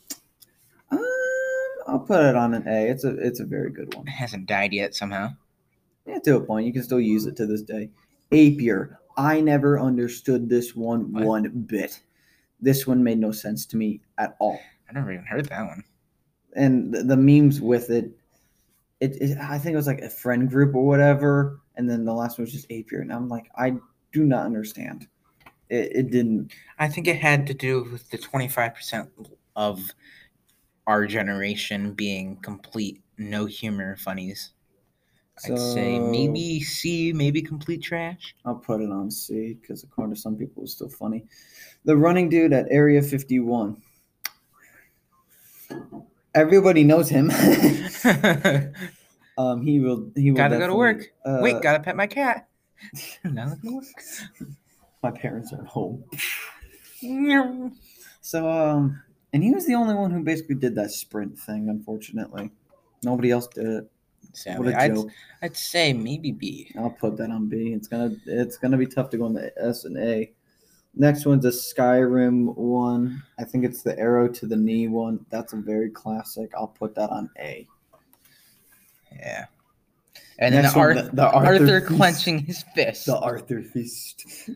um, 0.91 0.99
I'll 1.88 1.99
put 1.99 2.23
it 2.23 2.36
on 2.36 2.53
an 2.53 2.67
A. 2.67 2.89
It's 2.89 3.03
a 3.03 3.15
it's 3.17 3.39
a 3.39 3.45
very 3.45 3.71
good 3.71 3.93
one. 3.95 4.07
It 4.07 4.11
hasn't 4.11 4.45
died 4.45 4.73
yet 4.73 4.95
somehow. 4.95 5.29
Yeah, 6.05 6.19
to 6.19 6.38
a 6.38 6.41
point. 6.41 6.65
You 6.65 6.73
can 6.73 6.84
still 6.84 6.99
use 6.99 7.25
it 7.25 7.36
to 7.38 7.45
this 7.45 7.61
day. 7.61 7.89
Apier. 8.32 8.97
I 9.22 9.39
never 9.39 9.80
understood 9.80 10.49
this 10.49 10.76
one 10.76 11.11
What? 11.13 11.24
one 11.24 11.49
bit. 11.67 12.01
This 12.59 12.88
one 12.88 13.03
made 13.03 13.19
no 13.19 13.32
sense 13.32 13.65
to 13.67 13.78
me 13.78 14.01
at 14.17 14.36
all. 14.39 14.59
I 14.89 14.93
never 14.93 15.11
even 15.11 15.26
heard 15.26 15.45
that 15.49 15.65
one. 15.65 15.84
And 16.55 16.93
the, 16.93 17.03
the 17.03 17.17
memes 17.17 17.61
with 17.61 17.91
it, 17.91 18.11
it, 18.99 19.15
it, 19.22 19.38
I 19.38 19.59
think 19.59 19.74
it 19.74 19.78
was 19.78 19.88
like 19.88 20.01
a 20.01 20.09
friend 20.09 20.49
group 20.49 20.76
or 20.76 20.86
whatever. 20.86 21.61
And 21.76 21.89
then 21.89 22.03
the 22.03 22.13
last 22.13 22.38
one 22.38 22.45
was 22.45 22.51
just 22.51 22.69
Apier. 22.69 23.01
And 23.01 23.13
I'm 23.13 23.30
like, 23.30 23.49
I 23.55 23.76
do 24.11 24.24
not 24.26 24.45
understand. 24.45 25.07
It, 25.69 25.91
it 25.95 26.11
didn't. 26.11 26.51
I 26.80 26.88
think 26.88 27.07
it 27.07 27.17
had 27.17 27.45
to 27.47 27.53
do 27.53 27.84
with 27.91 28.09
the 28.09 28.17
25% 28.17 29.07
of 29.55 29.80
our 30.88 31.05
generation 31.05 31.93
being 31.93 32.38
complete 32.38 33.01
no 33.17 33.45
humor 33.45 33.95
funnies. 33.97 34.51
I'd 35.45 35.59
say 35.59 35.99
maybe 35.99 36.61
C, 36.61 37.13
maybe 37.13 37.41
complete 37.41 37.81
trash. 37.81 38.35
I'll 38.45 38.55
put 38.55 38.81
it 38.81 38.89
on 38.89 39.09
C 39.09 39.57
because 39.59 39.83
according 39.83 40.15
to 40.15 40.21
some 40.21 40.35
people, 40.35 40.63
it's 40.63 40.73
still 40.73 40.89
funny. 40.89 41.25
The 41.85 41.95
running 41.95 42.29
dude 42.29 42.53
at 42.53 42.67
Area 42.69 43.01
51. 43.01 43.81
Everybody 46.33 46.83
knows 46.83 47.09
him. 47.09 47.31
um, 49.37 49.61
he 49.61 49.79
will. 49.79 50.11
He 50.15 50.31
will. 50.31 50.37
Gotta 50.37 50.57
go 50.57 50.67
to 50.67 50.75
work. 50.75 51.11
Uh, 51.25 51.39
Wait, 51.41 51.61
gotta 51.61 51.79
pet 51.79 51.95
my 51.95 52.07
cat. 52.07 52.47
now 53.23 53.49
look 53.49 53.59
at 53.65 53.71
work. 53.71 53.85
my 55.03 55.11
parents 55.11 55.53
are 55.53 55.61
at 55.61 55.67
home. 55.67 56.03
So, 58.21 58.49
um, 58.49 59.01
and 59.33 59.43
he 59.43 59.51
was 59.51 59.65
the 59.65 59.75
only 59.75 59.95
one 59.95 60.11
who 60.11 60.23
basically 60.23 60.55
did 60.55 60.75
that 60.75 60.91
sprint 60.91 61.37
thing. 61.37 61.69
Unfortunately, 61.69 62.51
nobody 63.03 63.31
else 63.31 63.47
did 63.47 63.65
it. 63.65 63.91
What 64.58 64.74
I'd, 64.74 64.95
joke! 64.95 65.10
I'd 65.41 65.58
say 65.58 65.94
maybe 65.94 66.32
B. 66.32 66.72
I'll 66.78 66.90
put 66.90 67.18
that 67.18 67.32
on 67.32 67.48
B. 67.48 67.74
It's 67.74 67.88
gonna. 67.88 68.16
It's 68.26 68.58
gonna 68.58 68.78
be 68.78 68.88
tough 68.88 69.10
to 69.12 69.18
go 69.18 69.26
in 69.28 69.34
the 69.34 69.52
S 69.58 69.86
and 69.86 69.98
A. 69.98 70.32
Next 70.95 71.26
one's 71.26 71.45
a 71.45 71.49
Skyrim 71.49 72.56
one. 72.56 73.24
I 73.40 73.44
think 73.45 73.64
it's 73.64 73.82
the 73.82 73.98
arrow 73.98 74.28
to 74.28 74.45
the 74.45 74.58
knee 74.58 74.88
one. 74.90 75.26
That's 75.30 75.53
a 75.53 75.58
very 75.58 75.90
classic. 75.90 76.52
I'll 76.58 76.68
put 76.68 76.95
that 76.95 77.10
on 77.10 77.30
A. 77.40 77.66
Yeah. 79.16 79.45
And 80.40 80.56
Next 80.56 80.74
then 80.74 80.80
one, 80.80 80.98
Ar- 80.98 81.03
the- 81.03 81.10
the 81.16 81.30
Arthur, 81.30 81.48
Arthur 81.53 81.82
Feast. 81.82 81.98
clenching 81.98 82.40
his 82.40 82.64
fist. 82.76 83.06
The 83.06 83.18
Arthur 83.20 83.62
Feast. 83.62 84.49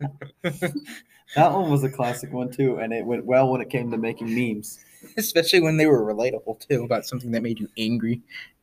that 0.42 1.52
one 1.52 1.70
was 1.70 1.82
a 1.82 1.88
classic 1.90 2.32
one 2.32 2.50
too, 2.50 2.76
and 2.76 2.92
it 2.92 3.04
went 3.04 3.24
well 3.24 3.50
when 3.50 3.60
it 3.60 3.70
came 3.70 3.90
to 3.90 3.96
making 3.96 4.32
memes. 4.34 4.78
Especially 5.16 5.60
when 5.60 5.76
they 5.76 5.86
were 5.86 6.02
relatable 6.02 6.60
too 6.68 6.84
about 6.84 7.04
something 7.06 7.30
that 7.32 7.42
made 7.42 7.58
you 7.58 7.68
angry. 7.78 8.20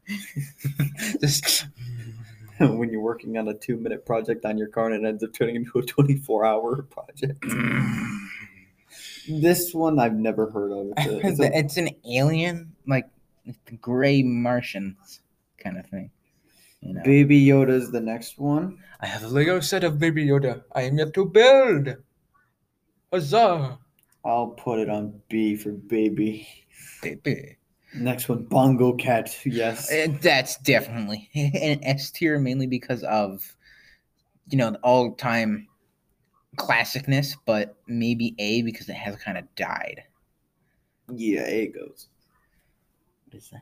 Just 1.21 1.67
when 2.59 2.89
you're 2.89 3.01
working 3.01 3.37
on 3.37 3.47
a 3.47 3.53
two 3.53 3.77
minute 3.77 4.05
project 4.05 4.45
on 4.45 4.57
your 4.57 4.67
car 4.67 4.91
and 4.91 5.05
it 5.05 5.07
ends 5.07 5.23
up 5.23 5.33
turning 5.33 5.55
into 5.57 5.77
a 5.79 5.83
24 5.83 6.45
hour 6.45 6.81
project. 6.83 7.43
This 9.27 9.73
one 9.73 9.99
I've 9.99 10.13
never 10.15 10.49
heard 10.51 10.71
of. 10.71 10.87
It's, 10.97 11.07
a- 11.07 11.27
it's 11.27 11.39
a- 11.39 11.57
it's 11.57 11.77
an 11.77 11.89
alien, 12.09 12.73
like 12.87 13.07
the 13.65 13.75
gray 13.77 14.21
Martians 14.23 15.21
kind 15.57 15.77
of 15.77 15.85
thing. 15.87 16.11
You 16.81 16.93
know. 16.93 17.01
Baby 17.03 17.43
Yoda's 17.43 17.91
the 17.91 17.99
next 18.01 18.37
one. 18.37 18.77
I 19.01 19.07
have 19.07 19.23
a 19.23 19.27
Lego 19.27 19.59
set 19.59 19.83
of 19.83 19.97
Baby 19.97 20.27
Yoda. 20.27 20.63
I 20.73 20.83
am 20.83 20.97
yet 20.99 21.13
to 21.15 21.25
build. 21.25 21.95
Huzzah! 23.11 23.79
I'll 24.23 24.47
put 24.49 24.79
it 24.79 24.89
on 24.89 25.21
B 25.29 25.55
for 25.55 25.71
baby. 25.71 26.47
Baby. 27.01 27.57
Next 27.97 28.27
one, 28.29 28.43
Bongo 28.43 28.93
Cat. 28.93 29.35
Yes. 29.45 29.91
Uh, 29.91 30.07
That's 30.21 30.57
definitely 30.57 31.29
an 31.35 31.83
S 31.83 32.11
tier, 32.11 32.39
mainly 32.39 32.67
because 32.67 33.03
of, 33.03 33.55
you 34.49 34.57
know, 34.57 34.71
the 34.71 34.77
all 34.79 35.13
time 35.15 35.67
classicness, 36.57 37.35
but 37.45 37.75
maybe 37.87 38.35
A 38.39 38.61
because 38.63 38.89
it 38.89 38.95
has 38.95 39.15
kind 39.17 39.37
of 39.37 39.43
died. 39.55 40.03
Yeah, 41.13 41.45
A 41.45 41.67
goes. 41.67 42.07
What 43.25 43.37
is 43.37 43.49
that? 43.49 43.61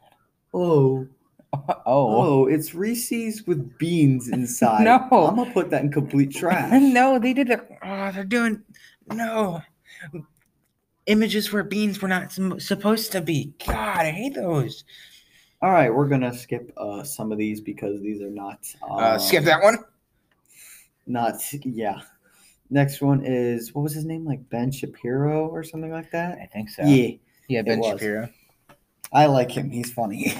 Oh, 0.53 1.07
Oh. 1.53 1.84
oh, 1.85 2.45
it's 2.47 2.73
Reese's 2.73 3.45
with 3.45 3.77
beans 3.77 4.27
inside. 4.30 4.84
No. 4.85 5.27
I'm 5.27 5.35
gonna 5.35 5.51
put 5.51 5.69
that 5.69 5.84
in 5.84 5.91
complete 5.91 6.31
trash. 6.31 6.72
no, 6.81 7.19
they 7.19 7.34
did 7.34 7.49
it. 7.51 7.61
Oh, 7.84 8.11
they're 8.11 8.23
doing. 8.23 8.64
No. 9.11 9.61
Images 11.05 11.51
where 11.51 11.63
beans 11.63 12.01
were 12.01 12.07
not 12.07 12.31
supposed 12.59 13.11
to 13.11 13.21
be. 13.21 13.53
God, 13.65 14.05
I 14.05 14.11
hate 14.11 14.35
those. 14.35 14.85
All 15.61 15.71
right, 15.71 15.93
we're 15.93 16.07
gonna 16.07 16.34
skip 16.34 16.73
uh, 16.77 17.03
some 17.03 17.31
of 17.31 17.38
these 17.38 17.61
because 17.61 18.01
these 18.01 18.21
are 18.21 18.30
not. 18.30 18.59
Uh, 18.89 19.17
skip 19.17 19.39
um, 19.39 19.45
that 19.45 19.63
one. 19.63 19.77
Not 21.07 21.41
yeah. 21.63 22.01
Next 22.69 23.01
one 23.01 23.23
is 23.25 23.73
what 23.73 23.84
was 23.84 23.93
his 23.93 24.05
name? 24.05 24.25
Like 24.25 24.49
Ben 24.49 24.71
Shapiro 24.71 25.47
or 25.47 25.63
something 25.63 25.91
like 25.91 26.11
that. 26.11 26.38
I 26.41 26.47
think 26.47 26.69
so. 26.69 26.84
Yeah, 26.84 27.11
Yeah, 27.47 27.61
Ben. 27.61 27.84
Shapiro. 27.84 28.30
I 29.13 29.27
like 29.27 29.51
him. 29.51 29.69
He's 29.69 29.91
funny. 29.91 30.34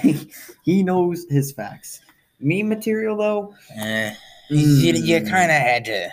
he 0.62 0.82
knows 0.82 1.26
his 1.30 1.52
facts. 1.52 2.00
Meme 2.40 2.68
material 2.68 3.16
though. 3.16 3.54
Eh, 3.76 4.14
you, 4.50 4.92
you 4.92 5.20
mm, 5.20 5.30
kind 5.30 5.50
of 5.50 5.56
had 5.56 5.84
to 5.86 6.10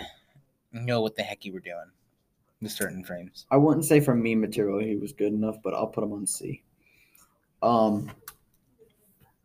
know 0.72 1.00
what 1.00 1.16
the 1.16 1.22
heck 1.22 1.44
you 1.44 1.52
were 1.52 1.60
doing 1.60 1.90
certain 2.68 3.04
frames. 3.04 3.46
I 3.50 3.56
wouldn't 3.56 3.84
say 3.84 4.00
for 4.00 4.14
meme 4.14 4.40
material 4.40 4.78
he 4.78 4.96
was 4.96 5.12
good 5.12 5.32
enough, 5.32 5.56
but 5.62 5.74
I'll 5.74 5.86
put 5.86 6.04
him 6.04 6.12
on 6.12 6.26
C. 6.26 6.62
Um, 7.62 8.10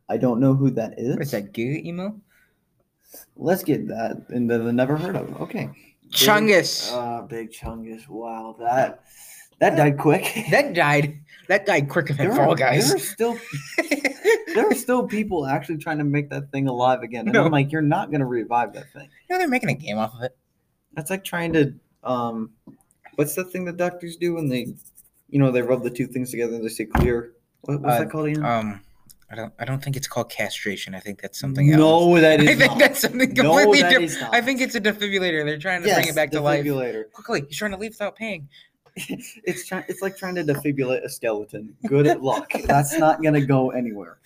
I 0.09 0.17
don't 0.17 0.39
know 0.39 0.53
who 0.53 0.69
that 0.71 0.97
is. 0.97 1.17
Is 1.17 1.31
that, 1.31 1.53
Giga 1.53 1.83
Emo? 1.83 2.19
Let's 3.35 3.63
get 3.63 3.87
that 3.87 4.25
and 4.29 4.49
the, 4.49 4.57
the 4.59 4.73
never 4.73 4.97
heard 4.97 5.15
of. 5.15 5.41
Okay. 5.41 5.69
Chungus. 6.11 6.91
Ah, 6.93 7.21
big 7.21 7.51
Chungus. 7.51 8.07
Wow, 8.07 8.55
that 8.59 9.03
that 9.59 9.75
died 9.75 9.97
quick. 9.97 10.45
that 10.51 10.73
died. 10.73 11.19
That 11.47 11.65
died 11.65 11.89
quicker 11.89 12.13
than 12.13 12.27
there 12.27 12.35
Fall 12.35 12.53
are, 12.53 12.55
Guys. 12.55 12.87
There 12.87 12.97
are 12.97 12.99
still 12.99 13.37
there 14.53 14.69
are 14.69 14.75
still 14.75 15.07
people 15.07 15.45
actually 15.45 15.77
trying 15.77 15.97
to 15.97 16.03
make 16.03 16.29
that 16.29 16.51
thing 16.51 16.67
alive 16.67 17.01
again. 17.01 17.25
And 17.27 17.33
No. 17.33 17.45
I'm 17.45 17.51
like, 17.51 17.71
you're 17.71 17.81
not 17.81 18.11
gonna 18.11 18.25
revive 18.25 18.73
that 18.73 18.91
thing. 18.93 19.09
Know, 19.29 19.37
they're 19.37 19.47
making 19.47 19.69
a 19.69 19.73
game 19.75 19.97
off 19.97 20.13
of 20.15 20.23
it. 20.23 20.37
That's 20.93 21.09
like 21.09 21.23
trying 21.23 21.53
to 21.53 21.73
um 22.03 22.51
what's 23.17 23.35
the 23.35 23.43
thing 23.43 23.65
that 23.65 23.77
doctors 23.77 24.15
do 24.15 24.33
when 24.35 24.47
they 24.49 24.67
you 25.29 25.39
know 25.39 25.51
they 25.51 25.61
rub 25.61 25.83
the 25.83 25.89
two 25.89 26.07
things 26.07 26.31
together 26.31 26.55
and 26.55 26.63
they 26.63 26.69
say 26.69 26.85
clear? 26.85 27.33
What, 27.61 27.81
what's 27.81 27.95
Uh, 27.95 27.99
that 27.99 28.09
called 28.09 28.27
again? 28.27 28.45
Um, 28.45 28.79
I 29.29 29.35
don't. 29.35 29.53
I 29.59 29.65
don't 29.65 29.83
think 29.83 29.97
it's 29.97 30.07
called 30.07 30.29
castration. 30.29 30.95
I 30.95 31.01
think 31.01 31.21
that's 31.21 31.37
something 31.37 31.69
else. 31.69 31.77
no, 31.79 32.19
that 32.21 32.39
is 32.41 32.47
I 32.49 32.55
think 32.55 32.71
not. 32.71 32.79
that's 32.79 33.01
something 33.01 33.33
No, 33.33 33.43
completely 33.43 33.81
that 33.81 33.89
different. 33.99 34.21
not. 34.21 34.33
I 34.33 34.39
think 34.41 34.61
it's 34.61 34.75
a 34.75 34.79
defibrillator. 34.81 35.43
They're 35.45 35.57
trying 35.57 35.83
to 35.83 35.93
bring 35.93 36.07
it 36.07 36.15
back 36.15 36.31
to 36.31 36.39
life. 36.41 36.63
defibrillator. 36.63 37.11
Quickly, 37.11 37.43
he's 37.47 37.57
trying 37.57 37.71
to 37.71 37.77
leave 37.77 37.91
without 37.91 38.15
paying. 38.15 38.47
it's 38.95 39.65
trying. 39.67 39.83
It's 39.89 40.01
like 40.01 40.17
trying 40.17 40.35
to 40.35 40.43
defibrillate 40.43 41.03
a 41.03 41.09
skeleton. 41.09 41.75
Good 41.87 42.07
luck. 42.21 42.51
That's 42.65 42.97
not 42.97 43.21
gonna 43.21 43.45
go 43.45 43.71
anywhere. 43.71 44.17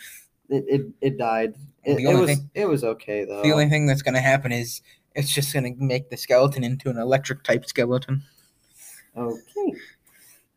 It 0.49 0.65
it, 0.68 0.81
it 1.01 1.18
died. 1.18 1.55
It, 1.84 1.95
The 1.97 2.03
it 2.03 2.07
only 2.07 2.22
was 2.22 2.30
thing- 2.30 2.49
it 2.53 2.65
was 2.68 2.84
okay 2.84 3.26
though. 3.26 3.41
The 3.41 3.51
only 3.53 3.69
thing 3.69 3.88
that's 3.88 4.03
going 4.03 4.13
to 4.13 4.22
happen 4.22 4.51
is 4.51 4.81
it's 5.15 5.31
just 5.34 5.51
going 5.51 5.63
to 5.76 5.84
make 5.84 6.11
the 6.11 6.15
skeleton 6.18 6.63
into 6.63 6.91
an 6.91 6.97
electric 6.99 7.41
type 7.43 7.65
skeleton. 7.65 8.22
Okay. 9.17 9.73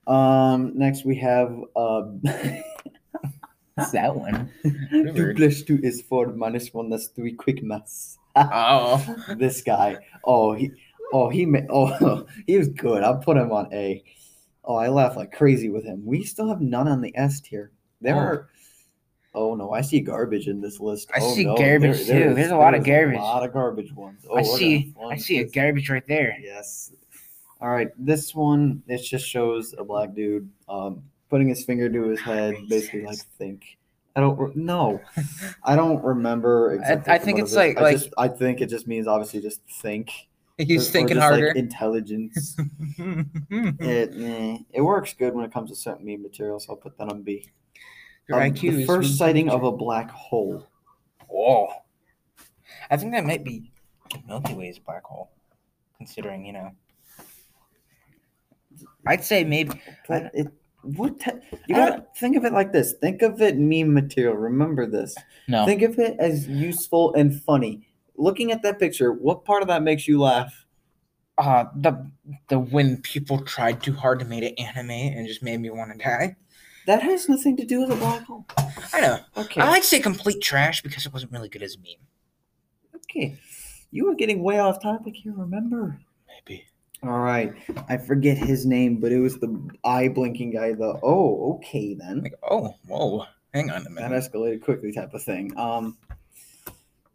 Um. 0.06 0.72
Next 0.78 1.05
we 1.05 1.16
have 1.16 1.48
um. 1.76 2.22
What's 3.74 3.90
that 3.90 4.14
one? 4.14 4.51
two 4.62 5.35
plus 5.36 5.62
two 5.62 5.81
is 5.82 6.02
four 6.02 6.28
minus 6.28 6.72
one. 6.72 6.89
That's 6.90 7.09
three. 7.09 7.32
Quick 7.32 7.62
maths. 7.62 8.18
Oh, 8.36 9.01
this 9.39 9.62
guy. 9.62 9.97
Oh 10.24 10.55
he. 10.55 10.70
Oh 11.12 11.28
he. 11.28 11.47
Ma- 11.47 11.60
oh 11.70 12.26
he 12.47 12.59
was 12.59 12.68
good. 12.68 13.02
I'll 13.05 13.18
put 13.18 13.36
him 13.36 13.52
on 13.52 13.72
A. 13.72 14.02
Oh 14.64 14.74
I 14.76 14.89
laugh 14.89 15.16
like 15.16 15.31
crazy 15.32 15.68
with 15.70 15.85
him. 15.85 16.05
We 16.05 16.24
still 16.24 16.48
have 16.48 16.60
none 16.60 16.89
on 16.89 17.01
the 17.01 17.16
S 17.16 17.40
tier. 17.40 17.70
There 18.01 18.14
Oh. 18.16 18.18
are. 18.18 18.48
Oh 19.36 19.55
no, 19.56 19.72
I 19.72 19.81
see 19.81 19.98
garbage 20.01 20.47
in 20.48 20.60
this 20.60 20.78
list. 20.81 21.10
I 21.14 21.18
Oh, 21.20 21.35
see 21.35 21.44
no, 21.44 21.56
garbage, 21.56 21.97
too. 22.06 22.12
is- 22.12 22.35
There's 22.36 22.51
a 22.52 22.56
lot 22.56 22.74
of 22.74 22.85
garbage. 22.85 23.18
A 23.18 23.22
lot 23.22 23.44
of 23.44 23.52
garbage 23.52 23.93
ones. 23.93 24.24
Oh, 24.28 24.36
I 24.36 24.43
gonna 24.43 24.56
see. 24.56 24.94
I 25.10 25.16
see 25.16 25.39
a 25.39 25.48
garbage 25.48 25.90
right 25.90 26.06
there. 26.06 26.36
Yes. 26.40 26.93
All 27.65 27.70
right. 27.70 27.89
This 27.99 28.35
one, 28.35 28.82
it 28.89 28.99
just 28.99 29.27
shows 29.27 29.74
a 29.78 29.82
black 29.85 30.12
dude 30.12 30.51
um, 30.69 31.03
putting 31.31 31.49
his 31.49 31.65
finger 31.65 31.89
to 31.89 32.09
his 32.09 32.20
head, 32.20 32.57
basically 32.69 33.07
like 33.07 33.16
think. 33.39 33.78
I 34.15 34.20
don't 34.20 34.39
re- 34.39 34.53
no. 34.55 35.01
I 35.65 35.74
don't 35.74 36.05
remember 36.05 36.74
exactly. 36.74 37.11
I 37.15 37.16
from 37.16 37.24
think 37.24 37.39
it's 37.39 37.55
like- 37.55 37.78
I 37.78 37.81
like- 37.81 37.97
just 37.97 38.11
I 38.19 38.28
think 38.28 38.61
it 38.61 38.66
just 38.69 38.86
means 38.86 39.07
obviously 39.07 39.41
just 39.41 39.62
think. 39.81 40.11
He's 40.59 40.86
or- 40.86 40.89
or 40.89 40.93
thinking 40.93 41.16
just, 41.16 41.31
like, 41.32 41.41
harder. 41.41 41.59
intelligence. 41.59 42.55
it 42.99 44.11
eh, 44.15 44.59
it 44.74 44.82
works 44.82 45.15
good 45.15 45.35
when 45.35 45.47
it 45.47 45.51
comes 45.53 45.70
to 45.70 45.77
certain 45.77 46.05
meme 46.05 46.20
materials. 46.23 46.66
So 46.66 46.74
I'll 46.74 46.77
put 46.77 46.99
that 46.99 47.11
on 47.11 47.23
B. 47.23 47.49
Your 48.28 48.43
Um, 48.43 48.51
IQ 48.53 48.61
the 48.77 48.85
first 48.85 49.16
sighting 49.16 49.49
of 49.49 49.65
a 49.65 49.73
black 49.73 50.11
hole. 50.11 50.69
Whoa. 51.28 51.73
I 52.91 52.99
think 52.99 53.12
that 53.12 53.24
might 53.24 53.43
be 53.43 53.73
Milky 54.28 54.53
Way's 54.53 54.78
black 54.78 55.05
hole, 55.05 55.31
considering 55.97 56.45
you 56.45 56.53
know. 56.53 56.70
I'd 59.06 59.24
say 59.24 59.44
maybe. 59.44 59.80
But 60.09 60.30
it 60.34 60.48
what 60.82 61.18
te- 61.20 61.30
you 61.66 61.74
gotta 61.74 62.06
think 62.18 62.36
of 62.36 62.44
it 62.44 62.52
like 62.52 62.72
this. 62.72 62.94
Think 63.01 63.22
of 63.22 63.40
it 63.40 63.56
meme 63.56 63.92
material. 63.94 64.34
Remember 64.36 64.86
this. 64.86 65.14
No. 65.48 65.64
Think 65.64 65.82
of 65.82 65.98
it 65.98 66.16
as 66.18 66.46
useful 66.48 67.14
and 67.14 67.40
funny. 67.42 67.86
Looking 68.16 68.52
at 68.52 68.62
that 68.62 68.78
picture, 68.78 69.12
what 69.12 69.44
part 69.44 69.62
of 69.62 69.68
that 69.68 69.82
makes 69.82 70.06
you 70.09 70.20
laugh? 70.20 70.60
uh 71.36 71.64
the 71.74 72.09
the 72.46 72.60
when 72.60 73.02
people 73.02 73.40
tried 73.40 73.82
too 73.82 73.92
hard 73.92 74.20
to 74.20 74.24
make 74.24 74.44
it 74.44 74.55
anime 74.56 74.90
and 74.90 75.26
just 75.26 75.42
made 75.42 75.59
me 75.59 75.68
want 75.68 75.90
to 75.90 75.98
die. 75.98 76.36
That 76.86 77.02
has 77.02 77.28
nothing 77.28 77.56
to 77.56 77.64
do 77.64 77.80
with 77.80 77.90
a 77.90 77.96
black 77.96 78.22
hole. 78.24 78.46
I 78.92 79.01
know. 79.01 79.18
Okay. 79.38 79.60
I 79.60 79.68
like 79.68 79.82
to 79.82 79.88
say 79.88 79.98
complete 80.01 80.40
trash 80.42 80.80
because 80.82 81.06
it 81.06 81.12
wasn't 81.12 81.32
really 81.32 81.48
good 81.48 81.62
as 81.62 81.74
a 81.74 81.78
meme. 81.78 82.06
okay. 82.96 83.36
You 83.90 84.06
were 84.06 84.14
getting 84.14 84.42
way 84.42 84.59
off 84.59 84.82
topic 84.82 85.14
here, 85.16 85.32
remember? 85.34 85.98
Maybe. 86.28 86.66
All 87.03 87.19
right. 87.19 87.53
I 87.89 87.99
forget 87.99 88.39
his 88.39 88.65
name, 88.65 88.99
but 88.99 89.12
it 89.12 89.19
was 89.19 89.39
the 89.39 89.61
eye 89.85 90.09
blinking 90.09 90.53
guy, 90.53 90.73
the 90.73 90.99
oh, 91.03 91.55
okay 91.57 91.95
then. 91.95 92.23
Like, 92.23 92.35
oh, 92.49 92.75
whoa. 92.87 93.27
Hang 93.53 93.71
on 93.71 93.87
a 93.87 93.91
minute. 93.91 94.11
That 94.11 94.33
escalated 94.33 94.62
quickly 94.62 94.93
type 94.93 95.12
of 95.15 95.23
thing. 95.23 95.53
Um 95.59 95.97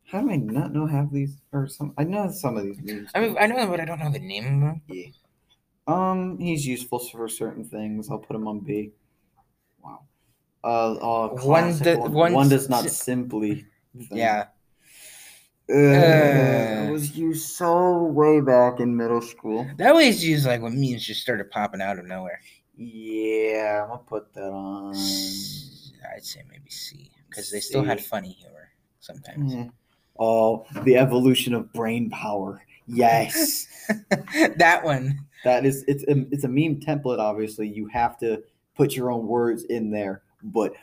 how 0.05 0.21
do 0.21 0.31
I 0.31 0.37
not 0.37 0.73
know 0.73 0.87
half 0.87 1.11
these 1.11 1.37
or 1.51 1.67
some 1.67 1.93
I 1.97 2.03
know 2.03 2.29
some 2.31 2.57
of 2.57 2.63
these. 2.63 2.77
I 3.13 3.19
mean, 3.19 3.37
I 3.39 3.45
know, 3.47 3.57
them, 3.57 3.69
but 3.69 3.79
I 3.79 3.85
don't 3.85 3.99
know 3.99 4.11
the 4.11 4.19
name 4.19 4.45
of 4.45 4.59
them. 4.61 4.81
Yeah. 4.87 5.07
Um, 5.87 6.37
he's 6.37 6.65
useful 6.67 6.99
for 6.99 7.27
certain 7.27 7.63
things. 7.65 8.09
I'll 8.09 8.19
put 8.19 8.35
him 8.35 8.47
on 8.47 8.59
B. 8.59 8.91
Wow. 9.83 10.01
Uh, 10.63 10.93
uh 10.93 11.27
One 11.43 11.77
do- 11.77 11.99
one. 11.99 12.33
one 12.33 12.49
does 12.49 12.69
not 12.69 12.85
simply. 12.89 13.65
thing. 13.95 14.17
Yeah. 14.17 14.47
Uh, 15.69 16.87
it 16.87 16.91
was 16.91 17.15
used 17.15 17.47
so 17.49 18.03
way 18.03 18.41
back 18.41 18.79
in 18.79 18.95
middle 18.95 19.21
school. 19.21 19.69
That 19.77 19.93
was 19.93 20.25
used 20.25 20.47
like 20.47 20.61
when 20.61 20.79
memes 20.79 21.05
just 21.05 21.21
started 21.21 21.51
popping 21.51 21.81
out 21.81 21.99
of 21.99 22.05
nowhere. 22.05 22.39
Yeah, 22.75 23.83
I'm 23.83 23.89
gonna 23.89 23.99
put 23.99 24.33
that 24.33 24.49
on. 24.51 24.95
I'd 24.95 26.25
say 26.25 26.41
maybe 26.49 26.69
C 26.69 27.11
because 27.29 27.51
they 27.51 27.59
still 27.59 27.83
had 27.83 28.03
funny 28.03 28.31
humor 28.31 28.69
sometimes. 28.99 29.53
Eh. 29.53 29.67
Oh, 30.19 30.65
the 30.83 30.97
evolution 30.97 31.53
of 31.53 31.71
brain 31.71 32.09
power. 32.09 32.63
Yes, 32.87 33.67
that 34.57 34.81
one. 34.83 35.19
that 35.43 35.65
is. 35.65 35.83
It's 35.87 36.03
a, 36.05 36.25
it's 36.31 36.45
a 36.45 36.47
meme 36.47 36.79
template. 36.79 37.19
Obviously, 37.19 37.67
you 37.67 37.87
have 37.87 38.17
to 38.19 38.41
put 38.75 38.95
your 38.95 39.11
own 39.11 39.27
words 39.27 39.65
in 39.65 39.91
there. 39.91 40.23
But 40.41 40.73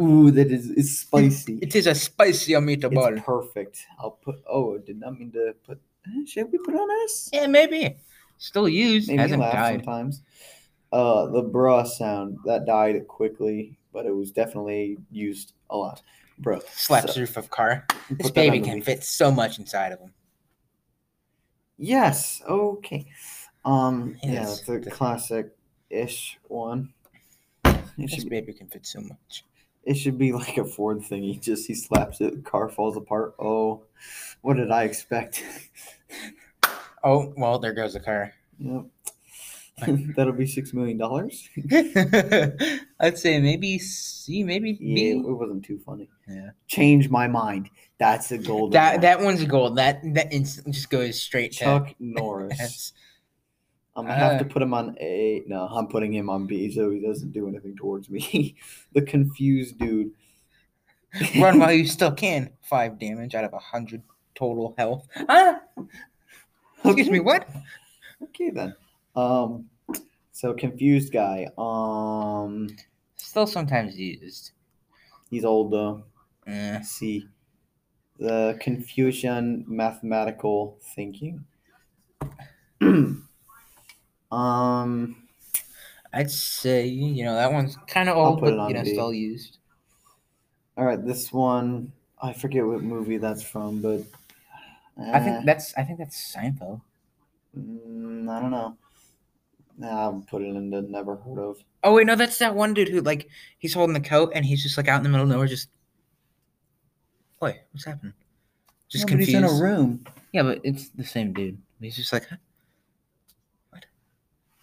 ooh, 0.00 0.30
that 0.30 0.50
is 0.50 0.70
it's 0.70 0.98
spicy. 1.00 1.58
It 1.62 1.74
is 1.74 1.86
a 1.86 1.94
spicy 1.94 2.52
meatball. 2.54 3.12
It's 3.16 3.24
perfect. 3.24 3.86
I'll 3.98 4.12
put. 4.12 4.36
Oh, 4.48 4.78
did 4.78 4.98
not 5.00 5.18
mean 5.18 5.32
to 5.32 5.54
put. 5.64 5.80
eh, 6.06 6.24
Should 6.26 6.50
we 6.52 6.58
put 6.58 6.74
on 6.74 6.88
us? 7.04 7.30
Yeah, 7.32 7.46
maybe. 7.46 7.96
Still 8.38 8.68
used. 8.68 9.08
Maybe 9.08 9.20
Hasn't 9.22 9.42
died. 9.42 9.84
sometimes. 9.84 10.22
Uh, 10.92 11.26
the 11.26 11.42
bra 11.42 11.82
sound 11.82 12.38
that 12.44 12.64
died 12.66 13.06
quickly, 13.08 13.76
but 13.92 14.06
it 14.06 14.14
was 14.14 14.30
definitely 14.30 14.98
used 15.10 15.52
a 15.70 15.76
lot. 15.76 16.00
Bro, 16.38 16.60
Slaps 16.70 17.14
So, 17.14 17.20
roof 17.20 17.36
of 17.38 17.48
car. 17.50 17.86
This 18.10 18.30
baby 18.30 18.60
can 18.60 18.82
fit 18.82 19.02
so 19.02 19.30
much 19.32 19.58
inside 19.58 19.92
of 19.92 20.00
him. 20.00 20.12
Yes. 21.78 22.42
Okay. 22.48 23.06
Um. 23.64 24.16
Yeah, 24.22 24.42
it's 24.42 24.68
a 24.68 24.78
classic-ish 24.80 26.38
one. 26.48 26.92
This 27.98 28.24
baby 28.24 28.52
can 28.52 28.68
fit 28.68 28.86
so 28.86 29.00
much. 29.00 29.44
It 29.86 29.94
should 29.94 30.18
be 30.18 30.32
like 30.40 30.58
a 30.58 30.64
Ford 30.64 31.02
thing. 31.02 31.22
He 31.22 31.36
just 31.38 31.66
he 31.66 31.74
slaps 31.74 32.20
it, 32.20 32.44
car 32.44 32.68
falls 32.68 32.96
apart. 32.96 33.34
Oh, 33.38 33.82
what 34.42 34.56
did 34.56 34.70
I 34.70 34.84
expect? 34.84 35.42
Oh, 37.04 37.32
well, 37.36 37.60
there 37.60 37.72
goes 37.72 37.92
the 37.92 38.00
car. 38.00 38.32
yep. 38.58 38.84
That'll 40.16 40.32
be 40.32 40.46
six 40.46 40.72
million 40.72 40.96
dollars. 40.98 41.48
I'd 42.98 43.16
say 43.18 43.38
maybe 43.40 43.78
C, 43.78 44.42
maybe 44.42 44.76
Yeah, 44.80 44.94
B. 44.94 45.10
it 45.10 45.22
wasn't 45.22 45.64
too 45.64 45.78
funny. 45.86 46.08
Yeah. 46.26 46.50
Change 46.66 47.08
my 47.10 47.28
mind. 47.28 47.70
That's 47.98 48.32
a 48.32 48.38
gold. 48.38 48.72
That 48.72 48.94
one. 48.94 49.00
that 49.02 49.20
one's 49.20 49.44
gold. 49.44 49.76
That 49.76 50.00
that 50.14 50.32
instant 50.32 50.74
just 50.74 50.90
goes 50.90 51.20
straight 51.20 51.52
to 51.52 51.58
Chuck 51.58 51.94
Norris. 52.00 52.92
I'm 53.96 54.04
gonna 54.04 54.14
have 54.14 54.38
to 54.38 54.44
put 54.44 54.62
him 54.62 54.74
on 54.74 54.96
A. 55.00 55.42
No, 55.46 55.66
I'm 55.66 55.86
putting 55.88 56.12
him 56.12 56.28
on 56.28 56.46
B, 56.46 56.70
so 56.70 56.90
he 56.90 57.00
doesn't 57.00 57.32
do 57.32 57.48
anything 57.48 57.76
towards 57.76 58.10
me. 58.10 58.56
the 58.92 59.02
confused 59.02 59.78
dude. 59.78 60.10
Run 61.38 61.58
while 61.58 61.72
you 61.80 61.86
still 61.86 62.12
can. 62.12 62.50
Five 62.62 62.98
damage 62.98 63.34
out 63.34 63.44
of 63.44 63.54
a 63.54 63.58
hundred 63.58 64.02
total 64.34 64.74
health. 64.76 65.08
Ah, 65.28 65.60
excuse 66.84 67.10
me. 67.10 67.20
What? 67.20 67.48
Okay 68.22 68.50
then. 68.50 68.74
Um, 69.14 69.70
so 70.32 70.52
confused 70.52 71.12
guy. 71.12 71.46
Um, 71.56 72.68
Still 73.16 73.46
sometimes 73.46 73.98
used. 73.98 74.52
he's 75.30 75.44
old 75.44 75.72
though. 75.72 76.04
Eh. 76.46 76.80
C. 76.82 77.26
The 78.18 78.58
Confucian 78.60 79.64
mathematical 79.66 80.78
thinking. 80.94 81.44
um, 84.30 85.16
I'd 86.12 86.30
say 86.30 86.86
you 86.86 87.24
know 87.24 87.34
that 87.34 87.52
one's 87.52 87.76
kind 87.86 88.08
of 88.08 88.16
old, 88.16 88.40
but 88.40 88.68
you 88.68 88.74
know 88.74 88.84
B. 88.84 88.90
still 88.92 89.12
used. 89.12 89.58
all 90.76 90.84
right, 90.84 91.04
this 91.04 91.32
one 91.32 91.92
I 92.20 92.32
forget 92.32 92.64
what 92.66 92.82
movie 92.82 93.18
that's 93.18 93.42
from, 93.42 93.80
but 93.82 94.02
I 95.12 95.18
eh, 95.18 95.20
think 95.20 95.44
that's 95.44 95.74
I 95.76 95.82
think 95.82 95.98
that's 95.98 96.34
Seinfeld. 96.34 96.80
mm, 97.56 98.28
I 98.28 98.40
don't 98.40 98.50
know. 98.50 98.76
Nah, 99.78 99.88
I'll 100.02 100.24
put 100.28 100.42
it 100.42 100.54
in 100.54 100.70
the 100.70 100.82
never 100.82 101.16
heard 101.16 101.38
of. 101.38 101.64
Oh 101.82 101.94
wait, 101.94 102.06
no, 102.06 102.16
that's 102.16 102.38
that 102.38 102.54
one 102.54 102.74
dude 102.74 102.88
who 102.88 103.00
like 103.00 103.28
he's 103.58 103.74
holding 103.74 103.94
the 103.94 104.00
coat 104.00 104.32
and 104.34 104.44
he's 104.44 104.62
just 104.62 104.76
like 104.76 104.88
out 104.88 104.98
in 104.98 105.02
the 105.04 105.08
middle 105.08 105.24
of 105.24 105.30
nowhere, 105.30 105.46
just. 105.46 105.68
Wait, 107.40 107.56
what's 107.72 107.84
happening? 107.84 108.14
Just 108.88 109.04
Yeah, 109.04 109.06
but 109.06 109.18
confused. 109.18 109.30
he's 109.30 109.38
in 109.38 109.44
a 109.44 109.52
room. 109.52 110.04
Yeah, 110.32 110.42
but 110.42 110.60
it's 110.64 110.90
the 110.90 111.04
same 111.04 111.32
dude. 111.32 111.58
He's 111.80 111.96
just 111.96 112.12
like, 112.12 112.26
huh? 112.28 112.36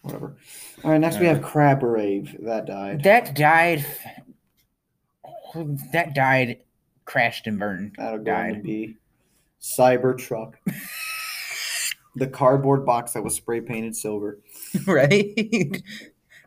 Whatever. 0.04 0.36
All 0.84 0.92
right, 0.92 1.00
next 1.00 1.18
we 1.18 1.26
have 1.26 1.42
Crab 1.42 1.82
Rave. 1.82 2.36
That 2.40 2.66
died. 2.66 3.02
that 3.02 3.34
died 3.34 3.84
that 5.92 6.14
died, 6.14 6.58
crashed 7.04 7.46
and 7.46 7.58
burned. 7.58 7.94
That'll 7.98 8.18
go 8.18 8.24
Died. 8.24 8.62
B. 8.62 8.96
Cybertruck. 9.60 10.54
the 12.16 12.26
cardboard 12.26 12.84
box 12.84 13.12
that 13.12 13.24
was 13.24 13.34
spray 13.34 13.60
painted 13.60 13.96
silver. 13.96 14.40
right? 14.86 15.82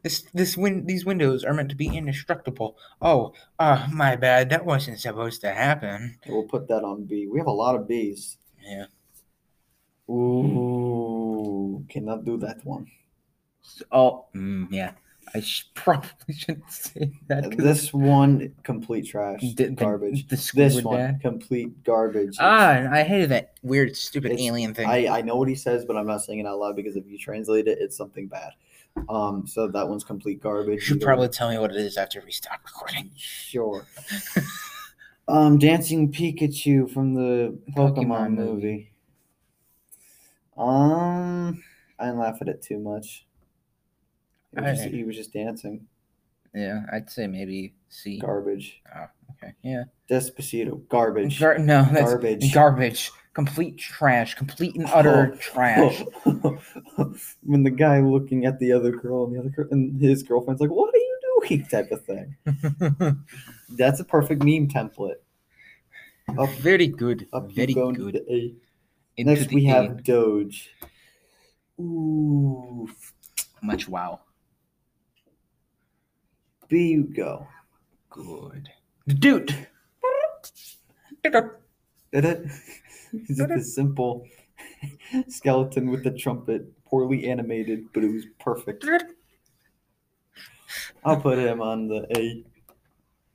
This 0.04 0.24
this 0.32 0.56
win 0.56 0.86
these 0.86 1.06
windows 1.06 1.44
are 1.44 1.56
meant 1.56 1.70
to 1.70 1.76
be 1.76 1.88
indestructible. 1.88 2.78
Oh, 3.02 3.34
uh, 3.58 3.88
my 3.92 4.16
bad. 4.16 4.50
That 4.52 4.64
wasn't 4.64 5.00
supposed 5.00 5.42
to 5.42 5.52
happen. 5.52 6.20
We'll 6.28 6.44
put 6.44 6.68
that 6.68 6.84
on 6.84 7.06
B. 7.06 7.28
We 7.28 7.40
have 7.40 7.48
a 7.48 7.52
lot 7.52 7.76
of 7.76 7.88
B's. 7.88 8.38
Yeah. 8.62 8.86
Ooh, 10.08 11.84
cannot 11.90 12.24
do 12.24 12.38
that 12.38 12.64
one. 12.64 12.88
Oh, 13.92 14.26
mm, 14.36 14.68
yeah. 14.72 14.92
I 15.36 15.42
sh- 15.42 15.66
probably 15.74 16.34
shouldn't 16.36 16.72
say 16.72 17.12
that. 17.28 17.58
This 17.58 17.94
one, 17.94 18.54
complete 18.64 19.08
trash. 19.08 19.42
the- 19.42 19.66
the- 19.66 19.70
garbage. 19.72 20.28
The, 20.28 20.52
This 20.56 20.82
one, 20.82 20.98
dad. 20.98 21.22
complete 21.22 21.84
garbage. 21.84 22.38
Ah, 22.40 22.88
I 22.92 23.04
hated 23.04 23.30
that 23.32 23.54
weird, 23.62 23.96
stupid 23.98 24.32
It's- 24.32 24.46
alien 24.48 24.74
thing. 24.74 24.88
I, 24.88 25.08
I 25.08 25.22
know 25.22 25.36
what 25.36 25.50
he 25.50 25.56
says, 25.56 25.84
but 25.86 25.98
I'm 25.98 26.08
not 26.08 26.22
saying 26.22 26.40
it 26.40 26.46
out 26.46 26.60
loud 26.60 26.76
because 26.78 26.96
if 26.96 27.06
you 27.08 27.18
translate 27.18 27.68
it, 27.68 27.78
it's 27.82 27.98
something 27.98 28.28
bad. 28.28 28.52
Um, 29.10 29.46
so 29.46 29.68
that 29.68 29.88
one's 29.88 30.04
complete 30.04 30.42
garbage. 30.42 30.76
you 30.76 30.80
should 30.80 31.02
probably 31.02 31.28
tell 31.28 31.50
me 31.52 31.58
what 31.60 31.70
it 31.72 31.78
is 31.78 31.98
after 31.98 32.24
we 32.26 32.32
stop 32.32 32.62
recording. 32.66 33.12
sure. 33.16 33.86
um, 35.28 35.60
Dancing 35.60 36.12
Pikachu 36.12 36.90
from 36.90 37.14
the 37.14 37.56
Pokemon, 37.76 37.96
Pokemon 38.08 38.34
movie. 38.34 38.54
movie. 38.56 38.92
Um, 40.58 41.64
I 42.00 42.06
didn't 42.06 42.20
laugh 42.20 42.38
at 42.42 42.48
it 42.48 42.62
too 42.64 42.80
much. 42.80 43.27
It 44.58 44.62
was 44.64 44.80
just- 44.80 44.94
he 44.94 45.04
was 45.04 45.16
just 45.16 45.34
dancing. 45.34 45.88
Yeah, 46.54 46.82
I'd 46.92 47.10
say 47.10 47.28
maybe 47.28 47.74
C. 47.90 48.20
Garbage. 48.20 48.82
Oh, 48.96 49.06
okay, 49.34 49.54
yeah. 49.62 49.84
Despacito. 50.10 50.88
Garbage. 50.90 51.40
Gar- 51.40 51.60
no, 51.60 51.84
that's 51.92 52.10
Garbage. 52.12 52.54
Garbage. 52.54 53.12
Complete 53.34 53.78
trash. 53.78 54.34
Complete 54.34 54.76
and 54.76 54.86
utter 54.88 55.34
Oh. 55.34 55.38
trash. 55.38 56.04
when 57.44 57.62
the 57.64 57.70
guy 57.70 58.00
looking 58.00 58.46
at 58.46 58.58
the 58.60 58.72
other 58.72 58.92
girl 58.92 59.26
and 59.26 59.36
the 59.36 59.40
other 59.40 59.50
girl 59.50 59.68
and 59.70 60.02
his 60.02 60.24
girlfriend's 60.24 60.60
like, 60.60 60.72
"What 60.72 60.92
are 60.94 60.98
you 60.98 61.20
doing?" 61.50 61.66
type 61.72 61.92
of 61.92 62.04
thing. 62.06 62.36
That's 63.78 64.00
a 64.00 64.04
perfect 64.06 64.44
meme 64.44 64.68
template. 64.70 65.18
Up, 66.38 66.50
Very 66.56 66.88
good. 66.88 67.28
up 67.32 67.52
Very 67.52 67.70
you 67.70 67.76
go 67.76 67.90
into 67.90 68.12
good. 68.12 68.56
Next 69.20 69.52
we 69.54 69.66
have 69.66 70.04
Doge. 70.04 70.72
Ooh, 71.80 72.90
much 73.62 73.88
wow. 73.88 74.22
B 76.68 76.90
you 76.90 77.04
go. 77.04 77.48
Good. 78.10 78.70
Dude. 79.08 79.68
Did 81.24 81.36
it? 82.14 82.42
Is 83.30 83.40
it 83.40 83.50
the 83.50 83.62
simple 83.62 84.26
skeleton 85.28 85.90
with 85.90 86.04
the 86.04 86.12
trumpet, 86.12 86.66
poorly 86.86 87.30
animated, 87.30 87.86
but 87.94 88.04
it 88.04 88.12
was 88.12 88.26
perfect. 88.40 88.86
I'll 91.04 91.20
put 91.20 91.38
him 91.38 91.62
on 91.62 91.88
the 91.88 92.08
A. 92.18 92.44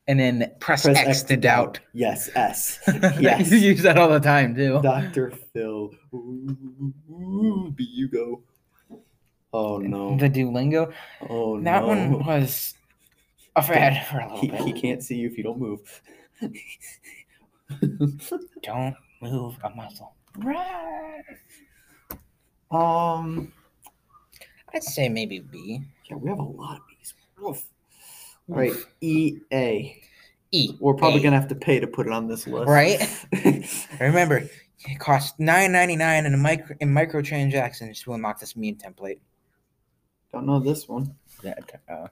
And 0.08 0.18
then 0.18 0.50
press, 0.58 0.82
Press 0.82 0.98
X, 0.98 1.22
to 1.24 1.36
doubt. 1.36 1.78
Yes, 1.94 2.28
S. 2.34 2.80
yes. 3.20 3.50
You 3.50 3.58
use 3.58 3.82
that 3.82 3.98
all 3.98 4.08
the 4.08 4.20
time 4.20 4.54
too. 4.54 4.80
Dr. 4.82 5.32
Phil. 5.52 5.90
Ooh, 6.12 6.92
ooh, 7.10 7.72
B 7.74 7.84
you 7.88 8.08
go. 8.08 8.42
Oh 9.52 9.78
no. 9.78 10.16
The 10.16 10.28
Duolingo. 10.28 10.92
Oh 11.28 11.56
That 11.60 11.62
no. 11.62 11.70
That 11.72 11.86
one 11.86 12.26
was 12.26 12.74
a 13.56 13.62
fad 13.62 14.06
for 14.06 14.18
a 14.18 14.24
little 14.24 14.40
He, 14.40 14.48
bit. 14.48 14.60
he 14.62 14.72
can't 14.72 15.02
see 15.02 15.16
you 15.16 15.26
if 15.28 15.36
you 15.36 15.44
don't 15.44 15.58
move. 15.58 15.80
Don't 18.62 18.94
move 19.20 19.56
a 19.64 19.70
muscle. 19.70 20.14
Right. 20.38 21.22
um. 22.70 23.52
I'd 24.74 24.82
say 24.82 25.08
maybe 25.08 25.38
B. 25.40 25.82
Yeah, 26.10 26.16
we 26.16 26.30
have 26.30 26.38
a 26.38 26.42
lot 26.42 26.76
of 26.76 26.82
these. 26.98 27.14
Oof. 27.46 27.62
All 28.48 28.56
right, 28.56 28.72
E 29.00 29.36
A. 29.52 30.00
E. 30.50 30.74
We're 30.80 30.94
probably 30.94 31.20
A. 31.20 31.22
gonna 31.22 31.38
have 31.40 31.48
to 31.48 31.54
pay 31.54 31.78
to 31.80 31.86
put 31.86 32.06
it 32.06 32.12
on 32.12 32.26
this 32.26 32.46
list, 32.46 32.68
Right? 32.68 33.00
Remember, 34.00 34.38
it 34.88 34.98
costs 34.98 35.38
nine 35.38 35.72
ninety 35.72 35.96
nine 35.96 36.26
in 36.26 36.34
a 36.34 36.38
micro 36.38 36.74
in 36.80 36.88
microtransactions 36.90 38.02
to 38.02 38.14
unlock 38.14 38.40
this 38.40 38.56
meme 38.56 38.76
template. 38.76 39.20
Don't 40.32 40.46
know 40.46 40.58
this 40.60 40.88
one. 40.88 41.14
That, 41.42 41.82
uh, 41.88 42.08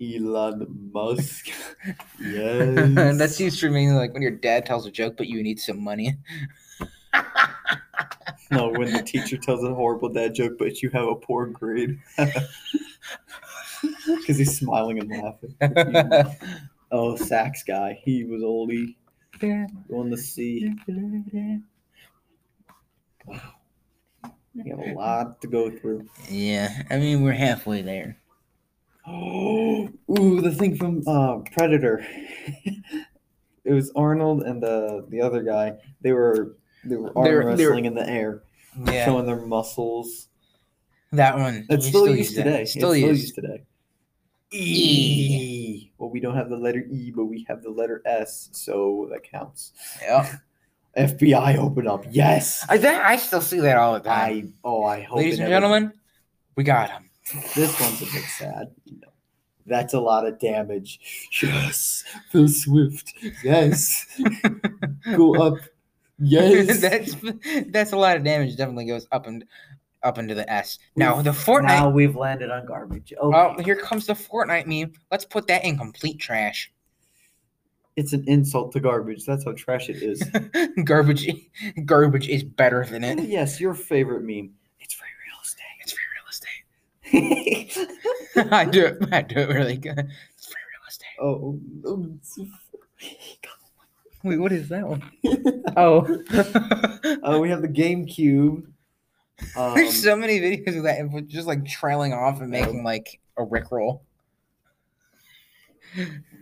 Elon 0.00 0.90
Musk. 0.92 1.48
yes. 2.20 3.16
That's 3.18 3.40
used 3.40 3.60
for 3.60 3.70
me 3.70 3.90
like 3.90 4.12
when 4.12 4.22
your 4.22 4.30
dad 4.30 4.66
tells 4.66 4.86
a 4.86 4.90
joke, 4.90 5.16
but 5.16 5.26
you 5.28 5.42
need 5.42 5.58
some 5.60 5.82
money. 5.82 6.16
No, 8.50 8.70
when 8.70 8.90
the 8.90 9.02
teacher 9.02 9.36
tells 9.36 9.62
a 9.62 9.74
horrible 9.74 10.08
dad 10.08 10.34
joke, 10.34 10.54
but 10.58 10.80
you 10.80 10.88
have 10.90 11.06
a 11.06 11.14
poor 11.14 11.46
grade. 11.46 11.98
Because 14.06 14.38
he's 14.38 14.58
smiling 14.58 14.98
and 14.98 15.10
laughing. 15.10 15.54
Oh, 16.90 17.14
sax 17.16 17.62
guy. 17.62 18.00
He 18.02 18.24
was 18.24 18.42
oldie. 18.42 18.96
Going 19.40 20.10
to 20.10 20.16
see. 20.16 20.72
We 24.54 24.70
have 24.70 24.78
a 24.80 24.94
lot 24.94 25.40
to 25.42 25.46
go 25.46 25.70
through. 25.70 26.08
yeah, 26.28 26.82
I 26.90 26.96
mean 26.96 27.22
we're 27.22 27.32
halfway 27.32 27.82
there. 27.82 28.16
Oh, 29.08 29.88
ooh, 30.18 30.40
the 30.40 30.52
thing 30.54 30.76
from 30.76 31.02
uh, 31.06 31.38
Predator. 31.52 32.04
it 33.64 33.72
was 33.72 33.90
Arnold 33.96 34.42
and 34.42 34.62
the 34.62 35.06
the 35.08 35.20
other 35.22 35.42
guy. 35.42 35.74
They 36.02 36.12
were 36.12 36.56
they 36.84 36.96
were 36.96 37.12
arm 37.16 37.24
They 37.24 37.32
were- 37.34 37.56
they 37.56 37.64
were- 37.64 37.70
wrestling 37.72 37.84
in 37.86 37.94
the 37.94 38.08
air, 38.08 38.42
Yeah, 38.86 39.04
showing 39.04 39.26
their 39.26 39.40
muscles. 39.44 40.28
that 41.12 41.36
one. 41.38 41.66
It's 41.70 41.86
still, 41.86 42.06
use 42.08 42.18
used 42.18 42.36
today. 42.36 42.64
Still 42.64 42.92
it's 42.92 43.00
used. 43.00 43.32
still 43.32 43.44
used 43.44 43.56
today. 43.56 43.64
E. 44.50 45.90
Well, 45.98 46.10
we 46.10 46.20
don't 46.20 46.34
have 46.36 46.48
the 46.48 46.56
letter 46.56 46.84
E, 46.90 47.12
but 47.14 47.26
we 47.26 47.44
have 47.48 47.62
the 47.62 47.70
letter 47.70 48.02
S, 48.06 48.48
so 48.52 49.08
that 49.12 49.22
counts. 49.30 49.72
Yeah. 50.02 50.36
FBI 50.96 51.58
open 51.58 51.86
up. 51.86 52.04
Yes. 52.10 52.64
I 52.68 52.78
that, 52.78 53.04
I 53.04 53.16
still 53.16 53.40
see 53.42 53.60
that 53.60 53.76
all 53.76 53.92
the 53.94 54.00
time. 54.00 54.54
I 54.64 54.68
oh 54.68 54.84
I 54.84 55.02
hope. 55.02 55.18
Ladies 55.18 55.34
and 55.38 55.48
never- 55.48 55.54
gentlemen, 55.54 55.92
we 56.56 56.64
got 56.64 56.90
him. 56.90 57.07
This 57.54 57.80
one's 57.80 58.02
a 58.02 58.06
bit 58.06 58.24
sad. 58.24 58.70
No. 58.86 59.08
That's 59.66 59.92
a 59.94 60.00
lot 60.00 60.26
of 60.26 60.38
damage. 60.38 61.30
Yes. 61.42 62.04
Phil 62.30 62.48
Swift. 62.48 63.12
Yes. 63.44 64.06
Go 65.14 65.34
up. 65.34 65.58
Yes. 66.18 66.80
that's 66.80 67.14
that's 67.68 67.92
a 67.92 67.96
lot 67.96 68.16
of 68.16 68.24
damage. 68.24 68.56
Definitely 68.56 68.86
goes 68.86 69.06
up 69.12 69.26
and 69.26 69.44
up 70.02 70.18
into 70.18 70.34
the 70.34 70.50
S. 70.50 70.78
Now 70.96 71.20
the 71.20 71.30
Fortnite. 71.30 71.66
Now 71.66 71.90
we've 71.90 72.16
landed 72.16 72.50
on 72.50 72.66
garbage. 72.66 73.12
Okay. 73.12 73.36
Oh, 73.36 73.62
here 73.62 73.76
comes 73.76 74.06
the 74.06 74.14
Fortnite 74.14 74.66
meme. 74.66 74.92
Let's 75.10 75.24
put 75.24 75.46
that 75.48 75.64
in 75.64 75.76
complete 75.76 76.18
trash. 76.18 76.72
It's 77.96 78.12
an 78.12 78.22
insult 78.28 78.70
to 78.72 78.80
garbage. 78.80 79.26
That's 79.26 79.44
how 79.44 79.52
trash 79.52 79.88
it 79.88 79.96
is. 79.96 80.22
garbage, 80.84 81.28
garbage 81.84 82.28
is 82.28 82.44
better 82.44 82.86
than 82.86 83.02
it. 83.02 83.18
Oh, 83.18 83.22
yes, 83.22 83.60
your 83.60 83.74
favorite 83.74 84.22
meme. 84.22 84.54
It's 84.78 84.94
free 84.94 85.08
It's 85.08 85.12
free 85.12 85.18
real 85.26 85.42
estate. 85.42 85.98
real 86.14 86.30
estate. 86.30 86.48
I 88.50 88.64
do 88.64 88.86
it. 88.86 88.98
I 89.12 89.22
do 89.22 89.38
it 89.38 89.48
really 89.48 89.76
good. 89.76 89.98
It's 90.34 90.46
free 90.46 90.62
real 90.72 90.88
estate. 90.88 91.16
oh, 91.20 91.60
oh, 91.86 92.16
Wait, 94.24 94.38
what 94.38 94.52
is 94.52 94.68
that 94.68 94.86
one? 94.86 95.02
Oh, 95.76 96.00
uh, 97.22 97.38
we 97.38 97.50
have 97.50 97.62
the 97.62 97.68
GameCube. 97.68 98.66
Um, 99.56 99.74
there's 99.74 100.02
so 100.02 100.16
many 100.16 100.40
videos 100.40 100.76
of 100.76 100.82
that 100.82 101.26
just 101.28 101.46
like 101.46 101.64
trailing 101.64 102.12
off 102.12 102.40
and 102.40 102.50
making 102.50 102.82
like 102.82 103.20
a 103.36 103.44
rickroll. 103.44 104.00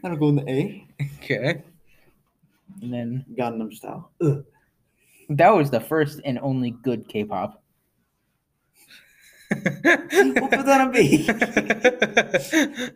That'll 0.03 0.17
go 0.17 0.29
in 0.29 0.37
the 0.37 0.51
A. 0.51 0.87
Okay. 1.19 1.63
And 2.81 2.95
then 2.95 3.27
Gangnam 3.35 3.75
Style. 3.75 4.11
Ugh. 4.23 4.43
that 5.29 5.51
was 5.51 5.71
the 5.71 5.81
first 5.81 6.21
and 6.25 6.39
only 6.39 6.71
good 6.71 7.07
K-pop. 7.09 7.63
We'll 9.51 10.49
put 10.49 10.67
that 10.67 10.81
on 10.81 10.93
B. 10.93 11.29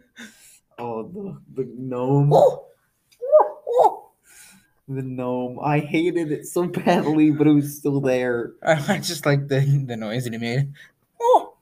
Oh, 0.82 1.02
the, 1.02 1.62
the 1.62 1.70
gnome. 1.76 2.32
Oh! 2.32 2.70
The 4.88 5.02
gnome. 5.02 5.58
I 5.62 5.80
hated 5.80 6.32
it 6.32 6.46
so 6.46 6.64
badly, 6.66 7.30
but 7.30 7.46
it 7.46 7.52
was 7.52 7.76
still 7.76 8.00
there. 8.00 8.52
I 8.62 8.96
just 8.98 9.26
like 9.26 9.46
the 9.46 9.60
the 9.86 9.96
noise 9.96 10.24
that 10.24 10.32
it 10.32 10.40
made. 10.40 10.72
Oh, 11.20 11.54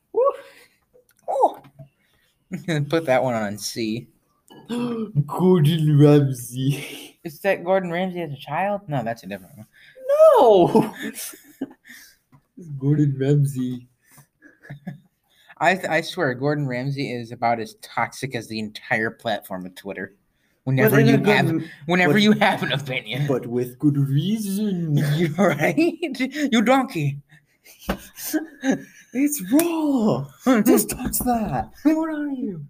oh. 1.29 1.61
Put 2.89 3.07
that 3.07 3.25
one 3.25 3.35
on 3.35 3.59
C. 3.59 4.07
Gordon 5.27 5.99
Ramsay. 5.99 7.19
Is 7.25 7.41
that 7.41 7.65
Gordon 7.65 7.91
Ramsay 7.91 8.23
as 8.23 8.33
a 8.33 8.37
child? 8.37 8.83
No, 8.87 9.03
that's 9.03 9.25
a 9.25 9.27
different 9.27 9.57
one. 9.57 9.67
No! 10.39 10.95
Gordon 12.79 13.17
Ramsay. 13.19 13.88
I 15.61 15.81
I 15.89 16.01
swear, 16.03 16.35
Gordon 16.35 16.67
Ramsay 16.67 17.13
is 17.13 17.33
about 17.33 17.59
as 17.61 17.75
toxic 17.83 18.35
as 18.35 18.47
the 18.49 18.59
entire 18.59 19.11
platform 19.11 19.67
of 19.67 19.75
Twitter. 19.75 20.15
whenever 20.65 21.01
you 21.01 21.19
have 21.25 21.63
whenever 21.87 22.13
but- 22.15 22.23
you 22.23 22.33
have 22.33 22.63
an 22.63 22.73
opinion. 22.73 23.27
but 23.27 23.47
with 23.47 23.79
good 23.79 23.97
reason. 23.97 24.97
You're 25.17 25.31
right. 25.49 25.75
You 25.77 26.63
donkey. 26.63 27.19
It's 29.15 29.43
raw. 29.53 30.27
Just 30.63 30.91
touch 30.91 31.19
that. 31.21 31.71
what 31.85 32.11
are 32.11 32.29
you? 32.29 32.65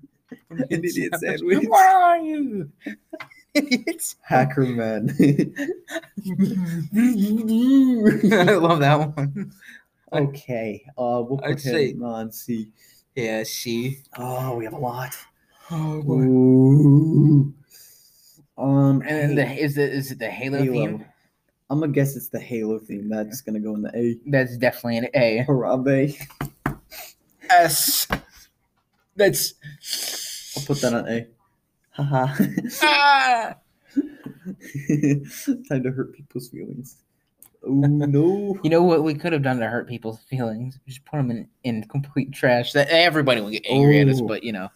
An 0.50 0.64
idiot 0.70 1.14
sandwich. 1.18 1.66
What 1.68 1.94
are 1.94 2.18
you? 2.18 2.70
Idiots. 3.54 4.16
Hacker 4.22 4.64
man. 4.66 5.08
I 8.32 8.54
love 8.54 8.80
that 8.80 9.12
one. 9.16 9.52
Okay. 10.12 10.84
Uh, 10.96 11.22
we'll 11.26 11.40
I'd 11.44 11.52
put 11.54 11.60
say- 11.60 11.90
him 11.92 12.04
on 12.04 12.32
C. 12.32 12.70
Yeah, 13.14 13.42
see. 13.44 13.98
Oh, 14.16 14.56
we 14.56 14.64
have 14.64 14.74
a 14.74 14.78
lot. 14.78 15.16
Oh, 15.70 15.96
Ooh. 16.08 17.54
Um, 18.56 19.02
And 19.02 19.04
then 19.04 19.34
the 19.34 19.46
is 19.62 19.76
it 19.78 19.92
is 19.92 20.10
it 20.12 20.18
the 20.18 20.30
Halo, 20.30 20.58
Halo. 20.62 20.72
theme? 20.72 21.04
I'm 21.70 21.80
gonna 21.80 21.92
guess 21.92 22.16
it's 22.16 22.28
the 22.28 22.40
Halo 22.40 22.78
theme. 22.78 23.08
That's 23.08 23.40
gonna 23.40 23.60
go 23.60 23.74
in 23.74 23.82
the 23.82 23.90
A. 23.96 24.16
That's 24.26 24.56
definitely 24.56 24.98
an 24.98 25.08
A. 25.14 25.44
Harambe. 25.46 26.16
S. 27.50 28.06
That's 29.16 29.54
I'll 30.56 30.62
put 30.64 30.80
that 30.80 30.94
on 30.94 31.08
A. 31.08 31.26
Haha. 31.90 32.34
ah! 32.82 33.54
Time 35.68 35.82
to 35.82 35.90
hurt 35.90 36.14
people's 36.14 36.48
feelings. 36.48 36.96
Oh 37.64 37.70
no. 37.72 38.58
You 38.64 38.70
know 38.70 38.82
what 38.82 39.02
we 39.02 39.14
could 39.14 39.32
have 39.32 39.42
done 39.42 39.58
to 39.58 39.66
hurt 39.68 39.88
people's 39.88 40.20
feelings? 40.30 40.78
Just 40.86 41.04
put 41.04 41.16
them 41.18 41.30
in, 41.30 41.48
in 41.64 41.84
complete 41.84 42.32
trash. 42.32 42.72
That 42.72 42.88
everybody 42.88 43.40
will 43.40 43.50
get 43.50 43.66
angry 43.68 44.00
at 44.00 44.08
us, 44.08 44.20
Oh. 44.20 44.26
but 44.26 44.42
you 44.42 44.52
know. 44.52 44.68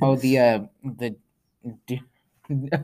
Oh, 0.00 0.16
the 0.16 0.38
uh, 0.38 0.60
the, 0.84 1.16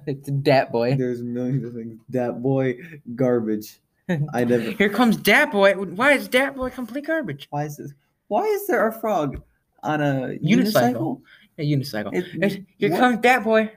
it's 0.06 0.30
Dat 0.30 0.72
Boy. 0.72 0.96
There's 0.96 1.22
millions 1.22 1.64
of 1.64 1.74
things. 1.74 2.00
Dat 2.10 2.42
boy, 2.42 2.78
garbage. 3.14 3.78
I 4.08 4.16
never. 4.44 4.70
Here 4.72 4.88
comes 4.88 5.16
Dat 5.18 5.50
Boy. 5.52 5.74
Why 5.74 6.12
is 6.12 6.28
Dat 6.28 6.56
Boy 6.56 6.70
complete 6.70 7.06
garbage? 7.06 7.46
Why 7.50 7.64
is 7.64 7.76
this? 7.76 7.92
Why 8.28 8.44
is 8.44 8.66
there 8.66 8.86
a 8.88 8.92
frog 8.92 9.40
on 9.82 10.00
a 10.00 10.38
Unicycle. 10.42 10.42
unicycle? 10.42 11.20
A 11.58 11.62
unicycle. 11.62 12.14
It- 12.14 12.42
It's- 12.42 12.58
Here 12.78 12.90
what, 12.90 12.98
comes 13.00 13.18
Dat 13.20 13.44
Boy. 13.44 13.70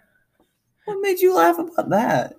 what 0.86 1.00
made 1.02 1.20
you 1.20 1.36
laugh 1.36 1.60
about 1.60 1.90
that? 1.90 2.34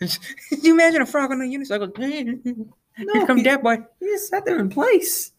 Can 0.00 0.08
you 0.62 0.74
imagine 0.74 1.02
a 1.02 1.06
frog 1.06 1.30
on 1.32 1.40
a 1.40 1.44
unicycle? 1.44 1.96
Here 1.98 3.06
No, 3.14 3.26
comes 3.26 3.40
he, 3.40 3.44
Dat 3.44 3.62
Boy. 3.62 3.78
he 4.00 4.06
just 4.06 4.28
sat 4.28 4.44
there 4.44 4.58
in 4.58 4.68
place. 4.68 5.32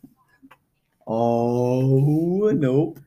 Oh 1.08 2.52
nope. 2.52 3.00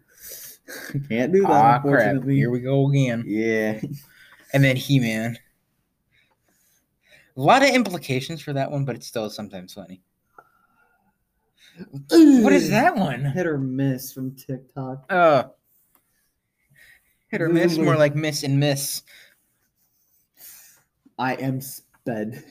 Can't 1.08 1.32
do 1.32 1.42
that. 1.42 1.50
Ah, 1.50 1.78
crap. 1.80 2.24
Here 2.24 2.50
we 2.50 2.60
go 2.60 2.88
again. 2.88 3.24
Yeah. 3.26 3.80
And 4.52 4.62
then 4.64 4.76
He 4.76 4.98
Man. 5.00 5.38
A 7.36 7.40
lot 7.40 7.62
of 7.62 7.68
implications 7.70 8.42
for 8.42 8.52
that 8.52 8.70
one, 8.70 8.84
but 8.84 8.94
it's 8.94 9.06
still 9.06 9.30
sometimes 9.30 9.72
funny. 9.72 10.02
What 12.10 12.52
is 12.52 12.68
that 12.68 12.94
one? 12.94 13.24
Hit 13.24 13.46
or 13.46 13.56
miss 13.56 14.12
from 14.12 14.34
TikTok. 14.34 15.06
Uh, 15.10 15.44
hit 17.28 17.40
or 17.40 17.48
miss, 17.48 17.78
more 17.78 17.96
like 17.96 18.14
miss 18.14 18.42
and 18.42 18.60
miss. 18.60 19.02
I 21.22 21.34
am 21.34 21.60
sped. 21.60 22.42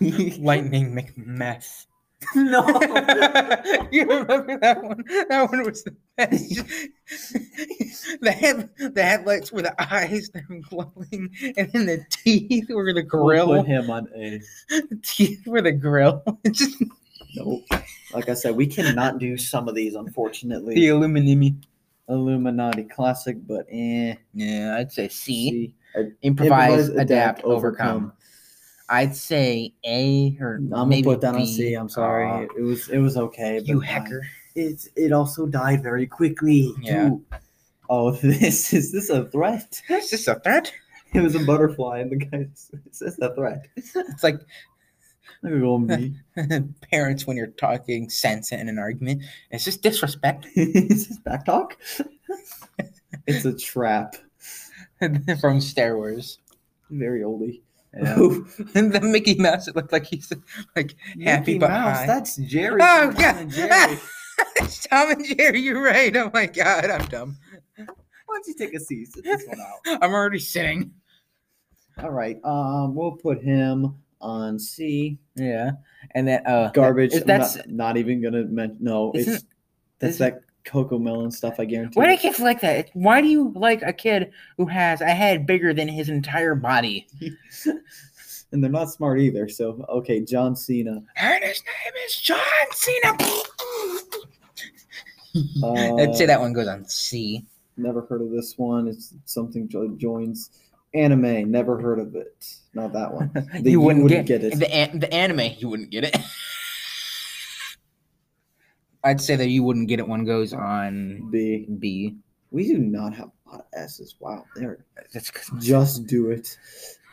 Lightning 0.00 0.92
McMeth. 0.96 1.86
no. 2.34 2.66
you 3.92 4.04
remember 4.04 4.58
that 4.58 4.82
one? 4.82 5.04
That 5.28 5.48
one 5.48 5.62
was 5.64 5.84
the 5.84 5.94
best. 6.16 6.56
the 8.20 8.32
head, 8.32 8.68
the 8.78 9.02
headlights 9.02 9.52
were 9.52 9.62
the 9.62 9.80
eyes 9.94 10.28
that 10.34 10.42
were 10.48 10.58
glowing, 10.58 11.30
and 11.56 11.72
then 11.72 11.86
the 11.86 12.04
teeth 12.10 12.66
were 12.68 12.92
the 12.92 13.06
We'll 13.12 13.24
grill. 13.24 13.46
put 13.58 13.66
him 13.66 13.90
on 13.90 14.08
A. 14.16 14.40
The 14.68 14.98
teeth 15.02 15.46
were 15.46 15.62
the 15.62 15.70
grill. 15.72 16.24
Just 16.50 16.82
Nope. 17.36 17.62
Like 18.12 18.28
I 18.28 18.34
said, 18.34 18.56
we 18.56 18.66
cannot 18.66 19.18
do 19.18 19.36
some 19.38 19.68
of 19.68 19.76
these, 19.76 19.94
unfortunately. 19.94 20.74
the 20.74 20.88
Illuminati. 20.88 21.54
Illuminati 22.08 22.82
classic, 22.84 23.36
but 23.46 23.66
eh. 23.70 24.16
Yeah, 24.34 24.76
I'd 24.78 24.90
say 24.92 25.06
C. 25.08 25.50
C. 25.50 25.74
Improvise, 26.22 26.88
adapt, 26.88 27.42
overcome. 27.44 28.12
I'd 28.88 29.16
say 29.16 29.74
A 29.84 30.36
or 30.40 30.56
I'm 30.56 30.68
gonna 30.68 30.86
maybe 30.86 31.04
put 31.04 31.20
B. 31.20 31.46
C. 31.46 31.74
I'm 31.74 31.88
sorry. 31.88 32.26
Aw, 32.26 32.58
it 32.58 32.62
was 32.62 32.88
it 32.88 32.98
was 32.98 33.16
okay. 33.16 33.58
But 33.58 33.68
you 33.68 33.78
uh, 33.78 33.80
hacker. 33.80 34.22
It's 34.54 34.88
it 34.96 35.12
also 35.12 35.46
died 35.46 35.82
very 35.82 36.06
quickly. 36.06 36.74
Yeah. 36.80 37.08
too. 37.08 37.24
Oh, 37.88 38.10
this 38.22 38.72
is 38.72 38.92
this 38.92 39.08
a 39.10 39.24
threat? 39.30 39.80
Is 39.88 40.10
this 40.10 40.28
a 40.28 40.38
threat? 40.40 40.72
It 41.14 41.20
was 41.20 41.34
a 41.34 41.40
butterfly, 41.40 41.98
and 41.98 42.10
the 42.10 42.16
guy 42.16 42.48
says 42.90 43.18
a 43.20 43.34
threat. 43.34 43.66
It's 43.76 44.22
like 44.22 44.40
I'm 45.44 45.60
go 45.60 45.78
B. 45.78 46.14
parents 46.90 47.26
when 47.26 47.36
you're 47.36 47.48
talking 47.48 48.08
sense 48.08 48.52
in 48.52 48.68
an 48.68 48.78
argument. 48.78 49.22
It's 49.50 49.64
just 49.64 49.82
disrespect 49.82 50.46
is 50.54 51.08
this 51.08 51.18
back 51.18 51.44
talk? 51.46 51.76
it's 53.26 53.44
a 53.44 53.56
trap. 53.56 54.16
from 55.40 55.60
Star 55.60 55.96
Wars. 55.96 56.38
Very 56.90 57.20
oldie. 57.22 57.60
Yeah. 57.94 58.14
and 58.74 58.92
the 58.92 59.00
Mickey 59.02 59.34
Mouse, 59.34 59.68
it 59.68 59.76
looked 59.76 59.92
like 59.92 60.06
he's 60.06 60.32
like 60.76 60.94
happy 61.22 61.52
Mickey 61.54 61.58
but 61.58 61.70
Mouse, 61.70 61.98
high. 61.98 62.06
that's 62.06 62.36
Jerry. 62.36 62.80
Oh, 62.82 63.10
Tom 63.10 63.14
God. 63.14 63.36
and 63.36 63.50
Jerry. 63.52 63.98
it's 64.56 64.86
Tom 64.86 65.10
and 65.10 65.24
Jerry. 65.24 65.60
You're 65.60 65.82
right. 65.82 66.14
Oh 66.16 66.30
my 66.32 66.46
God, 66.46 66.86
I'm 66.86 67.04
dumb. 67.06 67.36
Why 67.76 67.86
don't 68.36 68.46
you 68.46 68.54
take 68.54 68.72
a 68.74 68.80
seat? 68.80 69.12
Sit 69.12 69.24
this 69.24 69.44
one 69.46 69.60
out. 69.60 69.98
I'm 70.02 70.12
already 70.12 70.38
sitting. 70.38 70.90
All 72.02 72.10
right. 72.10 72.38
Um, 72.44 72.94
we'll 72.94 73.12
put 73.12 73.42
him 73.42 73.94
on 74.22 74.58
C. 74.58 75.18
Yeah, 75.34 75.72
and 76.14 76.26
then 76.26 76.46
uh, 76.46 76.70
Garbage. 76.72 77.12
is- 77.12 77.20
I'm 77.22 77.26
That's 77.26 77.56
not, 77.56 77.68
not 77.68 77.96
even 77.98 78.22
gonna 78.22 78.44
mention. 78.44 78.78
No, 78.80 79.12
it's 79.14 79.28
Isn't- 79.28 79.44
that's 79.98 80.14
isn't- 80.14 80.34
that 80.34 80.42
Cocomelon 80.64 81.32
stuff. 81.32 81.56
I 81.58 81.64
guarantee. 81.64 81.98
why 81.98 82.06
do 82.14 82.16
kids 82.20 82.40
like 82.40 82.60
that? 82.60 82.90
Why 82.94 83.20
do 83.20 83.28
you 83.28 83.52
like 83.54 83.82
a 83.82 83.92
kid 83.92 84.32
who 84.56 84.66
has 84.66 85.00
a 85.00 85.10
head 85.10 85.46
bigger 85.46 85.74
than 85.74 85.88
his 85.88 86.08
entire 86.08 86.54
body? 86.54 87.06
and 88.52 88.62
they're 88.62 88.70
not 88.70 88.90
smart 88.90 89.20
either. 89.20 89.48
So 89.48 89.84
okay, 89.88 90.20
John 90.20 90.54
Cena. 90.54 91.02
And 91.16 91.44
his 91.44 91.62
name 91.62 91.94
is 92.06 92.16
John 92.16 92.38
Cena. 92.70 93.16
Uh, 95.62 95.96
I'd 96.02 96.14
say 96.14 96.26
that 96.26 96.40
one 96.40 96.52
goes 96.52 96.68
on 96.68 96.84
C. 96.84 97.44
Never 97.76 98.02
heard 98.02 98.22
of 98.22 98.30
this 98.30 98.54
one. 98.56 98.86
It's 98.86 99.14
something 99.24 99.68
jo- 99.68 99.94
joins 99.96 100.50
anime. 100.94 101.50
Never 101.50 101.80
heard 101.80 101.98
of 101.98 102.14
it. 102.14 102.46
Not 102.74 102.92
that 102.92 103.12
one. 103.12 103.30
The- 103.60 103.70
you 103.70 103.80
wouldn't, 103.80 104.04
wouldn't 104.04 104.26
get, 104.26 104.42
get 104.42 104.52
it. 104.52 104.58
The, 104.58 104.72
an- 104.72 104.98
the 105.00 105.12
anime, 105.12 105.54
you 105.58 105.68
wouldn't 105.68 105.90
get 105.90 106.04
it. 106.04 106.16
I'd 109.04 109.20
say 109.20 109.36
that 109.36 109.48
you 109.48 109.62
wouldn't 109.62 109.88
get 109.88 109.98
it 109.98 110.06
one 110.08 110.24
goes 110.24 110.52
on 110.52 111.28
B. 111.30 111.66
B. 111.78 112.16
We 112.50 112.66
do 112.66 112.78
not 112.78 113.14
have 113.14 113.30
a 113.46 113.50
lot 113.50 113.60
of 113.60 113.66
S's. 113.74 114.14
Wow, 114.20 114.44
there. 114.56 114.84
That's 115.12 115.30
'cause- 115.30 115.50
Just 115.64 116.06
do 116.06 116.30
it. 116.30 116.56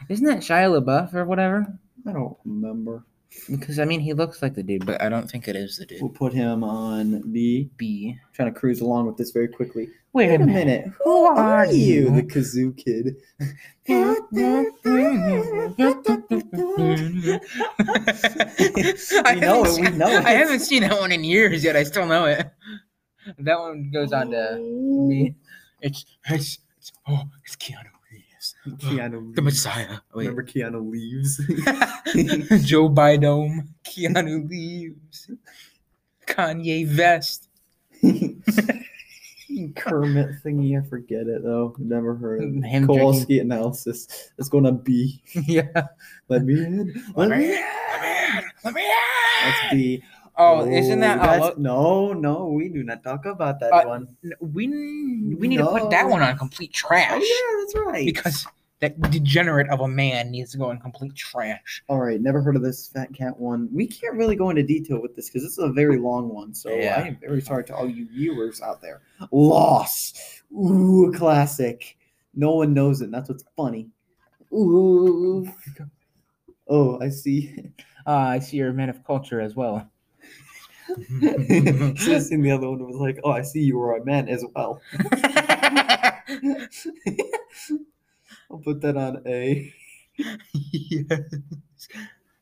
isn't 0.10 0.26
that 0.26 0.40
Shia 0.40 0.82
LaBeouf 0.82 1.14
or 1.14 1.26
whatever? 1.26 1.66
I 2.06 2.12
don't 2.14 2.38
remember. 2.46 3.04
Because 3.50 3.80
I 3.80 3.86
mean, 3.86 4.00
he 4.00 4.14
looks 4.14 4.42
like 4.42 4.54
the 4.56 4.64
dude, 4.64 4.86
but 4.86 5.02
I 5.02 5.08
don't 5.10 5.30
think 5.30 5.48
it 5.48 5.56
is 5.56 5.78
the 5.78 5.86
dude. 5.86 6.02
We'll 6.02 6.10
put 6.12 6.34
him 6.34 6.64
on 6.64 7.22
B. 7.32 7.70
B. 7.78 8.18
Trying 8.34 8.54
to 8.54 8.60
cruise 8.60 8.82
along 8.82 9.06
with 9.08 9.18
this 9.18 9.32
very 9.32 9.48
quickly. 9.48 9.90
Wait, 10.14 10.30
Wait 10.30 10.42
a 10.42 10.46
minute. 10.46 10.88
Who 11.04 11.26
are 11.26 11.66
you, 11.68 12.10
the 12.10 12.24
kazoo 12.24 12.76
kid? 12.76 13.16
I 14.32 14.66
We 19.36 19.40
know 19.40 19.64
haven't 19.64 19.66
it, 19.66 19.82
we 19.82 19.86
seen- 19.88 19.98
know 19.98 20.08
I 20.26 20.32
haven't 20.32 20.60
seen 20.60 20.82
that 20.84 21.00
one 21.00 21.12
in 21.12 21.24
years 21.24 21.64
yet. 21.64 21.76
I 21.76 21.84
still 21.84 22.06
know 22.06 22.26
it. 22.26 22.48
That 23.40 23.60
one 23.60 23.90
goes 23.92 24.14
on 24.14 24.30
to 24.32 24.58
me. 24.60 25.36
It's 25.82 26.06
it's, 26.30 26.60
it's 26.78 26.92
oh, 27.08 27.24
it's 27.46 27.56
Keanu 27.56 27.90
Reeves, 28.12 28.56
Keanu. 28.80 29.30
Oh, 29.30 29.34
the 29.36 29.42
Messiah. 29.42 29.98
Wait, 30.14 30.28
Remember 30.28 30.44
Keanu 30.44 30.90
leaves? 30.92 31.38
Joe 32.66 32.90
Biden, 32.90 33.68
Keanu 33.84 34.48
leaves. 34.50 35.32
Kanye 36.28 36.86
Kermit 39.68 40.42
thingy, 40.44 40.82
I 40.82 40.88
forget 40.88 41.28
it 41.28 41.44
though. 41.44 41.76
Never 41.78 42.16
heard 42.16 42.42
of 42.44 42.56
it. 42.56 42.64
Him 42.64 42.88
Kowalski 42.88 43.40
analysis. 43.40 44.32
It's 44.38 44.48
gonna 44.50 44.72
be. 44.72 45.22
Yeah. 45.46 45.68
Let 46.30 46.46
me 46.46 46.54
in. 46.64 47.04
Let 47.16 47.30
Let 47.30 47.38
me 47.40 47.46
in. 47.46 47.52
in. 47.52 47.64
Let 47.92 48.02
me 48.02 48.38
in. 48.40 48.44
Let 48.64 48.74
me 48.74 48.84
That's 49.44 49.74
in. 49.74 49.78
B. 49.78 50.04
Oh, 50.42 50.66
isn't 50.66 51.02
that 51.02 51.22
that's, 51.22 51.46
uh, 51.48 51.54
no, 51.58 52.14
no, 52.14 52.48
we 52.48 52.70
do 52.70 52.82
not 52.82 53.04
talk 53.04 53.26
about 53.26 53.60
that 53.60 53.74
Uh, 53.74 53.84
one. 53.86 54.08
we 54.40 54.68
we 55.36 55.48
need 55.50 55.58
to 55.58 55.66
put 55.68 55.90
that 55.92 56.08
one 56.08 56.22
on 56.22 56.38
complete 56.38 56.72
trash 56.72 57.12
Oh 57.12 57.18
yeah, 57.20 57.52
that's 57.60 57.76
right. 57.92 58.06
because 58.06 58.48
that 58.82 59.00
degenerate 59.12 59.70
of 59.70 59.82
a 59.82 59.88
man 59.88 60.32
needs 60.32 60.52
to 60.52 60.58
go 60.58 60.72
in 60.72 60.80
complete 60.80 61.14
trash. 61.16 61.84
All 61.90 62.00
right, 62.00 62.20
never 62.22 62.42
heard 62.42 62.56
of 62.56 62.62
this 62.62 62.88
fat 62.88 63.14
cat 63.14 63.38
one. 63.38 63.68
We 63.72 63.88
can't 63.88 64.16
really 64.16 64.36
go 64.36 64.50
into 64.50 64.64
detail 64.64 65.02
with 65.02 65.16
this 65.16 65.30
because 65.30 65.44
this 65.44 65.54
is 65.54 65.58
a 65.60 65.70
very 65.72 65.98
long 65.98 66.30
one. 66.30 66.54
So 66.54 66.70
Yeah. 66.74 66.96
I 66.98 67.08
am 67.08 67.18
very 67.20 67.42
sorry 67.42 67.66
to 67.66 67.76
all 67.76 67.90
you 67.90 68.08
viewers 68.08 68.62
out 68.62 68.82
there. 68.82 69.02
Loss, 69.32 70.42
ooh, 70.54 71.12
classic. 71.16 71.98
No 72.34 72.56
one 72.56 72.74
knows 72.74 73.02
it. 73.02 73.06
And 73.06 73.14
that's 73.14 73.28
what's 73.30 73.44
funny. 73.58 73.90
Ooh. 74.54 75.52
Oh, 76.68 77.00
I 77.02 77.10
see. 77.10 77.56
Uh, 78.08 78.12
I 78.12 78.40
see 78.40 78.58
you're 78.58 78.70
a 78.70 78.74
man 78.74 78.90
of 78.90 79.04
culture 79.04 79.42
as 79.42 79.56
well. 79.56 79.90
Should 81.20 82.24
seen 82.24 82.42
the 82.42 82.50
other 82.52 82.68
one 82.68 82.84
was 82.84 82.96
like, 82.96 83.20
"Oh, 83.24 83.30
I 83.30 83.44
see 83.44 83.60
you 83.62 83.80
are 83.80 83.98
a 83.98 84.06
man 84.06 84.28
as 84.28 84.44
well." 84.56 84.82
I'll 88.52 88.58
put 88.60 88.82
that 88.82 88.98
on 88.98 89.22
A. 89.26 89.74
yes. 90.54 91.22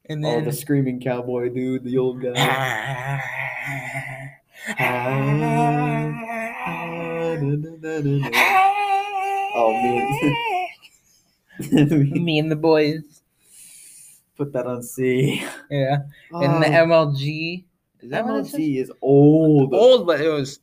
And 0.10 0.24
then 0.24 0.42
Oh, 0.42 0.46
the 0.46 0.54
screaming 0.54 1.02
cowboy 1.02 1.50
dude, 1.50 1.84
the 1.84 1.98
old 1.98 2.22
guy. 2.22 2.34
Oh, 9.60 9.74
me. 11.70 12.20
me 12.22 12.40
and 12.40 12.52
the 12.52 12.56
boys. 12.56 13.22
put 14.38 14.54
that 14.54 14.68
on 14.68 14.84
C. 14.84 15.44
Yeah. 15.70 15.98
And 16.32 16.64
the 16.64 16.68
Oh, 16.68 16.86
MLG. 16.86 17.64
Is 18.02 18.12
that 18.12 18.26
what 18.26 18.36
it 18.36 18.46
says? 18.46 18.60
MLG 18.60 18.82
is 18.82 18.92
old. 19.02 19.74
Old, 19.74 20.06
but 20.06 20.22
it 20.22 20.30
was, 20.30 20.60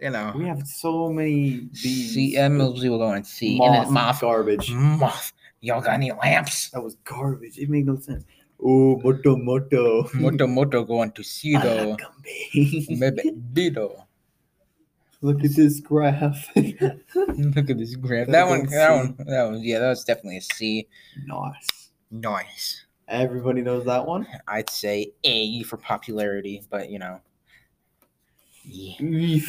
you 0.00 0.10
know. 0.10 0.32
We 0.36 0.44
have 0.46 0.66
so 0.66 1.08
many 1.10 1.60
B's. 1.72 2.14
C 2.14 2.34
MLG 2.36 2.88
will 2.88 2.98
go 2.98 3.04
on 3.08 3.24
C. 3.24 3.52
and 3.52 3.58
Moth, 3.58 3.84
then 3.84 3.92
Moth. 3.94 4.20
garbage. 4.20 4.70
Mm-hmm. 4.70 4.98
Moth. 5.00 5.32
Y'all 5.60 5.80
got 5.80 5.94
any 5.94 6.12
lamps? 6.12 6.70
That 6.70 6.82
was 6.82 6.96
garbage. 7.04 7.58
It 7.58 7.68
made 7.70 7.86
no 7.86 7.96
sense. 7.98 8.24
Oh, 8.62 9.00
moto 9.02 9.36
moto. 9.36 10.08
Moto 10.14 10.46
Moto 10.46 10.84
going 10.84 11.12
to 11.12 11.22
C 11.22 11.56
though. 11.56 11.96
Alakambe. 11.96 12.98
Maybe 12.98 13.32
Bido. 13.52 14.02
Look 15.22 15.44
at 15.44 15.54
this 15.54 15.80
graph. 15.80 16.48
Look 16.56 17.70
at 17.70 17.78
this 17.78 17.96
graph. 17.96 18.26
Gotta 18.28 18.32
That 18.32 18.48
one, 18.48 18.66
that 18.66 18.90
one, 18.96 19.16
that 19.26 19.50
was 19.50 19.62
yeah, 19.62 19.78
that 19.80 19.88
was 19.88 20.04
definitely 20.04 20.38
a 20.38 20.42
C. 20.42 20.86
nice. 21.26 21.90
Nice. 22.10 22.84
Everybody 23.08 23.62
knows 23.62 23.84
that 23.86 24.06
one. 24.06 24.26
I'd 24.48 24.68
say 24.70 25.12
A 25.24 25.62
for 25.64 25.76
popularity, 25.76 26.62
but 26.70 26.90
you 26.90 26.98
know. 26.98 27.20
Yeah. 28.64 29.40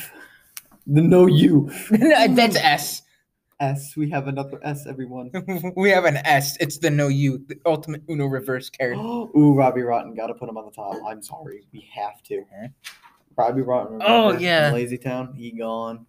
Eef. 0.88 0.94
The 0.94 1.02
no 1.02 1.26
you. 1.28 1.72
That's 1.92 2.56
S. 2.56 3.02
S. 3.60 3.96
We 3.98 4.10
have 4.12 4.28
another 4.28 4.60
S, 4.64 4.86
everyone. 4.88 5.32
we 5.76 5.90
have 5.90 6.06
an 6.06 6.18
S. 6.18 6.58
It's 6.60 6.78
the 6.78 6.90
no 6.92 7.08
you, 7.08 7.44
the 7.48 7.58
ultimate 7.66 8.04
Uno 8.10 8.28
reverse 8.28 8.70
card. 8.70 8.98
Ooh, 8.98 9.54
Robbie 9.56 9.82
Rotten. 9.82 10.14
Gotta 10.14 10.34
put 10.34 10.48
him 10.50 10.58
on 10.58 10.66
the 10.66 10.72
top. 10.72 10.96
I'm 11.08 11.22
sorry. 11.22 11.68
We 11.74 11.88
have 11.94 12.22
to. 12.24 12.44
Huh? 12.56 12.68
Robbie 13.36 13.62
Rotten. 13.62 14.02
Oh, 14.06 14.28
remember, 14.28 14.44
yeah. 14.44 14.72
Lazy 14.72 14.98
Town. 14.98 15.34
He 15.36 15.52
gone. 15.52 16.06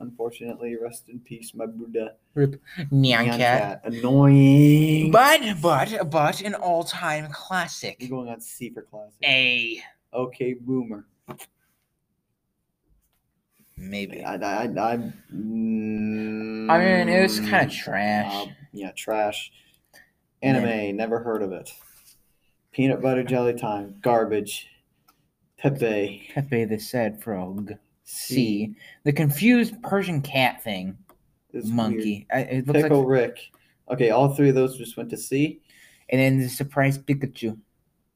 Unfortunately, 0.00 0.76
rest 0.76 1.08
in 1.08 1.20
peace, 1.20 1.52
my 1.54 1.66
Buddha. 1.66 2.14
Rip 2.34 2.60
Nyan 2.76 3.26
Nyan 3.26 3.36
Cat. 3.36 3.38
Cat. 3.38 3.82
Annoying. 3.84 5.12
But 5.12 5.40
but 5.62 6.10
but 6.10 6.40
an 6.40 6.54
all-time 6.56 7.24
We're 7.24 7.30
classic. 7.30 8.08
going 8.10 8.28
on 8.28 8.40
C 8.40 8.70
for 8.70 8.82
classic. 8.82 9.14
A 9.24 9.80
Okay, 10.12 10.54
boomer. 10.54 11.06
Maybe. 13.76 14.24
I, 14.24 14.34
I, 14.34 14.62
I, 14.64 15.12
mm, 15.34 16.70
I 16.70 16.78
mean, 16.78 17.08
it 17.08 17.22
was 17.22 17.40
kind 17.40 17.66
of 17.66 17.72
trash. 17.72 18.32
uh, 18.32 18.46
yeah, 18.72 18.92
trash. 18.96 19.52
Anime, 20.42 20.96
never 20.96 21.20
heard 21.20 21.42
of 21.42 21.52
it. 21.52 21.72
Peanut 22.72 23.02
butter 23.02 23.22
jelly 23.22 23.54
time, 23.54 23.96
garbage. 24.02 24.68
Pepe, 25.58 26.28
Pepe 26.34 26.64
the 26.64 26.78
sad 26.78 27.22
frog. 27.22 27.74
C. 28.04 28.74
The 29.04 29.12
confused 29.12 29.80
Persian 29.82 30.20
cat 30.20 30.62
thing. 30.64 30.98
weird. 31.52 31.74
Monkey. 31.74 32.26
I, 32.32 32.40
it 32.40 32.66
looks 32.66 32.82
Pickle 32.82 33.00
like. 33.00 33.08
Rick. 33.08 33.38
Okay, 33.90 34.10
all 34.10 34.34
three 34.34 34.48
of 34.48 34.54
those 34.54 34.76
just 34.76 34.96
went 34.96 35.10
to 35.10 35.16
C. 35.16 35.60
And 36.08 36.20
then 36.20 36.38
the 36.38 36.48
surprise 36.48 36.98
Pikachu. 36.98 37.58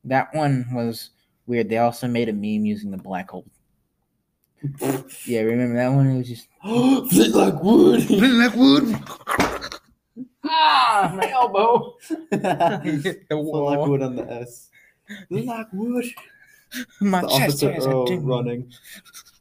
That 0.05 0.35
one 0.35 0.67
was 0.73 1.11
weird. 1.47 1.69
They 1.69 1.79
also 1.79 2.09
made 2.09 2.29
a 2.29 2.33
meme 2.33 2.67
using 2.67 2.91
the 2.91 2.97
black 2.99 3.31
hole. 3.31 3.47
Yeah, 5.27 5.43
remember 5.43 5.77
that 5.77 5.93
one? 5.93 6.07
It 6.09 6.19
was 6.19 6.29
just 6.29 6.49
Fit 7.15 7.35
like 7.35 7.63
wood. 7.63 8.11
like 8.11 8.55
wood. 8.55 8.97
ah, 10.45 11.13
my 11.15 11.31
elbow. 11.31 11.97
the 12.31 13.21
the 13.29 13.37
like 13.37 13.87
wood 13.87 14.03
on 14.03 14.17
the 14.17 14.31
S. 14.31 14.71
Like 15.31 15.67
wood. 15.73 16.07
My 17.01 17.21
The 17.21 17.29
chest 17.29 17.63
officer 17.65 17.73
has 17.73 17.87
a 17.87 17.91
running. 17.91 18.73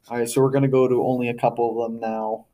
All 0.08 0.18
right, 0.18 0.28
so 0.28 0.40
we're 0.40 0.50
gonna 0.50 0.68
go 0.68 0.86
to 0.86 1.02
only 1.02 1.28
a 1.28 1.34
couple 1.34 1.84
of 1.84 1.90
them 1.90 2.00
now, 2.00 2.46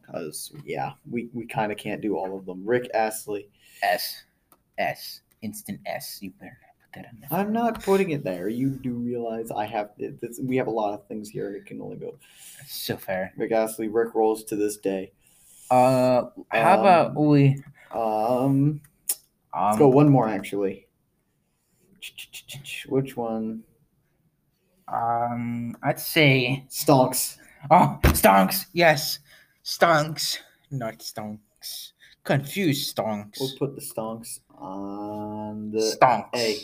because 0.00 0.52
yeah, 0.64 0.92
we 1.10 1.28
we 1.34 1.46
kind 1.46 1.70
of 1.70 1.78
can't 1.78 2.00
do 2.00 2.16
all 2.16 2.36
of 2.36 2.46
them. 2.46 2.64
Rick 2.64 2.88
Astley. 2.94 3.48
S. 3.82 4.24
S. 4.78 5.20
Instant 5.42 5.80
S. 5.86 6.18
You 6.22 6.30
better 6.30 6.56
not 6.62 6.65
put 6.65 6.65
that 6.96 7.06
in 7.12 7.20
there. 7.20 7.28
I'm 7.38 7.52
not 7.52 7.82
putting 7.82 8.10
it 8.10 8.24
there. 8.24 8.48
You 8.48 8.70
do 8.70 8.94
realize 8.94 9.50
I 9.50 9.66
have 9.66 9.90
this, 9.98 10.40
we 10.42 10.56
have 10.56 10.66
a 10.66 10.70
lot 10.70 10.94
of 10.94 11.06
things 11.06 11.28
here. 11.28 11.54
It 11.54 11.66
can 11.66 11.80
only 11.80 11.96
go 11.96 12.16
so 12.66 12.96
fair. 12.96 13.32
Rick 13.36 13.52
Astley. 13.52 13.88
Rick 13.88 14.14
rolls 14.14 14.42
to 14.44 14.56
this 14.56 14.76
day. 14.76 15.12
Uh, 15.70 16.24
how 16.50 16.80
about 16.80 17.16
Um, 17.16 17.26
we? 17.26 17.62
Um, 17.92 18.80
let's 19.08 19.74
Um, 19.74 19.78
go 19.78 19.88
one 19.88 20.08
more 20.08 20.28
actually. 20.28 20.86
Which 22.88 23.16
one? 23.16 23.62
um, 24.88 25.76
I'd 25.82 25.98
say. 25.98 26.64
Stonks. 26.68 27.38
Oh, 27.70 27.98
stonks. 28.04 28.66
Yes, 28.72 29.18
stonks. 29.64 30.38
Not 30.70 30.98
stonks. 31.00 31.92
Confused 32.22 32.96
stonks. 32.96 33.38
We'll 33.40 33.56
put 33.58 33.74
the 33.74 33.80
stonks 33.80 34.40
on 34.56 35.70
the 35.72 35.78
stonks. 36.00 36.28
A. 36.36 36.56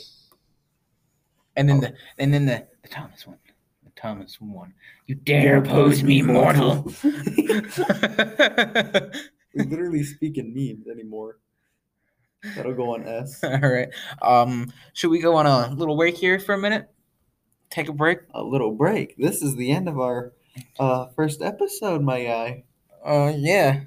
And 1.56 1.68
then 1.68 1.76
Oh. 1.78 1.80
the 1.80 1.94
and 2.18 2.32
then 2.32 2.46
the, 2.46 2.66
the 2.82 2.88
Thomas 2.88 3.26
one. 3.26 3.38
The 3.84 3.90
Thomas 4.00 4.40
one. 4.40 4.72
You 5.06 5.14
dare 5.16 5.58
oppose 5.58 6.02
me, 6.02 6.22
mortal. 6.22 6.84
we 9.54 9.64
literally 9.64 10.02
speak 10.04 10.38
in 10.38 10.54
memes 10.54 10.86
anymore. 10.88 11.38
That'll 12.56 12.74
go 12.74 12.94
on 12.94 13.06
S. 13.06 13.42
All 13.44 13.50
right. 13.58 13.88
Um, 14.20 14.72
should 14.94 15.10
we 15.10 15.20
go 15.20 15.36
on 15.36 15.46
a 15.46 15.72
little 15.74 15.96
break 15.96 16.16
here 16.16 16.40
for 16.40 16.54
a 16.54 16.58
minute? 16.58 16.88
Take 17.70 17.88
a 17.88 17.92
break. 17.92 18.18
A 18.34 18.42
little 18.42 18.72
break. 18.72 19.16
This 19.16 19.42
is 19.42 19.54
the 19.56 19.70
end 19.70 19.88
of 19.88 19.98
our 19.98 20.32
uh, 20.78 21.06
first 21.16 21.40
episode, 21.40 22.02
my 22.02 22.22
guy. 22.24 22.64
Uh, 23.04 23.32
yeah. 23.36 23.80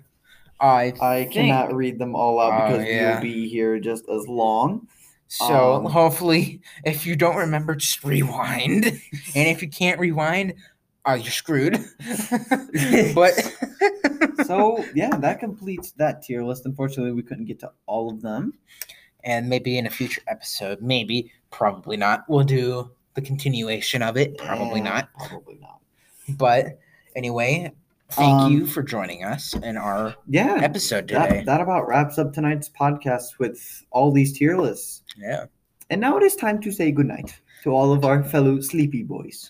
I 0.59 0.93
I 1.01 1.21
think- 1.23 1.33
cannot 1.33 1.73
read 1.75 1.99
them 1.99 2.15
all 2.15 2.39
out 2.39 2.69
because 2.69 2.87
yeah. 2.87 3.13
we'll 3.13 3.21
be 3.21 3.49
here 3.49 3.77
just 3.79 4.07
as 4.09 4.27
long. 4.27 4.87
So 5.27 5.73
Um, 5.75 5.85
hopefully, 5.85 6.61
if 6.85 7.05
you 7.05 7.15
don't 7.15 7.35
remember, 7.35 7.75
just 7.75 8.03
rewind. 8.03 8.85
and 8.85 9.01
if 9.35 9.61
you 9.61 9.67
can't 9.69 9.99
rewind, 9.99 10.53
uh, 11.07 11.13
you're 11.13 11.31
screwed. 11.31 11.77
but 13.15 13.33
So 14.45 14.83
yeah, 14.93 15.15
that 15.17 15.39
completes 15.39 15.91
that 15.93 16.21
tier 16.23 16.43
list. 16.43 16.65
Unfortunately, 16.65 17.11
we 17.11 17.23
couldn't 17.23 17.45
get 17.45 17.59
to 17.59 17.71
all 17.85 18.09
of 18.11 18.21
them. 18.21 18.53
and 19.23 19.49
maybe 19.49 19.77
in 19.79 19.87
a 19.87 19.89
future 19.89 20.21
episode, 20.27 20.81
maybe, 20.81 21.31
probably 21.49 21.97
not, 21.97 22.23
we'll 22.29 22.43
do 22.43 22.91
the 23.15 23.21
continuation 23.21 24.03
of 24.03 24.17
it. 24.17 24.37
Probably 24.37 24.81
Eh, 24.81 24.83
not. 24.83 25.09
Probably 25.17 25.57
not. 25.59 25.79
But 26.37 26.77
anyway, 27.15 27.71
thank 28.11 28.41
Um, 28.41 28.51
you 28.53 28.65
for 28.67 28.83
joining 28.83 29.23
us 29.23 29.55
in 29.55 29.77
our 29.77 30.13
Yeah. 30.27 30.59
episode 30.61 31.07
today. 31.07 31.37
That, 31.37 31.45
that 31.45 31.61
about 31.61 31.87
wraps 31.87 32.19
up 32.19 32.33
tonight's 32.33 32.69
podcast 32.69 33.39
with 33.39 33.83
all 33.89 34.11
these 34.11 34.31
tier 34.37 34.57
lists. 34.57 35.01
Yeah. 35.17 35.45
And 35.89 36.01
now 36.01 36.17
it 36.17 36.23
is 36.23 36.35
time 36.35 36.61
to 36.61 36.71
say 36.71 36.91
goodnight 36.91 37.39
to 37.63 37.71
all 37.71 37.93
of 37.93 38.05
our 38.05 38.23
fellow 38.23 38.59
Sleepy 38.59 39.03
Bois. 39.03 39.49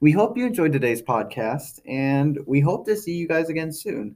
We 0.00 0.12
hope 0.12 0.36
you 0.36 0.46
enjoyed 0.46 0.72
today's 0.72 1.00
podcast, 1.00 1.80
and 1.86 2.38
we 2.46 2.60
hope 2.60 2.86
to 2.86 2.96
see 2.96 3.14
you 3.14 3.26
guys 3.26 3.48
again 3.48 3.72
soon. 3.72 4.14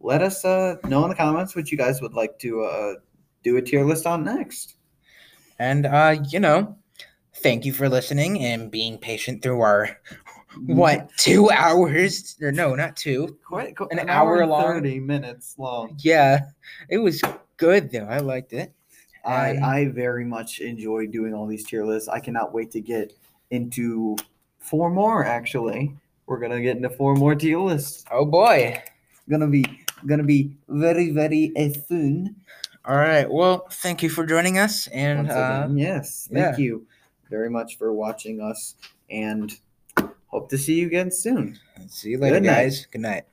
Let 0.00 0.22
us 0.22 0.44
uh, 0.44 0.76
know 0.84 1.02
in 1.04 1.10
the 1.10 1.16
comments 1.16 1.56
what 1.56 1.70
you 1.72 1.78
guys 1.78 2.00
would 2.00 2.14
like 2.14 2.38
to 2.40 2.62
uh, 2.62 2.94
do 3.42 3.56
a 3.56 3.62
tier 3.62 3.84
list 3.84 4.06
on 4.06 4.24
next. 4.24 4.76
And 5.58 5.86
uh, 5.86 6.16
you 6.28 6.38
know, 6.38 6.76
thank 7.36 7.64
you 7.64 7.72
for 7.72 7.88
listening 7.88 8.38
and 8.40 8.70
being 8.70 8.98
patient 8.98 9.42
through 9.42 9.60
our 9.62 9.98
what 10.66 11.10
two 11.16 11.50
hours 11.50 12.36
or 12.40 12.52
no, 12.52 12.74
not 12.74 12.96
two. 12.96 13.36
Quite, 13.46 13.76
quite 13.76 13.92
An 13.92 13.98
an, 13.98 14.08
hour 14.08 14.42
hour, 14.42 14.46
long? 14.46 14.62
30 14.62 15.00
minutes 15.00 15.56
long. 15.58 15.96
Yeah, 15.98 16.40
it 16.88 16.98
was 16.98 17.22
good 17.56 17.90
though. 17.90 18.06
I 18.06 18.18
liked 18.18 18.52
it. 18.52 18.72
I, 19.26 19.80
I 19.80 19.88
very 19.88 20.24
much 20.24 20.60
enjoy 20.60 21.06
doing 21.06 21.34
all 21.34 21.46
these 21.46 21.64
tier 21.64 21.84
lists. 21.84 22.08
I 22.08 22.20
cannot 22.20 22.54
wait 22.54 22.70
to 22.72 22.80
get 22.80 23.12
into 23.50 24.16
four 24.58 24.90
more, 24.90 25.24
actually. 25.24 25.94
We're 26.26 26.38
going 26.38 26.52
to 26.52 26.60
get 26.62 26.76
into 26.76 26.90
four 26.90 27.14
more 27.14 27.34
tier 27.34 27.58
lists. 27.58 28.04
Oh 28.10 28.24
boy. 28.24 28.82
Gonna 29.28 29.48
be 29.48 29.64
gonna 30.06 30.22
be 30.22 30.56
very 30.68 31.10
very 31.10 31.52
soon. 31.88 32.36
All 32.84 32.96
right. 32.96 33.28
Well, 33.28 33.66
thank 33.70 34.00
you 34.04 34.08
for 34.08 34.24
joining 34.24 34.56
us, 34.56 34.86
and 34.88 35.28
uh, 35.28 35.66
yes, 35.74 36.28
thank 36.32 36.58
yeah. 36.58 36.64
you 36.64 36.86
very 37.28 37.50
much 37.50 37.76
for 37.76 37.92
watching 37.92 38.40
us, 38.40 38.76
and 39.10 39.52
hope 40.28 40.48
to 40.50 40.58
see 40.58 40.74
you 40.74 40.86
again 40.86 41.10
soon. 41.10 41.58
see 41.88 42.10
you 42.10 42.18
later, 42.18 42.36
Good 42.36 42.44
night. 42.44 42.54
guys. 42.54 42.86
Good 42.86 43.00
night. 43.00 43.24